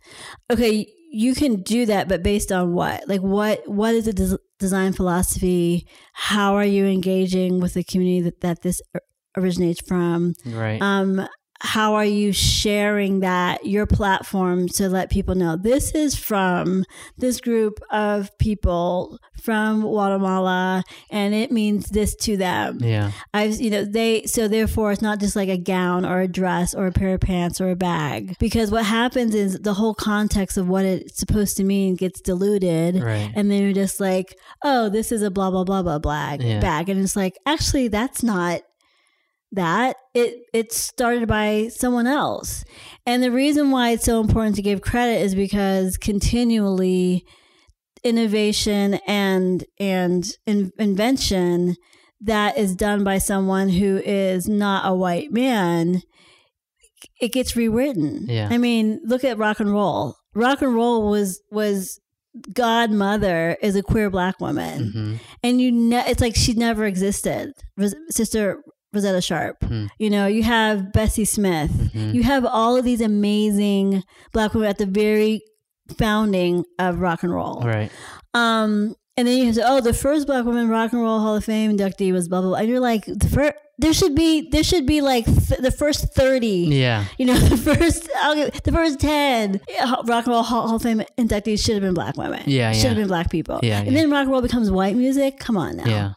Okay, 0.51 0.85
you 1.11 1.33
can 1.33 1.61
do 1.63 1.85
that 1.87 2.07
but 2.07 2.21
based 2.23 2.51
on 2.51 2.73
what? 2.73 3.07
Like 3.07 3.21
what 3.21 3.67
what 3.67 3.95
is 3.95 4.05
the 4.05 4.13
des- 4.13 4.37
design 4.59 4.93
philosophy? 4.93 5.87
How 6.13 6.55
are 6.55 6.65
you 6.65 6.85
engaging 6.85 7.59
with 7.59 7.73
the 7.73 7.83
community 7.83 8.21
that, 8.21 8.41
that 8.41 8.61
this 8.61 8.81
or- 8.93 9.01
originates 9.37 9.81
from? 9.87 10.33
Right. 10.45 10.81
Um, 10.81 11.27
how 11.61 11.95
are 11.95 12.05
you 12.05 12.31
sharing 12.31 13.19
that 13.19 13.65
your 13.65 13.85
platform 13.85 14.67
to 14.69 14.87
let 14.87 15.09
people 15.09 15.35
know 15.35 15.57
this 15.57 15.91
is 15.91 16.15
from 16.15 16.85
this 17.17 17.41
group 17.41 17.79
of 17.91 18.35
people 18.37 19.19
from 19.41 19.81
Guatemala 19.81 20.83
and 21.09 21.33
it 21.33 21.51
means 21.51 21.89
this 21.89 22.15
to 22.15 22.35
them. 22.37 22.79
Yeah. 22.81 23.11
I've 23.33 23.59
you 23.59 23.69
know 23.69 23.85
they 23.85 24.23
so 24.25 24.47
therefore 24.47 24.91
it's 24.91 25.01
not 25.01 25.19
just 25.19 25.35
like 25.35 25.49
a 25.49 25.57
gown 25.57 26.05
or 26.05 26.21
a 26.21 26.27
dress 26.27 26.73
or 26.73 26.87
a 26.87 26.91
pair 26.91 27.13
of 27.13 27.21
pants 27.21 27.59
or 27.61 27.69
a 27.71 27.75
bag 27.75 28.37
because 28.39 28.71
what 28.71 28.85
happens 28.85 29.33
is 29.35 29.59
the 29.59 29.73
whole 29.73 29.93
context 29.93 30.57
of 30.57 30.67
what 30.69 30.85
it's 30.85 31.17
supposed 31.17 31.57
to 31.57 31.63
mean 31.63 31.95
gets 31.95 32.21
diluted 32.21 33.01
Right. 33.01 33.31
and 33.35 33.49
then 33.49 33.61
you're 33.63 33.73
just 33.73 33.99
like 33.99 34.37
oh 34.63 34.89
this 34.89 35.11
is 35.11 35.21
a 35.21 35.31
blah 35.31 35.51
blah 35.51 35.63
blah 35.63 35.83
blah 35.83 35.99
bag 35.99 36.41
Yeah. 36.41 36.59
bag 36.59 36.89
and 36.89 36.99
it's 37.01 37.15
like 37.15 37.37
actually 37.45 37.87
that's 37.87 38.23
not 38.23 38.61
that 39.51 39.95
it 40.13 40.35
it 40.53 40.71
started 40.71 41.27
by 41.27 41.69
someone 41.69 42.07
else. 42.07 42.63
And 43.05 43.23
the 43.23 43.31
reason 43.31 43.71
why 43.71 43.91
it's 43.91 44.05
so 44.05 44.21
important 44.21 44.55
to 44.57 44.61
give 44.61 44.81
credit 44.81 45.21
is 45.21 45.33
because 45.35 45.97
continually 45.97 47.25
innovation 48.03 48.99
and 49.07 49.65
and 49.79 50.25
in, 50.45 50.71
invention 50.77 51.75
that 52.21 52.57
is 52.57 52.75
done 52.75 53.03
by 53.03 53.17
someone 53.17 53.69
who 53.69 53.97
is 53.97 54.47
not 54.47 54.89
a 54.89 54.93
white 54.95 55.31
man 55.31 56.01
it 57.21 57.31
gets 57.31 57.55
rewritten. 57.55 58.25
Yeah. 58.29 58.49
i 58.51 58.57
mean 58.57 58.99
look 59.05 59.23
at 59.23 59.37
rock 59.37 59.59
and 59.59 59.71
roll. 59.71 60.15
Rock 60.35 60.61
and 60.61 60.75
roll 60.75 61.09
was 61.09 61.41
was 61.51 61.99
godmother 62.53 63.57
is 63.61 63.75
a 63.75 63.81
queer 63.81 64.09
black 64.09 64.39
woman. 64.39 64.91
Hmm 64.91 65.15
and 65.43 65.61
you 65.61 65.71
ne- 65.71 66.05
it's 66.07 66.21
like 66.21 66.35
she 66.35 66.53
never 66.53 66.85
existed. 66.85 67.53
Sister 68.09 68.61
rosetta 68.93 69.17
tharpe 69.19 69.63
Hmm. 69.67 69.85
you 69.99 70.09
know 70.09 70.25
you 70.27 70.43
have 70.43 70.91
bessie 70.93 71.25
smith 71.25 71.71
hmm 71.93 72.11
you 72.11 72.23
have 72.23 72.45
all 72.45 72.75
of 72.77 72.83
these 72.85 73.01
amazing 73.01 74.03
black 74.33 74.53
women 74.53 74.69
at 74.69 74.77
the 74.77 74.85
very 74.85 75.41
founding 75.97 76.65
of 76.77 76.99
rock 76.99 77.23
and 77.23 77.33
roll 77.33 77.61
Right. 77.63 77.91
um 78.33 78.95
and 79.17 79.27
then 79.27 79.37
you 79.45 79.53
say 79.53 79.63
oh 79.65 79.81
the 79.81 79.93
first 79.93 80.27
black 80.27 80.45
woman 80.45 80.69
rock 80.69 80.93
and 80.93 81.01
roll 81.01 81.19
hall 81.19 81.35
of 81.35 81.43
fame 81.45 81.75
inductee 81.75 82.11
was 82.13 82.27
blah 82.27 82.41
blah, 82.41 82.49
blah. 82.51 82.57
and 82.59 82.69
you're 82.69 82.79
like 82.79 83.05
the 83.05 83.27
first 83.27 83.53
there 83.79 83.93
should 83.93 84.13
be 84.13 84.49
there 84.49 84.63
should 84.63 84.85
be 84.85 85.01
like 85.01 85.25
th- 85.25 85.61
the 85.61 85.71
first 85.71 86.13
30 86.13 86.47
Yeah. 86.47 87.05
you 87.17 87.25
know 87.25 87.33
the 87.53 87.57
first 87.57 88.09
I'll 88.21 88.35
give, 88.35 88.61
the 88.63 88.71
first 88.71 88.99
10 88.99 89.61
rock 90.05 90.25
and 90.25 90.27
roll 90.27 90.43
hall, 90.43 90.67
hall 90.67 90.75
of 90.75 90.81
fame 90.83 91.01
inductees 91.17 91.63
should 91.63 91.75
have 91.75 91.81
been 91.83 91.93
black 91.93 92.17
women 92.17 92.43
Yeah, 92.45 92.71
should 92.73 92.83
yeah. 92.83 92.87
have 92.89 92.97
been 92.97 93.07
black 93.07 93.29
people 93.31 93.59
Yeah, 93.63 93.79
and 93.79 93.87
yeah. 93.91 94.01
then 94.01 94.11
rock 94.11 94.23
and 94.23 94.31
roll 94.31 94.41
becomes 94.41 94.69
white 94.69 94.95
music 94.95 95.39
come 95.39 95.57
on 95.57 95.77
now 95.77 95.85
Yeah. 95.87 96.11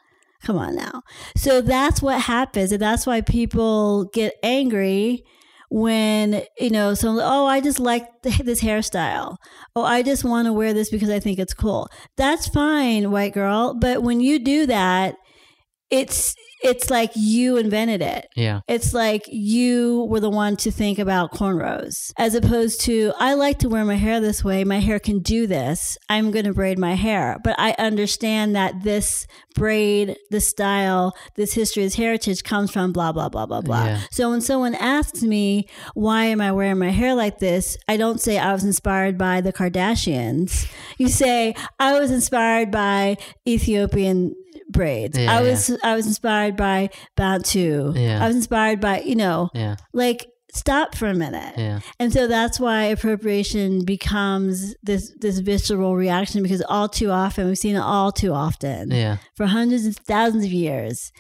Come 0.45 0.59
on 0.59 0.75
now. 0.75 1.03
So 1.37 1.61
that's 1.61 2.03
what 2.03 2.21
happens. 2.21 2.73
And 2.73 2.83
that's 2.83 3.07
why 3.07 3.21
people 3.21 4.07
get 4.13 4.35
angry 4.43 5.23
when, 5.71 6.43
you 6.59 6.71
know, 6.71 6.95
so, 6.95 7.19
oh, 7.21 7.47
I 7.47 7.61
just 7.61 7.79
like 7.79 8.05
this 8.23 8.61
hairstyle. 8.61 9.37
Oh, 9.75 9.85
I 9.85 10.03
just 10.03 10.25
want 10.25 10.47
to 10.47 10.53
wear 10.53 10.75
this 10.75 10.91
because 10.91 11.11
I 11.11 11.21
think 11.21 11.39
it's 11.39 11.55
cool. 11.55 11.89
That's 12.17 12.49
fine, 12.49 13.11
white 13.11 13.35
girl. 13.35 13.75
But 13.75 14.03
when 14.03 14.21
you 14.21 14.39
do 14.39 14.67
that, 14.67 15.15
it's, 15.91 16.35
it's 16.63 16.91
like 16.91 17.11
you 17.15 17.57
invented 17.57 18.03
it. 18.03 18.29
Yeah. 18.37 18.61
It's 18.69 18.95
like 18.95 19.23
you 19.29 20.07
were 20.09 20.21
the 20.21 20.31
one 20.31 20.57
to 20.59 20.71
think 20.71 20.99
about 20.99 21.33
cornrows, 21.33 22.13
as 22.17 22.35
opposed 22.35 22.81
to, 22.83 23.13
I 23.19 23.35
like 23.35 23.59
to 23.61 23.69
wear 23.69 23.85
my 23.85 23.97
hair 23.97 24.21
this 24.21 24.45
way. 24.45 24.65
My 24.65 24.79
hair 24.79 24.99
can 24.99 25.21
do 25.21 25.47
this. 25.47 25.99
I'm 26.09 26.31
going 26.31 26.45
to 26.45 26.53
braid 26.53 26.79
my 26.79 26.95
hair. 26.95 27.39
But 27.43 27.57
I 27.59 27.75
understand 27.79 28.55
that 28.57 28.83
this 28.83 29.27
braid, 29.55 30.17
this 30.31 30.49
style, 30.49 31.15
this 31.37 31.55
history, 31.55 31.83
this 31.85 31.95
heritage 31.95 32.43
comes 32.45 32.71
from 32.71 32.93
blah, 32.93 33.13
blah, 33.13 33.29
blah, 33.29 33.47
blah, 33.47 33.61
blah. 33.61 33.85
Yeah. 33.85 34.01
So 34.11 34.31
when 34.31 34.41
someone 34.41 34.75
asks 34.75 35.23
me, 35.23 35.69
why 35.95 36.25
am 36.25 36.41
I 36.41 36.53
wearing 36.53 36.79
my 36.79 36.91
hair 36.91 37.15
like 37.15 37.39
this? 37.39 37.77
I 37.89 37.97
don't 37.97 38.21
say 38.21 38.39
I 38.39 38.53
was 38.53 38.65
inspired 38.65 39.19
by 39.19 39.41
the 39.41 39.53
Kardashians. 39.53 40.71
You 40.99 41.09
say, 41.09 41.55
I 41.79 41.99
was 41.99 42.11
inspired 42.11 42.71
by 42.71 43.17
Ethiopian 43.47 44.35
braids. 44.71 45.19
Yeah, 45.19 45.37
I 45.39 45.43
was 45.43 45.71
I 45.83 45.95
was 45.95 46.07
inspired 46.07 46.57
by 46.57 46.91
Bantu. 47.17 47.93
Yeah. 47.97 48.23
I 48.23 48.27
was 48.27 48.37
inspired 48.37 48.81
by, 48.81 49.01
you 49.01 49.17
know, 49.17 49.51
Yeah. 49.55 49.77
like 49.93 50.27
stop 50.55 50.95
for 50.95 51.07
a 51.09 51.15
minute. 51.15 51.55
Yeah. 51.57 51.81
And 51.99 52.13
so 52.13 52.27
that's 52.27 52.61
why 52.61 52.85
appropriation 52.85 53.85
becomes 53.85 54.75
this 54.83 55.11
this 55.21 55.39
visceral 55.39 55.97
reaction 55.97 56.43
because 56.43 56.63
all 56.69 56.89
too 56.89 57.11
often 57.11 57.47
we've 57.47 57.59
seen 57.59 57.77
it 57.77 57.81
all 57.81 58.13
too 58.13 58.33
often 58.33 58.91
Yeah. 58.91 59.17
for 59.37 59.47
hundreds 59.47 59.87
of 59.87 59.97
thousands 59.97 60.45
of 60.45 60.53
years. 60.53 61.11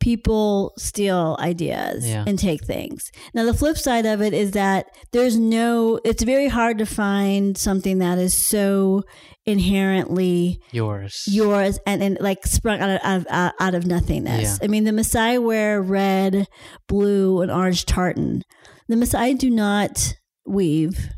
People 0.00 0.72
steal 0.78 1.36
ideas 1.40 2.06
Yeah. 2.08 2.24
and 2.26 2.38
take 2.38 2.64
things. 2.64 3.10
Now, 3.34 3.44
the 3.44 3.54
flip 3.54 3.76
side 3.76 4.06
of 4.06 4.22
it 4.22 4.32
is 4.32 4.52
that 4.52 4.86
there's 5.12 5.36
no, 5.38 6.00
it's 6.04 6.22
very 6.22 6.48
hard 6.48 6.78
to 6.78 6.86
find 6.86 7.56
something 7.56 7.98
that 7.98 8.16
is 8.18 8.34
so 8.34 9.02
inherently 9.46 10.60
Yours. 10.72 11.24
yours 11.28 11.78
and, 11.86 12.02
and 12.02 12.18
like 12.20 12.46
sprung 12.46 12.80
out 12.80 12.90
of, 12.90 13.00
out 13.02 13.26
of, 13.26 13.52
out 13.60 13.74
of 13.74 13.86
nothingness. 13.86 14.58
Yeah. 14.58 14.64
I 14.64 14.68
mean, 14.68 14.84
the 14.84 14.90
Maasai 14.92 15.42
wear 15.42 15.80
red, 15.82 16.46
blue, 16.88 17.40
and 17.42 17.50
orange 17.50 17.84
tartan. 17.86 18.42
The 18.88 18.96
Maasai 18.96 19.38
do 19.38 19.50
not 19.50 20.14
weave. 20.46 21.10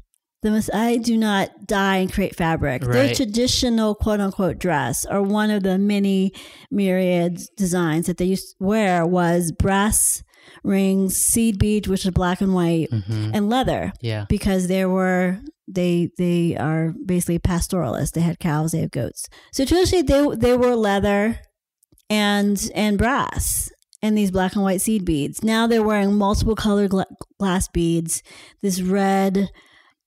The 0.42 0.48
Maasai 0.48 1.02
do 1.02 1.16
not 1.16 1.66
dye 1.66 1.98
and 1.98 2.12
create 2.12 2.34
fabric. 2.34 2.82
Their 2.82 3.14
traditional 3.14 3.94
quote 3.94 4.20
unquote 4.20 4.58
dress, 4.58 5.06
or 5.08 5.22
one 5.22 5.50
of 5.50 5.62
the 5.62 5.78
many 5.78 6.32
myriad 6.70 7.40
designs 7.56 8.06
that 8.06 8.16
they 8.16 8.24
used 8.24 8.50
to 8.58 8.64
wear, 8.64 9.06
was 9.06 9.52
brass 9.52 10.22
rings, 10.64 11.16
seed 11.16 11.58
beads, 11.58 11.86
which 11.88 12.04
is 12.04 12.10
black 12.10 12.40
and 12.40 12.54
white, 12.54 12.88
hmm 12.90 13.30
and 13.32 13.48
leather 13.48 13.92
Yeah. 14.00 14.26
because 14.28 14.66
there 14.66 14.88
were 14.88 15.38
they 15.68 16.10
they 16.18 16.56
are 16.56 16.92
basically 17.06 17.38
pastoralists. 17.38 18.10
They 18.14 18.20
had 18.22 18.40
cows, 18.40 18.72
they 18.72 18.80
have 18.80 18.90
goats. 18.90 19.28
So 19.52 19.64
traditionally 19.64 20.02
they 20.02 20.36
they 20.36 20.56
were 20.56 20.74
leather 20.74 21.38
and 22.10 22.70
and 22.74 22.98
brass 22.98 23.70
and 24.02 24.18
these 24.18 24.32
black 24.32 24.54
and 24.54 24.64
white 24.64 24.80
seed 24.80 25.04
beads. 25.04 25.44
Now 25.44 25.68
they're 25.68 25.82
wearing 25.84 26.14
multiple 26.14 26.56
colored 26.56 26.90
gla- 26.90 27.06
glass 27.38 27.68
beads. 27.68 28.22
This 28.60 28.82
red, 28.82 29.48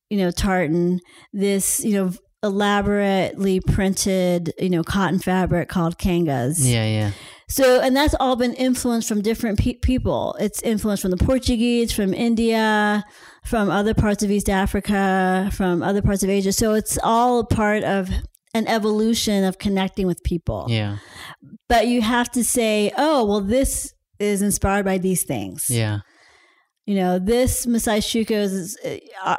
you 0.09 0.17
know, 0.17 0.31
tartan. 0.31 0.99
This 1.33 1.83
you 1.83 1.93
know 1.93 2.13
elaborately 2.43 3.59
printed 3.59 4.53
you 4.59 4.69
know 4.69 4.83
cotton 4.83 5.19
fabric 5.19 5.69
called 5.69 5.97
kangas. 5.97 6.57
Yeah. 6.59 6.85
Yeah. 6.85 7.11
So, 7.47 7.79
and 7.79 7.95
that's 7.95 8.15
all 8.19 8.35
been 8.35 8.55
influenced 8.55 9.07
from 9.07 9.21
different 9.21 9.59
pe- 9.59 9.75
people. 9.75 10.35
It's 10.39 10.61
influenced 10.63 11.03
from 11.03 11.11
the 11.11 11.17
Portuguese, 11.17 11.91
from 11.91 12.11
India, 12.13 13.05
from 13.45 13.69
other 13.69 13.93
parts 13.93 14.23
of 14.23 14.31
East 14.31 14.49
Africa, 14.49 15.51
from 15.53 15.83
other 15.83 16.01
parts 16.01 16.23
of 16.23 16.29
Asia. 16.29 16.51
So 16.51 16.73
it's 16.73 16.97
all 17.03 17.43
part 17.45 17.83
of 17.83 18.09
an 18.55 18.67
evolution 18.67 19.43
of 19.43 19.59
connecting 19.59 20.07
with 20.07 20.23
people. 20.23 20.65
Yeah. 20.69 20.97
But 21.69 21.87
you 21.87 22.01
have 22.01 22.31
to 22.31 22.43
say, 22.43 22.91
oh, 22.97 23.25
well, 23.25 23.41
this 23.41 23.93
is 24.17 24.41
inspired 24.41 24.85
by 24.85 24.97
these 24.97 25.23
things. 25.23 25.69
Yeah. 25.69 25.99
You 26.85 26.95
know, 26.95 27.19
this 27.19 27.65
Maasai 27.65 27.99
Shuka 27.99 28.31
is, 28.31 28.77
uh, 29.23 29.37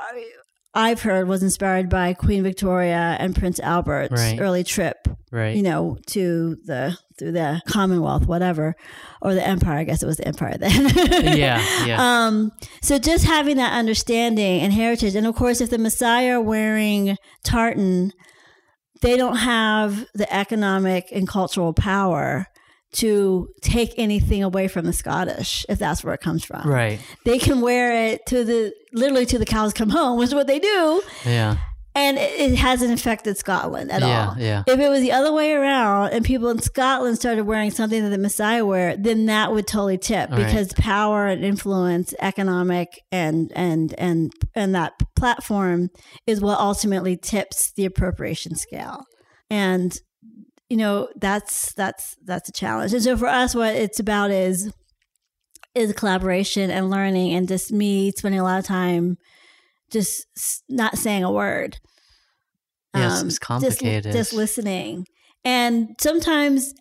I've 0.77 1.01
heard 1.03 1.27
was 1.27 1.43
inspired 1.43 1.89
by 1.89 2.13
Queen 2.13 2.43
Victoria 2.43 3.17
and 3.19 3.35
Prince 3.35 3.59
Albert's 3.61 4.13
Right. 4.13 4.39
early 4.41 4.63
trip 4.63 5.09
Right. 5.33 5.57
you 5.57 5.63
know, 5.63 5.97
to 6.09 6.57
the 6.67 6.97
through 7.19 7.33
the 7.33 7.63
Commonwealth, 7.67 8.27
whatever, 8.27 8.77
or 9.23 9.33
the 9.35 9.45
Empire. 9.47 9.79
I 9.79 9.85
guess 9.85 10.03
it 10.03 10.07
was 10.07 10.19
the 10.19 10.29
Empire 10.29 10.57
then. 10.59 11.37
Yeah, 11.37 11.65
yeah. 11.87 11.97
Um. 11.99 12.53
So 12.83 12.99
just 12.99 13.25
having 13.25 13.57
that 13.57 13.73
understanding 13.73 14.61
and 14.61 14.73
heritage, 14.73 15.15
and 15.15 15.27
of 15.27 15.35
course, 15.35 15.61
if 15.63 15.71
the 15.71 15.79
Maasai 15.79 16.31
are 16.31 16.41
wearing 16.43 17.17
tartan, 17.43 18.13
they 19.01 19.17
don't 19.17 19.37
have 19.37 20.05
the 20.15 20.33
economic 20.33 21.09
and 21.11 21.27
cultural 21.27 21.73
power 21.73 22.47
to 22.93 23.49
take 23.63 23.93
anything 23.99 24.43
away 24.43 24.69
from 24.69 24.87
the 24.87 24.93
Scottish, 24.93 25.67
if 25.69 25.79
that's 25.79 26.03
where 26.05 26.15
it 26.15 26.21
comes 26.21 26.45
from. 26.45 26.67
right. 26.69 26.99
They 27.25 27.39
can 27.39 27.61
wear 27.61 28.09
it 28.13 28.25
to 28.27 28.45
the 28.45 28.73
literally 28.97 29.27
to 29.27 29.39
the 29.39 29.47
cows 29.47 29.73
come 29.73 29.91
home, 29.91 30.19
which 30.19 30.29
is 30.29 30.35
what 30.35 30.47
they 30.47 30.59
do, 30.59 31.03
Yeah. 31.25 31.57
and 31.95 32.19
it, 32.19 32.41
it 32.53 32.55
hasn't 32.57 32.93
affected 32.93 33.37
Scotland 33.39 33.91
at 33.93 34.01
yeah. 34.03 34.29
all. 34.29 34.35
Yeah. 34.39 34.63
If 34.67 34.79
it 34.81 34.89
was 34.89 35.01
the 35.01 35.13
other 35.13 35.33
way 35.33 35.53
around 35.53 36.13
and 36.13 36.25
people 36.25 36.49
in 36.49 36.61
Scotland 36.61 37.17
started 37.17 37.45
wearing 37.45 37.71
something 37.71 38.03
that 38.03 38.11
the 38.11 38.19
Maasai 38.19 38.67
wear, 38.67 38.97
then 38.97 39.27
that 39.27 39.53
would 39.53 39.67
totally 39.67 39.99
tip 39.99 40.31
Right. 40.31 40.45
because 40.45 40.73
power 40.75 41.27
and 41.27 41.45
influence, 41.45 42.15
economic 42.21 42.89
and 43.13 43.53
and 43.55 43.95
and 43.99 44.33
and 44.55 44.75
that 44.75 44.93
platform 45.15 45.89
is 46.27 46.41
what 46.41 46.59
ultimately 46.59 47.17
tips 47.17 47.73
the 47.77 47.85
appropriation 47.85 48.57
scale. 48.57 49.05
And 49.51 49.97
you 50.69 50.77
know, 50.77 51.09
that's 51.21 51.73
that's 51.75 52.17
that's 52.25 52.49
a 52.49 52.53
challenge. 52.53 52.93
And 52.93 53.03
so 53.03 53.17
for 53.17 53.29
us 53.29 53.55
what 53.55 53.77
it's 53.77 54.01
about 54.01 54.31
is 54.33 54.73
is 55.77 55.93
collaboration 55.93 56.71
and 56.71 56.91
learning 56.91 57.35
and 57.35 57.47
just 57.47 57.71
me 57.73 58.11
spending 58.13 58.41
a 58.41 58.45
lot 58.45 58.59
of 58.59 58.65
time 58.65 59.19
just 59.91 60.27
not 60.69 60.97
saying 60.99 61.23
a 61.23 61.31
word. 61.31 61.79
Yes, 62.95 63.21
Um, 63.21 63.27
it's 63.29 63.35
just- 63.37 63.41
complicated. 63.43 64.13
Just, 64.13 64.33
listening. 64.33 65.07
And 65.45 65.95
sometimes 66.01 66.75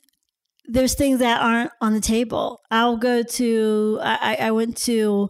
there's 0.68 0.96
things 0.96 1.20
that 1.20 1.42
aren't 1.42 1.72
on 1.82 1.94
the 1.94 2.00
table. 2.02 2.62
I'll 2.72 2.98
go 2.98 3.22
to, 3.22 4.00
I, 4.02 4.38
I 4.40 4.52
went 4.52 4.78
to 4.78 5.30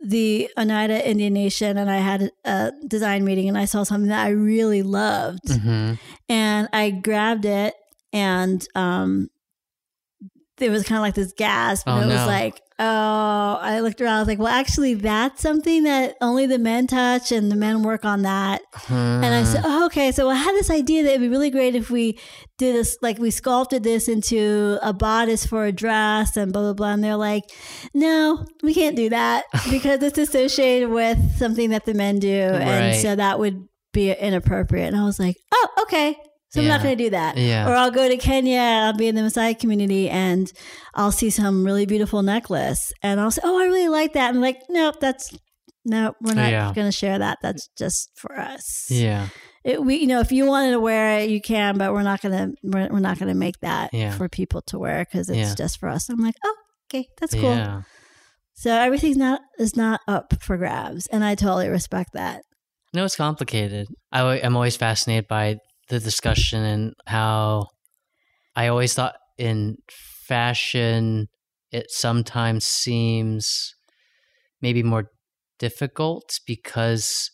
the 0.00 0.50
Oneida 0.58 1.08
Indian 1.08 1.32
Nation 1.32 1.76
and 1.78 1.90
I 1.90 1.96
had 1.98 2.30
a 2.44 2.72
design 2.86 3.24
meeting 3.24 3.48
and 3.48 3.56
I 3.58 3.64
saw 3.64 3.82
something 3.82 4.08
that 4.10 4.24
I 4.24 4.30
really 4.30 4.82
loved 4.82 5.48
hmm 5.60 5.94
and 6.28 6.68
I 6.72 6.90
grabbed 6.90 7.44
it 7.44 7.74
and 8.12 8.64
um 8.76 9.28
there 10.58 10.70
was 10.70 10.84
kind 10.84 10.98
of 10.98 11.02
like 11.02 11.14
this 11.14 11.32
gasp 11.36 11.86
and 11.86 11.98
Oh, 11.98 12.02
it 12.02 12.06
was 12.06 12.16
no. 12.16 12.26
like 12.26 12.60
oh 12.80 13.58
I 13.60 13.80
looked 13.80 14.00
around 14.00 14.14
I 14.16 14.18
was 14.20 14.28
like 14.28 14.38
well 14.38 14.48
actually 14.48 14.94
that's 14.94 15.42
something 15.42 15.82
that 15.82 16.14
only 16.20 16.46
the 16.46 16.58
men 16.58 16.86
touch 16.86 17.32
and 17.32 17.50
the 17.50 17.56
men 17.56 17.82
work 17.82 18.04
on 18.04 18.22
that 18.22 18.62
and 18.88 19.24
I 19.26 19.42
said, 19.44 19.62
oh, 19.64 19.86
okay. 19.86 20.12
So 20.12 20.28
I 20.30 20.34
had 20.36 20.52
this 20.52 20.70
idea 20.70 21.02
that 21.02 21.10
it'd 21.10 21.20
be 21.20 21.28
really 21.28 21.50
great 21.50 21.74
if 21.74 21.90
we 21.90 22.18
did 22.56 22.74
this, 22.76 22.96
like 23.02 23.18
we 23.18 23.30
sculpted 23.30 23.82
this 23.82 24.08
into 24.08 24.78
a 24.82 24.92
bodice 24.92 25.44
for 25.46 25.64
a 25.66 25.72
dress 25.72 26.36
and 26.36 26.52
blah, 26.52 26.62
blah, 26.62 26.72
blah. 26.74 26.92
And 26.92 27.02
they're 27.04 27.16
like, 27.16 27.44
no, 27.94 28.46
we 28.62 28.72
can't 28.74 28.96
do 28.96 29.08
that 29.10 29.44
because 29.70 30.02
it's 30.02 30.18
associated 30.18 30.88
with 30.90 31.36
something 31.36 31.70
that 31.70 31.84
the 31.84 31.94
men 31.94 32.18
do. 32.18 32.28
And 32.30 32.96
so 32.96 33.16
that 33.16 33.38
would 33.38 33.66
be 33.92 34.10
inappropriate. 34.12 34.88
And 34.88 34.96
I 34.96 35.04
was 35.04 35.18
like, 35.18 35.36
oh, 35.52 35.68
okay. 35.82 36.16
So 36.50 36.60
I'm 36.62 36.66
not 36.68 36.82
going 36.82 36.96
to 36.96 37.04
do 37.04 37.10
that. 37.10 37.36
Yeah. 37.36 37.68
Or 37.68 37.74
I'll 37.74 37.90
go 37.90 38.08
to 38.08 38.16
Kenya, 38.16 38.58
I'll 38.60 38.96
be 38.96 39.06
in 39.08 39.14
the 39.14 39.20
Maasai 39.20 39.58
community 39.58 40.08
and 40.08 40.50
I'll 40.94 41.12
see 41.12 41.28
some 41.30 41.62
really 41.64 41.84
beautiful 41.84 42.22
necklace 42.22 42.90
and 43.02 43.20
I'll 43.20 43.30
say, 43.30 43.42
oh, 43.44 43.60
I 43.60 43.64
really 43.66 43.88
like 43.88 44.14
that. 44.14 44.28
And 44.28 44.38
I'm 44.38 44.42
like, 44.42 44.62
nope, 44.70 44.96
that's, 44.98 45.36
no, 45.84 46.14
we're 46.22 46.32
not 46.34 46.50
Yeah. 46.50 46.72
going 46.74 46.86
to 46.88 46.92
share 46.92 47.18
that. 47.18 47.38
That's 47.42 47.68
just 47.76 48.10
for 48.16 48.38
us 48.38 48.86
yeah. 48.90 49.28
it, 49.64 49.82
we 49.82 49.96
you 49.96 50.06
know 50.06 50.20
if 50.20 50.32
you 50.32 50.46
wanted 50.46 50.70
to 50.72 50.80
wear 50.80 51.18
it 51.20 51.30
you 51.30 51.40
can 51.40 51.76
but 51.78 51.92
we're 51.92 52.02
not 52.02 52.20
gonna 52.22 52.52
we're, 52.62 52.88
we're 52.88 52.98
not 53.00 53.18
gonna 53.18 53.34
make 53.34 53.58
that 53.60 53.92
Yeah. 53.92 54.12
for 54.12 54.28
people 54.28 54.62
to 54.68 54.78
wear 54.78 55.04
because 55.04 55.28
it's 55.28 55.36
Yeah. 55.50 55.54
just 55.54 55.78
for 55.80 55.88
us 55.88 56.08
i'm 56.08 56.20
like 56.20 56.36
oh 56.44 56.56
okay 56.88 57.08
that's 57.18 57.34
cool 57.34 57.42
Yeah. 57.54 57.82
so 58.54 58.70
everything's 58.70 59.16
not 59.16 59.40
is 59.58 59.76
not 59.76 60.00
up 60.06 60.34
for 60.42 60.56
grabs 60.56 61.06
and 61.08 61.24
i 61.24 61.34
totally 61.34 61.68
respect 61.68 62.10
that 62.14 62.42
No, 62.94 63.04
it's 63.04 63.16
complicated. 63.16 63.88
I, 64.12 64.40
I'm 64.40 64.56
always 64.56 64.76
fascinated 64.76 65.26
by 65.28 65.58
the 65.88 66.00
discussion 66.00 66.62
and 66.64 66.94
how 67.06 67.68
I 68.56 68.68
always 68.68 68.94
thought 68.94 69.16
in 69.38 69.78
fashion 69.90 71.28
it 71.70 71.90
sometimes 71.90 72.64
seems 72.64 73.74
maybe 74.60 74.82
more 74.82 75.10
difficult 75.58 76.40
because 76.46 77.30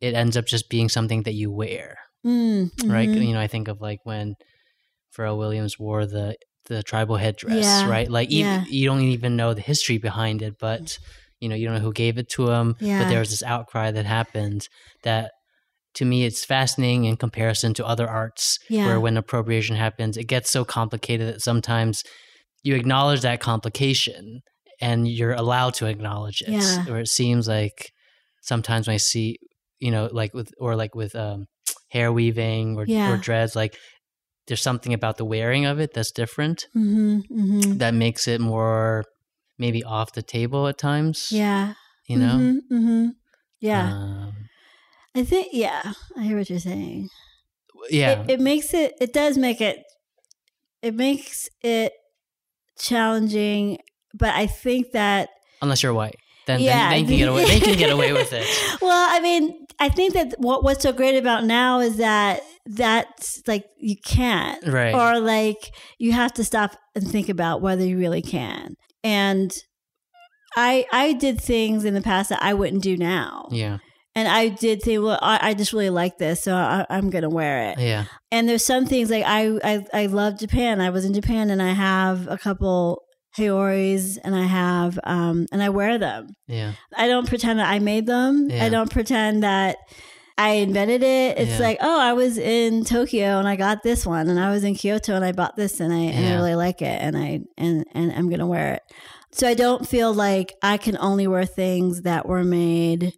it 0.00 0.14
ends 0.14 0.36
up 0.36 0.46
just 0.46 0.68
being 0.68 0.88
something 0.88 1.22
that 1.24 1.34
you 1.34 1.50
wear, 1.50 1.98
mm, 2.24 2.70
right? 2.90 3.08
mhm. 3.08 3.26
You 3.26 3.32
know, 3.34 3.40
I 3.40 3.46
think 3.48 3.68
of 3.68 3.80
like 3.80 4.00
when 4.04 4.34
Pharrell 5.16 5.38
Williams 5.38 5.78
wore 5.78 6.06
the 6.06 6.36
the 6.66 6.82
tribal 6.82 7.16
headdress, 7.16 7.84
Yeah, 7.84 7.88
right? 7.90 8.10
Like 8.10 8.30
yeah. 8.30 8.62
even, 8.62 8.72
you 8.72 8.86
don't 8.88 9.02
even 9.02 9.36
know 9.36 9.52
the 9.54 9.60
history 9.60 9.98
behind 9.98 10.42
it, 10.42 10.54
but 10.58 10.98
you 11.40 11.48
know 11.48 11.54
you 11.54 11.66
don't 11.66 11.74
know 11.76 11.80
who 11.82 11.92
gave 11.92 12.18
it 12.18 12.28
to 12.30 12.50
him. 12.50 12.76
Yeah. 12.80 12.98
But 13.00 13.08
there 13.08 13.18
was 13.20 13.30
this 13.30 13.42
outcry 13.42 13.90
that 13.90 14.06
happened 14.06 14.68
that 15.02 15.32
to 15.94 16.04
me 16.04 16.24
it's 16.24 16.44
fascinating 16.44 17.04
in 17.04 17.16
comparison 17.16 17.72
to 17.74 17.86
other 17.86 18.08
arts 18.08 18.58
Yeah. 18.68 18.86
where 18.86 19.00
when 19.00 19.16
appropriation 19.16 19.76
happens 19.76 20.16
it 20.16 20.24
gets 20.28 20.50
so 20.50 20.64
complicated 20.64 21.28
that 21.28 21.42
sometimes 21.42 22.02
you 22.62 22.74
acknowledge 22.74 23.20
that 23.22 23.40
complication 23.40 24.40
and 24.80 25.06
you're 25.08 25.32
allowed 25.32 25.74
to 25.74 25.86
acknowledge 25.86 26.40
it 26.42 26.48
Yeah. 26.50 26.84
or 26.88 26.98
it 27.00 27.08
seems 27.08 27.46
like 27.48 27.90
sometimes 28.42 28.86
when 28.86 28.94
i 28.94 28.98
see 28.98 29.38
you 29.78 29.90
know 29.90 30.08
like 30.12 30.34
with 30.34 30.50
or 30.58 30.76
like 30.76 30.94
with 30.94 31.14
um 31.14 31.46
hair 31.90 32.12
weaving 32.12 32.76
or, 32.76 32.84
Yeah. 32.86 33.10
or 33.10 33.16
dreads 33.16 33.54
like 33.54 33.76
there's 34.46 34.60
something 34.62 34.92
about 34.92 35.16
the 35.16 35.24
wearing 35.24 35.64
of 35.64 35.78
it 35.80 35.94
that's 35.94 36.10
different 36.12 36.66
Mhm, 36.76 37.22
mhm. 37.30 37.78
that 37.78 37.94
makes 37.94 38.26
it 38.28 38.40
more 38.40 39.04
maybe 39.58 39.84
off 39.84 40.12
the 40.12 40.22
table 40.22 40.66
at 40.66 40.76
times 40.76 41.28
yeah 41.30 41.74
you 42.08 42.16
know 42.18 42.36
Mhm, 42.38 42.60
mhm. 42.70 43.10
yeah 43.60 43.92
um, 43.92 44.43
i 45.14 45.22
think 45.24 45.48
yeah 45.52 45.92
i 46.16 46.22
hear 46.22 46.36
what 46.38 46.50
you're 46.50 46.58
saying. 46.58 47.08
Yeah. 47.90 48.22
It, 48.22 48.30
it 48.30 48.40
makes 48.40 48.72
it 48.72 48.94
it 49.00 49.12
does 49.12 49.36
make 49.36 49.60
it 49.60 49.82
it 50.82 50.94
makes 50.94 51.48
it 51.62 51.92
challenging 52.78 53.78
but 54.14 54.30
i 54.34 54.46
think 54.46 54.92
that 54.92 55.28
unless 55.62 55.82
you're 55.82 55.92
white 55.94 56.16
then, 56.46 56.60
Yeah. 56.60 56.90
then, 56.90 57.06
then 57.06 57.06
can 57.06 57.16
get 57.18 57.28
away 57.28 57.44
they 57.46 57.60
can 57.60 57.78
get 57.78 57.90
away 57.90 58.12
with 58.12 58.32
it. 58.32 58.46
Well 58.82 59.08
i 59.10 59.20
mean 59.20 59.66
i 59.80 59.88
think 59.88 60.14
that 60.14 60.34
what 60.38 60.62
what's 60.64 60.82
so 60.82 60.92
great 60.92 61.16
about 61.16 61.44
now 61.44 61.80
is 61.80 61.96
that 61.96 62.40
that's 62.66 63.42
like 63.46 63.66
you 63.78 63.96
can't. 63.96 64.66
Right. 64.66 64.94
Or 64.94 65.20
like 65.20 65.74
you 65.98 66.12
have 66.12 66.32
to 66.34 66.44
stop 66.44 66.76
and 66.94 67.06
think 67.06 67.28
about 67.28 67.60
whether 67.60 67.84
you 67.84 67.98
really 67.98 68.22
can. 68.22 68.76
And 69.02 69.52
i 70.56 70.86
i 70.92 71.12
did 71.12 71.40
things 71.40 71.84
in 71.84 71.94
the 71.94 72.00
past 72.00 72.28
that 72.30 72.42
i 72.42 72.52
wouldn't 72.54 72.82
do 72.82 72.96
now. 72.96 73.48
Yeah 73.50 73.78
and 74.16 74.28
i 74.28 74.48
did 74.48 74.82
think 74.82 75.02
well 75.02 75.18
i, 75.22 75.50
I 75.50 75.54
just 75.54 75.72
really 75.72 75.90
like 75.90 76.18
this 76.18 76.42
so 76.42 76.54
I, 76.54 76.86
i'm 76.90 77.10
gonna 77.10 77.28
wear 77.30 77.70
it 77.70 77.78
yeah 77.78 78.04
and 78.30 78.48
there's 78.48 78.64
some 78.64 78.86
things 78.86 79.10
like 79.10 79.24
I, 79.24 79.58
I 79.62 79.86
I 79.92 80.06
love 80.06 80.38
Japan. 80.40 80.80
I 80.80 80.90
was 80.90 81.04
in 81.04 81.14
Japan 81.14 81.50
and 81.50 81.62
I 81.62 81.72
have 81.72 82.26
a 82.26 82.36
couple 82.36 83.02
haoris 83.36 84.16
and 84.18 84.34
I 84.34 84.42
have 84.44 84.98
um 85.04 85.46
and 85.52 85.62
I 85.62 85.68
wear 85.68 85.98
them. 85.98 86.28
yeah 86.48 86.72
I 86.96 87.06
don't 87.08 87.28
pretend 87.28 87.58
that 87.60 87.68
I 87.68 87.78
made 87.78 88.06
them. 88.06 88.48
Yeah. 88.50 88.64
I 88.64 88.68
don't 88.70 88.90
pretend 88.90 89.42
that 89.44 89.76
I 90.36 90.50
invented 90.66 91.04
it. 91.04 91.38
It's 91.38 91.60
Yeah. 91.60 91.66
like, 91.66 91.78
oh, 91.80 92.00
I 92.00 92.12
was 92.12 92.38
in 92.38 92.84
Tokyo 92.84 93.38
and 93.38 93.46
I 93.46 93.54
got 93.54 93.84
this 93.84 94.04
one, 94.04 94.28
and 94.28 94.40
I 94.40 94.50
was 94.50 94.64
in 94.64 94.74
Kyoto 94.74 95.14
and 95.14 95.24
I 95.24 95.30
bought 95.30 95.54
this, 95.54 95.78
and 95.78 95.92
I 95.92 95.98
and 95.98 96.26
I 96.26 96.34
really 96.34 96.56
like 96.56 96.82
it, 96.82 96.98
and 97.00 97.16
I 97.16 97.40
and 97.56 97.84
and 97.92 98.10
I'm 98.10 98.28
gonna 98.28 98.46
wear 98.48 98.74
it. 98.74 98.82
So 99.30 99.46
I 99.46 99.54
don't 99.54 99.86
feel 99.88 100.12
like 100.12 100.52
I 100.60 100.76
can 100.76 100.96
only 100.98 101.28
wear 101.28 101.44
things 101.46 102.02
that 102.02 102.26
were 102.26 102.42
made 102.42 103.12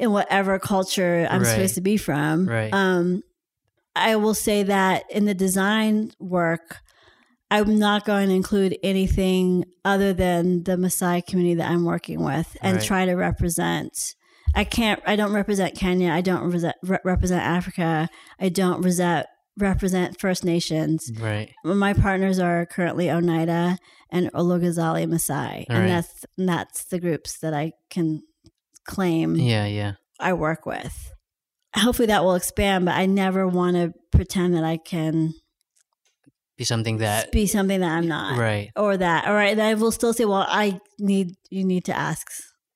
in 0.00 0.10
whatever 0.12 0.58
culture 0.58 1.26
I'm 1.30 1.42
Right. 1.42 1.48
supposed 1.50 1.74
to 1.76 1.80
be 1.80 1.96
from. 1.96 2.46
Right. 2.48 2.72
Um, 2.72 3.22
I 3.94 4.16
will 4.16 4.34
say 4.34 4.62
that 4.64 5.04
in 5.10 5.24
the 5.26 5.34
design 5.34 6.12
work, 6.18 6.78
I'm 7.50 7.78
not 7.78 8.04
going 8.04 8.28
to 8.28 8.34
include 8.34 8.78
anything 8.82 9.64
other 9.84 10.12
than 10.12 10.62
the 10.64 10.76
Maasai 10.76 11.26
community 11.26 11.54
that 11.56 11.70
I'm 11.70 11.84
working 11.84 12.22
with 12.24 12.56
and 12.62 12.76
Right. 12.76 12.84
try 12.84 13.04
to 13.06 13.14
represent. 13.14 14.14
I 14.54 14.64
can't. 14.64 15.00
I 15.06 15.16
don't 15.16 15.32
represent 15.32 15.74
Kenya. 15.76 16.10
I 16.12 16.20
don't 16.22 16.42
represent, 16.44 16.76
re- 16.82 16.98
represent 17.04 17.42
Africa. 17.42 18.08
I 18.40 18.48
don't 18.48 18.76
represent 18.78 19.26
represent 19.58 20.18
First 20.18 20.42
Nations. 20.44 21.10
right 21.20 21.52
My 21.64 21.92
partners 21.92 22.38
are 22.38 22.64
currently 22.64 23.10
Oneida 23.10 23.76
and 24.08 24.32
Olorgesailie 24.32 25.06
Maasai, 25.06 25.36
Right. 25.38 25.66
and 25.68 25.90
that's 25.90 26.24
and 26.38 26.48
that's 26.48 26.84
the 26.84 26.98
groups 26.98 27.38
that 27.40 27.52
I 27.52 27.72
can 27.90 28.22
claim 28.86 29.36
yeah 29.36 29.66
yeah 29.66 29.92
I 30.18 30.32
work 30.34 30.66
with. 30.66 31.12
Hopefully 31.74 32.06
that 32.06 32.24
will 32.24 32.34
expand, 32.34 32.84
but 32.84 32.94
I 32.94 33.06
never 33.06 33.46
want 33.48 33.76
to 33.76 33.92
pretend 34.12 34.54
that 34.54 34.64
I 34.64 34.76
can 34.76 35.32
be 36.58 36.64
something 36.64 36.98
that 36.98 37.32
be 37.32 37.46
something 37.46 37.80
that 37.80 37.90
I'm 37.90 38.06
not. 38.06 38.38
right 38.38 38.70
Or 38.76 38.96
that, 38.96 39.26
All 39.26 39.32
right. 39.34 39.52
and 39.52 39.62
I 39.62 39.74
will 39.74 39.92
still 39.92 40.12
say, 40.12 40.24
well, 40.26 40.44
I 40.46 40.78
need, 40.98 41.28
you 41.48 41.64
need 41.64 41.84
to 41.86 41.96
ask 41.96 42.26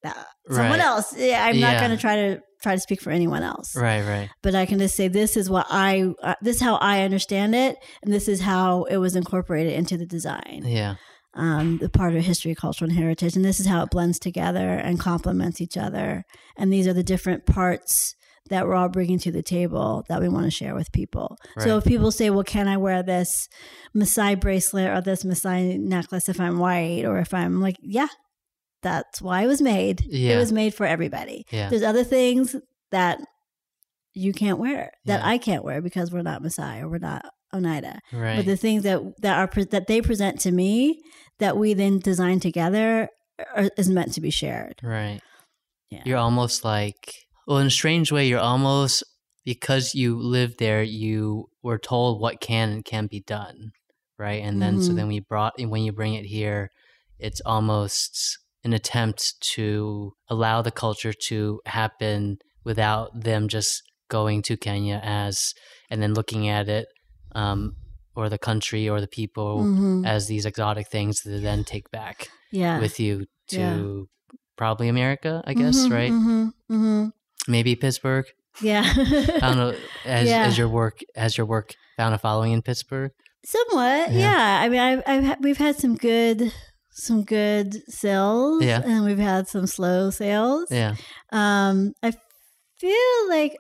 that 0.05 0.17
someone 0.49 0.79
Right. 0.79 0.87
else. 0.87 1.15
Yeah, 1.17 1.45
I'm 1.45 1.61
not 1.61 1.75
Yeah. 1.75 1.81
going 1.81 1.91
to 1.91 2.01
try 2.01 2.17
to 2.17 2.41
try 2.63 2.75
to 2.77 2.81
speak 2.81 3.03
for 3.03 3.11
anyone 3.11 3.43
else, 3.43 3.77
right 3.77 4.03
right 4.03 4.31
but 4.43 4.55
I 4.55 4.65
can 4.65 4.79
just 4.79 4.97
say 4.97 5.09
this 5.09 5.37
is 5.37 5.51
what 5.51 5.67
I, 5.69 6.15
uh, 6.23 6.35
this 6.41 6.57
is 6.57 6.63
how 6.63 6.77
I 6.77 7.03
understand 7.03 7.55
it, 7.55 7.77
and 8.03 8.11
this 8.11 8.27
is 8.27 8.41
how 8.41 8.85
it 8.85 8.97
was 8.97 9.17
incorporated 9.17 9.75
into 9.75 9.99
the 9.99 10.07
design, 10.07 10.63
yeah 10.65 10.95
um, 11.35 11.79
the 11.79 11.89
part 11.89 12.15
of 12.15 12.25
history, 12.25 12.55
culture, 12.55 12.85
and 12.85 12.95
heritage, 12.95 13.37
and 13.37 13.45
this 13.45 13.61
is 13.61 13.67
how 13.67 13.83
it 13.83 13.91
blends 13.91 14.19
together 14.19 14.71
and 14.71 14.99
complements 15.01 15.61
each 15.61 15.77
other, 15.77 16.25
and 16.57 16.73
these 16.73 16.87
are 16.87 16.93
the 16.93 17.03
different 17.03 17.47
parts 17.47 18.15
that 18.51 18.67
we're 18.67 18.75
all 18.75 18.91
bringing 18.91 19.19
to 19.19 19.33
the 19.33 19.43
table 19.43 20.05
that 20.09 20.21
we 20.21 20.29
want 20.29 20.45
to 20.45 20.51
share 20.51 20.75
with 20.75 20.93
people. 20.93 21.37
So 21.61 21.79
if 21.79 21.85
people 21.85 22.11
say, 22.11 22.29
"Well, 22.29 22.45
can 22.45 22.69
I 22.69 22.77
wear 22.77 23.03
this 23.03 23.49
Maasai 23.97 24.39
bracelet 24.39 24.89
or 24.91 25.01
this 25.01 25.25
Maasai 25.25 25.79
necklace 25.81 26.29
if 26.29 26.39
I'm 26.39 26.59
white 26.59 27.05
or 27.07 27.19
if 27.19 27.33
I'm 27.33 27.61
like, 27.63 27.77
yeah, 27.81 28.09
that's 28.83 29.23
why 29.23 29.43
it 29.45 29.47
was 29.47 29.63
made. 29.63 30.03
It 30.35 30.37
was 30.39 30.53
made 30.53 30.75
for 30.75 30.85
everybody. 30.85 31.47
yeah 31.51 31.71
There's 31.71 31.83
other 31.83 32.05
things 32.05 32.55
that 32.91 33.19
you 34.13 34.33
can't 34.35 34.59
wear 34.59 34.93
that 35.07 35.21
Yeah. 35.21 35.27
I 35.29 35.39
can't 35.39 35.65
wear 35.65 35.81
because 35.81 36.13
we're 36.13 36.21
not 36.23 36.43
Maasai 36.43 36.83
or 36.83 36.89
we're 36.91 36.99
not 36.99 37.25
Oneida. 37.55 38.01
right 38.13 38.37
But 38.37 38.47
the 38.47 38.57
things 38.57 38.83
that 38.83 39.01
that 39.23 39.37
are 39.39 39.65
that 39.65 39.87
they 39.87 40.01
present 40.03 40.41
to 40.41 40.51
me 40.53 41.01
that 41.39 41.57
we 41.57 41.75
then 41.75 41.99
design 41.99 42.39
together 42.41 43.09
are, 43.57 43.71
is 43.77 43.89
meant 43.89 44.13
to 44.15 44.21
be 44.21 44.31
shared. 44.31 44.77
right 44.83 45.21
Yeah. 45.91 46.03
you're 46.05 46.19
almost 46.29 46.65
like 46.65 47.15
well 47.47 47.59
in 47.59 47.67
a 47.69 47.71
strange 47.81 48.11
way 48.13 48.27
you're 48.29 48.41
almost 48.53 49.03
because 49.45 49.95
you 49.95 50.19
live 50.37 50.57
there 50.59 50.83
you 50.83 51.47
were 51.63 51.79
told 51.79 52.21
what 52.21 52.41
can 52.41 52.71
and 52.71 52.85
can 52.85 53.07
be 53.07 53.21
done 53.21 53.73
right 54.19 54.43
and 54.43 54.61
then 54.63 54.81
so 54.83 54.93
Mhm. 54.93 54.97
then 54.97 55.09
we 55.09 55.21
brought 55.21 55.55
when 55.59 55.83
you 55.87 55.93
bring 55.93 56.15
it 56.15 56.27
here 56.27 56.71
it's 57.19 57.41
almost 57.45 58.39
an 58.65 58.73
attempt 58.73 59.35
to 59.55 60.13
allow 60.29 60.63
the 60.63 60.71
culture 60.85 61.13
to 61.13 61.61
happen 61.67 62.39
without 62.65 63.09
them 63.29 63.47
just 63.49 63.83
going 64.09 64.41
to 64.43 64.57
Kenya 64.57 65.01
as 65.05 65.53
and 65.91 66.01
then 66.03 66.15
looking 66.15 66.49
at 66.49 66.69
it 66.69 66.87
um, 67.35 67.77
or 68.17 68.29
the 68.29 68.39
country 68.39 68.89
or 68.89 69.01
the 69.01 69.09
people 69.09 69.63
Mhm. 69.65 70.07
as 70.07 70.27
these 70.29 70.47
exotic 70.47 70.89
things 70.89 71.21
to 71.23 71.41
then 71.41 71.65
take 71.65 71.91
back 71.91 72.29
Yeah. 72.53 72.79
with 72.81 73.01
you 73.01 73.27
to 73.49 74.09
probably 74.57 74.89
America, 74.89 75.43
I 75.47 75.55
guess, 75.55 75.77
Mhm, 75.87 75.91
right? 75.93 76.13
mhm, 76.13 76.53
mhm. 76.71 77.13
Maybe 77.49 77.75
Pittsburgh. 77.77 78.27
Yeah. 78.63 78.85
I 78.87 79.39
don't 79.41 79.57
know. 79.57 79.75
Has, 80.05 80.29
Yeah. 80.29 80.45
has 80.45 80.57
your 80.57 80.69
work 80.69 81.01
has 81.17 81.37
your 81.37 81.47
work 81.47 81.75
found 81.97 82.15
a 82.15 82.19
following 82.19 82.53
in 82.53 82.63
Pittsburgh? 82.63 83.11
Somewhat, 83.45 84.13
Yeah. 84.13 84.19
yeah. 84.31 84.61
I 84.63 84.69
mean, 84.69 84.81
I've, 84.81 85.03
I've 85.07 85.25
ha- 85.25 85.37
we've 85.41 85.59
had 85.59 85.77
some 85.77 85.97
good 85.97 86.53
some 86.97 87.25
good 87.25 87.83
sales, 87.93 88.63
Yeah. 88.63 88.81
and 88.85 89.05
we've 89.05 89.19
had 89.19 89.49
some 89.49 89.67
slow 89.67 90.11
sales. 90.11 90.69
Yeah. 90.71 90.95
Um, 91.33 91.93
I 92.05 92.13
feel 92.79 93.29
like 93.29 93.57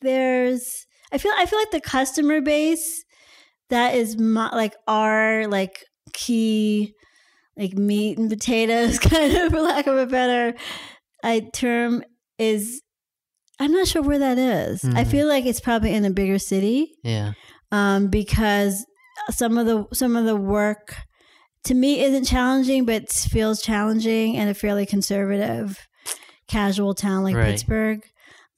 there's, 0.00 0.86
I 1.12 1.18
feel, 1.18 1.32
I 1.36 1.46
feel 1.46 1.58
like 1.58 1.70
the 1.70 1.80
customer 1.80 2.40
base 2.40 3.04
that 3.70 3.94
is 3.94 4.16
my, 4.18 4.50
like 4.54 4.74
our 4.88 5.46
like 5.48 5.84
key, 6.12 6.94
like 7.56 7.74
meat 7.74 8.18
and 8.18 8.30
potatoes, 8.30 8.98
kind 9.10 9.34
of, 9.36 9.52
for 9.52 9.60
lack 9.60 9.86
of 9.86 9.96
a 9.96 10.06
better 10.06 10.54
I 11.24 11.40
term, 11.52 12.02
is. 12.38 12.80
I'm 13.60 13.70
not 13.72 13.86
sure 13.86 14.02
where 14.02 14.18
that 14.18 14.38
is. 14.38 14.82
I 14.84 15.04
Mhm. 15.04 15.06
feel 15.06 15.28
like 15.28 15.46
it's 15.46 15.60
probably 15.60 15.94
in 15.94 16.04
a 16.04 16.10
bigger 16.10 16.38
city 16.40 16.94
Yeah. 17.04 17.34
um, 17.70 18.08
because 18.08 18.84
some 19.30 19.56
of 19.58 19.66
the 19.66 19.86
some 19.94 20.16
of 20.16 20.24
the 20.24 20.34
work 20.34 20.96
to 21.64 21.74
me 21.74 22.02
isn't 22.02 22.24
challenging, 22.24 22.84
but 22.86 23.08
feels 23.12 23.62
challenging 23.62 24.34
in 24.34 24.48
a 24.48 24.54
fairly 24.54 24.84
conservative, 24.86 25.78
casual 26.48 26.92
town 26.94 27.22
like 27.22 27.36
Right. 27.36 27.50
Pittsburgh. 27.50 28.02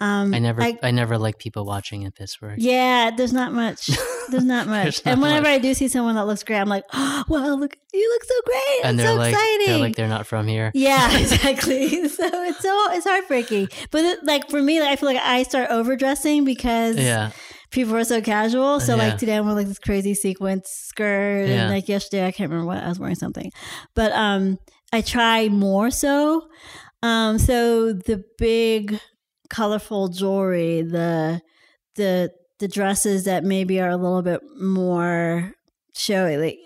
Um, 0.00 0.34
I 0.34 0.38
never 0.40 0.60
I, 0.60 0.76
I- 0.82 0.90
never 0.90 1.16
like 1.18 1.38
people 1.38 1.64
watching 1.64 2.02
in 2.02 2.10
Pittsburgh. 2.12 2.60
yeah, 2.60 3.10
there's 3.16 3.32
not 3.32 3.52
much. 3.52 3.90
There's 4.30 4.42
not 4.42 4.66
much. 4.66 4.84
There's 4.84 5.04
not 5.04 5.12
and 5.12 5.20
whenever 5.20 5.42
much. 5.42 5.50
I 5.50 5.58
do 5.58 5.74
see 5.74 5.86
someone 5.86 6.14
that 6.14 6.24
looks 6.26 6.42
great, 6.44 6.56
I'm 6.58 6.66
like, 6.68 6.84
oh, 6.94 7.24
wow, 7.28 7.56
look, 7.56 7.76
you 7.92 8.08
look 8.10 8.24
so 8.24 8.34
great. 8.46 8.80
and 8.84 8.98
It's 8.98 9.04
they're 9.04 9.12
so 9.14 9.18
like 9.18 9.34
exciting. 9.34 9.66
they're 9.66 9.78
like 9.78 9.96
they're 9.96 10.08
not 10.08 10.26
from 10.26 10.46
here. 10.48 10.70
Yeah, 10.72 11.14
exactly. 11.18 11.88
so 12.08 12.24
it's 12.44 12.60
so 12.62 12.86
it's 12.92 13.04
heartbreaking. 13.06 13.68
But 13.90 14.04
it, 14.06 14.24
like 14.24 14.48
for 14.48 14.62
me, 14.62 14.80
like, 14.80 14.88
I 14.92 14.96
feel 14.96 15.10
like 15.10 15.20
I 15.22 15.42
start 15.42 15.68
overdressing 15.70 16.46
because 16.46 16.96
Yeah. 16.96 17.32
people 17.70 17.94
are 17.96 18.04
so 18.04 18.22
casual. 18.22 18.80
So 18.80 18.96
Yeah. 18.96 19.08
like 19.10 19.18
today 19.18 19.36
I'm 19.36 19.44
wearing 19.44 19.58
like 19.58 19.68
this 19.68 19.78
crazy 19.78 20.14
sequence 20.14 20.70
skirt, 20.70 21.46
Yeah. 21.46 21.64
and 21.64 21.70
like 21.70 21.86
yesterday 21.90 22.26
I 22.26 22.32
can't 22.32 22.48
remember 22.50 22.66
what 22.66 22.82
I 22.82 22.88
was 22.88 22.98
wearing 22.98 23.16
something, 23.16 23.52
but 23.94 24.10
um, 24.12 24.58
I 24.90 25.02
try 25.02 25.48
more 25.50 25.90
so. 25.90 26.48
Um, 27.02 27.38
so 27.38 27.92
the 27.92 28.24
big, 28.38 28.98
colorful 29.50 30.08
jewelry, 30.08 30.82
the 30.82 31.40
the 31.96 32.30
the 32.60 32.68
dresses 32.68 33.24
that 33.24 33.44
maybe 33.44 33.80
are 33.80 33.90
a 33.90 33.96
little 33.96 34.22
bit 34.22 34.40
more 34.60 35.52
showy, 35.94 36.36
like. 36.36 36.58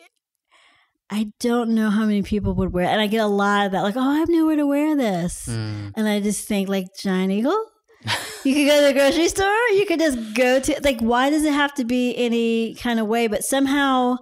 I 1.10 1.32
don't 1.40 1.70
know 1.70 1.88
how 1.88 2.05
many 2.05 2.22
people 2.22 2.52
would 2.56 2.70
wear, 2.74 2.84
it. 2.84 2.88
and 2.88 3.00
I 3.00 3.06
get 3.06 3.22
a 3.22 3.26
lot 3.26 3.64
of 3.64 3.72
that. 3.72 3.80
Like, 3.80 3.96
oh, 3.96 4.00
I 4.00 4.18
have 4.18 4.28
nowhere 4.28 4.56
to 4.56 4.66
wear 4.66 4.94
this, 4.94 5.48
Mm. 5.50 5.92
and 5.96 6.06
I 6.06 6.20
just 6.20 6.46
think 6.46 6.68
like 6.68 6.84
Giant 7.00 7.32
Eagle. 7.32 7.59
You 8.44 8.55
could 8.55 8.66
go 8.68 8.80
to 8.80 8.86
the 8.86 8.92
grocery 8.92 9.28
store. 9.28 9.68
You 9.72 9.84
could 9.84 9.98
just 9.98 10.34
go 10.34 10.60
to 10.60 10.80
like. 10.84 11.00
Why 11.00 11.28
does 11.28 11.44
it 11.44 11.52
have 11.52 11.74
to 11.74 11.84
be 11.84 12.14
any 12.16 12.74
kind 12.76 13.00
of 13.00 13.06
way? 13.09 13.26
But 13.26 13.42
somehow 13.42 14.16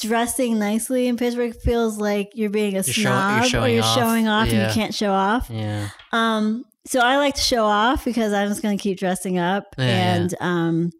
dressing 0.00 0.58
nicely 0.58 1.06
in 1.06 1.16
Pittsburgh 1.16 1.54
feels 1.54 1.98
like 1.98 2.30
you're 2.34 2.48
being 2.50 2.72
a 2.72 2.76
You're 2.76 2.82
show- 2.84 3.00
you're 3.36 3.44
snob 3.44 3.64
or 3.64 3.68
you're 3.68 3.82
off. 3.84 3.94
showing 3.98 4.26
off 4.28 4.48
and 4.48 4.56
you 4.68 4.72
can't 4.74 4.94
show 4.94 5.12
off. 5.12 5.50
Yeah. 5.50 5.88
Um, 6.12 6.64
so 6.86 7.00
I 7.00 7.16
like 7.18 7.34
to 7.34 7.40
show 7.42 7.64
off 7.64 8.04
because 8.04 8.32
I'm 8.32 8.48
just 8.48 8.62
going 8.62 8.76
to 8.76 8.82
keep 8.82 8.98
dressing 8.98 9.38
up. 9.38 9.64
Yeah, 9.78 9.84
yeah. 9.86 10.14
and 10.14 10.34
um, 10.40 10.90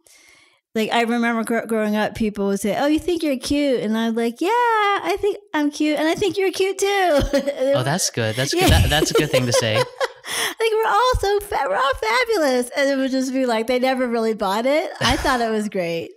like 0.75 0.93
I 0.93 1.03
remember 1.03 1.45
gr- 1.45 1.67
growing 1.67 1.97
up, 1.97 2.15
people 2.15 2.47
would 2.49 2.61
say, 2.61 2.77
"Oh, 2.79 2.87
you 2.87 2.99
think 2.99 3.23
you're 3.23 3.39
cute," 3.39 3.81
and 3.81 3.97
I'm 3.97 4.15
like, 4.15 4.41
"Yeah, 4.41 4.49
I 4.51 5.17
think 5.21 5.39
I'm 5.55 5.71
cute, 5.71 5.99
and 5.99 6.07
I 6.07 6.15
think 6.15 6.37
you're 6.37 6.53
cute 6.53 6.79
too." 6.79 7.21
Oh, 7.75 7.83
that's 7.83 8.11
good. 8.11 8.37
That's 8.37 8.53
Yeah. 8.55 8.63
good. 8.63 8.71
That, 8.71 8.91
that's 8.91 9.11
a 9.11 9.15
good 9.15 9.31
thing 9.31 9.47
to 9.47 9.53
say. 9.53 9.77
like 9.77 10.73
we're 10.73 10.91
all 10.91 11.13
so 11.21 11.41
fa- 11.41 11.67
we're 11.69 11.77
all 11.77 11.95
fabulous, 11.95 12.71
and 12.77 12.91
it 12.91 12.97
would 12.97 13.11
just 13.11 13.33
be 13.33 13.47
like 13.47 13.67
they 13.67 13.79
never 13.79 14.07
really 14.07 14.35
bought 14.35 14.67
it. 14.67 14.91
I 15.01 15.17
thought 15.23 15.41
it 15.41 15.51
was 15.51 15.69
great, 15.69 16.11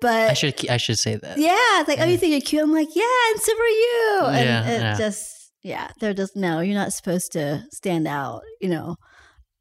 but 0.00 0.30
I 0.30 0.34
should 0.34 0.68
I 0.68 0.76
should 0.76 0.98
say 0.98 1.16
that. 1.16 1.38
yeah, 1.38 1.80
it's 1.80 1.88
like, 1.88 1.98
oh, 2.00 2.04
you 2.04 2.18
think 2.18 2.32
you're 2.32 2.40
cute? 2.40 2.62
I'm 2.62 2.72
like, 2.72 2.88
yeah, 2.94 3.04
and 3.32 3.40
so 3.40 3.52
are 3.52 3.56
you. 3.68 4.20
And 4.26 4.44
Yeah, 4.46 4.68
it 4.68 4.80
yeah. 4.80 4.96
just, 4.98 5.31
yeah, 5.62 5.90
they're 6.00 6.14
just, 6.14 6.36
no, 6.36 6.60
you're 6.60 6.74
not 6.74 6.92
supposed 6.92 7.32
to 7.32 7.64
stand 7.70 8.06
out, 8.06 8.42
you 8.60 8.68
know. 8.68 8.96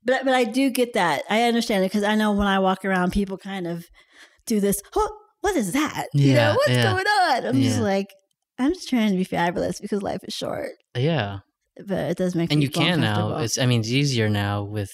But, 0.03 0.25
but 0.25 0.33
I 0.33 0.45
do 0.45 0.69
get 0.69 0.93
that. 0.93 1.23
I 1.29 1.43
understand 1.43 1.83
it 1.83 1.91
because 1.91 2.03
I 2.03 2.15
know 2.15 2.31
when 2.31 2.47
I 2.47 2.59
walk 2.59 2.83
around, 2.85 3.11
people 3.11 3.37
kind 3.37 3.67
of 3.67 3.85
do 4.47 4.59
this, 4.59 4.81
oh, 4.95 5.17
what 5.41 5.55
is 5.55 5.73
that? 5.73 6.07
you 6.13 6.33
Yeah, 6.33 6.49
know, 6.49 6.53
what's 6.55 6.69
yeah. 6.69 6.83
going 6.83 7.05
on? 7.05 7.45
I'm 7.45 7.61
just 7.61 7.79
like, 7.79 8.07
I'm 8.57 8.73
just 8.73 8.89
trying 8.89 9.11
to 9.11 9.17
be 9.17 9.23
fabulous 9.23 9.79
because 9.79 10.01
life 10.01 10.21
is 10.23 10.33
short. 10.33 10.71
Uh, 10.95 10.99
yeah. 10.99 11.39
But 11.77 12.11
it 12.11 12.17
does 12.17 12.35
make 12.35 12.51
And 12.51 12.61
you 12.61 12.69
can 12.69 12.99
now. 12.99 13.37
It's 13.37 13.57
I 13.57 13.65
mean 13.65 13.79
it's 13.79 13.89
easier 13.89 14.29
now 14.29 14.63
with 14.63 14.91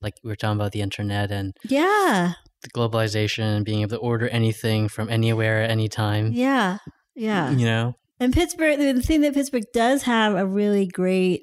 like 0.00 0.14
we 0.22 0.30
are 0.30 0.36
talking 0.36 0.58
about 0.58 0.72
the 0.72 0.80
internet 0.80 1.30
and 1.30 1.52
yeah, 1.64 2.32
the 2.62 2.70
globalization 2.70 3.56
and 3.56 3.64
being 3.64 3.82
able 3.82 3.90
to 3.90 3.96
order 3.98 4.28
anything 4.28 4.88
from 4.88 5.10
anywhere 5.10 5.62
at 5.62 5.70
any 5.70 5.88
time. 5.88 6.32
yeah, 6.32 6.78
yeah. 7.14 7.50
You 7.50 7.66
know? 7.66 7.94
And 8.22 8.32
Pittsburgh, 8.32 8.78
the 8.78 9.02
thing 9.02 9.20
that 9.22 9.34
Pittsburgh 9.34 9.64
does 9.74 10.02
have 10.04 10.34
a 10.34 10.46
really 10.46 10.86
great, 10.86 11.42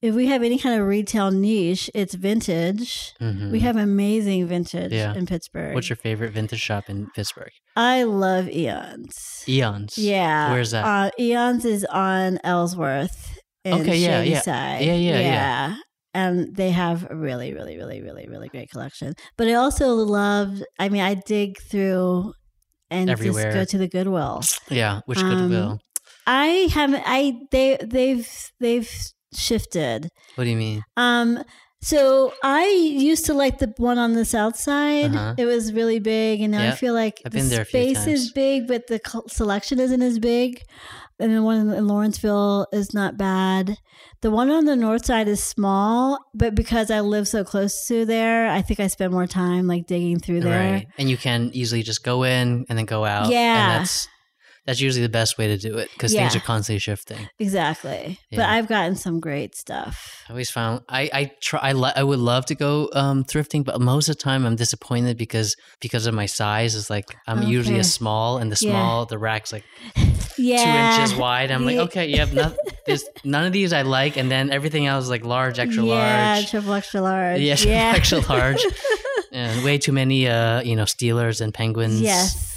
if 0.00 0.14
we 0.14 0.26
have 0.26 0.42
any 0.44 0.58
kind 0.58 0.80
of 0.80 0.86
retail 0.86 1.30
niche, 1.32 1.90
it's 1.94 2.14
vintage. 2.14 3.14
Mhm. 3.20 3.50
We 3.50 3.60
have 3.60 3.76
amazing 3.76 4.46
vintage 4.46 4.92
Yeah. 4.92 5.14
in 5.14 5.26
Pittsburgh. 5.26 5.74
What's 5.74 5.88
your 5.88 5.96
favorite 5.96 6.32
vintage 6.32 6.60
shop 6.60 6.88
in 6.88 7.08
Pittsburgh? 7.16 7.50
I 7.74 8.04
love 8.04 8.48
Eons. 8.48 9.42
Eons. 9.48 9.98
Yeah. 9.98 10.52
Where's 10.52 10.70
that? 10.70 10.84
Uh, 10.84 11.10
Eons 11.18 11.64
is 11.64 11.84
on 11.86 12.38
Ellsworth. 12.44 13.36
In 13.64 13.80
Okay, 13.80 13.96
yeah, 13.98 14.22
yeah. 14.22 14.40
Side. 14.40 14.84
Yeah, 14.84 14.94
yeah, 14.94 15.18
yeah. 15.20 15.76
And 16.14 16.54
they 16.56 16.70
have 16.70 17.06
a 17.10 17.16
really, 17.16 17.52
really, 17.52 17.76
really, 17.76 18.00
really, 18.00 18.26
really 18.28 18.48
great 18.48 18.70
collection. 18.70 19.14
But 19.36 19.48
I 19.48 19.54
also 19.54 19.94
love, 19.94 20.62
I 20.78 20.88
mean, 20.88 21.02
I 21.02 21.14
dig 21.14 21.58
through 21.60 22.32
and 22.90 23.10
Everywhere. 23.10 23.52
just 23.52 23.54
go 23.56 23.64
to 23.66 23.78
the 23.78 23.88
Goodwill. 23.88 24.40
Yeah. 24.70 25.00
Which 25.06 25.18
Um, 25.18 25.30
Goodwill? 25.30 25.80
I 26.28 26.68
haven't. 26.70 27.02
I 27.06 27.40
they 27.50 27.78
they've 27.82 28.52
they've 28.60 28.90
shifted. 29.34 30.10
What 30.34 30.44
do 30.44 30.50
you 30.50 30.56
mean? 30.56 30.84
Um. 30.96 31.42
So 31.80 32.34
I 32.42 32.66
used 32.66 33.26
to 33.26 33.34
like 33.34 33.58
the 33.60 33.72
one 33.76 33.98
on 33.98 34.14
the 34.14 34.24
south 34.24 34.56
side. 34.56 35.14
Uh-huh. 35.14 35.34
It 35.38 35.44
was 35.44 35.72
really 35.72 36.00
big, 36.00 36.40
and 36.40 36.50
now 36.50 36.68
I 36.68 36.72
feel 36.72 36.92
like 36.92 37.22
I've 37.24 37.32
the 37.32 37.64
space 37.64 38.04
is 38.06 38.32
big, 38.32 38.66
but 38.66 38.88
the 38.88 39.00
selection 39.28 39.78
isn't 39.78 40.02
as 40.02 40.18
big. 40.18 40.62
And 41.20 41.34
the 41.34 41.42
one 41.42 41.70
in 41.70 41.86
Lawrenceville 41.88 42.66
is 42.72 42.94
not 42.94 43.16
bad. 43.16 43.76
The 44.20 44.30
one 44.30 44.50
on 44.50 44.66
the 44.66 44.76
north 44.76 45.04
side 45.06 45.26
is 45.26 45.42
small, 45.42 46.18
but 46.32 46.54
because 46.54 46.90
I 46.90 47.00
live 47.00 47.26
so 47.26 47.42
close 47.42 47.86
to 47.86 48.04
there, 48.04 48.48
I 48.48 48.62
think 48.62 48.78
I 48.78 48.86
spend 48.86 49.12
more 49.12 49.26
time 49.26 49.66
like 49.66 49.86
digging 49.86 50.20
through 50.20 50.40
there. 50.40 50.72
Right. 50.74 50.86
And 50.96 51.10
you 51.10 51.16
can 51.16 51.50
easily 51.52 51.82
just 51.82 52.04
go 52.04 52.22
in 52.22 52.66
and 52.68 52.78
then 52.78 52.86
go 52.86 53.04
out. 53.04 53.30
Yeah. 53.30 53.38
And 53.38 53.80
that's 53.80 54.08
that's 54.68 54.82
usually 54.82 55.00
the 55.02 55.08
best 55.08 55.38
way 55.38 55.46
to 55.48 55.56
do 55.56 55.78
it 55.78 55.88
because 55.94 56.12
things 56.12 56.36
are 56.36 56.40
constantly 56.40 56.78
shifting. 56.78 57.26
Exactly. 57.38 58.18
But 58.30 58.40
I've 58.40 58.68
gotten 58.68 58.96
some 58.96 59.18
great 59.18 59.54
stuff. 59.56 60.22
I 60.28 60.32
always 60.32 60.50
found 60.50 60.82
I 60.90 61.08
I 61.12 61.32
try 61.40 61.58
I, 61.62 61.72
lo- 61.72 61.96
I 61.96 62.02
would 62.02 62.18
love 62.18 62.44
to 62.46 62.54
go 62.54 62.90
um, 62.92 63.24
thrifting, 63.24 63.64
but 63.64 63.80
most 63.80 64.10
of 64.10 64.16
the 64.18 64.22
time 64.22 64.44
I'm 64.44 64.56
disappointed 64.56 65.16
because 65.16 65.56
because 65.80 66.04
of 66.06 66.12
my 66.12 66.26
size. 66.26 66.74
Is 66.74 66.90
like 66.90 67.16
I'm 67.26 67.42
usually 67.44 67.78
a 67.78 67.84
small, 67.84 68.36
and 68.36 68.52
the 68.52 68.58
Yeah. 68.60 68.72
small 68.72 69.06
the 69.06 69.16
rack's 69.16 69.52
like 69.54 69.64
Yeah. 70.36 70.62
two 70.64 71.00
inches 71.02 71.18
wide. 71.18 71.50
I'm 71.50 71.64
like, 71.64 71.78
okay, 71.88 72.06
you 72.06 72.18
have 72.18 72.32
there's 72.86 73.04
none 73.24 73.46
of 73.46 73.52
these 73.54 73.72
I 73.72 73.82
like, 73.82 74.18
and 74.18 74.30
then 74.30 74.50
everything 74.50 74.86
else 74.86 75.04
is 75.04 75.10
like 75.10 75.24
large, 75.24 75.58
extra 75.58 75.82
yeah, 75.82 76.34
large. 76.34 76.50
triple 76.50 76.74
extra 76.74 77.00
large. 77.00 77.40
Yeah, 77.40 77.54
triple 77.56 77.72
extra 77.96 78.20
large. 78.28 78.62
and 79.32 79.64
way 79.64 79.78
too 79.78 79.92
many 79.92 80.28
uh 80.28 80.60
you 80.62 80.76
know 80.76 80.84
Steelers 80.84 81.40
and 81.40 81.52
Penguins 81.54 82.00
yes. 82.02 82.47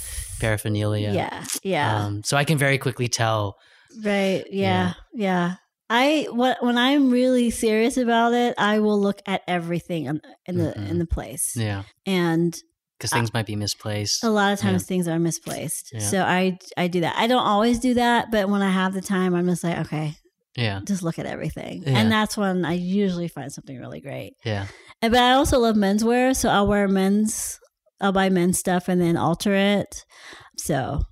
Paraphernalia. 0.42 1.12
Yeah. 1.12 1.44
Yeah. 1.62 2.04
Um, 2.04 2.22
so 2.24 2.36
I 2.36 2.44
can 2.44 2.58
very 2.58 2.78
quickly 2.78 3.08
tell. 3.08 3.56
right. 4.04 4.44
Yeah. 4.50 4.94
Yeah. 5.14 5.54
I 5.90 6.26
what 6.30 6.62
when 6.62 6.78
I'm 6.78 7.10
really 7.10 7.50
serious 7.50 7.96
about 7.98 8.32
it, 8.32 8.54
I 8.58 8.78
will 8.80 8.98
look 9.00 9.20
at 9.26 9.42
everything 9.46 10.06
in, 10.06 10.20
in 10.46 10.56
the 10.56 10.72
Mhm. 10.72 10.88
in 10.90 10.98
the 10.98 11.06
place, 11.06 11.52
Yeah, 11.54 11.82
and 12.06 12.56
because 12.96 13.10
things 13.12 13.34
might 13.34 13.44
be 13.46 13.56
misplaced. 13.56 14.24
a 14.24 14.30
lot 14.30 14.54
of 14.54 14.58
times 14.58 14.86
things 14.86 15.06
are 15.06 15.18
misplaced. 15.18 15.90
Yeah. 15.92 15.98
So 16.00 16.22
I 16.22 16.56
I 16.78 16.88
do 16.88 17.00
that. 17.02 17.14
I 17.18 17.26
don't 17.26 17.44
always 17.54 17.78
do 17.78 17.92
that, 17.94 18.30
but 18.30 18.48
when 18.48 18.62
I 18.62 18.70
have 18.70 18.94
the 18.94 19.02
time, 19.02 19.34
I'm 19.34 19.46
just 19.48 19.64
like, 19.64 19.78
okay, 19.84 20.14
Yeah, 20.56 20.80
just 20.84 21.02
look 21.02 21.18
at 21.18 21.26
everything, 21.26 21.82
Yeah. 21.84 21.98
and 21.98 22.10
that's 22.10 22.36
when 22.38 22.64
I 22.64 22.72
usually 22.72 23.28
find 23.28 23.52
something 23.52 23.78
really 23.78 24.00
great. 24.00 24.32
yeah, 24.46 24.66
And- 25.02 25.12
But 25.12 25.20
I 25.20 25.32
also 25.32 25.58
love 25.58 25.76
menswear, 25.76 26.34
so 26.34 26.48
I'll 26.48 26.66
wear 26.68 26.88
men's. 26.88 27.58
I'll 28.02 28.12
buy 28.12 28.28
men's 28.28 28.58
stuff 28.58 28.88
and 28.88 29.00
then 29.00 29.16
alter 29.16 29.54
it. 29.54 30.04
So 30.58 31.02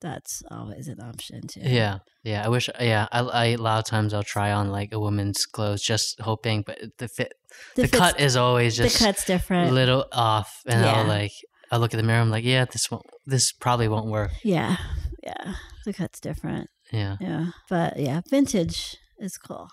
that's 0.00 0.42
always 0.50 0.88
an 0.88 1.00
option 1.00 1.46
too. 1.46 1.60
yeah, 1.62 1.98
yeah. 2.24 2.44
I 2.44 2.48
wish. 2.48 2.68
Yeah, 2.80 3.06
I, 3.12 3.20
I 3.20 3.44
a 3.46 3.56
lot 3.56 3.78
of 3.78 3.84
times 3.84 4.12
I'll 4.12 4.22
try 4.24 4.50
on 4.52 4.70
like 4.70 4.92
a 4.92 4.98
woman's 4.98 5.46
clothes, 5.46 5.82
just 5.82 6.20
hoping, 6.20 6.62
but 6.66 6.78
the 6.98 7.08
fit, 7.08 7.34
the, 7.76 7.82
fit's- 7.82 7.98
cut 7.98 8.20
is 8.20 8.36
always 8.36 8.76
just 8.76 8.98
the 8.98 9.04
cut's 9.04 9.22
a 9.22 9.26
different. 9.26 9.72
little 9.72 10.06
off, 10.12 10.60
and 10.66 10.84
I'll 10.84 11.06
like 11.06 11.32
I 11.70 11.76
look 11.76 11.94
at 11.94 11.96
the 11.96 12.02
mirror. 12.02 12.20
I'm 12.20 12.30
like, 12.30 12.44
yeah, 12.44 12.64
this 12.64 12.90
won't. 12.90 13.06
This 13.26 13.52
probably 13.52 13.88
won't 13.88 14.06
work. 14.10 14.32
yeah, 14.42 14.76
yeah. 15.22 15.54
The 15.84 15.92
cut's 15.92 16.20
different. 16.20 16.68
Yeah. 16.92 17.16
Yeah, 17.20 17.46
but 17.70 17.98
yeah, 17.98 18.20
vintage 18.28 18.96
is 19.18 19.38
cool. 19.38 19.68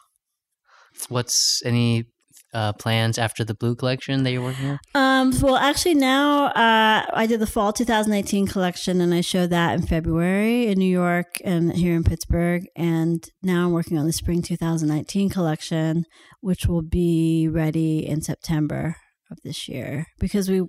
what's 1.10 1.62
any 1.66 2.06
uh, 2.54 2.74
plans 2.74 3.18
after 3.18 3.44
the 3.44 3.54
blue 3.54 3.76
collection 3.76 4.24
that 4.24 4.32
you're 4.32 4.42
working 4.42 4.70
on? 4.70 4.80
Um, 4.96 5.34
well, 5.42 5.56
actually, 5.56 5.96
now 5.96 6.46
uh, 6.48 7.06
I 7.14 7.26
did 7.28 7.40
the 7.40 7.48
fall 7.48 7.74
2018 7.74 8.48
collection, 8.48 9.02
and 9.02 9.14
I 9.14 9.22
showed 9.22 9.50
that 9.52 9.74
in 9.76 9.86
February 9.86 10.68
in 10.68 10.80
New 10.80 10.86
York 10.92 11.42
and 11.44 11.74
here 11.74 11.96
in 11.96 12.04
Pittsburgh. 12.04 12.66
And 12.76 13.24
now 13.42 13.66
I'm 13.66 13.72
working 13.72 13.98
on 13.98 14.06
the 14.06 14.14
spring 14.14 14.42
2019 14.42 15.30
collection, 15.30 16.06
which 16.42 16.66
will 16.66 16.82
be 16.82 17.48
ready 17.48 18.06
in 18.06 18.22
September 18.22 18.96
of 19.32 19.42
this 19.44 19.68
year 19.68 20.06
because 20.20 20.50
we, 20.50 20.62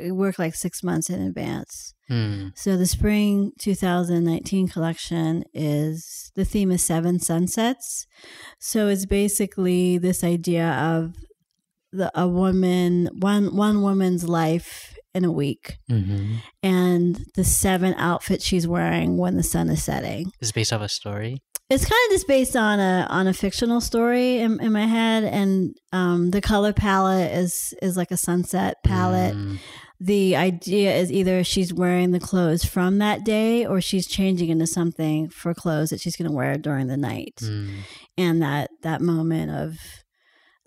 we 0.00 0.12
work 0.12 0.38
like 0.38 0.54
six 0.54 0.82
months 0.82 1.08
in 1.08 1.22
advance. 1.22 1.94
Hmm. 2.08 2.48
So 2.54 2.76
the 2.76 2.86
spring 2.86 3.52
2019 3.58 4.68
collection 4.68 5.44
is 5.54 6.30
the 6.36 6.44
theme 6.44 6.70
is 6.70 6.82
seven 6.82 7.18
sunsets. 7.18 8.06
So 8.58 8.88
it's 8.88 9.06
basically 9.06 9.96
this 9.96 10.22
idea 10.22 10.68
of 10.68 11.14
the 11.92 12.10
a 12.18 12.28
woman 12.28 13.08
one 13.18 13.56
one 13.56 13.82
woman's 13.82 14.28
life 14.28 14.96
in 15.14 15.24
a 15.24 15.32
week 15.32 15.78
hmm 15.88 16.36
and 16.62 17.24
the 17.34 17.44
seven 17.44 17.94
outfits 17.94 18.44
she's 18.44 18.68
wearing 18.68 19.16
when 19.16 19.36
the 19.36 19.42
sun 19.42 19.68
is 19.70 19.82
setting. 19.82 20.30
Is 20.40 20.52
based 20.52 20.72
off 20.72 20.82
a 20.82 20.88
story. 20.88 21.42
It's 21.70 21.84
kind 21.84 22.00
of 22.08 22.14
just 22.14 22.26
based 22.26 22.56
on 22.56 22.80
a 22.80 23.06
on 23.08 23.26
a 23.26 23.32
fictional 23.32 23.80
story 23.80 24.38
in, 24.38 24.60
in 24.60 24.72
my 24.72 24.86
head, 24.86 25.24
and 25.24 25.74
um, 25.92 26.30
the 26.30 26.40
color 26.40 26.72
palette 26.72 27.32
is 27.32 27.74
is 27.80 27.96
like 27.96 28.10
a 28.10 28.16
sunset 28.16 28.76
palette 28.84 29.34
Mm, 29.34 29.58
the 30.00 30.34
idea 30.34 30.96
is 30.96 31.12
either 31.12 31.44
she's 31.44 31.74
wearing 31.74 32.10
the 32.10 32.18
clothes 32.18 32.64
from 32.64 32.98
that 32.98 33.22
day 33.22 33.66
or 33.66 33.82
she's 33.82 34.06
changing 34.06 34.48
into 34.48 34.66
something 34.66 35.28
for 35.28 35.52
clothes 35.52 35.90
that 35.90 36.00
she's 36.00 36.16
going 36.16 36.28
to 36.28 36.34
wear 36.34 36.56
during 36.56 36.86
the 36.86 36.96
night 36.96 37.36
mm. 37.42 37.68
and 38.16 38.42
that 38.42 38.70
that 38.82 39.02
moment 39.02 39.50
of 39.50 39.78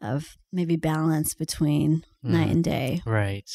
of 0.04 0.36
maybe 0.52 0.76
balance 0.76 1.34
between 1.34 2.04
night 2.22 2.48
Mm. 2.48 2.52
and 2.52 2.64
day 2.64 3.02
Right. 3.06 3.50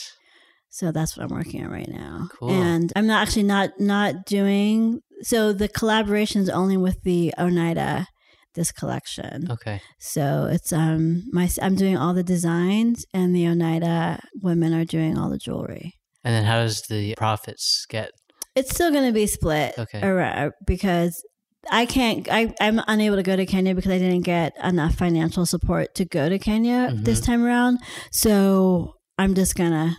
so 0.69 0.93
that's 0.93 1.17
what 1.17 1.25
i'm 1.31 1.37
working 1.37 1.65
on 1.65 1.71
right 1.71 1.89
now 1.89 2.29
Cool. 2.39 2.51
and 2.51 2.93
i'm 2.97 3.07
not 3.07 3.23
actually 3.23 3.45
not 3.45 3.79
not 3.79 4.25
doing 4.27 5.01
so 5.23 5.53
the 5.53 5.69
collaboration 5.69 6.41
is 6.43 6.49
only 6.49 6.77
with 6.77 7.03
the 7.03 7.33
oneida 7.39 8.07
this 8.55 8.73
collection 8.73 9.51
Okay. 9.51 9.81
so 9.99 10.49
it's 10.51 10.73
um 10.73 11.25
my 11.33 11.49
i'm 11.63 11.77
doing 11.77 11.97
all 11.97 12.13
the 12.15 12.23
designs 12.25 13.05
and 13.15 13.35
the 13.35 13.47
oneida 13.47 14.21
women 14.43 14.75
are 14.75 14.85
doing 14.85 15.17
all 15.19 15.31
the 15.31 15.39
jewelry 15.39 15.93
And 16.25 16.35
then 16.35 16.45
how 16.45 16.59
does 16.65 16.83
the 16.89 17.15
profits 17.17 17.87
get? 17.89 18.11
It's 18.57 18.71
still 18.75 18.91
going 18.91 19.07
to 19.07 19.13
be 19.13 19.27
split 19.29 19.79
Okay. 19.79 20.01
ar- 20.03 20.53
because 20.67 21.23
I 21.71 21.87
can't. 21.87 22.29
I, 22.31 22.55
I'm 22.61 22.81
unable 22.87 23.17
to 23.17 23.23
go 23.23 23.37
to 23.37 23.45
Kenya 23.47 23.75
because 23.75 23.91
I 23.93 23.99
didn't 23.99 24.23
get 24.23 24.53
enough 24.63 24.95
financial 24.95 25.45
support 25.45 25.95
to 25.97 26.05
go 26.05 26.29
to 26.29 26.39
Kenya 26.39 26.91
Mhm. 26.93 27.05
this 27.05 27.21
time 27.21 27.45
around. 27.45 27.79
So 28.13 28.95
I'm 29.19 29.35
just 29.35 29.55
gonna. 29.57 29.97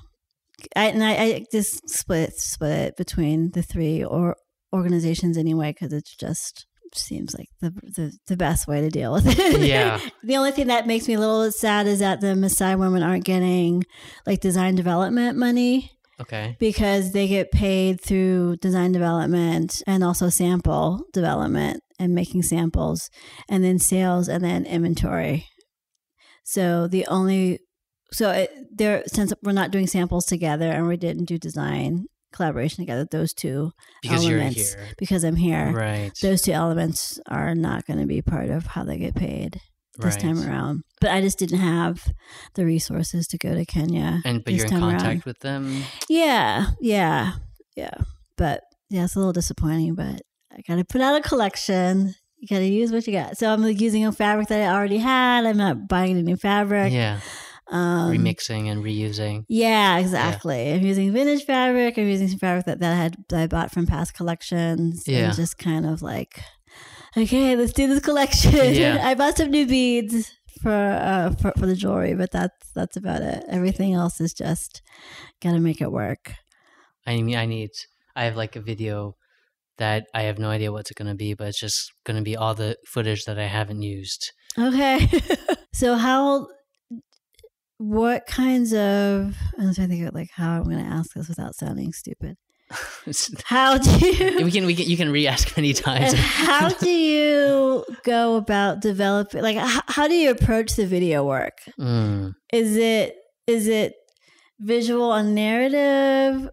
I 0.76 0.86
and 0.88 1.04
I, 1.04 1.12
I 1.14 1.46
just 1.52 1.88
split 1.90 2.34
split 2.38 2.72
it 2.90 2.98
between 2.98 3.52
the 3.52 3.62
three 3.62 4.04
or 4.04 4.36
organizations 4.74 5.38
anyway 5.38 5.72
because 5.74 5.94
it's 5.94 6.16
just 6.16 6.66
seems 6.96 7.36
like 7.38 7.48
the, 7.62 7.70
the 7.96 8.14
the 8.28 8.38
best 8.38 8.68
way 8.68 8.82
to 8.82 8.90
deal 8.90 9.14
with 9.14 9.26
it. 9.28 9.62
Yeah. 9.62 10.00
the 10.24 10.38
only 10.38 10.52
thing 10.52 10.68
that 10.68 10.88
makes 10.88 11.08
me 11.08 11.14
a 11.16 11.20
little 11.20 11.52
sad 11.52 11.86
is 11.88 12.00
that 12.00 12.20
the 12.22 12.28
Maasai 12.28 12.78
women 12.80 13.04
aren't 13.04 13.26
getting 13.26 13.84
like 14.26 14.40
design 14.40 14.76
development 14.76 15.38
money 15.38 15.92
Okay. 16.22 16.56
because 16.60 17.12
they 17.14 17.28
get 17.28 17.52
paid 17.52 18.02
through 18.02 18.58
design 18.58 18.92
development 18.92 19.82
and 19.88 20.04
also 20.04 20.30
sample 20.30 21.06
development 21.14 21.82
and 21.98 22.14
making 22.14 22.44
samples 22.44 23.10
and 23.50 23.64
then 23.64 23.80
sales 23.80 24.28
and 24.28 24.44
then 24.44 24.66
inventory 24.66 25.46
so 26.44 26.88
the 26.88 27.06
only 27.08 27.60
so 28.12 28.32
it, 28.32 28.52
there 28.76 29.04
since 29.08 29.32
we're 29.44 29.52
not 29.52 29.72
doing 29.72 29.88
samples 29.88 30.26
together 30.26 30.70
and 30.72 30.88
we 30.88 30.98
didn't 30.98 31.26
do 31.26 31.38
design 31.38 32.06
collaboration 32.34 32.84
together 32.84 33.06
those 33.10 33.34
two 33.34 33.72
Because 34.02 34.26
elements 34.26 34.58
you're 34.58 34.78
here. 34.84 34.94
because 34.98 35.24
i'm 35.24 35.36
here 35.36 35.72
Right. 35.74 36.12
those 36.22 36.42
two 36.42 36.52
elements 36.52 37.20
are 37.28 37.56
not 37.56 37.86
going 37.86 38.00
to 38.00 38.06
be 38.06 38.22
part 38.22 38.50
of 38.50 38.66
how 38.68 38.84
they 38.84 38.98
get 38.98 39.16
paid 39.16 39.60
this 40.02 40.16
right. 40.16 40.24
time 40.24 40.42
around 40.44 40.84
but 41.02 41.12
i 41.12 41.22
just 41.22 41.38
didn't 41.40 41.60
have 41.60 42.08
the 42.56 42.66
resources 42.66 43.28
to 43.28 43.38
go 43.38 43.54
to 43.54 43.66
kenya 43.66 44.22
And 44.26 44.44
but 44.44 44.54
you're 44.54 44.66
in 44.66 44.72
time 44.72 44.84
around. 44.84 45.00
contact 45.00 45.26
with 45.26 45.40
them. 45.40 45.84
Yeah, 46.10 46.68
yeah, 46.82 47.34
yeah. 47.76 47.92
But 48.38 48.62
yeah, 48.90 49.04
it's 49.06 49.16
a 49.16 49.20
little 49.20 49.34
disappointing, 49.34 49.96
but 49.96 50.22
I 50.52 50.62
got 50.68 50.76
to 50.78 50.84
put 50.84 51.02
out 51.02 51.16
a 51.16 51.22
collection. 51.22 52.16
You 52.38 52.48
got 52.48 52.60
to 52.60 52.66
use 52.66 52.92
what 52.92 53.06
you 53.06 53.14
got. 53.14 53.38
So 53.38 53.52
I'm 53.52 53.62
like 53.62 53.80
using 53.80 54.06
a 54.06 54.12
fabric 54.12 54.48
that 54.48 54.62
I 54.62 54.74
already 54.74 54.98
had. 54.98 55.46
I'm 55.46 55.58
not 55.58 55.88
buying 55.88 56.12
any 56.12 56.24
new 56.24 56.38
fabric. 56.38 56.92
Yeah. 56.94 57.20
Um, 57.72 58.12
Remixing 58.12 58.72
and 58.72 58.84
reusing. 58.84 59.46
Yeah, 59.48 60.00
exactly. 60.00 60.74
I'm 60.74 60.82
using 60.82 61.12
vintage 61.12 61.46
fabric. 61.46 61.98
I'm 61.98 62.08
using 62.08 62.28
some 62.28 62.40
fabric 62.40 62.66
that, 62.66 62.80
that 62.80 62.94
I 62.94 62.96
had 62.96 63.18
that 63.30 63.40
I 63.42 63.48
bought 63.48 63.72
from 63.72 63.86
past 63.86 64.14
collections. 64.16 65.04
Yeah. 65.06 65.28
And 65.28 65.36
just 65.36 65.58
kind 65.58 65.86
of 65.86 66.02
like, 66.02 66.42
okay, 67.16 67.56
let's 67.56 67.74
do 67.74 67.88
this 67.88 68.00
collection. 68.00 68.74
Yeah. 68.74 69.00
I 69.08 69.16
bought 69.16 69.38
some 69.38 69.52
new 69.52 69.66
beads 69.66 70.32
for, 70.62 70.72
uh, 70.72 71.32
for 71.36 71.54
for 71.58 71.66
the 71.66 71.76
jewelry, 71.76 72.14
but 72.16 72.32
that's 72.32 72.72
that's 72.72 72.98
about 72.98 73.22
it. 73.22 73.44
Everything 73.48 73.94
else 73.94 74.20
is 74.20 74.34
just 74.34 74.82
gotta 75.42 75.60
make 75.60 75.82
it 75.82 75.92
work. 75.92 76.34
I 77.06 77.22
mean, 77.22 77.36
I 77.36 77.46
need. 77.46 77.72
I 78.16 78.26
have 78.26 78.36
like 78.36 78.56
a 78.56 78.62
video 78.62 79.16
that 79.78 80.08
I 80.14 80.24
have 80.24 80.38
no 80.38 80.50
idea 80.50 80.72
what's 80.72 80.92
going 80.92 81.08
to 81.08 81.16
be, 81.16 81.34
but 81.34 81.48
it's 81.48 81.60
just 81.60 81.94
going 82.04 82.18
to 82.18 82.24
be 82.24 82.36
all 82.36 82.54
the 82.54 82.76
footage 82.86 83.24
that 83.26 83.40
I 83.40 83.46
haven't 83.46 83.82
used. 83.82 84.34
Okay. 84.58 85.10
so 85.74 85.96
how 85.96 86.48
what 87.78 88.28
kinds 88.28 88.74
of 88.74 89.38
I'm 89.58 89.74
trying 89.74 89.88
to 89.88 89.88
think 89.88 90.08
of 90.08 90.14
like 90.14 90.32
how 90.32 90.58
I'm 90.58 90.66
gonna 90.66 90.84
ask 90.84 91.14
this 91.14 91.30
without 91.30 91.56
sounding 91.56 91.94
stupid. 91.94 92.38
How 93.46 93.78
do 93.78 93.90
you 94.08 94.46
we 94.46 94.52
can 94.52 94.66
we 94.66 94.76
can 94.76 94.88
you 94.90 94.96
can 94.98 95.12
re-ask 95.12 95.56
many 95.58 95.74
times. 95.74 96.14
how 96.14 96.70
do 96.70 96.90
you 96.90 97.84
go 98.04 98.36
about 98.36 98.80
developing 98.82 99.42
like 99.42 99.58
how, 99.58 99.82
how 99.88 100.08
do 100.08 100.14
you 100.14 100.30
approach 100.32 100.76
the 100.76 100.86
video 100.86 101.24
work? 101.26 101.58
Mm. 101.80 102.34
Is 102.54 102.78
it 102.78 103.16
is 103.48 103.68
it 103.68 103.96
visual 104.60 105.14
and 105.14 105.34
narrative? 105.36 106.50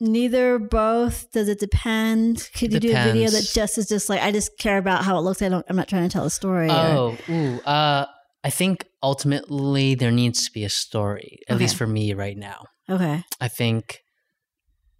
Neither, 0.00 0.58
both. 0.58 1.30
Does 1.30 1.48
it 1.48 1.60
depend? 1.60 2.48
Could 2.56 2.72
you 2.72 2.80
do 2.80 2.90
a 2.90 3.04
video 3.04 3.30
that 3.30 3.48
just 3.54 3.78
is 3.78 3.86
just 3.88 4.08
like 4.08 4.20
I 4.20 4.32
just 4.32 4.58
care 4.58 4.78
about 4.78 5.04
how 5.04 5.16
it 5.16 5.20
looks? 5.20 5.42
I 5.42 5.48
don't. 5.48 5.64
I'm 5.68 5.76
not 5.76 5.86
trying 5.86 6.08
to 6.08 6.12
tell 6.12 6.24
a 6.24 6.30
story. 6.30 6.68
or- 6.68 6.72
Oh, 6.72 7.16
ooh, 7.30 7.60
uh, 7.60 8.06
I 8.42 8.50
think 8.50 8.84
ultimately 9.00 9.94
there 9.94 10.10
needs 10.10 10.44
to 10.46 10.50
be 10.50 10.64
a 10.64 10.68
story, 10.68 11.38
at 11.48 11.54
Okay. 11.54 11.62
least 11.64 11.76
for 11.76 11.86
me 11.86 12.14
right 12.14 12.36
now. 12.36 12.64
okay. 12.90 13.22
I 13.40 13.46
think, 13.46 14.01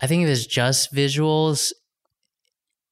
I 0.02 0.06
think 0.06 0.24
if 0.24 0.28
it's 0.30 0.46
just 0.46 0.92
visuals, 0.94 1.70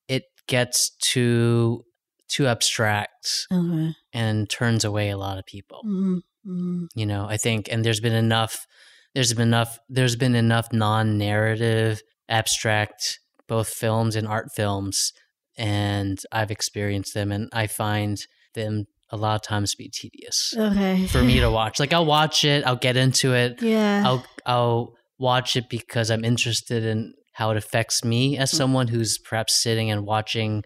it 0.08 0.24
gets 0.46 0.90
too 1.02 1.84
too 2.28 2.46
abstract 2.46 3.46
Okay. 3.52 3.92
and 4.12 4.48
turns 4.48 4.84
away 4.84 5.10
a 5.10 5.16
lot 5.18 5.36
of 5.38 5.44
people. 5.46 5.82
mm 5.84 6.20
mm 6.46 6.86
You 6.94 7.06
know, 7.06 7.26
I 7.28 7.36
think, 7.36 7.68
and 7.72 7.84
there's 7.84 7.98
been 8.00 8.14
enough, 8.14 8.66
there's 9.14 9.34
been 9.34 9.48
enough, 9.48 9.78
there's 9.88 10.14
been 10.16 10.36
enough 10.36 10.68
non-narrative, 10.72 12.00
abstract, 12.28 13.18
both 13.48 13.68
films 13.68 14.14
and 14.14 14.28
art 14.28 14.52
films, 14.54 15.12
and 15.58 16.20
I've 16.30 16.52
experienced 16.52 17.14
them, 17.14 17.32
and 17.32 17.48
I 17.52 17.66
find 17.66 18.16
them 18.54 18.86
a 19.10 19.16
lot 19.16 19.34
of 19.34 19.42
times 19.42 19.72
to 19.72 19.76
be 19.78 19.88
tedious 19.88 20.54
Okay. 20.56 21.06
for 21.08 21.22
me 21.24 21.40
to 21.40 21.50
watch. 21.58 21.80
Like 21.80 21.92
I'll 21.92 22.06
watch 22.06 22.44
it, 22.44 22.64
I'll 22.64 22.76
get 22.76 22.96
into 22.96 23.34
it, 23.34 23.60
Yeah. 23.60 24.02
I'll 24.06 24.24
I'll 24.46 24.94
watch 25.20 25.56
it 25.56 25.68
because 25.68 26.10
I'm 26.10 26.24
interested 26.24 26.82
in 26.84 27.14
how 27.34 27.50
it 27.52 27.56
affects 27.56 28.02
me 28.04 28.36
as 28.38 28.50
Mm. 28.50 28.56
someone 28.56 28.88
who's 28.88 29.18
perhaps 29.18 29.62
sitting 29.62 29.90
and 29.90 30.04
watching 30.06 30.64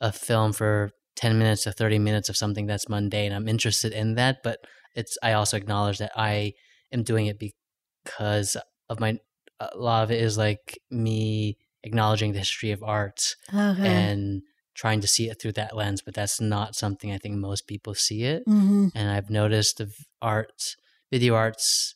a 0.00 0.12
film 0.12 0.52
for 0.52 0.90
10 1.16 1.38
minutes 1.38 1.64
to 1.64 1.72
30 1.72 1.98
minutes 1.98 2.28
of 2.28 2.36
something 2.36 2.66
that's 2.66 2.88
mundane. 2.88 3.32
I'm 3.32 3.48
interested 3.48 3.92
in 3.92 4.14
that, 4.14 4.38
but 4.42 4.58
it's 4.94 5.18
I 5.22 5.32
also 5.32 5.56
acknowledge 5.56 5.98
that 5.98 6.12
I 6.16 6.54
am 6.92 7.02
doing 7.02 7.26
it 7.26 7.38
because 7.38 8.56
of 8.88 9.00
my 9.00 9.18
a 9.60 9.76
lot 9.76 10.04
of 10.04 10.10
it 10.10 10.20
is 10.20 10.36
like 10.38 10.78
me 10.90 11.56
acknowledging 11.82 12.32
the 12.32 12.38
history 12.38 12.70
of 12.72 12.82
art 12.82 13.34
okay. 13.52 13.88
and 13.88 14.42
trying 14.74 15.00
to 15.00 15.06
see 15.06 15.28
it 15.30 15.40
through 15.40 15.52
that 15.52 15.74
lens, 15.74 16.02
but 16.02 16.14
that's 16.14 16.40
not 16.40 16.74
something 16.74 17.10
I 17.12 17.18
think 17.18 17.36
most 17.36 17.66
people 17.66 17.94
see 17.94 18.22
it 18.24 18.42
hmm 18.46 18.88
and 18.94 19.10
I've 19.10 19.30
noticed 19.30 19.78
the 19.78 19.86
v- 19.86 19.94
art, 20.22 20.76
video 21.10 21.34
arts, 21.34 21.95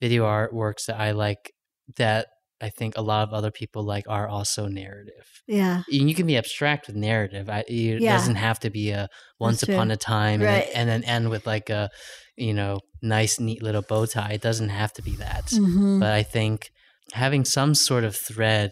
video 0.00 0.24
artworks 0.24 0.86
that 0.86 0.98
I 1.00 1.12
like 1.12 1.52
that 1.96 2.26
I 2.58 2.70
think 2.70 2.96
a 2.96 3.02
lot 3.02 3.28
of 3.28 3.34
other 3.34 3.50
people 3.50 3.84
like 3.84 4.04
are 4.08 4.26
also 4.26 4.66
narrative. 4.66 5.26
Yeah. 5.46 5.82
And 5.92 6.08
you 6.08 6.14
can 6.14 6.26
be 6.26 6.38
abstract 6.38 6.86
with 6.86 6.96
narrative. 6.96 7.50
I, 7.50 7.64
it 7.68 8.00
Yeah. 8.00 8.12
doesn't 8.16 8.36
have 8.36 8.58
to 8.60 8.70
be 8.70 8.90
a 8.92 9.08
once 9.38 9.62
upon 9.62 9.90
a 9.90 9.96
time 9.96 10.40
and, 10.40 10.44
Right. 10.44 10.64
then, 10.72 10.88
and 10.88 10.88
then 10.88 11.04
end 11.04 11.28
with 11.28 11.46
like 11.46 11.68
a 11.68 11.90
you 12.36 12.54
know 12.54 12.80
nice 13.02 13.38
neat 13.38 13.62
little 13.62 13.82
bow 13.82 14.06
tie. 14.06 14.30
It 14.32 14.40
doesn't 14.40 14.70
have 14.70 14.92
to 14.94 15.02
be 15.02 15.16
that. 15.16 15.50
hmm 15.50 16.00
But 16.00 16.12
I 16.12 16.22
think 16.22 16.70
having 17.12 17.44
some 17.44 17.74
sort 17.74 18.04
of 18.04 18.16
thread, 18.16 18.70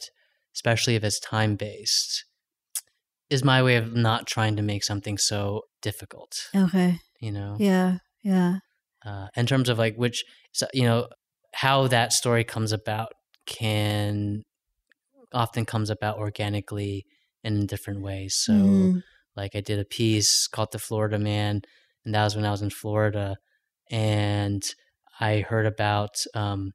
especially 0.56 0.94
if 0.96 1.04
it's 1.04 1.20
time 1.20 1.54
based, 1.56 2.24
is 3.28 3.44
my 3.44 3.62
way 3.62 3.76
of 3.76 3.94
not 3.94 4.26
trying 4.26 4.56
to 4.56 4.62
make 4.62 4.82
something 4.84 5.18
so 5.18 5.62
difficult. 5.82 6.32
Okay. 6.54 6.98
You 7.20 7.32
know. 7.32 7.56
Yeah. 7.58 7.98
Yeah. 8.22 8.58
Uh, 9.04 9.28
in 9.36 9.46
terms 9.46 9.68
of 9.68 9.78
like 9.78 9.96
which, 9.96 10.24
you 10.72 10.82
know, 10.84 11.08
how 11.54 11.86
that 11.88 12.12
story 12.12 12.42
comes 12.44 12.72
about 12.72 13.12
can 13.46 14.42
often 15.32 15.64
comes 15.64 15.90
about 15.90 16.16
organically 16.18 17.04
in 17.42 17.66
different 17.66 18.00
ways. 18.00 18.34
So, 18.34 18.52
Mhm. 18.54 19.02
like 19.36 19.54
I 19.54 19.60
did 19.60 19.78
a 19.78 19.84
piece 19.84 20.46
called 20.46 20.72
The 20.72 20.78
Florida 20.78 21.18
Man, 21.18 21.62
and 22.04 22.14
that 22.14 22.24
was 22.24 22.36
when 22.36 22.46
I 22.46 22.50
was 22.50 22.62
in 22.62 22.70
Florida, 22.70 23.36
and 23.90 24.62
I 25.20 25.40
heard 25.40 25.66
about 25.66 26.14
um, 26.34 26.72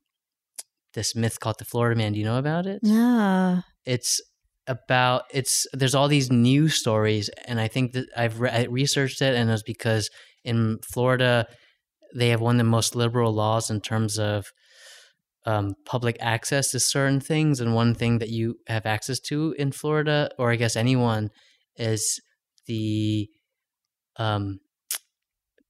this 0.93 1.15
myth 1.15 1.39
called 1.39 1.57
the 1.59 1.65
Florida 1.65 1.97
Man. 1.97 2.13
Do 2.13 2.19
you 2.19 2.25
know 2.25 2.37
about 2.37 2.65
it? 2.65 2.79
Yeah. 2.83 3.61
It's 3.85 4.21
about 4.67 5.23
it's 5.31 5.65
there's 5.73 5.95
all 5.95 6.07
these 6.07 6.31
news 6.31 6.75
stories, 6.79 7.29
and 7.47 7.59
I 7.59 7.67
think 7.67 7.93
that 7.93 8.07
I've 8.15 8.39
re- 8.39 8.51
I 8.51 8.63
researched 8.65 9.21
it, 9.21 9.35
and 9.35 9.49
it 9.49 9.51
was 9.51 9.63
because 9.63 10.09
in 10.43 10.77
Florida 10.93 11.47
they 12.15 12.29
have 12.29 12.41
one 12.41 12.55
of 12.55 12.59
the 12.59 12.63
most 12.63 12.95
liberal 12.95 13.33
laws 13.33 13.69
in 13.69 13.81
terms 13.81 14.17
of 14.17 14.51
um, 15.45 15.75
public 15.85 16.17
access 16.19 16.71
to 16.71 16.79
certain 16.79 17.19
things, 17.19 17.59
and 17.59 17.73
one 17.73 17.95
thing 17.95 18.19
that 18.19 18.29
you 18.29 18.57
have 18.67 18.85
access 18.85 19.19
to 19.19 19.55
in 19.57 19.71
Florida, 19.71 20.29
or 20.37 20.51
I 20.51 20.55
guess 20.55 20.75
anyone, 20.75 21.29
is 21.75 22.19
the 22.67 23.29
um, 24.17 24.59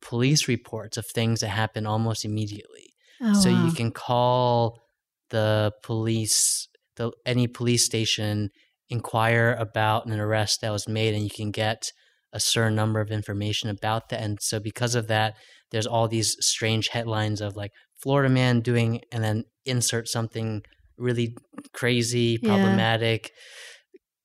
police 0.01 0.47
reports 0.47 0.97
of 0.97 1.05
things 1.05 1.41
that 1.41 1.49
happen 1.49 1.85
almost 1.85 2.25
immediately. 2.25 2.93
Oh, 3.21 3.33
so 3.33 3.51
wow. 3.51 3.65
you 3.65 3.71
can 3.71 3.91
call 3.91 4.81
the 5.29 5.71
police, 5.83 6.67
the 6.95 7.11
any 7.25 7.47
police 7.47 7.85
station, 7.85 8.49
inquire 8.89 9.55
about 9.59 10.07
an 10.07 10.19
arrest 10.19 10.61
that 10.61 10.71
was 10.71 10.87
made, 10.87 11.13
and 11.13 11.23
you 11.23 11.29
can 11.29 11.51
get 11.51 11.91
a 12.33 12.39
certain 12.39 12.75
number 12.75 12.99
of 13.01 13.11
information 13.11 13.69
about 13.69 14.09
that. 14.09 14.21
And 14.21 14.39
so 14.41 14.59
because 14.59 14.95
of 14.95 15.07
that, 15.07 15.35
there's 15.71 15.87
all 15.87 16.07
these 16.07 16.35
strange 16.39 16.89
headlines 16.89 17.41
of 17.41 17.55
like 17.55 17.71
Florida 18.01 18.29
man 18.29 18.61
doing, 18.61 19.01
and 19.11 19.23
then 19.23 19.43
insert 19.65 20.07
something 20.07 20.61
really 20.97 21.35
crazy, 21.73 22.39
Yeah. 22.41 22.49
problematic, 22.49 23.31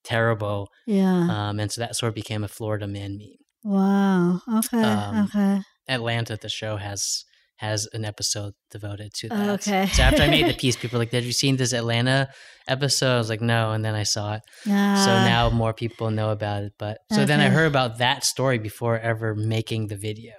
terrible. 0.04 0.68
Yeah. 0.86 1.28
Um, 1.48 1.60
and 1.60 1.70
so 1.70 1.80
that 1.80 1.96
sort 1.96 2.08
of 2.10 2.14
became 2.14 2.44
a 2.44 2.48
Florida 2.48 2.86
man 2.86 3.16
meme. 3.18 3.72
wow. 3.72 4.40
Okay. 4.58 4.82
um, 4.82 5.24
okay. 5.26 5.60
Atlanta, 5.88 6.36
the 6.40 6.48
show 6.48 6.76
has 6.76 7.24
has 7.58 7.86
an 7.92 8.04
episode 8.04 8.52
devoted 8.72 9.12
to 9.14 9.28
that. 9.28 9.48
Okay. 9.60 9.86
So 9.92 10.02
after 10.02 10.22
I 10.22 10.28
made 10.28 10.46
the 10.48 10.54
piece, 10.62 10.76
people 10.76 10.98
were 10.98 11.04
like, 11.04 11.12
"Have 11.12 11.24
you 11.24 11.32
seen 11.32 11.56
this 11.56 11.72
Atlanta 11.72 12.28
episode?" 12.66 13.14
I 13.14 13.18
was 13.18 13.28
like, 13.30 13.40
"No," 13.40 13.70
and 13.72 13.84
then 13.84 13.94
I 13.94 14.02
saw 14.02 14.34
it. 14.34 14.42
Yeah. 14.66 14.96
so 15.04 15.10
now 15.10 15.50
more 15.50 15.72
people 15.72 16.10
know 16.10 16.30
about 16.30 16.64
it. 16.64 16.72
But 16.78 16.98
so 17.12 17.24
then 17.24 17.40
I 17.40 17.48
heard 17.50 17.66
about 17.66 17.98
that 17.98 18.24
story 18.24 18.58
before 18.58 18.98
ever 18.98 19.34
making 19.34 19.86
the 19.86 19.96
video, 19.96 20.32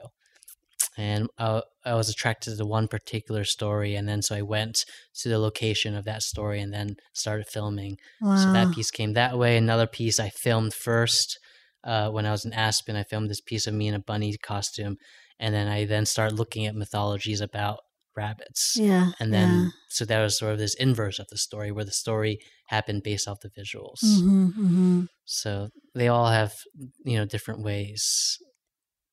and 0.98 1.28
I, 1.38 1.62
I 1.86 1.94
was 1.96 2.10
attracted 2.10 2.58
to 2.58 2.66
one 2.66 2.88
particular 2.88 3.44
story, 3.44 3.96
and 3.96 4.08
then 4.08 4.22
so 4.22 4.36
I 4.36 4.42
went 4.42 4.86
to 5.22 5.30
the 5.30 5.40
location 5.40 5.96
of 5.96 6.06
that 6.06 6.24
story, 6.24 6.60
and 6.62 6.74
then 6.74 6.96
started 7.14 7.48
filming. 7.48 7.98
Wow. 8.22 8.36
So 8.36 8.52
that 8.52 8.72
piece 8.72 8.92
came 8.92 9.14
that 9.14 9.38
way. 9.38 9.58
Another 9.58 9.88
piece 9.88 10.20
I 10.20 10.30
filmed 10.30 10.74
first 10.74 11.40
uh, 11.84 12.10
when 12.10 12.26
I 12.26 12.32
was 12.32 12.46
in 12.46 12.54
Aspen. 12.54 12.96
I 12.96 13.04
filmed 13.04 13.30
this 13.30 13.42
piece 13.42 13.68
of 13.68 13.74
me 13.74 13.88
in 13.88 13.94
a 13.94 14.00
bunny 14.00 14.36
costume, 14.38 14.98
and 15.40 15.54
then 15.54 15.68
I 15.68 15.86
then 15.86 16.06
started 16.06 16.38
looking 16.38 16.66
at 16.66 16.76
mythologies 16.76 17.42
about 17.42 17.80
rabbits. 18.16 18.80
Yeah. 18.80 19.12
And 19.20 19.34
then, 19.34 19.72
so 19.90 20.06
that 20.06 20.22
was 20.22 20.38
sort 20.38 20.54
of 20.54 20.60
this 20.60 20.76
inverse 20.76 21.20
of 21.20 21.28
the 21.30 21.38
story, 21.38 21.72
where 21.72 21.86
the 21.86 21.92
story 21.92 22.40
happened 22.68 23.04
based 23.04 23.28
off 23.28 23.40
the 23.42 23.50
visuals. 23.50 24.02
hmm 24.02 24.48
hmm 24.52 25.06
So 25.26 25.70
they 25.94 26.08
all 26.08 26.28
have, 26.28 26.54
you 27.04 27.18
know, 27.18 27.26
different 27.26 27.64
ways. 27.64 28.38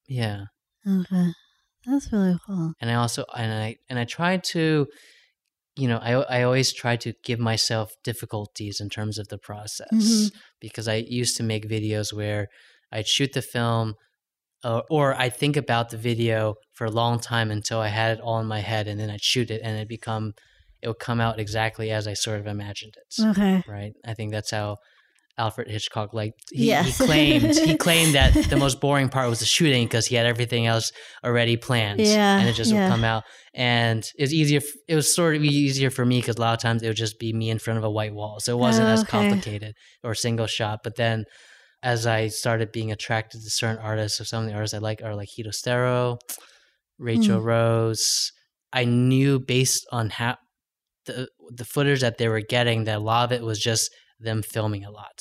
Yeah, 0.08 0.46
Okay. 0.86 1.32
That's 1.86 2.12
really 2.12 2.38
cool. 2.46 2.72
and 2.80 2.90
I 2.90 2.94
also 2.94 3.24
and 3.36 3.52
I 3.52 3.76
and 3.88 3.98
I 3.98 4.04
try 4.04 4.36
to, 4.36 4.86
you 5.76 5.88
know, 5.88 5.98
I 5.98 6.12
I 6.38 6.42
always 6.42 6.72
try 6.72 6.96
to 6.96 7.12
give 7.24 7.38
myself 7.38 7.92
difficulties 8.04 8.80
in 8.80 8.88
terms 8.90 9.18
of 9.18 9.28
the 9.28 9.38
process 9.38 9.88
Mhm. 9.92 10.30
because 10.60 10.86
I 10.88 10.96
used 11.22 11.36
to 11.38 11.42
make 11.42 11.68
videos 11.68 12.12
where 12.12 12.48
I'd 12.92 13.08
shoot 13.08 13.32
the 13.32 13.42
film. 13.42 13.94
Uh, 14.64 14.80
or 14.90 15.12
I'd 15.20 15.36
think 15.36 15.56
about 15.56 15.90
the 15.90 15.96
video 15.96 16.54
for 16.74 16.84
a 16.86 16.90
long 16.90 17.18
time 17.18 17.50
until 17.50 17.80
I 17.80 17.88
had 17.88 18.18
it 18.18 18.20
all 18.22 18.38
in 18.38 18.46
my 18.46 18.60
head, 18.60 18.86
and 18.86 19.00
then 19.00 19.10
I'd 19.10 19.20
shoot 19.24 19.50
it, 19.50 19.60
and 19.64 19.76
it 19.76 19.88
become, 19.88 20.34
it 20.80 20.86
would 20.86 21.00
come 21.00 21.20
out 21.20 21.40
exactly 21.40 21.90
as 21.90 22.06
I 22.06 22.14
sort 22.14 22.38
of 22.38 22.46
imagined 22.46 22.94
it. 22.96 23.10
Okay. 23.30 23.64
right? 23.66 23.92
I 24.06 24.14
think 24.14 24.30
that's 24.30 24.52
how 24.52 24.76
Alfred 25.38 25.68
Hitchcock 25.68 26.12
Like 26.12 26.34
He, 26.50 26.66
Yes. 26.66 26.98
he 26.98 27.04
claimed 27.06 27.56
he 27.56 27.76
claimed 27.76 28.14
that 28.14 28.34
the 28.50 28.56
most 28.64 28.80
boring 28.80 29.08
part 29.08 29.28
was 29.30 29.40
the 29.40 29.46
shooting 29.46 29.84
because 29.86 30.06
he 30.06 30.14
had 30.16 30.26
everything 30.26 30.66
else 30.66 30.92
already 31.24 31.56
planned. 31.56 32.00
Yeah, 32.00 32.38
and 32.38 32.48
it 32.48 32.52
just 32.54 32.70
yeah. 32.70 32.84
would 32.84 32.90
come 32.92 33.04
out. 33.04 33.24
And 33.54 34.04
it's 34.16 34.32
easier. 34.32 34.60
It 34.88 34.94
was 34.94 35.14
sort 35.14 35.34
of 35.36 35.42
easier 35.44 35.90
for 35.90 36.04
me 36.04 36.20
because 36.20 36.36
a 36.36 36.40
lot 36.40 36.52
of 36.54 36.60
times 36.60 36.82
it 36.82 36.88
would 36.88 36.96
just 36.96 37.18
be 37.18 37.32
me 37.32 37.50
in 37.50 37.58
front 37.58 37.78
of 37.78 37.84
a 37.84 37.90
white 37.90 38.12
wall, 38.14 38.40
so 38.40 38.56
it 38.56 38.60
wasn't 38.60 38.88
Oh, 38.88 38.92
as 38.92 39.00
okay. 39.00 39.10
complicated 39.10 39.74
or 40.04 40.14
single 40.14 40.46
shot. 40.46 40.80
But 40.84 40.96
then. 40.96 41.24
As 41.84 42.06
I 42.06 42.28
started 42.28 42.70
being 42.70 42.92
attracted 42.92 43.40
to 43.42 43.50
certain 43.50 43.82
artists, 43.82 44.18
so 44.18 44.22
some 44.22 44.44
of 44.44 44.48
the 44.48 44.54
artists 44.54 44.72
I 44.72 44.78
like 44.78 45.02
are 45.02 45.16
like 45.16 45.26
Hito 45.34 45.50
Steyerl, 45.50 46.16
Rachel 46.96 47.40
Mm. 47.40 47.44
Rose. 47.44 48.30
I 48.72 48.84
knew 48.84 49.40
based 49.40 49.84
on 49.90 50.10
how 50.10 50.36
the 51.06 51.28
the 51.50 51.64
footage 51.64 52.00
that 52.02 52.18
they 52.18 52.28
were 52.28 52.40
getting 52.40 52.84
that 52.84 52.98
a 52.98 53.00
lot 53.00 53.24
of 53.24 53.32
it 53.32 53.42
was 53.44 53.58
just 53.58 53.90
them 54.22 54.42
filming 54.42 54.84
a 54.84 54.90
lot. 54.90 55.18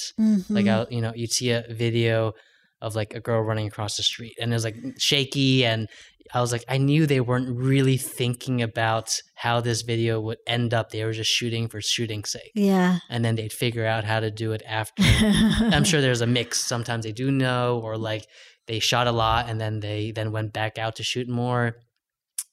Like 0.49 0.65
Mhm. 0.65 0.88
I, 0.88 0.94
you 0.94 1.02
know, 1.02 1.14
you'd 1.15 1.32
see 1.34 1.52
a 1.52 1.64
video 1.69 2.34
of 2.82 2.95
like 2.95 3.14
a 3.14 3.19
girl 3.19 3.41
running 3.41 3.68
across 3.68 3.98
the 3.98 4.03
street, 4.03 4.34
and 4.41 4.52
it 4.52 4.56
was 4.56 4.64
like 4.64 4.76
shaky, 4.98 5.65
and 5.65 5.88
I 6.34 6.40
was 6.41 6.52
like, 6.52 6.64
I 6.68 6.78
knew 6.78 7.06
they 7.06 7.19
weren't 7.19 7.49
really 7.56 7.98
thinking 7.98 8.61
about 8.61 9.19
how 9.36 9.60
this 9.61 9.82
video 9.82 10.19
would 10.22 10.38
end 10.48 10.73
up. 10.73 10.90
They 10.90 11.03
were 11.03 11.11
just 11.11 11.30
shooting 11.30 11.68
for 11.68 11.82
shooting's 11.82 12.32
sake, 12.32 12.52
yeah. 12.56 12.99
and 13.10 13.23
then 13.26 13.36
they'd 13.36 13.52
figure 13.53 13.86
out 13.86 14.03
how 14.06 14.19
to 14.22 14.32
do 14.32 14.53
it 14.53 14.64
after. 14.65 15.03
I'm 15.76 15.84
sure 15.84 16.02
there's 16.02 16.22
a 16.22 16.28
mix. 16.28 16.60
Sometimes 16.61 17.03
they 17.06 17.11
do 17.11 17.30
know, 17.32 17.80
or 17.84 17.98
like 17.98 18.26
they 18.68 18.80
shot 18.80 19.07
a 19.07 19.11
lot 19.11 19.49
and 19.49 19.60
then 19.60 19.80
they 19.82 20.11
then 20.11 20.32
went 20.32 20.53
back 20.53 20.78
out 20.78 20.95
to 20.95 21.03
shoot 21.03 21.28
more. 21.28 21.76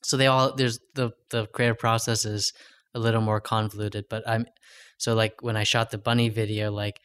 So 0.03 0.16
they 0.16 0.27
all 0.27 0.55
there's 0.55 0.79
the 0.95 1.11
the 1.31 1.47
creative 1.47 1.79
process 1.79 2.25
is 2.25 2.53
a 2.95 2.99
little 2.99 3.20
more 3.20 3.41
convoluted. 3.41 4.05
But 4.11 4.29
I'm 4.29 4.47
so 4.99 5.15
like 5.15 5.43
when 5.43 5.57
I 5.57 5.65
shot 5.65 5.91
the 5.91 5.99
bunny 5.99 6.29
video, 6.29 6.70
like 6.70 7.01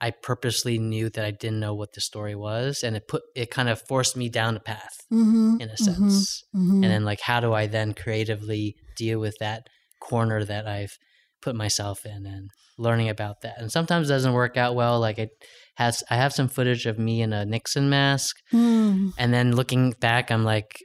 I 0.00 0.10
purposely 0.10 0.78
knew 0.78 1.10
that 1.10 1.24
I 1.24 1.30
didn't 1.30 1.60
know 1.60 1.74
what 1.74 1.92
the 1.92 2.00
story 2.00 2.34
was, 2.34 2.82
and 2.82 2.96
it 2.96 3.06
put 3.06 3.22
it 3.36 3.50
kind 3.50 3.68
of 3.68 3.82
forced 3.82 4.16
me 4.16 4.28
down 4.28 4.56
a 4.56 4.60
path 4.60 4.98
hmm 5.10 5.56
in 5.60 5.68
a 5.68 5.76
sense. 5.76 6.44
hmm 6.52 6.82
And 6.82 6.84
then 6.84 7.04
like 7.04 7.20
how 7.20 7.40
do 7.40 7.52
I 7.52 7.66
then 7.66 7.94
creatively 7.94 8.76
deal 8.96 9.20
with 9.20 9.36
that 9.38 9.68
corner 10.00 10.44
that 10.44 10.66
I've 10.66 10.96
put 11.40 11.54
myself 11.54 12.06
in 12.06 12.24
and 12.26 12.50
learning 12.78 13.08
about 13.08 13.42
that. 13.42 13.58
And 13.58 13.70
sometimes 13.70 14.08
it 14.08 14.14
doesn't 14.14 14.32
work 14.32 14.56
out 14.56 14.74
well. 14.74 14.98
Like 14.98 15.18
it 15.18 15.30
has 15.76 16.02
I 16.10 16.16
have 16.16 16.32
some 16.32 16.48
footage 16.48 16.86
of 16.86 16.98
me 16.98 17.22
in 17.22 17.32
a 17.32 17.44
Nixon 17.44 17.90
mask 17.90 18.36
mm. 18.52 19.12
and 19.18 19.34
then 19.34 19.56
looking 19.56 19.92
back 19.92 20.30
I'm 20.30 20.44
like 20.44 20.78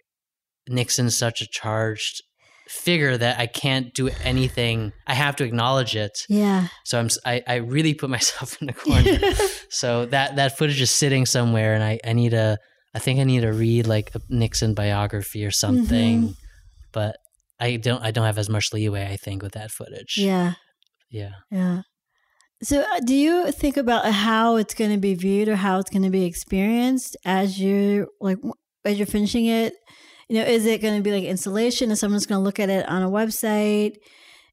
Nixon's 0.70 1.16
such 1.16 1.42
a 1.42 1.48
charged 1.48 2.24
figure 2.68 3.18
that 3.18 3.40
I 3.40 3.48
can't 3.48 3.94
do 3.94 4.10
anything. 4.24 4.94
I 5.06 5.14
have 5.14 5.36
to 5.38 5.44
acknowledge 5.44 5.96
it. 5.96 6.26
Yeah. 6.30 6.68
So 6.84 7.00
I'm 7.00 7.10
I 7.26 7.56
really 7.56 7.94
put 7.94 8.10
myself 8.18 8.62
in 8.62 8.68
the 8.68 8.74
corner. 8.74 9.20
so 9.70 10.06
that 10.08 10.36
that 10.36 10.58
footage 10.58 10.82
is 10.82 10.92
sitting 10.92 11.26
somewhere 11.26 11.74
and 11.74 11.84
I 11.84 12.00
I 12.06 12.14
need 12.14 12.32
to 12.32 12.58
I 12.94 13.00
think 13.00 13.20
I 13.20 13.24
need 13.24 13.42
to 13.42 13.52
read 13.52 13.88
like 13.88 14.14
a 14.16 14.20
Nixon 14.30 14.74
biography 14.74 15.46
or 15.46 15.52
something. 15.52 16.36
But 16.92 17.18
I 17.60 17.78
don't 17.78 18.04
I 18.04 18.12
don't 18.12 18.26
have 18.26 18.38
as 18.38 18.50
much 18.50 18.74
leeway 18.74 19.08
I 19.12 19.18
think 19.18 19.44
with 19.44 19.54
that 19.54 19.72
footage. 19.72 20.18
yeah. 20.18 20.54
Yeah. 21.10 21.32
Yeah. 21.52 21.82
So, 22.64 22.82
uh, 22.82 23.00
do 23.06 23.14
you 23.16 23.52
think 23.52 23.78
about 23.78 24.12
how 24.12 24.56
it's 24.56 24.74
going 24.74 24.92
to 24.92 24.98
be 24.98 25.14
viewed 25.14 25.48
or 25.48 25.56
how 25.56 25.80
it's 25.80 25.92
going 25.92 26.04
to 26.04 26.10
be 26.10 26.26
experienced 26.26 27.16
as 27.24 27.62
you're 27.62 28.08
like 28.20 28.40
as 28.84 28.98
you're 28.98 29.06
finishing 29.06 29.46
it? 29.46 29.74
You 30.30 30.40
know, 30.42 30.46
is 30.46 30.66
it 30.66 30.82
going 30.82 30.98
to 30.98 31.02
be 31.04 31.12
like 31.12 31.24
installation? 31.24 31.90
Is 31.92 32.00
someone's 32.00 32.26
going 32.26 32.40
to 32.40 32.44
look 32.44 32.60
at 32.60 32.70
it 32.70 32.88
on 32.88 33.02
a 33.02 33.10
website? 33.10 33.96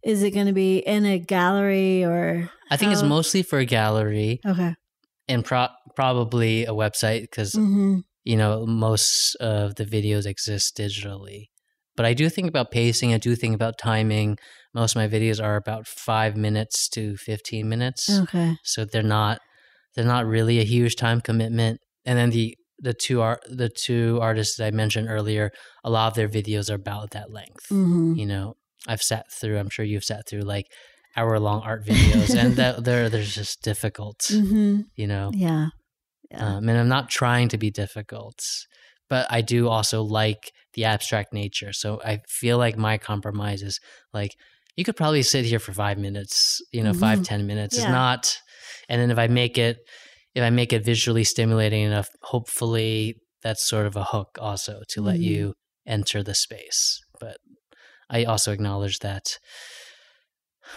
Is 0.05 0.23
it 0.23 0.31
going 0.31 0.47
to 0.47 0.53
be 0.53 0.79
in 0.79 1.05
a 1.05 1.19
gallery 1.19 2.05
or? 2.05 2.51
I 2.71 2.77
think 2.77 2.93
it's 2.93 3.03
mostly 3.03 3.43
for 3.43 3.59
a 3.59 3.65
gallery 3.65 4.41
Okay. 4.47 4.75
and 5.29 5.45
pro- 5.45 5.69
probably 5.97 6.65
a 6.65 6.71
website 6.73 7.23
because 7.23 7.55
hmm 7.55 7.99
you 8.27 8.37
know 8.39 8.65
most 8.65 9.35
of 9.37 9.75
the 9.75 9.85
videos 9.85 10.25
exist 10.27 10.77
digitally. 10.79 11.49
But 11.97 12.07
I 12.07 12.15
do 12.15 12.29
think 12.31 12.49
about 12.49 12.71
pacing. 12.71 13.13
I 13.13 13.19
do 13.19 13.37
think 13.37 13.55
about 13.55 13.79
timing. 13.79 14.39
Most 14.75 14.97
of 14.97 15.03
my 15.03 15.09
videos 15.09 15.45
are 15.45 15.57
about 15.57 15.87
five 15.87 16.35
minutes 16.37 16.89
to 16.91 17.17
fifteen 17.19 17.69
minutes. 17.69 18.09
Okay. 18.23 18.57
so 18.63 18.85
they're 18.87 19.03
not 19.03 19.41
they're 19.95 20.07
not 20.07 20.25
really 20.27 20.59
a 20.59 20.65
huge 20.65 20.97
time 20.97 21.21
commitment 21.21 21.81
and 22.07 22.19
then 22.19 22.31
the 22.31 22.57
the 22.79 22.95
two 22.95 23.21
art 23.21 23.41
the 23.49 23.69
two 23.69 24.19
artists 24.21 24.57
that 24.57 24.67
i 24.67 24.71
mentioned 24.71 25.09
earlier 25.09 25.51
a 25.85 25.91
lot 25.91 26.09
of 26.09 26.15
their 26.15 26.29
videos 26.29 26.71
are 26.71 26.75
about 26.75 27.11
that 27.11 27.31
length 27.31 27.69
hmm 27.69 28.15
you 28.15 28.27
know 28.27 28.57
i've 28.89 29.03
sat 29.03 29.31
through 29.33 29.59
i'm 29.59 29.71
sure 29.71 29.85
you've 29.85 30.05
sat 30.05 30.27
through 30.29 30.43
like 30.43 30.67
hour 31.17 31.39
long 31.39 31.63
art 31.63 31.85
videos 31.85 32.35
and 32.37 32.57
that 32.61 32.85
they're 32.85 33.09
they're 33.09 33.23
just 33.23 33.63
difficult 33.63 34.27
hmm 34.29 34.81
you 34.97 35.07
know 35.07 35.31
Yeah. 35.35 35.69
Yeah. 36.31 36.57
um, 36.57 36.69
and 36.69 36.79
i'm 36.79 36.89
not 36.89 37.09
trying 37.11 37.49
to 37.49 37.59
be 37.59 37.71
difficult 37.71 38.41
but 39.11 39.27
I 39.31 39.43
do 39.43 39.69
also 39.69 40.03
like 40.03 40.51
the 40.73 40.87
abstract 40.87 41.33
nature. 41.35 41.75
So 41.75 42.01
I 42.03 42.23
feel 42.27 42.57
like 42.57 42.79
my 42.79 42.97
compromise 42.97 43.63
is 43.63 43.79
like 44.15 44.33
you 44.77 44.83
could 44.85 44.97
probably 44.97 45.23
sit 45.23 45.45
here 45.45 45.59
for 45.59 45.75
five 45.75 45.99
minutes, 45.99 46.63
you 46.73 46.83
know, 46.83 46.95
five 46.95 47.21
Mhm. 47.21 47.25
ten 47.25 47.47
minutes. 47.47 47.77
It's 47.77 47.87
Yeah. 47.87 47.93
not, 47.93 48.35
and 48.89 49.01
then 49.01 49.11
if 49.11 49.19
I 49.19 49.29
make 49.29 49.59
it, 49.59 49.77
if 50.35 50.43
I 50.43 50.51
make 50.51 50.73
it 50.73 50.85
visually 50.85 51.25
stimulating 51.25 51.83
enough, 51.85 52.09
hopefully 52.23 53.17
that's 53.43 53.65
sort 53.69 53.87
of 53.87 53.97
a 53.97 54.05
hook 54.05 54.39
also 54.41 54.83
to 54.89 55.03
let 55.03 55.17
Mhm. 55.17 55.23
you 55.23 55.55
enter 55.87 56.23
the 56.23 56.35
space. 56.35 57.01
But 57.21 57.37
I 58.11 58.25
also 58.25 58.53
acknowledge 58.53 58.99
that 59.01 59.39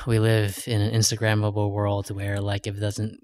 we 0.05 0.19
live 0.19 0.63
in 0.67 0.81
an 0.81 0.93
Instagrammable 0.93 1.71
world 1.71 2.11
where, 2.11 2.39
like, 2.41 2.67
if 2.67 2.75
it 2.75 2.79
doesn't 2.81 3.19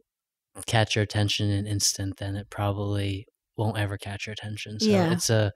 catch 0.66 0.96
your 0.96 1.04
attention 1.04 1.50
in 1.50 1.60
an 1.60 1.68
instant, 1.68 2.18
then 2.18 2.36
it 2.36 2.50
probably 2.50 3.26
won't 3.58 3.78
ever 3.78 3.98
catch 3.98 4.26
your 4.28 4.34
attention. 4.34 4.80
So 4.80 4.88
Yeah. 4.88 5.12
it's 5.12 5.30
a 5.30 5.52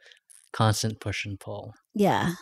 constant 0.52 1.00
push 1.00 1.26
and 1.26 1.40
pull. 1.40 1.74
Yeah. 1.96 2.34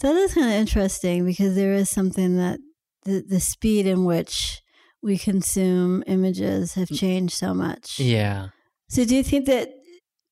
That 0.00 0.14
is 0.16 0.34
kind 0.34 0.46
of 0.48 0.52
interesting 0.54 1.24
because 1.24 1.54
there 1.54 1.74
is 1.74 1.90
something 1.90 2.36
that 2.36 2.58
the, 3.04 3.22
the 3.26 3.40
speed 3.40 3.86
in 3.86 4.04
which 4.04 4.60
we 5.02 5.16
consume 5.18 6.02
images 6.06 6.74
have 6.74 6.88
changed 6.90 7.34
so 7.34 7.54
much. 7.54 7.98
Yeah. 7.98 8.48
So 8.88 9.04
do 9.04 9.14
you 9.16 9.22
think 9.22 9.46
that 9.46 9.70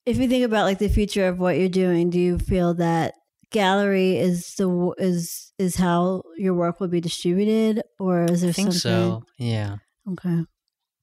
if 0.05 0.17
you 0.19 0.29
think 0.29 0.45
about 0.45 0.65
like 0.65 0.79
the 0.79 0.89
future 0.89 1.27
of 1.29 1.39
what 1.39 1.59
you're 1.59 1.69
doing, 1.69 2.11
do 2.11 2.19
you 2.19 2.39
feel 2.39 2.75
that 2.75 3.15
gallery 3.51 4.17
is 4.19 4.55
the 4.57 4.95
is 4.99 5.53
is 5.59 5.77
how 5.77 6.23
your 6.37 6.55
work 6.55 6.81
will 6.81 6.89
be 6.89 7.01
distributed 7.01 7.83
or 7.99 8.25
is 8.25 8.43
there 8.43 8.51
I 8.51 8.53
think 8.53 8.73
something 8.73 8.79
so. 8.81 9.23
Yeah. 9.39 9.77
Okay. 10.13 10.45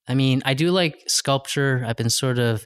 I 0.07 0.13
mean, 0.13 0.41
I 0.45 0.53
do 0.53 0.69
like 0.71 1.01
sculpture. 1.07 1.83
I've 1.87 1.95
been 1.97 2.11
sort 2.11 2.37
of, 2.37 2.65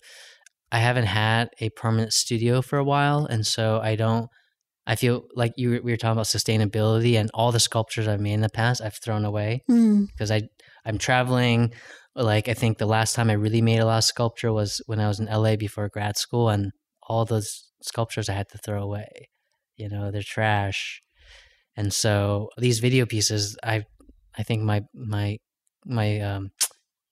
I 0.72 0.80
haven't 0.80 1.06
had 1.06 1.50
a 1.62 1.70
permanent 1.70 2.12
studio 2.14 2.62
for 2.62 2.78
a 2.78 2.84
while. 2.84 3.26
And 3.26 3.48
so 3.48 3.80
I 3.82 3.96
don't, 3.96 4.28
I 4.86 4.96
feel 4.98 5.24
like 5.36 5.54
you 5.56 5.70
were- 5.70 5.82
we 5.82 5.92
were 5.92 5.98
talking 5.98 6.12
about 6.14 6.26
sustainability 6.26 7.14
and 7.16 7.32
all 7.34 7.52
the 7.54 7.60
sculptures 7.60 8.08
I've 8.08 8.20
made 8.20 8.34
in 8.34 8.42
the 8.42 8.50
past, 8.50 8.82
I've 8.82 8.98
thrown 9.02 9.24
away 9.24 9.64
Hmm. 9.68 10.06
because 10.06 10.32
I, 10.32 10.42
I'm 10.86 10.98
traveling. 10.98 11.74
Like, 12.16 12.48
I 12.50 12.54
think 12.54 12.78
the 12.78 12.86
last 12.86 13.16
time 13.16 13.30
I 13.30 13.34
really 13.34 13.62
made 13.62 13.80
a 13.80 13.86
lot 13.86 14.00
of 14.00 14.04
sculpture 14.04 14.52
was 14.52 14.82
when 14.88 15.00
I 15.00 15.08
was 15.08 15.20
in 15.20 15.28
LA 15.28 15.56
before 15.56 15.90
grad 15.90 16.18
school, 16.18 16.50
and 16.50 16.72
all 17.08 17.26
those 17.26 17.72
sculptures 17.82 18.30
I 18.30 18.34
had 18.34 18.50
to 18.50 18.58
throw 18.58 18.82
away. 18.84 19.30
You 19.78 19.90
know, 19.90 20.12
they're 20.12 20.22
trash. 20.22 21.02
And 21.78 21.94
so 21.94 22.50
these 22.58 22.80
video 22.80 23.06
pieces, 23.06 23.58
I, 23.64 23.84
I 24.38 24.44
think 24.44 24.64
my, 24.64 24.82
my, 24.94 25.38
my, 25.86 26.20
um, 26.20 26.50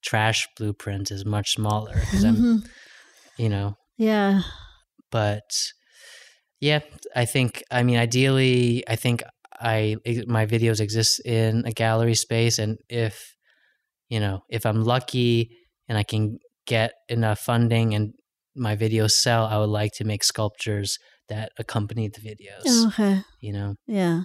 trash 0.04 0.48
blueprint 0.58 1.10
is 1.12 1.26
much 1.26 1.54
smaller 1.54 1.94
because 1.96 2.24
I'm, 2.26 2.64
you 3.38 3.48
know, 3.50 3.76
Yeah. 3.98 4.42
but 5.12 5.44
yeah, 6.60 6.80
I 7.16 7.26
think, 7.26 7.64
I 7.72 7.84
mean, 7.84 7.98
ideally, 7.98 8.84
I 8.88 8.96
think 8.96 9.24
I, 9.60 9.98
my 10.28 10.46
videos 10.46 10.80
exist 10.82 11.22
in 11.26 11.66
a 11.66 11.72
gallery 11.72 12.16
space. 12.16 12.60
And 12.60 12.78
if, 12.90 13.36
you 14.10 14.20
know, 14.20 14.42
if 14.50 14.66
I'm 14.66 14.84
lucky 14.84 15.50
and 15.88 15.98
I 15.98 16.04
can 16.04 16.38
get 16.66 16.92
enough 17.10 17.40
funding 17.40 17.94
and 17.94 18.14
my 18.56 18.76
videos 18.76 19.12
sell, 19.12 19.46
I 19.46 19.58
would 19.58 19.70
like 19.70 19.92
to 19.94 20.04
make 20.04 20.24
sculptures 20.24 20.98
that 21.30 21.52
accompany 21.60 22.08
the 22.10 22.22
videos, 22.22 22.88
okay. 22.88 23.22
you 23.42 23.54
know, 23.54 23.76
Yeah. 23.88 24.22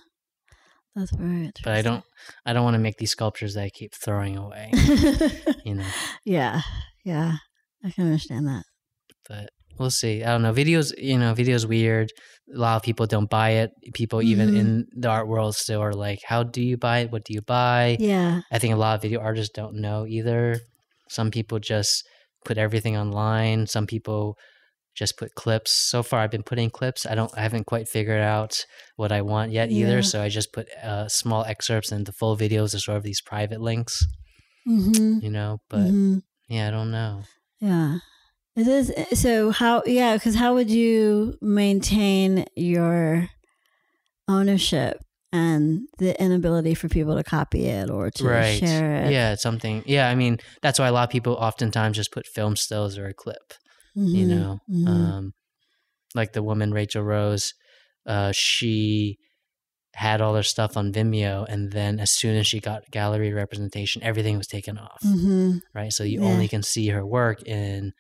That's 0.95 1.11
very 1.17 1.47
interesting. 1.47 1.63
but 1.65 1.73
I 1.73 1.81
don't, 1.83 2.05
I 2.45 2.53
don't 2.53 2.65
want 2.65 2.75
to 2.75 2.79
make 2.79 2.99
these 2.99 3.11
sculptures 3.11 3.55
that 3.55 3.65
I 3.65 3.71
keep 3.71 3.93
throwing 3.95 4.37
away, 4.37 4.71
you 5.65 5.75
know. 5.75 5.87
yeah. 6.25 6.61
Yeah. 7.05 7.37
I 7.85 7.91
can 7.91 8.05
understand 8.05 8.47
that. 8.47 8.65
but 9.29 9.49
we'll 9.79 9.91
see. 9.91 10.23
I 10.23 10.29
don't 10.31 10.43
know. 10.43 10.53
Videos, 10.53 10.93
you 10.99 11.19
know, 11.19 11.35
videos 11.35 11.67
weird. 11.67 12.11
A 12.55 12.59
lot 12.59 12.77
of 12.77 12.83
people 12.83 13.07
don't 13.07 13.31
buy 13.31 13.51
it. 13.63 13.71
People 13.95 14.21
even 14.23 14.51
Mhm. 14.51 14.57
in 14.59 14.87
the 14.97 15.09
art 15.09 15.29
world 15.29 15.55
still 15.55 15.81
are 15.81 15.95
like, 15.95 16.21
"How 16.27 16.43
do 16.43 16.61
you 16.63 16.77
buy 16.77 17.01
it? 17.01 17.11
What 17.13 17.25
do 17.25 17.33
you 17.33 17.43
buy?" 17.43 17.97
Yeah. 18.01 18.43
I 18.51 18.59
think 18.59 18.75
a 18.75 18.77
lot 18.77 18.95
of 18.97 19.03
video 19.03 19.21
artists 19.21 19.53
don't 19.55 19.77
know 19.81 20.07
either. 20.07 20.61
Some 21.09 21.31
people 21.31 21.59
just 21.59 22.05
put 22.45 22.59
everything 22.59 22.97
online. 22.97 23.67
Some 23.67 23.87
people 23.87 24.37
just 24.95 25.17
put 25.17 25.35
clips. 25.35 25.73
So 25.73 26.03
far, 26.03 26.21
I've 26.21 26.31
been 26.31 26.43
putting 26.43 26.69
clips. 26.69 27.07
I 27.07 27.15
don't. 27.15 27.33
I 27.37 27.41
haven't 27.43 27.65
quite 27.67 27.89
figured 27.89 28.21
out 28.21 28.67
what 28.97 29.11
I 29.13 29.23
want 29.23 29.51
yet 29.53 29.71
either. 29.71 30.03
So 30.03 30.21
I 30.23 30.29
just 30.29 30.53
put 30.53 30.69
uh, 30.83 31.09
small 31.09 31.45
excerpts, 31.45 31.91
and 31.93 32.05
the 32.05 32.13
full 32.13 32.37
videos 32.37 32.75
are 32.75 32.79
sort 32.79 32.99
of 32.99 33.03
these 33.05 33.23
private 33.23 33.61
links. 33.61 34.05
Mm-hmm. 34.69 35.21
You 35.25 35.31
know, 35.31 35.59
but 35.71 35.89
hmm 35.89 36.19
yeah, 36.49 36.69
I 36.69 36.71
don't 36.71 36.91
know. 36.91 37.23
Yeah. 37.61 37.99
It 38.55 38.67
is. 38.69 38.93
So, 39.19 39.51
how, 39.51 39.83
yeah, 39.87 40.15
because 40.17 40.35
how 40.35 40.55
would 40.55 40.71
you 40.71 41.39
maintain 41.41 42.45
your 42.55 43.29
ownership 44.29 44.99
and 45.33 45.89
the 45.99 46.21
inability 46.23 46.75
for 46.75 46.89
people 46.89 47.17
to 47.17 47.25
copy 47.25 47.65
it 47.65 47.89
or 47.89 48.11
to 48.11 48.25
right. 48.25 48.59
share 48.59 49.05
it? 49.07 49.13
Yeah, 49.13 49.33
it's 49.33 49.43
something. 49.43 49.83
Yeah, 49.87 50.09
I 50.09 50.15
mean, 50.15 50.39
that's 50.61 50.79
why 50.79 50.89
a 50.89 50.93
lot 50.93 51.05
of 51.05 51.11
people 51.11 51.35
oftentimes 51.35 51.97
just 51.97 52.13
put 52.13 52.27
film 52.27 52.57
stills 52.57 52.99
or 52.99 53.07
a 53.07 53.15
clip. 53.15 53.55
You 53.95 54.27
Mhm. 54.27 54.29
know, 54.29 54.61
Mhm. 54.71 54.87
um, 54.89 55.33
like 56.15 56.33
the 56.33 56.43
woman 56.43 56.73
Rachel 56.73 57.03
Rose, 57.03 57.55
uh, 58.07 58.33
she 58.33 59.19
had 59.95 60.23
all 60.23 60.35
her 60.35 60.43
stuff 60.43 60.77
on 60.79 60.93
Vimeo, 60.93 61.45
and 61.49 61.73
then 61.73 62.01
as 62.01 62.11
soon 62.11 62.37
as 62.37 62.47
she 62.47 62.59
got 62.61 62.91
gallery 62.91 63.33
representation, 63.33 64.03
everything 64.03 64.39
was 64.39 64.47
taken 64.47 64.79
off. 64.79 65.03
Mhm. 65.05 65.61
Right, 65.75 65.93
so 65.93 66.05
you 66.05 66.23
Yeah. 66.23 66.29
only 66.29 66.49
can 66.49 66.63
see 66.63 66.89
her 66.89 67.05
work 67.05 67.43
in 67.47 67.93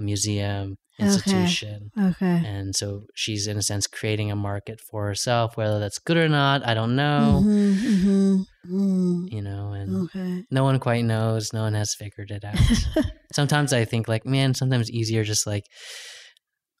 a 0.00 0.02
museum 0.02 0.76
institution. 0.98 1.90
Okay. 1.98 2.42
And 2.44 2.74
so 2.76 3.04
she's 3.14 3.46
in 3.46 3.56
a 3.56 3.62
sense 3.62 3.86
creating 3.86 4.30
a 4.30 4.36
market 4.36 4.78
for 4.90 5.06
herself. 5.06 5.56
Whether 5.56 5.78
that's 5.78 5.98
good 5.98 6.16
or 6.18 6.28
not, 6.28 6.66
I 6.66 6.74
don't 6.74 6.94
know. 6.94 7.40
Mhm, 7.42 7.74
mhm, 7.74 8.44
mhm. 8.68 9.32
You 9.32 9.42
know, 9.42 9.72
and 9.72 9.88
Okay. 10.04 10.44
no 10.50 10.62
one 10.64 10.78
quite 10.78 11.04
knows. 11.04 11.52
No 11.52 11.62
one 11.62 11.74
has 11.74 11.94
figured 11.94 12.30
it 12.30 12.44
out. 12.44 12.56
sometimes 13.32 13.72
I 13.72 13.84
think 13.86 14.08
like, 14.08 14.26
man, 14.26 14.52
sometimes 14.54 14.90
easier 14.90 15.24
just 15.24 15.46
like 15.46 15.64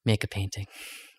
make 0.04 0.24
a 0.24 0.28
painting. 0.28 0.66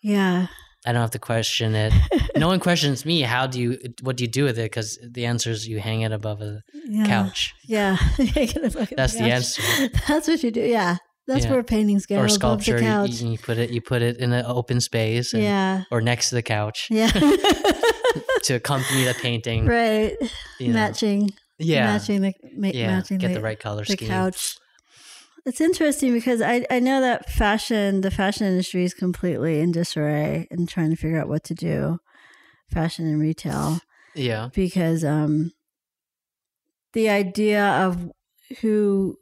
yeah. 0.02 0.46
I 0.84 0.90
don't 0.90 1.00
have 1.00 1.12
to 1.12 1.20
question 1.20 1.76
it. 1.76 1.92
no 2.36 2.48
one 2.48 2.58
questions 2.58 3.04
me. 3.06 3.20
How 3.22 3.46
do 3.46 3.60
you? 3.60 3.78
What 4.02 4.16
do 4.16 4.24
you 4.24 4.30
do 4.38 4.42
with 4.42 4.58
it? 4.58 4.64
Because 4.68 4.98
the 5.16 5.26
answer 5.26 5.50
is 5.52 5.68
you 5.68 5.78
hang 5.78 6.00
it 6.02 6.10
above 6.10 6.40
a 6.42 6.60
yeah. 6.88 7.06
couch 7.06 7.54
Yeah. 7.68 7.96
That's 8.18 9.14
the 9.14 9.28
answer. 9.36 9.62
That's 10.08 10.26
what 10.26 10.42
you 10.42 10.50
do. 10.50 10.60
Yeah. 10.78 10.96
That's 11.32 11.44
Yeah. 11.46 11.52
where 11.52 11.62
paintings 11.62 12.06
go. 12.06 12.18
or 12.18 12.28
sculpture. 12.28 12.78
You, 12.80 13.04
you 13.30 13.38
put 13.38 13.58
it. 13.58 13.70
You 13.70 13.80
put 13.80 14.02
it 14.02 14.18
in 14.18 14.32
an 14.32 14.44
open 14.46 14.80
space. 14.80 15.32
And, 15.32 15.42
yeah. 15.42 15.84
Or 15.90 16.00
next 16.00 16.28
to 16.28 16.34
the 16.34 16.42
couch 16.42 16.88
Yeah. 16.90 17.06
to 18.44 18.54
accompany 18.54 19.04
the 19.04 19.14
painting. 19.14 19.66
right. 19.66 20.14
you 20.58 20.68
know. 20.68 20.74
Matching. 20.74 21.30
Yeah. 21.58 21.86
Matching 21.86 22.20
the 22.22 22.34
ma- 22.56 22.70
yeah. 22.74 22.88
matching 22.96 23.18
Get 23.18 23.28
the, 23.28 23.34
the 23.34 23.40
right 23.40 23.58
color 23.58 23.84
the 23.84 23.92
scheme. 23.92 24.08
couch. 24.08 24.56
It's 25.44 25.60
interesting 25.60 26.12
because 26.12 26.40
I, 26.40 26.64
I 26.70 26.78
know 26.80 27.00
that 27.00 27.28
fashion, 27.30 28.02
the 28.02 28.10
fashion 28.12 28.46
industry 28.46 28.84
is 28.84 28.94
completely 28.94 29.60
in 29.60 29.72
disarray 29.72 30.46
and 30.50 30.68
trying 30.68 30.90
to 30.90 30.96
figure 30.96 31.18
out 31.20 31.28
what 31.28 31.42
to 31.44 31.54
do, 31.54 31.98
fashion 32.70 33.06
and 33.06 33.20
retail, 33.20 33.80
Yeah. 34.14 34.50
because 34.54 35.02
um, 35.04 35.50
the 36.92 37.08
idea 37.08 37.64
of 37.64 38.12
who, 38.60 39.16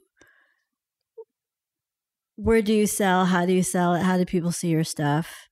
where 2.43 2.63
do 2.63 2.73
you 2.73 2.87
sell, 2.87 3.27
how 3.27 3.45
do 3.47 3.53
you 3.53 3.63
sell 3.63 3.95
it, 3.95 4.03
how 4.03 4.17
do 4.17 4.25
people 4.25 4.53
see 4.53 4.69
your 4.69 4.85
stuff, 4.85 5.49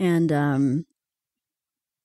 and 0.00 0.32
um, 0.32 0.84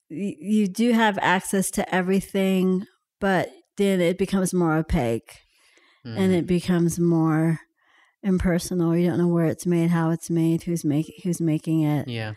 y- 0.10 0.36
you 0.40 0.68
do 0.68 0.92
have 0.94 1.18
access 1.22 1.70
to 1.72 1.96
everything, 1.96 2.86
but 3.20 3.50
then 3.78 4.02
it 4.02 4.18
becomes 4.18 4.54
more 4.54 4.76
opaque 4.76 5.40
and 6.04 6.32
Mhm. 6.32 6.38
it 6.40 6.48
becomes 6.48 7.00
more 7.00 7.60
impersonal. 8.24 8.96
You 8.96 9.08
don't 9.08 9.18
know 9.18 9.28
where 9.28 9.46
it's 9.46 9.66
made, 9.66 9.90
how 9.92 10.10
it's 10.12 10.30
made, 10.30 10.64
who's 10.64 10.84
make 10.84 11.12
who's 11.24 11.40
making 11.42 11.82
it. 11.82 12.08
yeah. 12.08 12.34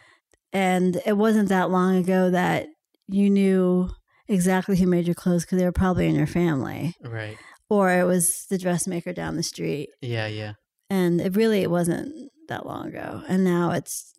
And 0.53 1.01
it 1.05 1.15
wasn't 1.17 1.49
that 1.49 1.71
long 1.71 1.97
ago 1.97 2.31
that 2.31 2.67
you 3.09 3.29
knew 3.29 3.91
exactly 4.29 4.77
who 4.79 4.87
made 4.87 5.05
your 5.07 5.15
clothes 5.17 5.45
because 5.45 5.59
they 5.59 5.65
were 5.65 5.73
probably 5.73 6.07
in 6.07 6.15
your 6.15 6.27
family, 6.29 6.95
Right. 7.03 7.37
or 7.69 7.91
it 7.91 8.05
was 8.05 8.47
the 8.49 8.57
dressmaker 8.59 9.13
down 9.13 9.37
the 9.37 9.43
street. 9.43 9.89
Yeah. 10.01 10.27
Yeah. 10.29 10.53
And 10.91 11.21
it 11.21 11.37
really 11.37 11.63
it 11.63 11.71
wasn't 11.71 12.13
that 12.49 12.67
long 12.67 12.89
ago. 12.89 13.23
And 13.29 13.45
now 13.45 13.71
it's 13.73 14.13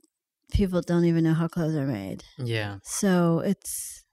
people 0.51 0.81
don't 0.81 1.05
even 1.05 1.23
know 1.23 1.33
how 1.33 1.47
clothes 1.47 1.75
are 1.75 1.87
made. 1.87 2.23
Yeah. 2.37 2.77
So 2.83 3.39
it's 3.39 4.03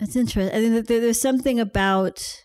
it's 0.00 0.16
interesting. 0.16 0.54
I 0.56 0.60
think 0.60 0.74
that 0.74 0.86
there's 0.88 1.20
something 1.20 1.60
about 1.60 2.42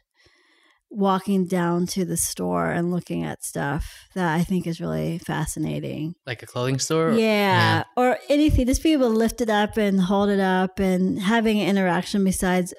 walking 0.90 1.46
down 1.46 1.86
to 1.86 2.06
the 2.06 2.16
store 2.16 2.70
and 2.70 2.92
looking 2.92 3.24
at 3.24 3.44
stuff 3.44 4.08
that 4.16 4.34
I 4.34 4.44
think 4.44 4.66
is 4.66 4.80
really 4.80 5.18
fascinating. 5.18 6.14
Like 6.26 6.44
a 6.44 6.46
clothing 6.46 6.80
store. 6.80 7.12
Yeah, 7.12 7.84
or 7.98 8.18
anything. 8.30 8.68
Just 8.68 8.84
being 8.84 8.94
able 8.94 9.12
to 9.12 9.18
lift 9.18 9.42
it 9.42 9.50
up 9.50 9.78
and 9.78 10.00
hold 10.02 10.30
it 10.30 10.40
up 10.40 10.80
and 10.80 11.20
having 11.20 11.60
an 11.60 11.68
interaction 11.68 12.24
besides 12.24 12.74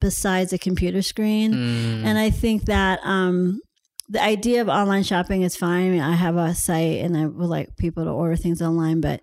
besides 0.00 0.52
a 0.52 0.58
computer 0.58 1.02
screen. 1.02 1.52
Mm, 1.52 2.04
And 2.04 2.18
I 2.18 2.30
think 2.30 2.64
that 2.64 3.00
um, 3.02 3.60
the 4.08 4.22
idea 4.22 4.60
of 4.62 4.68
online 4.68 5.02
shopping 5.02 5.42
is 5.42 5.56
fine. 5.56 5.86
I 5.86 5.90
mean, 5.90 6.00
I 6.00 6.14
have 6.14 6.36
a 6.36 6.54
site 6.54 7.00
and 7.00 7.16
I 7.16 7.26
would 7.26 7.48
like 7.48 7.76
people 7.76 8.04
to 8.04 8.10
order 8.10 8.36
things 8.36 8.62
online, 8.62 9.00
but 9.00 9.20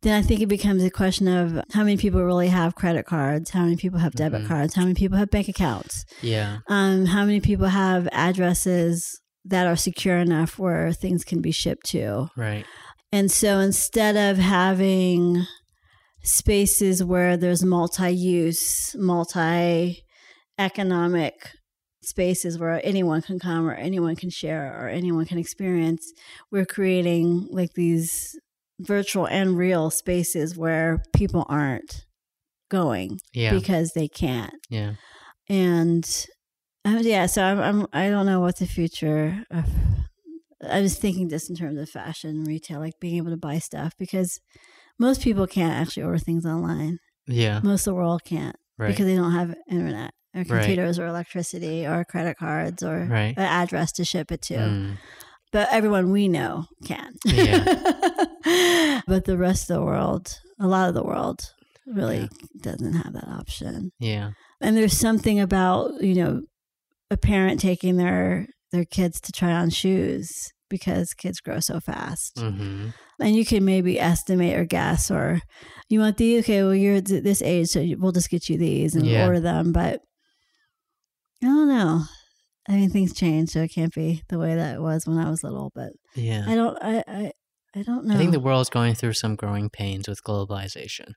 then 0.00 0.14
I 0.14 0.22
think 0.26 0.40
it 0.40 0.46
becomes 0.46 0.82
a 0.82 0.90
question 0.90 1.28
of 1.28 1.62
how 1.72 1.80
many 1.84 1.96
people 1.98 2.22
really 2.24 2.48
have 2.48 2.74
credit 2.74 3.04
cards, 3.04 3.50
how 3.50 3.64
many 3.64 3.76
people 3.76 3.98
have 3.98 4.14
debit 4.14 4.42
Mhm. 4.42 4.48
cards, 4.48 4.74
how 4.74 4.82
many 4.82 4.94
people 4.94 5.18
have 5.18 5.30
bank 5.30 5.48
accounts, 5.48 6.04
Yeah. 6.22 6.58
um, 6.68 7.06
how 7.06 7.24
many 7.26 7.40
people 7.40 7.68
have 7.68 8.08
addresses 8.10 9.20
that 9.44 9.66
are 9.66 9.76
secure 9.76 10.16
enough 10.18 10.58
where 10.58 10.92
things 10.92 11.24
can 11.24 11.40
be 11.42 11.52
shipped 11.52 11.84
to. 11.90 12.28
Right. 12.36 12.64
And 13.12 13.30
so 13.30 13.58
instead 13.58 14.16
of 14.16 14.38
having 14.38 15.44
spaces 16.22 17.02
where 17.04 17.36
there's 17.36 17.64
multi 17.64 18.10
use, 18.10 18.94
multi 18.96 20.04
economic 20.58 21.34
spaces 22.02 22.58
where 22.58 22.80
anyone 22.84 23.22
can 23.22 23.38
come 23.38 23.66
or 23.68 23.74
anyone 23.74 24.16
can 24.16 24.30
share 24.30 24.76
or 24.80 24.88
anyone 24.88 25.24
can 25.24 25.38
experience, 25.38 26.12
we're 26.50 26.66
creating 26.66 27.48
like 27.50 27.72
these 27.74 28.38
virtual 28.80 29.26
and 29.26 29.56
real 29.56 29.90
spaces 29.90 30.56
where 30.56 31.02
people 31.14 31.46
aren't 31.48 32.04
going 32.70 33.18
Yeah. 33.32 33.52
because 33.54 33.92
they 33.92 34.08
can't. 34.08 34.54
yeah. 34.68 34.94
And 35.48 36.26
um, 36.84 36.98
yeah, 37.02 37.26
so 37.26 37.42
I'm, 37.42 37.60
I'm 37.60 37.86
I 37.92 38.08
don't 38.10 38.26
know 38.26 38.40
what 38.40 38.56
the 38.58 38.66
future 38.66 39.44
of 39.50 39.64
I 40.68 40.80
was 40.80 40.96
thinking 40.96 41.28
this 41.28 41.48
in 41.50 41.56
terms 41.56 41.78
of 41.78 41.88
fashion 41.90 42.44
retail, 42.44 42.78
like 42.80 42.94
being 43.00 43.16
able 43.16 43.30
to 43.30 43.36
buy 43.36 43.58
stuff 43.58 43.94
because 43.98 44.40
most 44.98 45.20
people 45.22 45.46
can't 45.46 45.72
actually 45.72 46.04
order 46.04 46.18
things 46.18 46.46
online. 46.46 46.98
Yeah. 47.26 47.60
Most 47.62 47.86
of 47.86 47.92
the 47.92 47.94
world 47.96 48.22
can't 48.24 48.56
Right. 48.78 48.88
because 48.88 49.06
they 49.06 49.16
don't 49.16 49.32
have 49.32 49.54
internet 49.70 50.12
or 50.34 50.40
Right. 50.40 50.48
computers 50.48 50.98
or 50.98 51.06
electricity 51.06 51.86
or 51.86 52.04
credit 52.04 52.36
cards 52.38 52.82
or 52.82 53.04
Right. 53.10 53.34
an 53.36 53.44
address 53.44 53.92
to 53.92 54.04
ship 54.04 54.32
it 54.32 54.42
to. 54.42 54.54
Mm. 54.56 54.98
But 55.52 55.68
everyone 55.70 56.10
we 56.12 56.28
know 56.28 56.64
can. 56.86 57.12
but 59.06 59.24
the 59.24 59.36
rest 59.38 59.70
of 59.70 59.76
the 59.76 59.82
world, 59.82 60.38
a 60.60 60.66
lot 60.66 60.88
of 60.88 60.94
the 60.94 61.02
world, 61.04 61.52
really 61.86 62.20
Yeah. 62.20 62.26
doesn't 62.62 62.92
have 62.94 63.12
that 63.14 63.28
option 63.28 63.90
Yeah. 63.98 64.30
and 64.60 64.76
there's 64.76 64.96
something 64.96 65.40
about 65.40 66.00
you 66.00 66.14
know 66.14 66.42
a 67.10 67.16
parent 67.16 67.58
taking 67.60 67.96
their 67.96 68.46
their 68.70 68.84
kids 68.84 69.20
to 69.22 69.32
try 69.32 69.50
on 69.52 69.68
shoes 69.68 70.30
because 70.70 71.12
kids 71.12 71.40
grow 71.40 71.58
so 71.58 71.80
fast 71.80 72.36
Mm-hmm. 72.36 72.90
and 73.20 73.34
you 73.36 73.44
can 73.44 73.64
maybe 73.64 73.98
estimate 73.98 74.56
or 74.56 74.64
guess 74.64 75.10
or 75.10 75.40
you 75.88 75.98
want 75.98 76.18
these 76.18 76.44
okay 76.44 76.62
well 76.62 76.74
you're 76.74 77.00
this 77.00 77.42
age 77.42 77.68
so 77.70 77.84
we'll 77.98 78.12
just 78.12 78.30
get 78.30 78.48
you 78.48 78.56
these 78.56 78.94
and 78.94 79.04
Yeah. 79.04 79.26
order 79.26 79.40
them 79.40 79.72
but 79.72 80.00
i 81.42 81.46
don't 81.46 81.68
know 81.68 82.04
i 82.68 82.72
mean 82.72 82.90
things 82.90 83.12
change 83.12 83.50
so 83.50 83.62
it 83.62 83.72
can't 83.74 83.94
be 83.94 84.22
the 84.28 84.38
way 84.38 84.54
that 84.54 84.76
it 84.76 84.80
was 84.80 85.06
when 85.06 85.18
i 85.18 85.28
was 85.28 85.42
little 85.42 85.70
but 85.74 85.90
Yeah. 86.14 86.44
i 86.46 86.54
don't 86.54 86.78
i 86.82 87.02
i, 87.08 87.32
I 87.74 87.82
don't 87.82 88.04
know 88.06 88.14
I 88.14 88.18
think 88.18 88.32
the 88.32 88.40
world's 88.40 88.70
going 88.70 88.94
through 88.94 89.14
some 89.14 89.34
growing 89.34 89.70
pains 89.70 90.06
with 90.08 90.22
globalization 90.22 91.12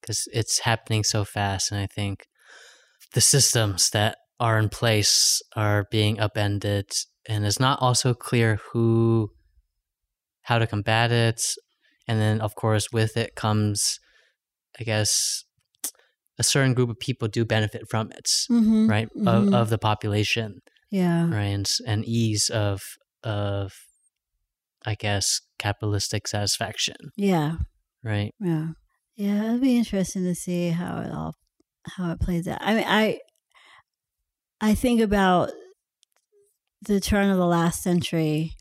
because 0.00 0.26
it's 0.32 0.60
happening 0.60 1.04
so 1.04 1.24
fast. 1.24 1.70
And 1.70 1.80
I 1.80 1.86
think 1.86 2.26
the 3.14 3.20
systems 3.20 3.90
that 3.90 4.16
are 4.40 4.58
in 4.58 4.68
place 4.68 5.42
are 5.54 5.86
being 5.90 6.18
upended. 6.20 6.90
And 7.28 7.44
it's 7.44 7.60
not 7.60 7.80
also 7.80 8.14
clear 8.14 8.58
who, 8.72 9.30
how 10.42 10.58
to 10.58 10.66
combat 10.66 11.12
it. 11.12 11.42
And 12.06 12.20
then, 12.20 12.40
of 12.40 12.54
course, 12.54 12.88
with 12.92 13.16
it 13.16 13.34
comes, 13.34 14.00
I 14.80 14.84
guess, 14.84 15.44
a 16.38 16.42
certain 16.44 16.74
group 16.74 16.88
of 16.90 16.98
people 16.98 17.28
do 17.28 17.44
benefit 17.44 17.82
from 17.90 18.10
it, 18.12 18.28
Mhm, 18.50 18.88
right? 18.88 19.08
mhm. 19.16 19.26
Of, 19.26 19.48
of 19.54 19.70
the 19.70 19.78
population 19.78 20.60
yeah 20.90 21.28
right 21.28 21.52
and, 21.58 21.68
and 21.86 22.04
ease 22.06 22.48
of 22.48 22.80
of 23.22 23.72
i 24.86 24.94
guess 24.94 25.40
capitalistic 25.58 26.26
satisfaction 26.28 26.96
yeah 27.16 27.56
right 28.02 28.32
Yeah. 28.40 28.68
Yeah, 29.16 29.44
it'll 29.46 29.58
be 29.58 29.76
interesting 29.76 30.22
to 30.24 30.34
see 30.36 30.68
how 30.70 31.00
it 31.02 31.10
all 31.12 31.34
how 31.96 32.12
it 32.12 32.20
plays 32.20 32.46
out. 32.46 32.58
I 32.60 32.74
mean, 32.74 32.84
I 32.86 33.18
I 34.60 34.74
think 34.74 35.00
about 35.00 35.50
the 36.82 37.00
turn 37.00 37.28
of 37.30 37.36
the 37.36 37.46
last 37.46 37.82
century 37.82 38.52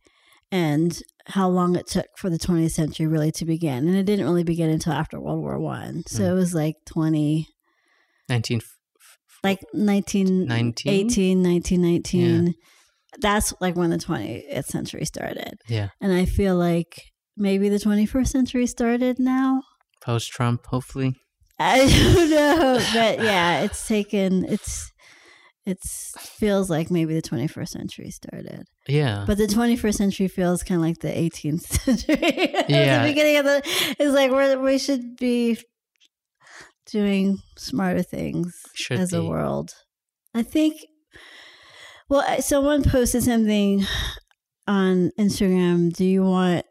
and 0.51 0.99
how 1.27 1.47
long 1.49 1.75
it 1.75 1.85
took 1.87 2.07
for 2.17 2.29
the 2.31 2.39
20th 2.39 2.71
century 2.71 3.05
really 3.05 3.31
to 3.33 3.45
begin. 3.45 3.87
And 3.87 3.95
it 3.95 4.05
didn't 4.05 4.25
really 4.25 4.43
begin 4.43 4.69
until 4.71 4.93
after 4.93 5.19
World 5.19 5.41
War 5.41 5.59
1. 5.59 6.03
So 6.07 6.23
Mm. 6.23 6.31
it 6.31 6.33
was 6.33 6.53
like 6.55 6.75
20 6.87 7.47
19 8.29 8.61
like 9.43 9.59
1918, 9.71 11.43
1919. 11.43 12.53
That's 13.21 13.53
like 13.61 13.75
when 13.75 13.89
the 13.89 13.97
20th 13.97 14.65
century 14.65 15.05
started. 15.05 15.55
yeah 15.67 15.89
And 16.01 16.11
I 16.13 16.25
feel 16.25 16.55
like 16.55 17.01
maybe 17.37 17.69
the 17.69 17.77
21st 17.79 18.27
century 18.27 18.67
started 18.67 19.19
now. 19.19 19.61
post 20.01 20.31
trump 20.31 20.65
hopefully 20.67 21.15
I 21.59 21.79
don't 21.87 22.29
know, 22.29 22.75
but 22.93 23.17
yeah, 23.23 23.61
it's 23.61 23.87
taken. 23.87 24.45
It's 24.45 24.91
it's 25.65 26.13
feels 26.19 26.69
like 26.69 26.91
maybe 26.91 27.15
the 27.15 27.21
21st 27.21 27.67
century 27.69 28.11
started, 28.11 28.63
yeah 28.87 29.23
but 29.25 29.37
the 29.39 29.47
21st 29.47 29.95
century 29.95 30.27
feels 30.27 30.61
kind 30.63 30.79
of 30.79 30.85
like 30.85 30.99
the 30.99 31.07
18th 31.09 31.61
century. 31.85 32.17
Yeah. 32.69 33.01
the 33.01 33.09
beginning 33.09 33.37
of 33.37 33.45
the 33.45 33.61
it's 33.99 34.13
like 34.13 34.31
we 34.31 34.55
we 34.63 34.77
should 34.77 35.15
be 35.17 35.57
doing 36.91 37.39
smarter 37.57 38.03
things 38.03 38.55
Should 38.73 38.99
as 38.99 39.13
a 39.13 39.23
world. 39.23 39.71
I 40.33 40.43
think. 40.43 40.75
Well, 42.09 42.41
someone 42.41 42.83
posted 42.83 43.23
something 43.23 43.83
on 44.67 45.11
Instagram. 45.19 45.93
Do 45.93 46.05
you 46.05 46.23
want 46.23 46.65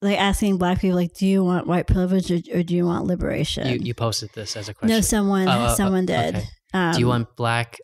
like 0.00 0.18
asking 0.18 0.58
black 0.58 0.80
people 0.80 0.96
like, 0.96 1.14
do 1.14 1.26
you 1.26 1.44
want 1.44 1.66
white 1.66 1.86
privilege 1.86 2.30
or, 2.30 2.38
or 2.58 2.62
do 2.62 2.74
you 2.74 2.84
want 2.86 3.06
liberation? 3.06 3.66
you 3.68 3.78
you 3.80 3.94
posted 3.94 4.30
this 4.34 4.56
as 4.56 4.68
a 4.68 4.74
question 4.74 4.94
No, 4.96 5.00
someone 5.00 5.48
Oh, 5.48 5.52
oh, 5.52 5.66
oh, 5.70 5.74
someone 5.74 6.06
did. 6.06 6.36
okay. 6.36 6.46
Um, 6.74 6.92
do 6.94 7.00
you 7.00 7.06
want 7.06 7.36
black 7.36 7.78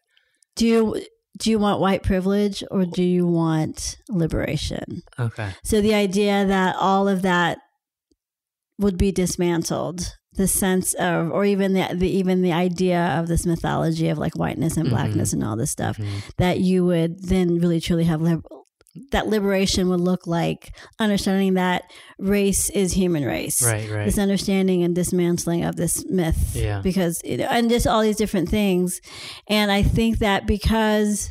do 0.56 0.66
you 0.66 1.02
do 1.38 1.50
you 1.50 1.58
want 1.60 1.78
white 1.80 2.02
privilege 2.02 2.64
or 2.70 2.84
do 2.84 3.02
you 3.04 3.26
want 3.26 3.96
liberation? 4.08 5.02
okay 5.18 5.50
So 5.64 5.80
the 5.80 5.94
idea 5.94 6.44
that 6.46 6.74
all 6.76 7.06
of 7.06 7.22
that 7.22 7.58
would 8.80 8.98
be 8.98 9.12
dismantled, 9.12 10.16
the 10.38 10.48
sense 10.48 10.94
of, 10.94 11.30
or 11.30 11.44
even 11.44 11.74
the, 11.74 11.86
the 11.94 12.08
even 12.08 12.40
the 12.40 12.52
idea 12.52 12.98
of 13.18 13.28
this 13.28 13.44
mythology 13.44 14.08
of 14.08 14.16
like 14.16 14.34
whiteness 14.34 14.78
and 14.78 14.86
Mhm. 14.86 14.90
blackness 14.90 15.34
and 15.34 15.44
all 15.44 15.56
this 15.56 15.70
stuff, 15.70 15.98
Mhm. 15.98 16.06
that 16.38 16.60
you 16.60 16.86
would 16.86 17.22
then 17.24 17.58
really 17.58 17.80
truly 17.80 18.04
have 18.04 18.22
lib- 18.22 18.46
that 19.12 19.28
liberation 19.28 19.88
would 19.90 20.00
look 20.00 20.26
like 20.26 20.74
understanding 20.98 21.54
that 21.54 21.82
race 22.18 22.68
is 22.70 22.94
human 22.94 23.24
race 23.24 23.62
right 23.62 23.88
right 23.90 24.06
this 24.06 24.18
understanding 24.18 24.82
and 24.82 24.94
dismantling 24.96 25.62
of 25.62 25.76
this 25.76 26.04
myth 26.08 26.56
Yeah. 26.56 26.80
because 26.82 27.20
you 27.24 27.36
know, 27.36 27.46
and 27.48 27.68
just 27.70 27.86
all 27.86 28.02
these 28.02 28.16
different 28.16 28.48
things 28.48 29.00
and 29.48 29.70
i 29.70 29.82
think 29.84 30.18
that 30.18 30.48
because 30.48 31.30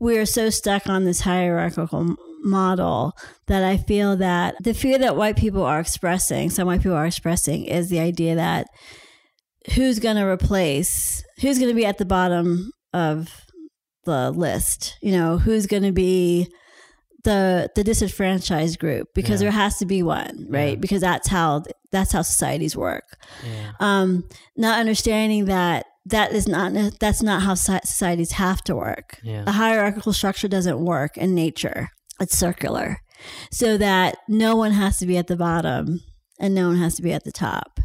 we're 0.00 0.26
so 0.26 0.50
stuck 0.50 0.88
on 0.88 1.04
this 1.04 1.20
hierarchical 1.20 2.16
model 2.42 3.12
that 3.46 3.62
i 3.62 3.76
feel 3.76 4.16
that 4.16 4.54
the 4.62 4.74
fear 4.74 4.98
that 4.98 5.16
white 5.16 5.36
people 5.36 5.62
are 5.62 5.80
expressing 5.80 6.50
some 6.50 6.66
white 6.66 6.80
people 6.80 6.96
are 6.96 7.06
expressing 7.06 7.64
is 7.64 7.88
the 7.88 8.00
idea 8.00 8.34
that 8.34 8.66
who's 9.74 9.98
going 9.98 10.16
to 10.16 10.26
replace 10.26 11.22
who's 11.40 11.58
going 11.58 11.70
to 11.70 11.74
be 11.74 11.86
at 11.86 11.98
the 11.98 12.04
bottom 12.04 12.72
of 12.92 13.28
the 14.04 14.30
list? 14.32 14.96
You 15.00 15.12
know 15.12 15.38
who's 15.38 15.66
going 15.66 15.84
to 15.84 15.92
be 15.92 16.48
the 17.24 17.70
the 17.76 17.84
disenfranchised 17.84 18.78
group? 18.80 19.08
Because 19.14 19.40
Yeah. 19.40 19.46
there 19.46 19.52
has 19.52 19.78
to 19.78 19.86
be 19.86 20.02
one 20.02 20.46
right? 20.48 20.70
Yeah. 20.70 20.74
because 20.80 21.00
that's 21.02 21.28
how 21.28 21.62
that's 21.92 22.10
how 22.12 22.22
societies 22.22 22.76
work. 22.76 23.04
Yeah. 23.46 23.72
Um 23.78 24.24
not 24.56 24.80
understanding 24.80 25.44
that 25.44 25.86
that 26.06 26.32
is 26.32 26.48
not 26.48 26.72
that's 26.98 27.22
not 27.22 27.42
how 27.42 27.54
societies 27.54 28.32
have 28.32 28.62
to 28.64 28.74
work. 28.74 29.18
Yeah. 29.22 29.44
A 29.46 29.52
hierarchical 29.52 30.12
structure 30.12 30.48
doesn't 30.48 30.84
work 30.84 31.16
in 31.16 31.34
nature 31.36 31.88
it's 32.20 32.36
circular. 32.36 32.98
So 33.50 33.76
that 33.78 34.16
no 34.28 34.56
one 34.56 34.72
has 34.72 34.98
to 34.98 35.06
be 35.06 35.16
at 35.16 35.26
the 35.28 35.36
bottom 35.36 36.02
and 36.40 36.54
no 36.54 36.68
one 36.68 36.78
has 36.78 36.96
to 36.96 37.02
be 37.02 37.12
at 37.12 37.24
the 37.24 37.32
top. 37.32 37.78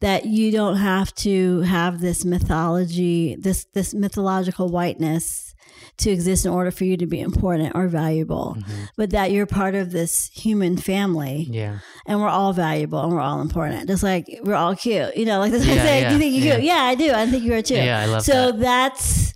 That 0.00 0.26
you 0.26 0.50
don't 0.50 0.76
have 0.76 1.14
to 1.16 1.60
have 1.62 2.00
this 2.00 2.24
mythology 2.24 3.36
this 3.40 3.66
this 3.72 3.94
mythological 3.94 4.68
whiteness 4.68 5.54
to 5.98 6.10
exist 6.10 6.44
in 6.44 6.52
order 6.52 6.70
for 6.70 6.84
you 6.84 6.96
to 6.96 7.06
be 7.06 7.20
important 7.20 7.72
or 7.74 7.86
valuable 7.86 8.56
Mhm. 8.58 8.88
but 8.96 9.10
that 9.10 9.30
you're 9.30 9.46
part 9.46 9.74
of 9.74 9.92
this 9.92 10.30
human 10.34 10.76
family. 10.76 11.46
Yeah. 11.50 11.78
And 12.06 12.20
we're 12.20 12.28
all 12.28 12.52
valuable 12.52 13.00
and 13.00 13.12
we're 13.12 13.20
all 13.20 13.40
important. 13.40 13.88
Just 13.88 14.02
like 14.02 14.26
we're 14.42 14.54
all 14.54 14.74
cute 14.74 15.16
you 15.16 15.24
know 15.24 15.38
like 15.38 15.52
this 15.52 15.64
Yeah, 15.64 15.74
I 15.74 15.76
say, 15.78 16.00
yeah, 16.02 16.12
you 16.12 16.18
think 16.18 16.34
you're 16.34 16.44
yeah. 16.44 16.54
cute 16.56 16.64
yeah 16.64 16.82
i 16.82 16.94
do. 16.94 17.12
I 17.12 17.26
think 17.30 17.44
you 17.44 17.54
are 17.54 17.62
too. 17.62 17.74
Yeah 17.76 18.00
i 18.00 18.06
love 18.06 18.22
so 18.22 18.52
that. 18.52 18.60
that's 18.60 19.34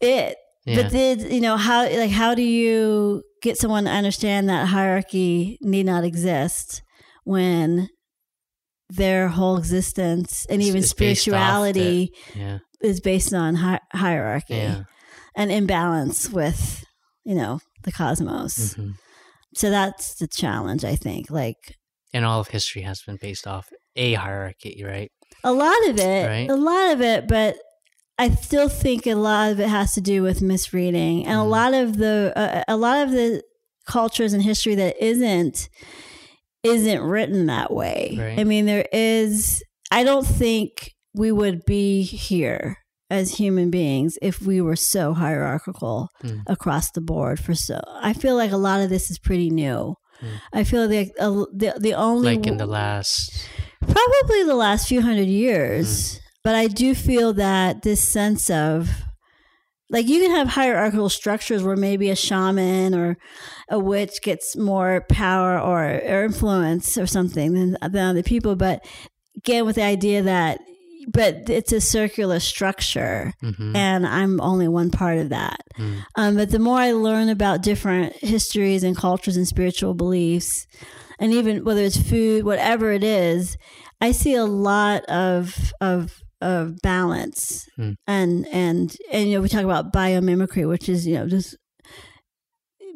it 0.00 0.36
yeah 0.64 0.82
but 0.82 0.90
did 0.92 1.32
you 1.32 1.40
know 1.40 1.56
how 1.56 1.84
like 1.84 2.10
how 2.10 2.34
do 2.34 2.42
you 2.42 3.22
get 3.42 3.56
someone 3.58 3.84
to 3.84 3.90
understand 3.90 4.48
that 4.48 4.68
hierarchy 4.68 5.58
need 5.60 5.86
not 5.86 6.04
exist 6.04 6.82
when 7.24 7.88
their 8.90 9.28
whole 9.28 9.56
existence 9.56 10.46
and 10.50 10.62
even 10.62 10.80
based 10.82 10.88
off 10.88 10.90
spirituality 10.96 12.10
yeah 12.34 12.58
is 12.82 13.00
based 13.00 13.32
on 13.32 13.54
hi- 13.56 13.80
hierarchy 13.92 14.54
yeah 14.54 14.84
and 15.34 15.50
imbalance 15.50 16.28
with 16.28 16.84
you 17.24 17.34
know, 17.36 17.60
the 17.84 17.92
cosmos. 17.92 18.74
hmm 18.74 18.90
So 19.54 19.70
that's 19.70 20.16
the 20.16 20.26
challenge, 20.26 20.84
I 20.84 20.96
think. 20.96 21.30
Like 21.30 21.76
And 22.12 22.24
all 22.24 22.40
of 22.40 22.48
history 22.48 22.82
has 22.82 23.00
been 23.02 23.16
based 23.16 23.46
off 23.46 23.68
a 23.96 24.14
hierarchy, 24.14 24.82
right? 24.84 25.10
a 25.44 25.52
lot 25.52 25.88
of 25.88 25.98
it, 25.98 26.26
Right. 26.26 26.50
a 26.50 26.56
lot 26.56 26.92
of 26.92 27.00
it, 27.00 27.26
but 27.28 27.56
I 28.22 28.30
still 28.30 28.68
think 28.68 29.06
a 29.06 29.14
lot 29.14 29.50
of 29.52 29.60
it 29.60 29.68
has 29.68 29.94
to 29.94 30.00
do 30.00 30.22
with 30.22 30.40
misreading, 30.42 31.26
and 31.26 31.36
a 31.38 31.42
Mhm. 31.42 31.50
lot 31.50 31.74
of 31.74 31.96
the 31.98 32.32
uh, 32.36 32.62
a 32.68 32.76
lot 32.76 32.98
of 33.04 33.10
the 33.10 33.42
cultures 33.86 34.32
and 34.32 34.42
history 34.42 34.74
that 34.76 34.94
isn't 35.04 35.68
isn't 36.62 37.00
written 37.02 37.46
that 37.46 37.72
way. 37.72 38.16
Right. 38.18 38.38
I 38.38 38.44
mean, 38.44 38.66
there 38.66 38.86
is. 38.92 39.62
I 39.90 40.04
don't 40.04 40.26
think 40.26 40.92
we 41.14 41.32
would 41.32 41.64
be 41.66 42.02
here 42.02 42.76
as 43.10 43.34
human 43.38 43.68
beings 43.70 44.16
if 44.22 44.40
we 44.40 44.60
were 44.60 44.76
so 44.76 45.12
hierarchical 45.12 46.08
Mm. 46.24 46.42
across 46.46 46.90
the 46.92 47.00
board. 47.00 47.38
For 47.40 47.54
so, 47.54 47.80
I 48.00 48.12
feel 48.12 48.36
like 48.36 48.52
a 48.52 48.56
lot 48.68 48.80
of 48.80 48.88
this 48.90 49.10
is 49.10 49.18
pretty 49.18 49.50
new. 49.50 49.96
Mm. 50.22 50.28
I 50.52 50.64
feel 50.64 50.86
like 50.88 51.10
uh, 51.18 51.44
the 51.52 51.74
the 51.80 51.94
only 51.94 52.36
Like 52.36 52.46
in 52.46 52.56
the 52.58 52.66
last, 52.66 53.32
probably 53.80 54.44
the 54.44 54.54
last 54.54 54.86
few 54.88 55.02
hundred 55.02 55.28
Mm. 55.28 56.20
But 56.44 56.54
I 56.54 56.66
do 56.66 56.94
feel 56.94 57.32
that 57.34 57.82
this 57.82 58.06
sense 58.06 58.50
of 58.50 58.88
like 59.92 60.08
you 60.08 60.20
can 60.20 60.30
have 60.30 60.48
hierarchical 60.48 61.10
structures 61.10 61.62
where 61.62 61.76
maybe 61.76 62.08
a 62.08 62.16
shaman 62.16 62.94
or 62.94 63.18
a 63.68 63.78
witch 63.78 64.22
gets 64.22 64.56
more 64.56 65.04
power 65.08 65.60
or, 65.60 65.84
or 65.84 66.24
influence 66.24 66.96
or 66.96 67.06
something 67.06 67.52
than, 67.52 67.76
than 67.92 68.08
other 68.08 68.22
people. 68.22 68.56
But 68.56 68.84
again, 69.36 69.66
with 69.66 69.76
the 69.76 69.82
idea 69.82 70.22
that, 70.22 70.60
but 71.08 71.50
it's 71.50 71.72
a 71.72 71.80
circular 71.80 72.38
structure 72.38 73.34
hmm 73.40 73.74
and 73.74 74.06
I'm 74.06 74.40
only 74.40 74.68
one 74.68 74.90
part 74.90 75.18
of 75.18 75.30
that. 75.30 75.60
Mm. 75.76 76.04
Um, 76.14 76.36
but 76.36 76.50
the 76.50 76.60
more 76.60 76.78
I 76.78 76.92
learn 76.92 77.28
about 77.28 77.62
different 77.62 78.14
histories 78.16 78.84
and 78.84 78.96
cultures 78.96 79.36
and 79.36 79.46
spiritual 79.46 79.94
beliefs, 79.94 80.66
and 81.18 81.32
even 81.32 81.64
whether 81.64 81.82
it's 81.82 82.00
food, 82.00 82.44
whatever 82.44 82.92
it 82.92 83.02
is, 83.02 83.56
I 84.00 84.12
see 84.12 84.34
a 84.34 84.44
lot 84.44 85.04
of 85.06 85.72
of 85.80 86.22
of 86.42 86.80
balance 86.82 87.66
Hmm. 87.76 87.92
and 88.06 88.46
and 88.52 88.96
and 89.12 89.28
you 89.28 89.36
know 89.36 89.40
we 89.42 89.48
talk 89.48 89.64
about 89.64 89.92
biomimicry, 89.92 90.68
which 90.68 90.88
is 90.88 91.06
you 91.06 91.14
know 91.14 91.26
just 91.28 91.56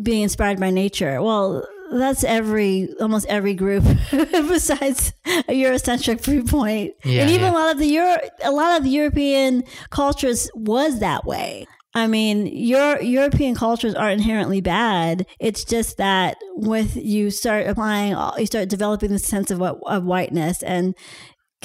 being 0.02 0.22
inspired 0.22 0.60
by 0.60 0.70
nature. 0.70 1.22
Well, 1.22 1.66
that's 1.92 2.24
every 2.24 2.88
almost 3.00 3.26
every 3.28 3.54
group 3.54 3.84
besides 4.10 5.12
a 5.48 5.52
Eurocentric 5.62 6.20
viewpoint, 6.22 6.92
Yeah, 7.04 7.22
and 7.22 7.30
even 7.30 7.46
yeah. 7.46 7.52
a 7.52 7.54
lot 7.54 7.72
of 7.72 7.78
the 7.78 7.86
Euro, 7.86 8.16
a 8.44 8.50
lot 8.50 8.80
of 8.80 8.86
European 8.86 9.62
cultures 9.90 10.50
was 10.54 11.00
that 11.00 11.24
way. 11.24 11.66
I 11.94 12.08
mean, 12.08 12.46
your 12.46 13.00
European 13.00 13.54
cultures 13.54 13.94
are 13.94 14.10
inherently 14.10 14.60
bad. 14.60 15.24
It's 15.40 15.64
just 15.64 15.96
that 15.96 16.36
with 16.56 16.94
you 16.96 17.30
start 17.30 17.66
applying, 17.66 18.14
all, 18.14 18.34
you 18.38 18.44
start 18.44 18.68
developing 18.68 19.10
this 19.12 19.24
sense 19.24 19.50
of 19.50 19.58
what 19.60 19.78
of 19.86 20.04
whiteness 20.04 20.62
and 20.62 20.94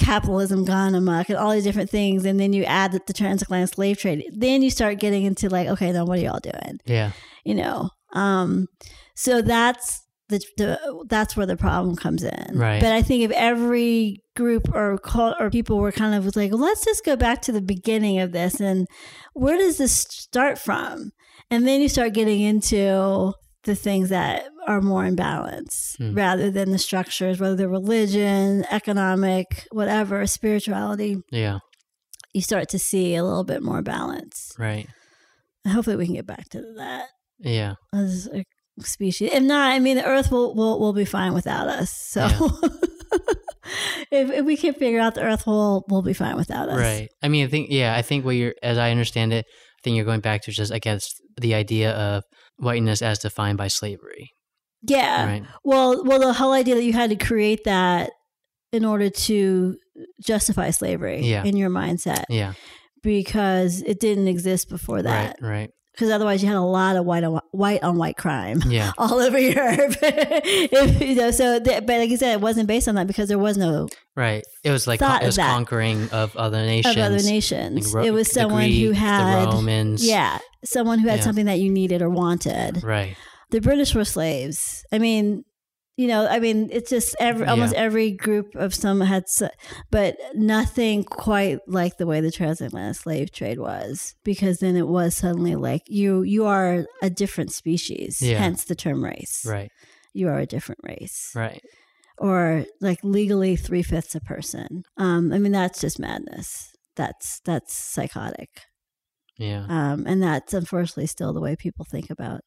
capitalism 0.02 0.64
gone 0.64 0.94
amok 0.94 1.28
and 1.28 1.38
all 1.38 1.52
these 1.52 1.64
different 1.64 1.90
things, 1.90 2.24
and 2.24 2.38
then 2.38 2.52
you 2.52 2.64
add 2.64 2.92
the, 2.92 3.00
the 3.06 3.12
transatlantic 3.12 3.74
slave 3.74 3.98
trade. 3.98 4.24
Then 4.32 4.62
you 4.62 4.70
start 4.70 4.98
getting 4.98 5.24
into 5.24 5.48
like, 5.48 5.68
okay, 5.68 5.92
then 5.92 6.06
what 6.06 6.18
are 6.18 6.22
y'all 6.22 6.40
doing? 6.40 6.80
yeah, 6.84 7.12
You 7.44 7.54
know, 7.54 7.90
um, 8.12 8.66
so 9.14 9.42
that's 9.42 10.00
the, 10.28 10.40
the 10.56 11.04
that's 11.08 11.36
where 11.36 11.46
the 11.46 11.56
problem 11.56 11.96
comes 11.96 12.22
in. 12.24 12.58
Right. 12.58 12.80
But 12.80 12.92
I 12.92 13.02
think 13.02 13.22
if 13.22 13.30
every 13.32 14.22
group 14.34 14.74
or 14.74 14.98
cult 14.98 15.36
or 15.38 15.50
people 15.50 15.78
were 15.78 15.92
kind 15.92 16.14
of 16.14 16.34
like, 16.34 16.52
let's 16.52 16.84
just 16.84 17.04
go 17.04 17.16
back 17.16 17.42
to 17.42 17.52
the 17.52 17.60
beginning 17.60 18.18
of 18.18 18.32
this 18.32 18.60
and 18.60 18.86
where 19.34 19.58
does 19.58 19.78
this 19.78 19.92
start 19.92 20.58
from? 20.58 21.12
And 21.50 21.66
then 21.68 21.80
you 21.82 21.88
start 21.88 22.14
getting 22.14 22.40
into 22.40 23.34
the 23.64 23.74
things 23.74 24.08
that 24.08 24.44
are 24.66 24.80
more 24.80 25.04
in 25.04 25.14
balance 25.14 25.94
Hmm. 25.98 26.14
rather 26.14 26.50
than 26.50 26.70
the 26.72 26.78
structures, 26.78 27.38
whether 27.40 27.54
they're 27.56 27.68
religion, 27.68 28.64
economic, 28.70 29.66
whatever, 29.70 30.26
spirituality. 30.26 31.16
yeah, 31.30 31.58
You 32.34 32.42
start 32.42 32.68
to 32.70 32.78
see 32.78 33.14
a 33.14 33.22
little 33.24 33.44
bit 33.44 33.62
more 33.62 33.82
balance. 33.82 34.52
right, 34.58 34.88
And 35.64 35.74
hopefully, 35.74 35.96
we 35.96 36.06
can 36.06 36.14
get 36.16 36.26
back 36.26 36.48
to 36.50 36.60
that 36.76 37.06
yeah, 37.38 37.74
as 37.94 38.28
a 38.32 38.44
species. 38.80 39.30
If 39.32 39.42
not, 39.42 39.70
I 39.72 39.78
mean, 39.78 39.96
the 39.96 40.04
Earth 40.06 40.30
will 40.30 40.54
will, 40.54 40.78
will 40.80 40.92
be 40.92 41.04
fine 41.04 41.34
without 41.34 41.68
us. 41.68 41.90
So. 41.92 42.26
if, 44.10 44.30
if 44.30 44.44
we 44.44 44.56
can 44.56 44.74
figure 44.74 45.00
out 45.00 45.14
the 45.14 45.22
Earth 45.22 45.46
will 45.46 45.84
will 45.88 46.02
be 46.02 46.12
fine 46.14 46.36
without 46.36 46.68
us. 46.68 46.78
right. 46.78 47.08
I 47.22 47.28
mean, 47.28 47.46
I 47.46 47.48
think, 47.48 47.68
yeah, 47.70 47.94
I 47.96 48.02
think 48.02 48.24
what 48.24 48.36
you're, 48.36 48.54
as 48.62 48.78
I 48.78 48.90
understand 48.90 49.32
it, 49.32 49.44
I 49.48 49.80
think 49.84 49.96
you're 49.96 50.04
going 50.04 50.20
back 50.20 50.42
to 50.42 50.50
just, 50.52 50.72
I 50.72 50.78
guess, 50.78 51.04
the 51.40 51.54
idea 51.54 51.92
of 51.92 52.24
whiteness 52.62 53.02
as 53.02 53.18
defined 53.18 53.58
by 53.58 53.68
slavery, 53.68 54.30
Yeah. 54.82 55.26
right? 55.26 55.44
Well, 55.64 56.04
well, 56.04 56.20
the 56.20 56.32
whole 56.32 56.52
idea 56.52 56.74
that 56.76 56.84
you 56.84 56.92
had 56.92 57.10
to 57.10 57.16
create 57.16 57.64
that 57.64 58.10
in 58.72 58.84
order 58.84 59.10
to 59.10 59.76
justify 60.22 60.70
slavery 60.70 61.20
Yeah. 61.26 61.44
in 61.44 61.56
your 61.56 61.68
mindset 61.70 62.24
Yeah, 62.30 62.54
because 63.02 63.82
it 63.82 64.00
didn't 64.00 64.28
exist 64.28 64.68
before 64.68 65.02
that. 65.02 65.36
right, 65.40 65.48
right. 65.50 65.70
Because 65.92 66.10
otherwise, 66.10 66.42
you 66.42 66.48
had 66.48 66.56
a 66.56 66.60
lot 66.62 66.96
of 66.96 67.04
white 67.04 67.22
on 67.22 67.38
white 67.50 67.82
on 67.82 67.96
white 67.98 68.16
crime. 68.16 68.62
Yeah, 68.66 68.92
All 68.96 69.20
over 69.20 69.38
Europe, 69.38 69.94
If, 70.02 71.00
you 71.02 71.14
know. 71.14 71.30
So, 71.30 71.60
th- 71.60 71.84
but 71.86 71.98
like 71.98 72.08
you 72.10 72.16
said, 72.16 72.32
it 72.32 72.40
wasn't 72.40 72.66
based 72.66 72.88
on 72.88 72.94
that 72.94 73.06
because 73.06 73.28
there 73.28 73.38
was 73.38 73.56
no 73.58 73.88
right. 74.16 74.42
It 74.64 74.70
was 74.70 74.86
like 74.86 75.00
Thought 75.00 75.22
it 75.22 75.26
was 75.26 75.36
conquering 75.36 76.08
of 76.10 76.34
other 76.36 76.62
nations. 76.64 76.96
of 76.96 77.02
other 77.02 77.22
nations. 77.22 77.86
Like 77.92 77.94
Ro- 77.94 78.04
it 78.04 78.10
was 78.12 78.30
someone 78.32 78.70
who 78.70 78.92
had, 78.92 79.44
the 79.48 79.50
Romans. 79.52 80.06
yeah, 80.06 80.38
someone 80.64 80.98
who 80.98 81.08
had 81.08 81.18
Yeah. 81.18 81.24
something 81.24 81.46
that 81.46 81.58
you 81.60 81.70
needed 81.70 82.00
or 82.02 82.08
wanted. 82.10 82.82
right. 82.82 83.16
the 83.50 83.60
British 83.60 83.94
were 83.94 84.04
slaves. 84.06 84.84
I 84.92 84.98
mean, 84.98 85.44
you 85.96 86.08
know, 86.08 86.26
I 86.26 86.40
mean, 86.40 86.70
it's 86.72 86.88
just 86.88 87.14
every 87.20 87.46
almost 87.46 87.74
every 87.74 88.12
group 88.12 88.54
of 88.54 88.74
some 88.74 89.00
had, 89.00 89.24
but 89.90 90.16
nothing 90.34 91.04
quite 91.04 91.58
like 91.66 91.98
the 91.98 92.06
way 92.06 92.20
the 92.20 92.30
transatlantic 92.30 93.02
slave 93.02 93.30
trade 93.30 93.58
was, 93.58 94.14
because 94.24 94.58
then 94.58 94.74
it 94.76 94.88
was 94.88 95.14
suddenly 95.14 95.54
like 95.54 95.82
you 95.86 96.22
you 96.22 96.46
are 96.46 96.86
a 97.02 97.10
different 97.10 97.52
species. 97.52 98.22
Yeah. 98.22 98.38
Hence 98.38 98.64
the 98.64 98.74
term 98.74 99.04
race. 99.04 99.44
Right, 99.46 99.70
You 100.14 100.28
are 100.28 100.38
a 100.38 100.46
different 100.46 100.80
race, 100.82 101.30
right. 101.34 101.62
or 102.16 102.64
like 102.80 103.00
legally 103.02 103.56
three 103.56 103.82
fifths 103.82 104.14
a 104.14 104.20
person. 104.20 104.84
Um, 104.96 105.30
I 105.32 105.38
mean, 105.38 105.52
that's 105.52 105.80
just 105.80 105.98
madness. 105.98 106.72
That's 106.96 107.40
that's 107.44 107.74
psychotic. 107.76 108.48
Yeah, 109.38 109.66
um, 109.68 110.04
and 110.06 110.22
that's 110.22 110.54
unfortunately 110.54 111.06
still 111.06 111.34
the 111.34 111.40
way 111.40 111.54
people 111.54 111.84
think 111.84 112.08
about 112.08 112.40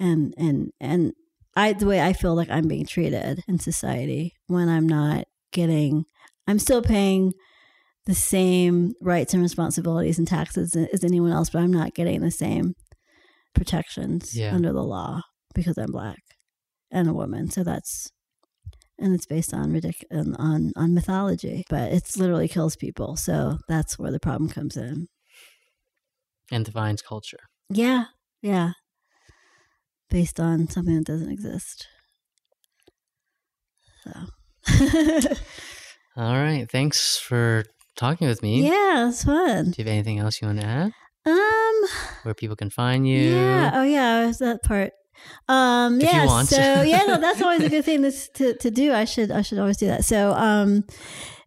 and 0.00 0.34
and 0.36 0.70
and 0.80 1.12
I 1.58 1.72
the 1.72 1.86
way 1.86 2.00
I 2.00 2.12
feel 2.12 2.34
like 2.34 2.50
I'm 2.50 2.68
being 2.68 2.86
treated 2.86 3.42
in 3.48 3.58
society 3.58 4.34
when 4.46 4.68
I'm 4.68 4.88
not 4.88 5.24
getting 5.52 6.04
I'm 6.46 6.58
still 6.58 6.82
paying 6.82 7.32
the 8.06 8.14
same 8.14 8.94
rights 9.02 9.34
and 9.34 9.42
responsibilities 9.42 10.18
and 10.18 10.26
taxes 10.26 10.74
as 10.74 11.04
anyone 11.04 11.32
else, 11.32 11.50
but 11.50 11.60
I'm 11.62 11.72
not 11.72 11.94
getting 11.94 12.20
the 12.20 12.30
same 12.30 12.74
protections 13.54 14.36
Yeah. 14.36 14.54
under 14.54 14.72
the 14.72 14.82
law 14.84 15.22
because 15.54 15.76
I'm 15.78 15.92
black 15.92 16.20
and 16.90 17.08
a 17.08 17.12
woman. 17.12 17.50
So 17.50 17.64
that's 17.64 18.10
and 19.00 19.14
it's 19.14 19.26
based 19.26 19.54
on 19.54 19.70
ridic- 19.72 20.04
on, 20.10 20.72
on 20.74 20.92
mythology, 20.94 21.64
but 21.70 21.92
it's 21.92 22.16
literally 22.16 22.48
kills 22.48 22.74
people. 22.76 23.14
So 23.16 23.58
that's 23.68 23.98
where 23.98 24.10
the 24.10 24.18
problem 24.20 24.48
comes 24.50 24.76
in. 24.76 25.06
and 26.50 26.64
defines 26.64 27.02
culture. 27.02 27.40
Yeah, 27.70 28.06
yeah. 28.42 28.72
Based 30.10 30.40
on 30.40 30.68
something 30.68 30.94
that 30.96 31.04
doesn't 31.04 31.30
exist. 31.30 31.86
So. 34.04 34.10
All 36.16 36.34
right. 36.34 36.66
Thanks 36.70 37.18
for 37.18 37.64
talking 37.96 38.26
with 38.26 38.42
me. 38.42 38.66
yeah, 38.66 39.08
it's 39.08 39.24
fun. 39.24 39.70
Do 39.70 39.74
you 39.78 39.84
have 39.84 39.92
anything 39.92 40.18
else 40.18 40.40
you 40.40 40.48
want 40.48 40.60
to 40.60 40.66
add? 40.66 40.92
Um. 41.26 41.88
Where 42.22 42.34
people 42.34 42.56
can 42.56 42.70
find 42.70 43.06
you? 43.06 43.34
Yeah. 43.34 43.70
Oh, 43.74 43.82
yeah. 43.82 44.32
That 44.40 44.62
part. 44.62 44.92
Um. 45.48 46.00
If 46.00 46.04
you 46.04 46.18
yeah. 46.18 46.26
want. 46.26 46.48
So 46.48 46.56
yeah, 46.82 47.04
no, 47.06 47.18
that's 47.20 47.42
always 47.42 47.62
a 47.62 47.68
good 47.68 47.84
thing 47.84 48.02
to, 48.02 48.10
to 48.10 48.56
to 48.56 48.70
do. 48.70 48.92
I 48.92 49.04
should 49.04 49.30
I 49.30 49.42
should 49.42 49.58
always 49.58 49.76
do 49.76 49.86
that. 49.88 50.04
So 50.04 50.32
um, 50.32 50.84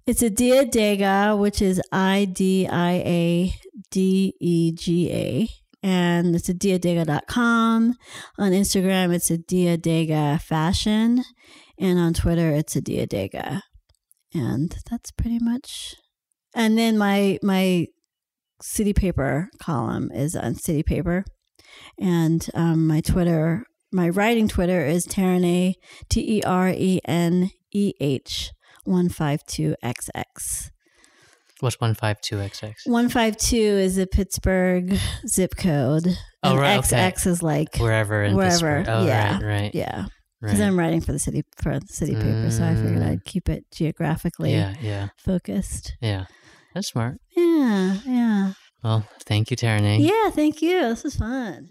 it's 0.06 0.22
Idiadega, 0.22 1.38
which 1.38 1.62
is 1.62 1.82
I 1.92 2.26
D 2.26 2.68
I 2.68 2.92
A 2.92 3.56
D 3.90 4.36
E 4.40 4.72
G 4.74 5.12
A. 5.12 5.61
And 5.84 6.36
it's 6.36 6.50
idiadega.com. 6.50 7.96
On 8.38 8.52
Instagram, 8.52 9.14
it's 9.14 9.30
idiadega 9.30 10.42
fashion. 10.42 11.24
And 11.80 11.98
on 12.00 12.14
Twitter, 12.14 12.52
it's 12.52 12.76
idiadega. 12.76 13.62
And 14.34 14.76
that's 14.90 15.12
pretty 15.12 15.40
much. 15.40 15.96
And 16.54 16.78
then 16.78 16.98
my 16.98 17.40
my 17.42 17.88
city 18.62 18.94
paper 18.94 19.50
column 19.60 20.12
is 20.12 20.36
on 20.36 20.56
city 20.56 20.84
paper. 20.84 21.26
And 22.00 22.48
um, 22.54 22.88
my 22.88 23.02
Twitter, 23.02 23.66
my 23.92 24.10
writing 24.10 24.48
Twitter 24.48 24.86
is 24.86 25.08
Tereneh, 25.08 25.74
T 26.10 26.38
E 26.38 26.44
R 26.44 26.70
E 26.70 27.00
N 27.06 27.52
E 27.72 27.94
H 28.00 28.52
152XX. 28.88 30.72
What's 31.62 31.78
152XX? 31.78 32.74
152 32.86 33.56
is 33.56 33.98
a 33.98 34.08
Pittsburgh 34.08 34.98
zip 35.28 35.56
code. 35.58 36.08
Oh, 36.44 36.52
and 36.52 36.60
right, 36.60 36.80
XX 36.82 37.08
okay. 37.22 37.30
is 37.30 37.44
like 37.44 37.78
Wherever 37.78 38.24
in 38.24 38.36
Wherever, 38.36 38.52
Pittsburgh. 38.52 38.86
Oh, 38.90 39.06
yeah, 39.06 39.34
right, 39.36 39.44
right. 39.44 39.76
yeah. 39.76 40.06
Because 40.42 40.60
right. 40.60 40.66
I'm 40.68 40.78
writing 40.80 41.02
for 41.02 41.12
the 41.12 41.20
city 41.20 41.44
for 41.62 41.80
the 41.80 41.86
city 41.88 42.16
paper, 42.16 42.50
so 42.50 42.66
I 42.66 42.74
figured 42.74 42.98
Mm. 43.04 43.10
I'd 43.12 43.26
keep 43.26 43.48
it 43.48 43.64
geographically 43.72 44.52
Yeah, 44.54 44.74
yeah, 44.82 45.10
focused. 45.20 45.94
yeah. 46.02 46.26
That's 46.74 46.88
smart. 46.88 47.18
Yeah, 47.38 47.98
yeah, 48.06 48.54
Well, 48.84 49.06
thank 49.26 49.52
you, 49.52 49.58
Tereneh. 49.58 50.00
yeah. 50.00 50.32
Thank 50.32 50.62
you. 50.64 50.82
This 50.82 51.06
is 51.06 51.16
fun. 51.16 51.70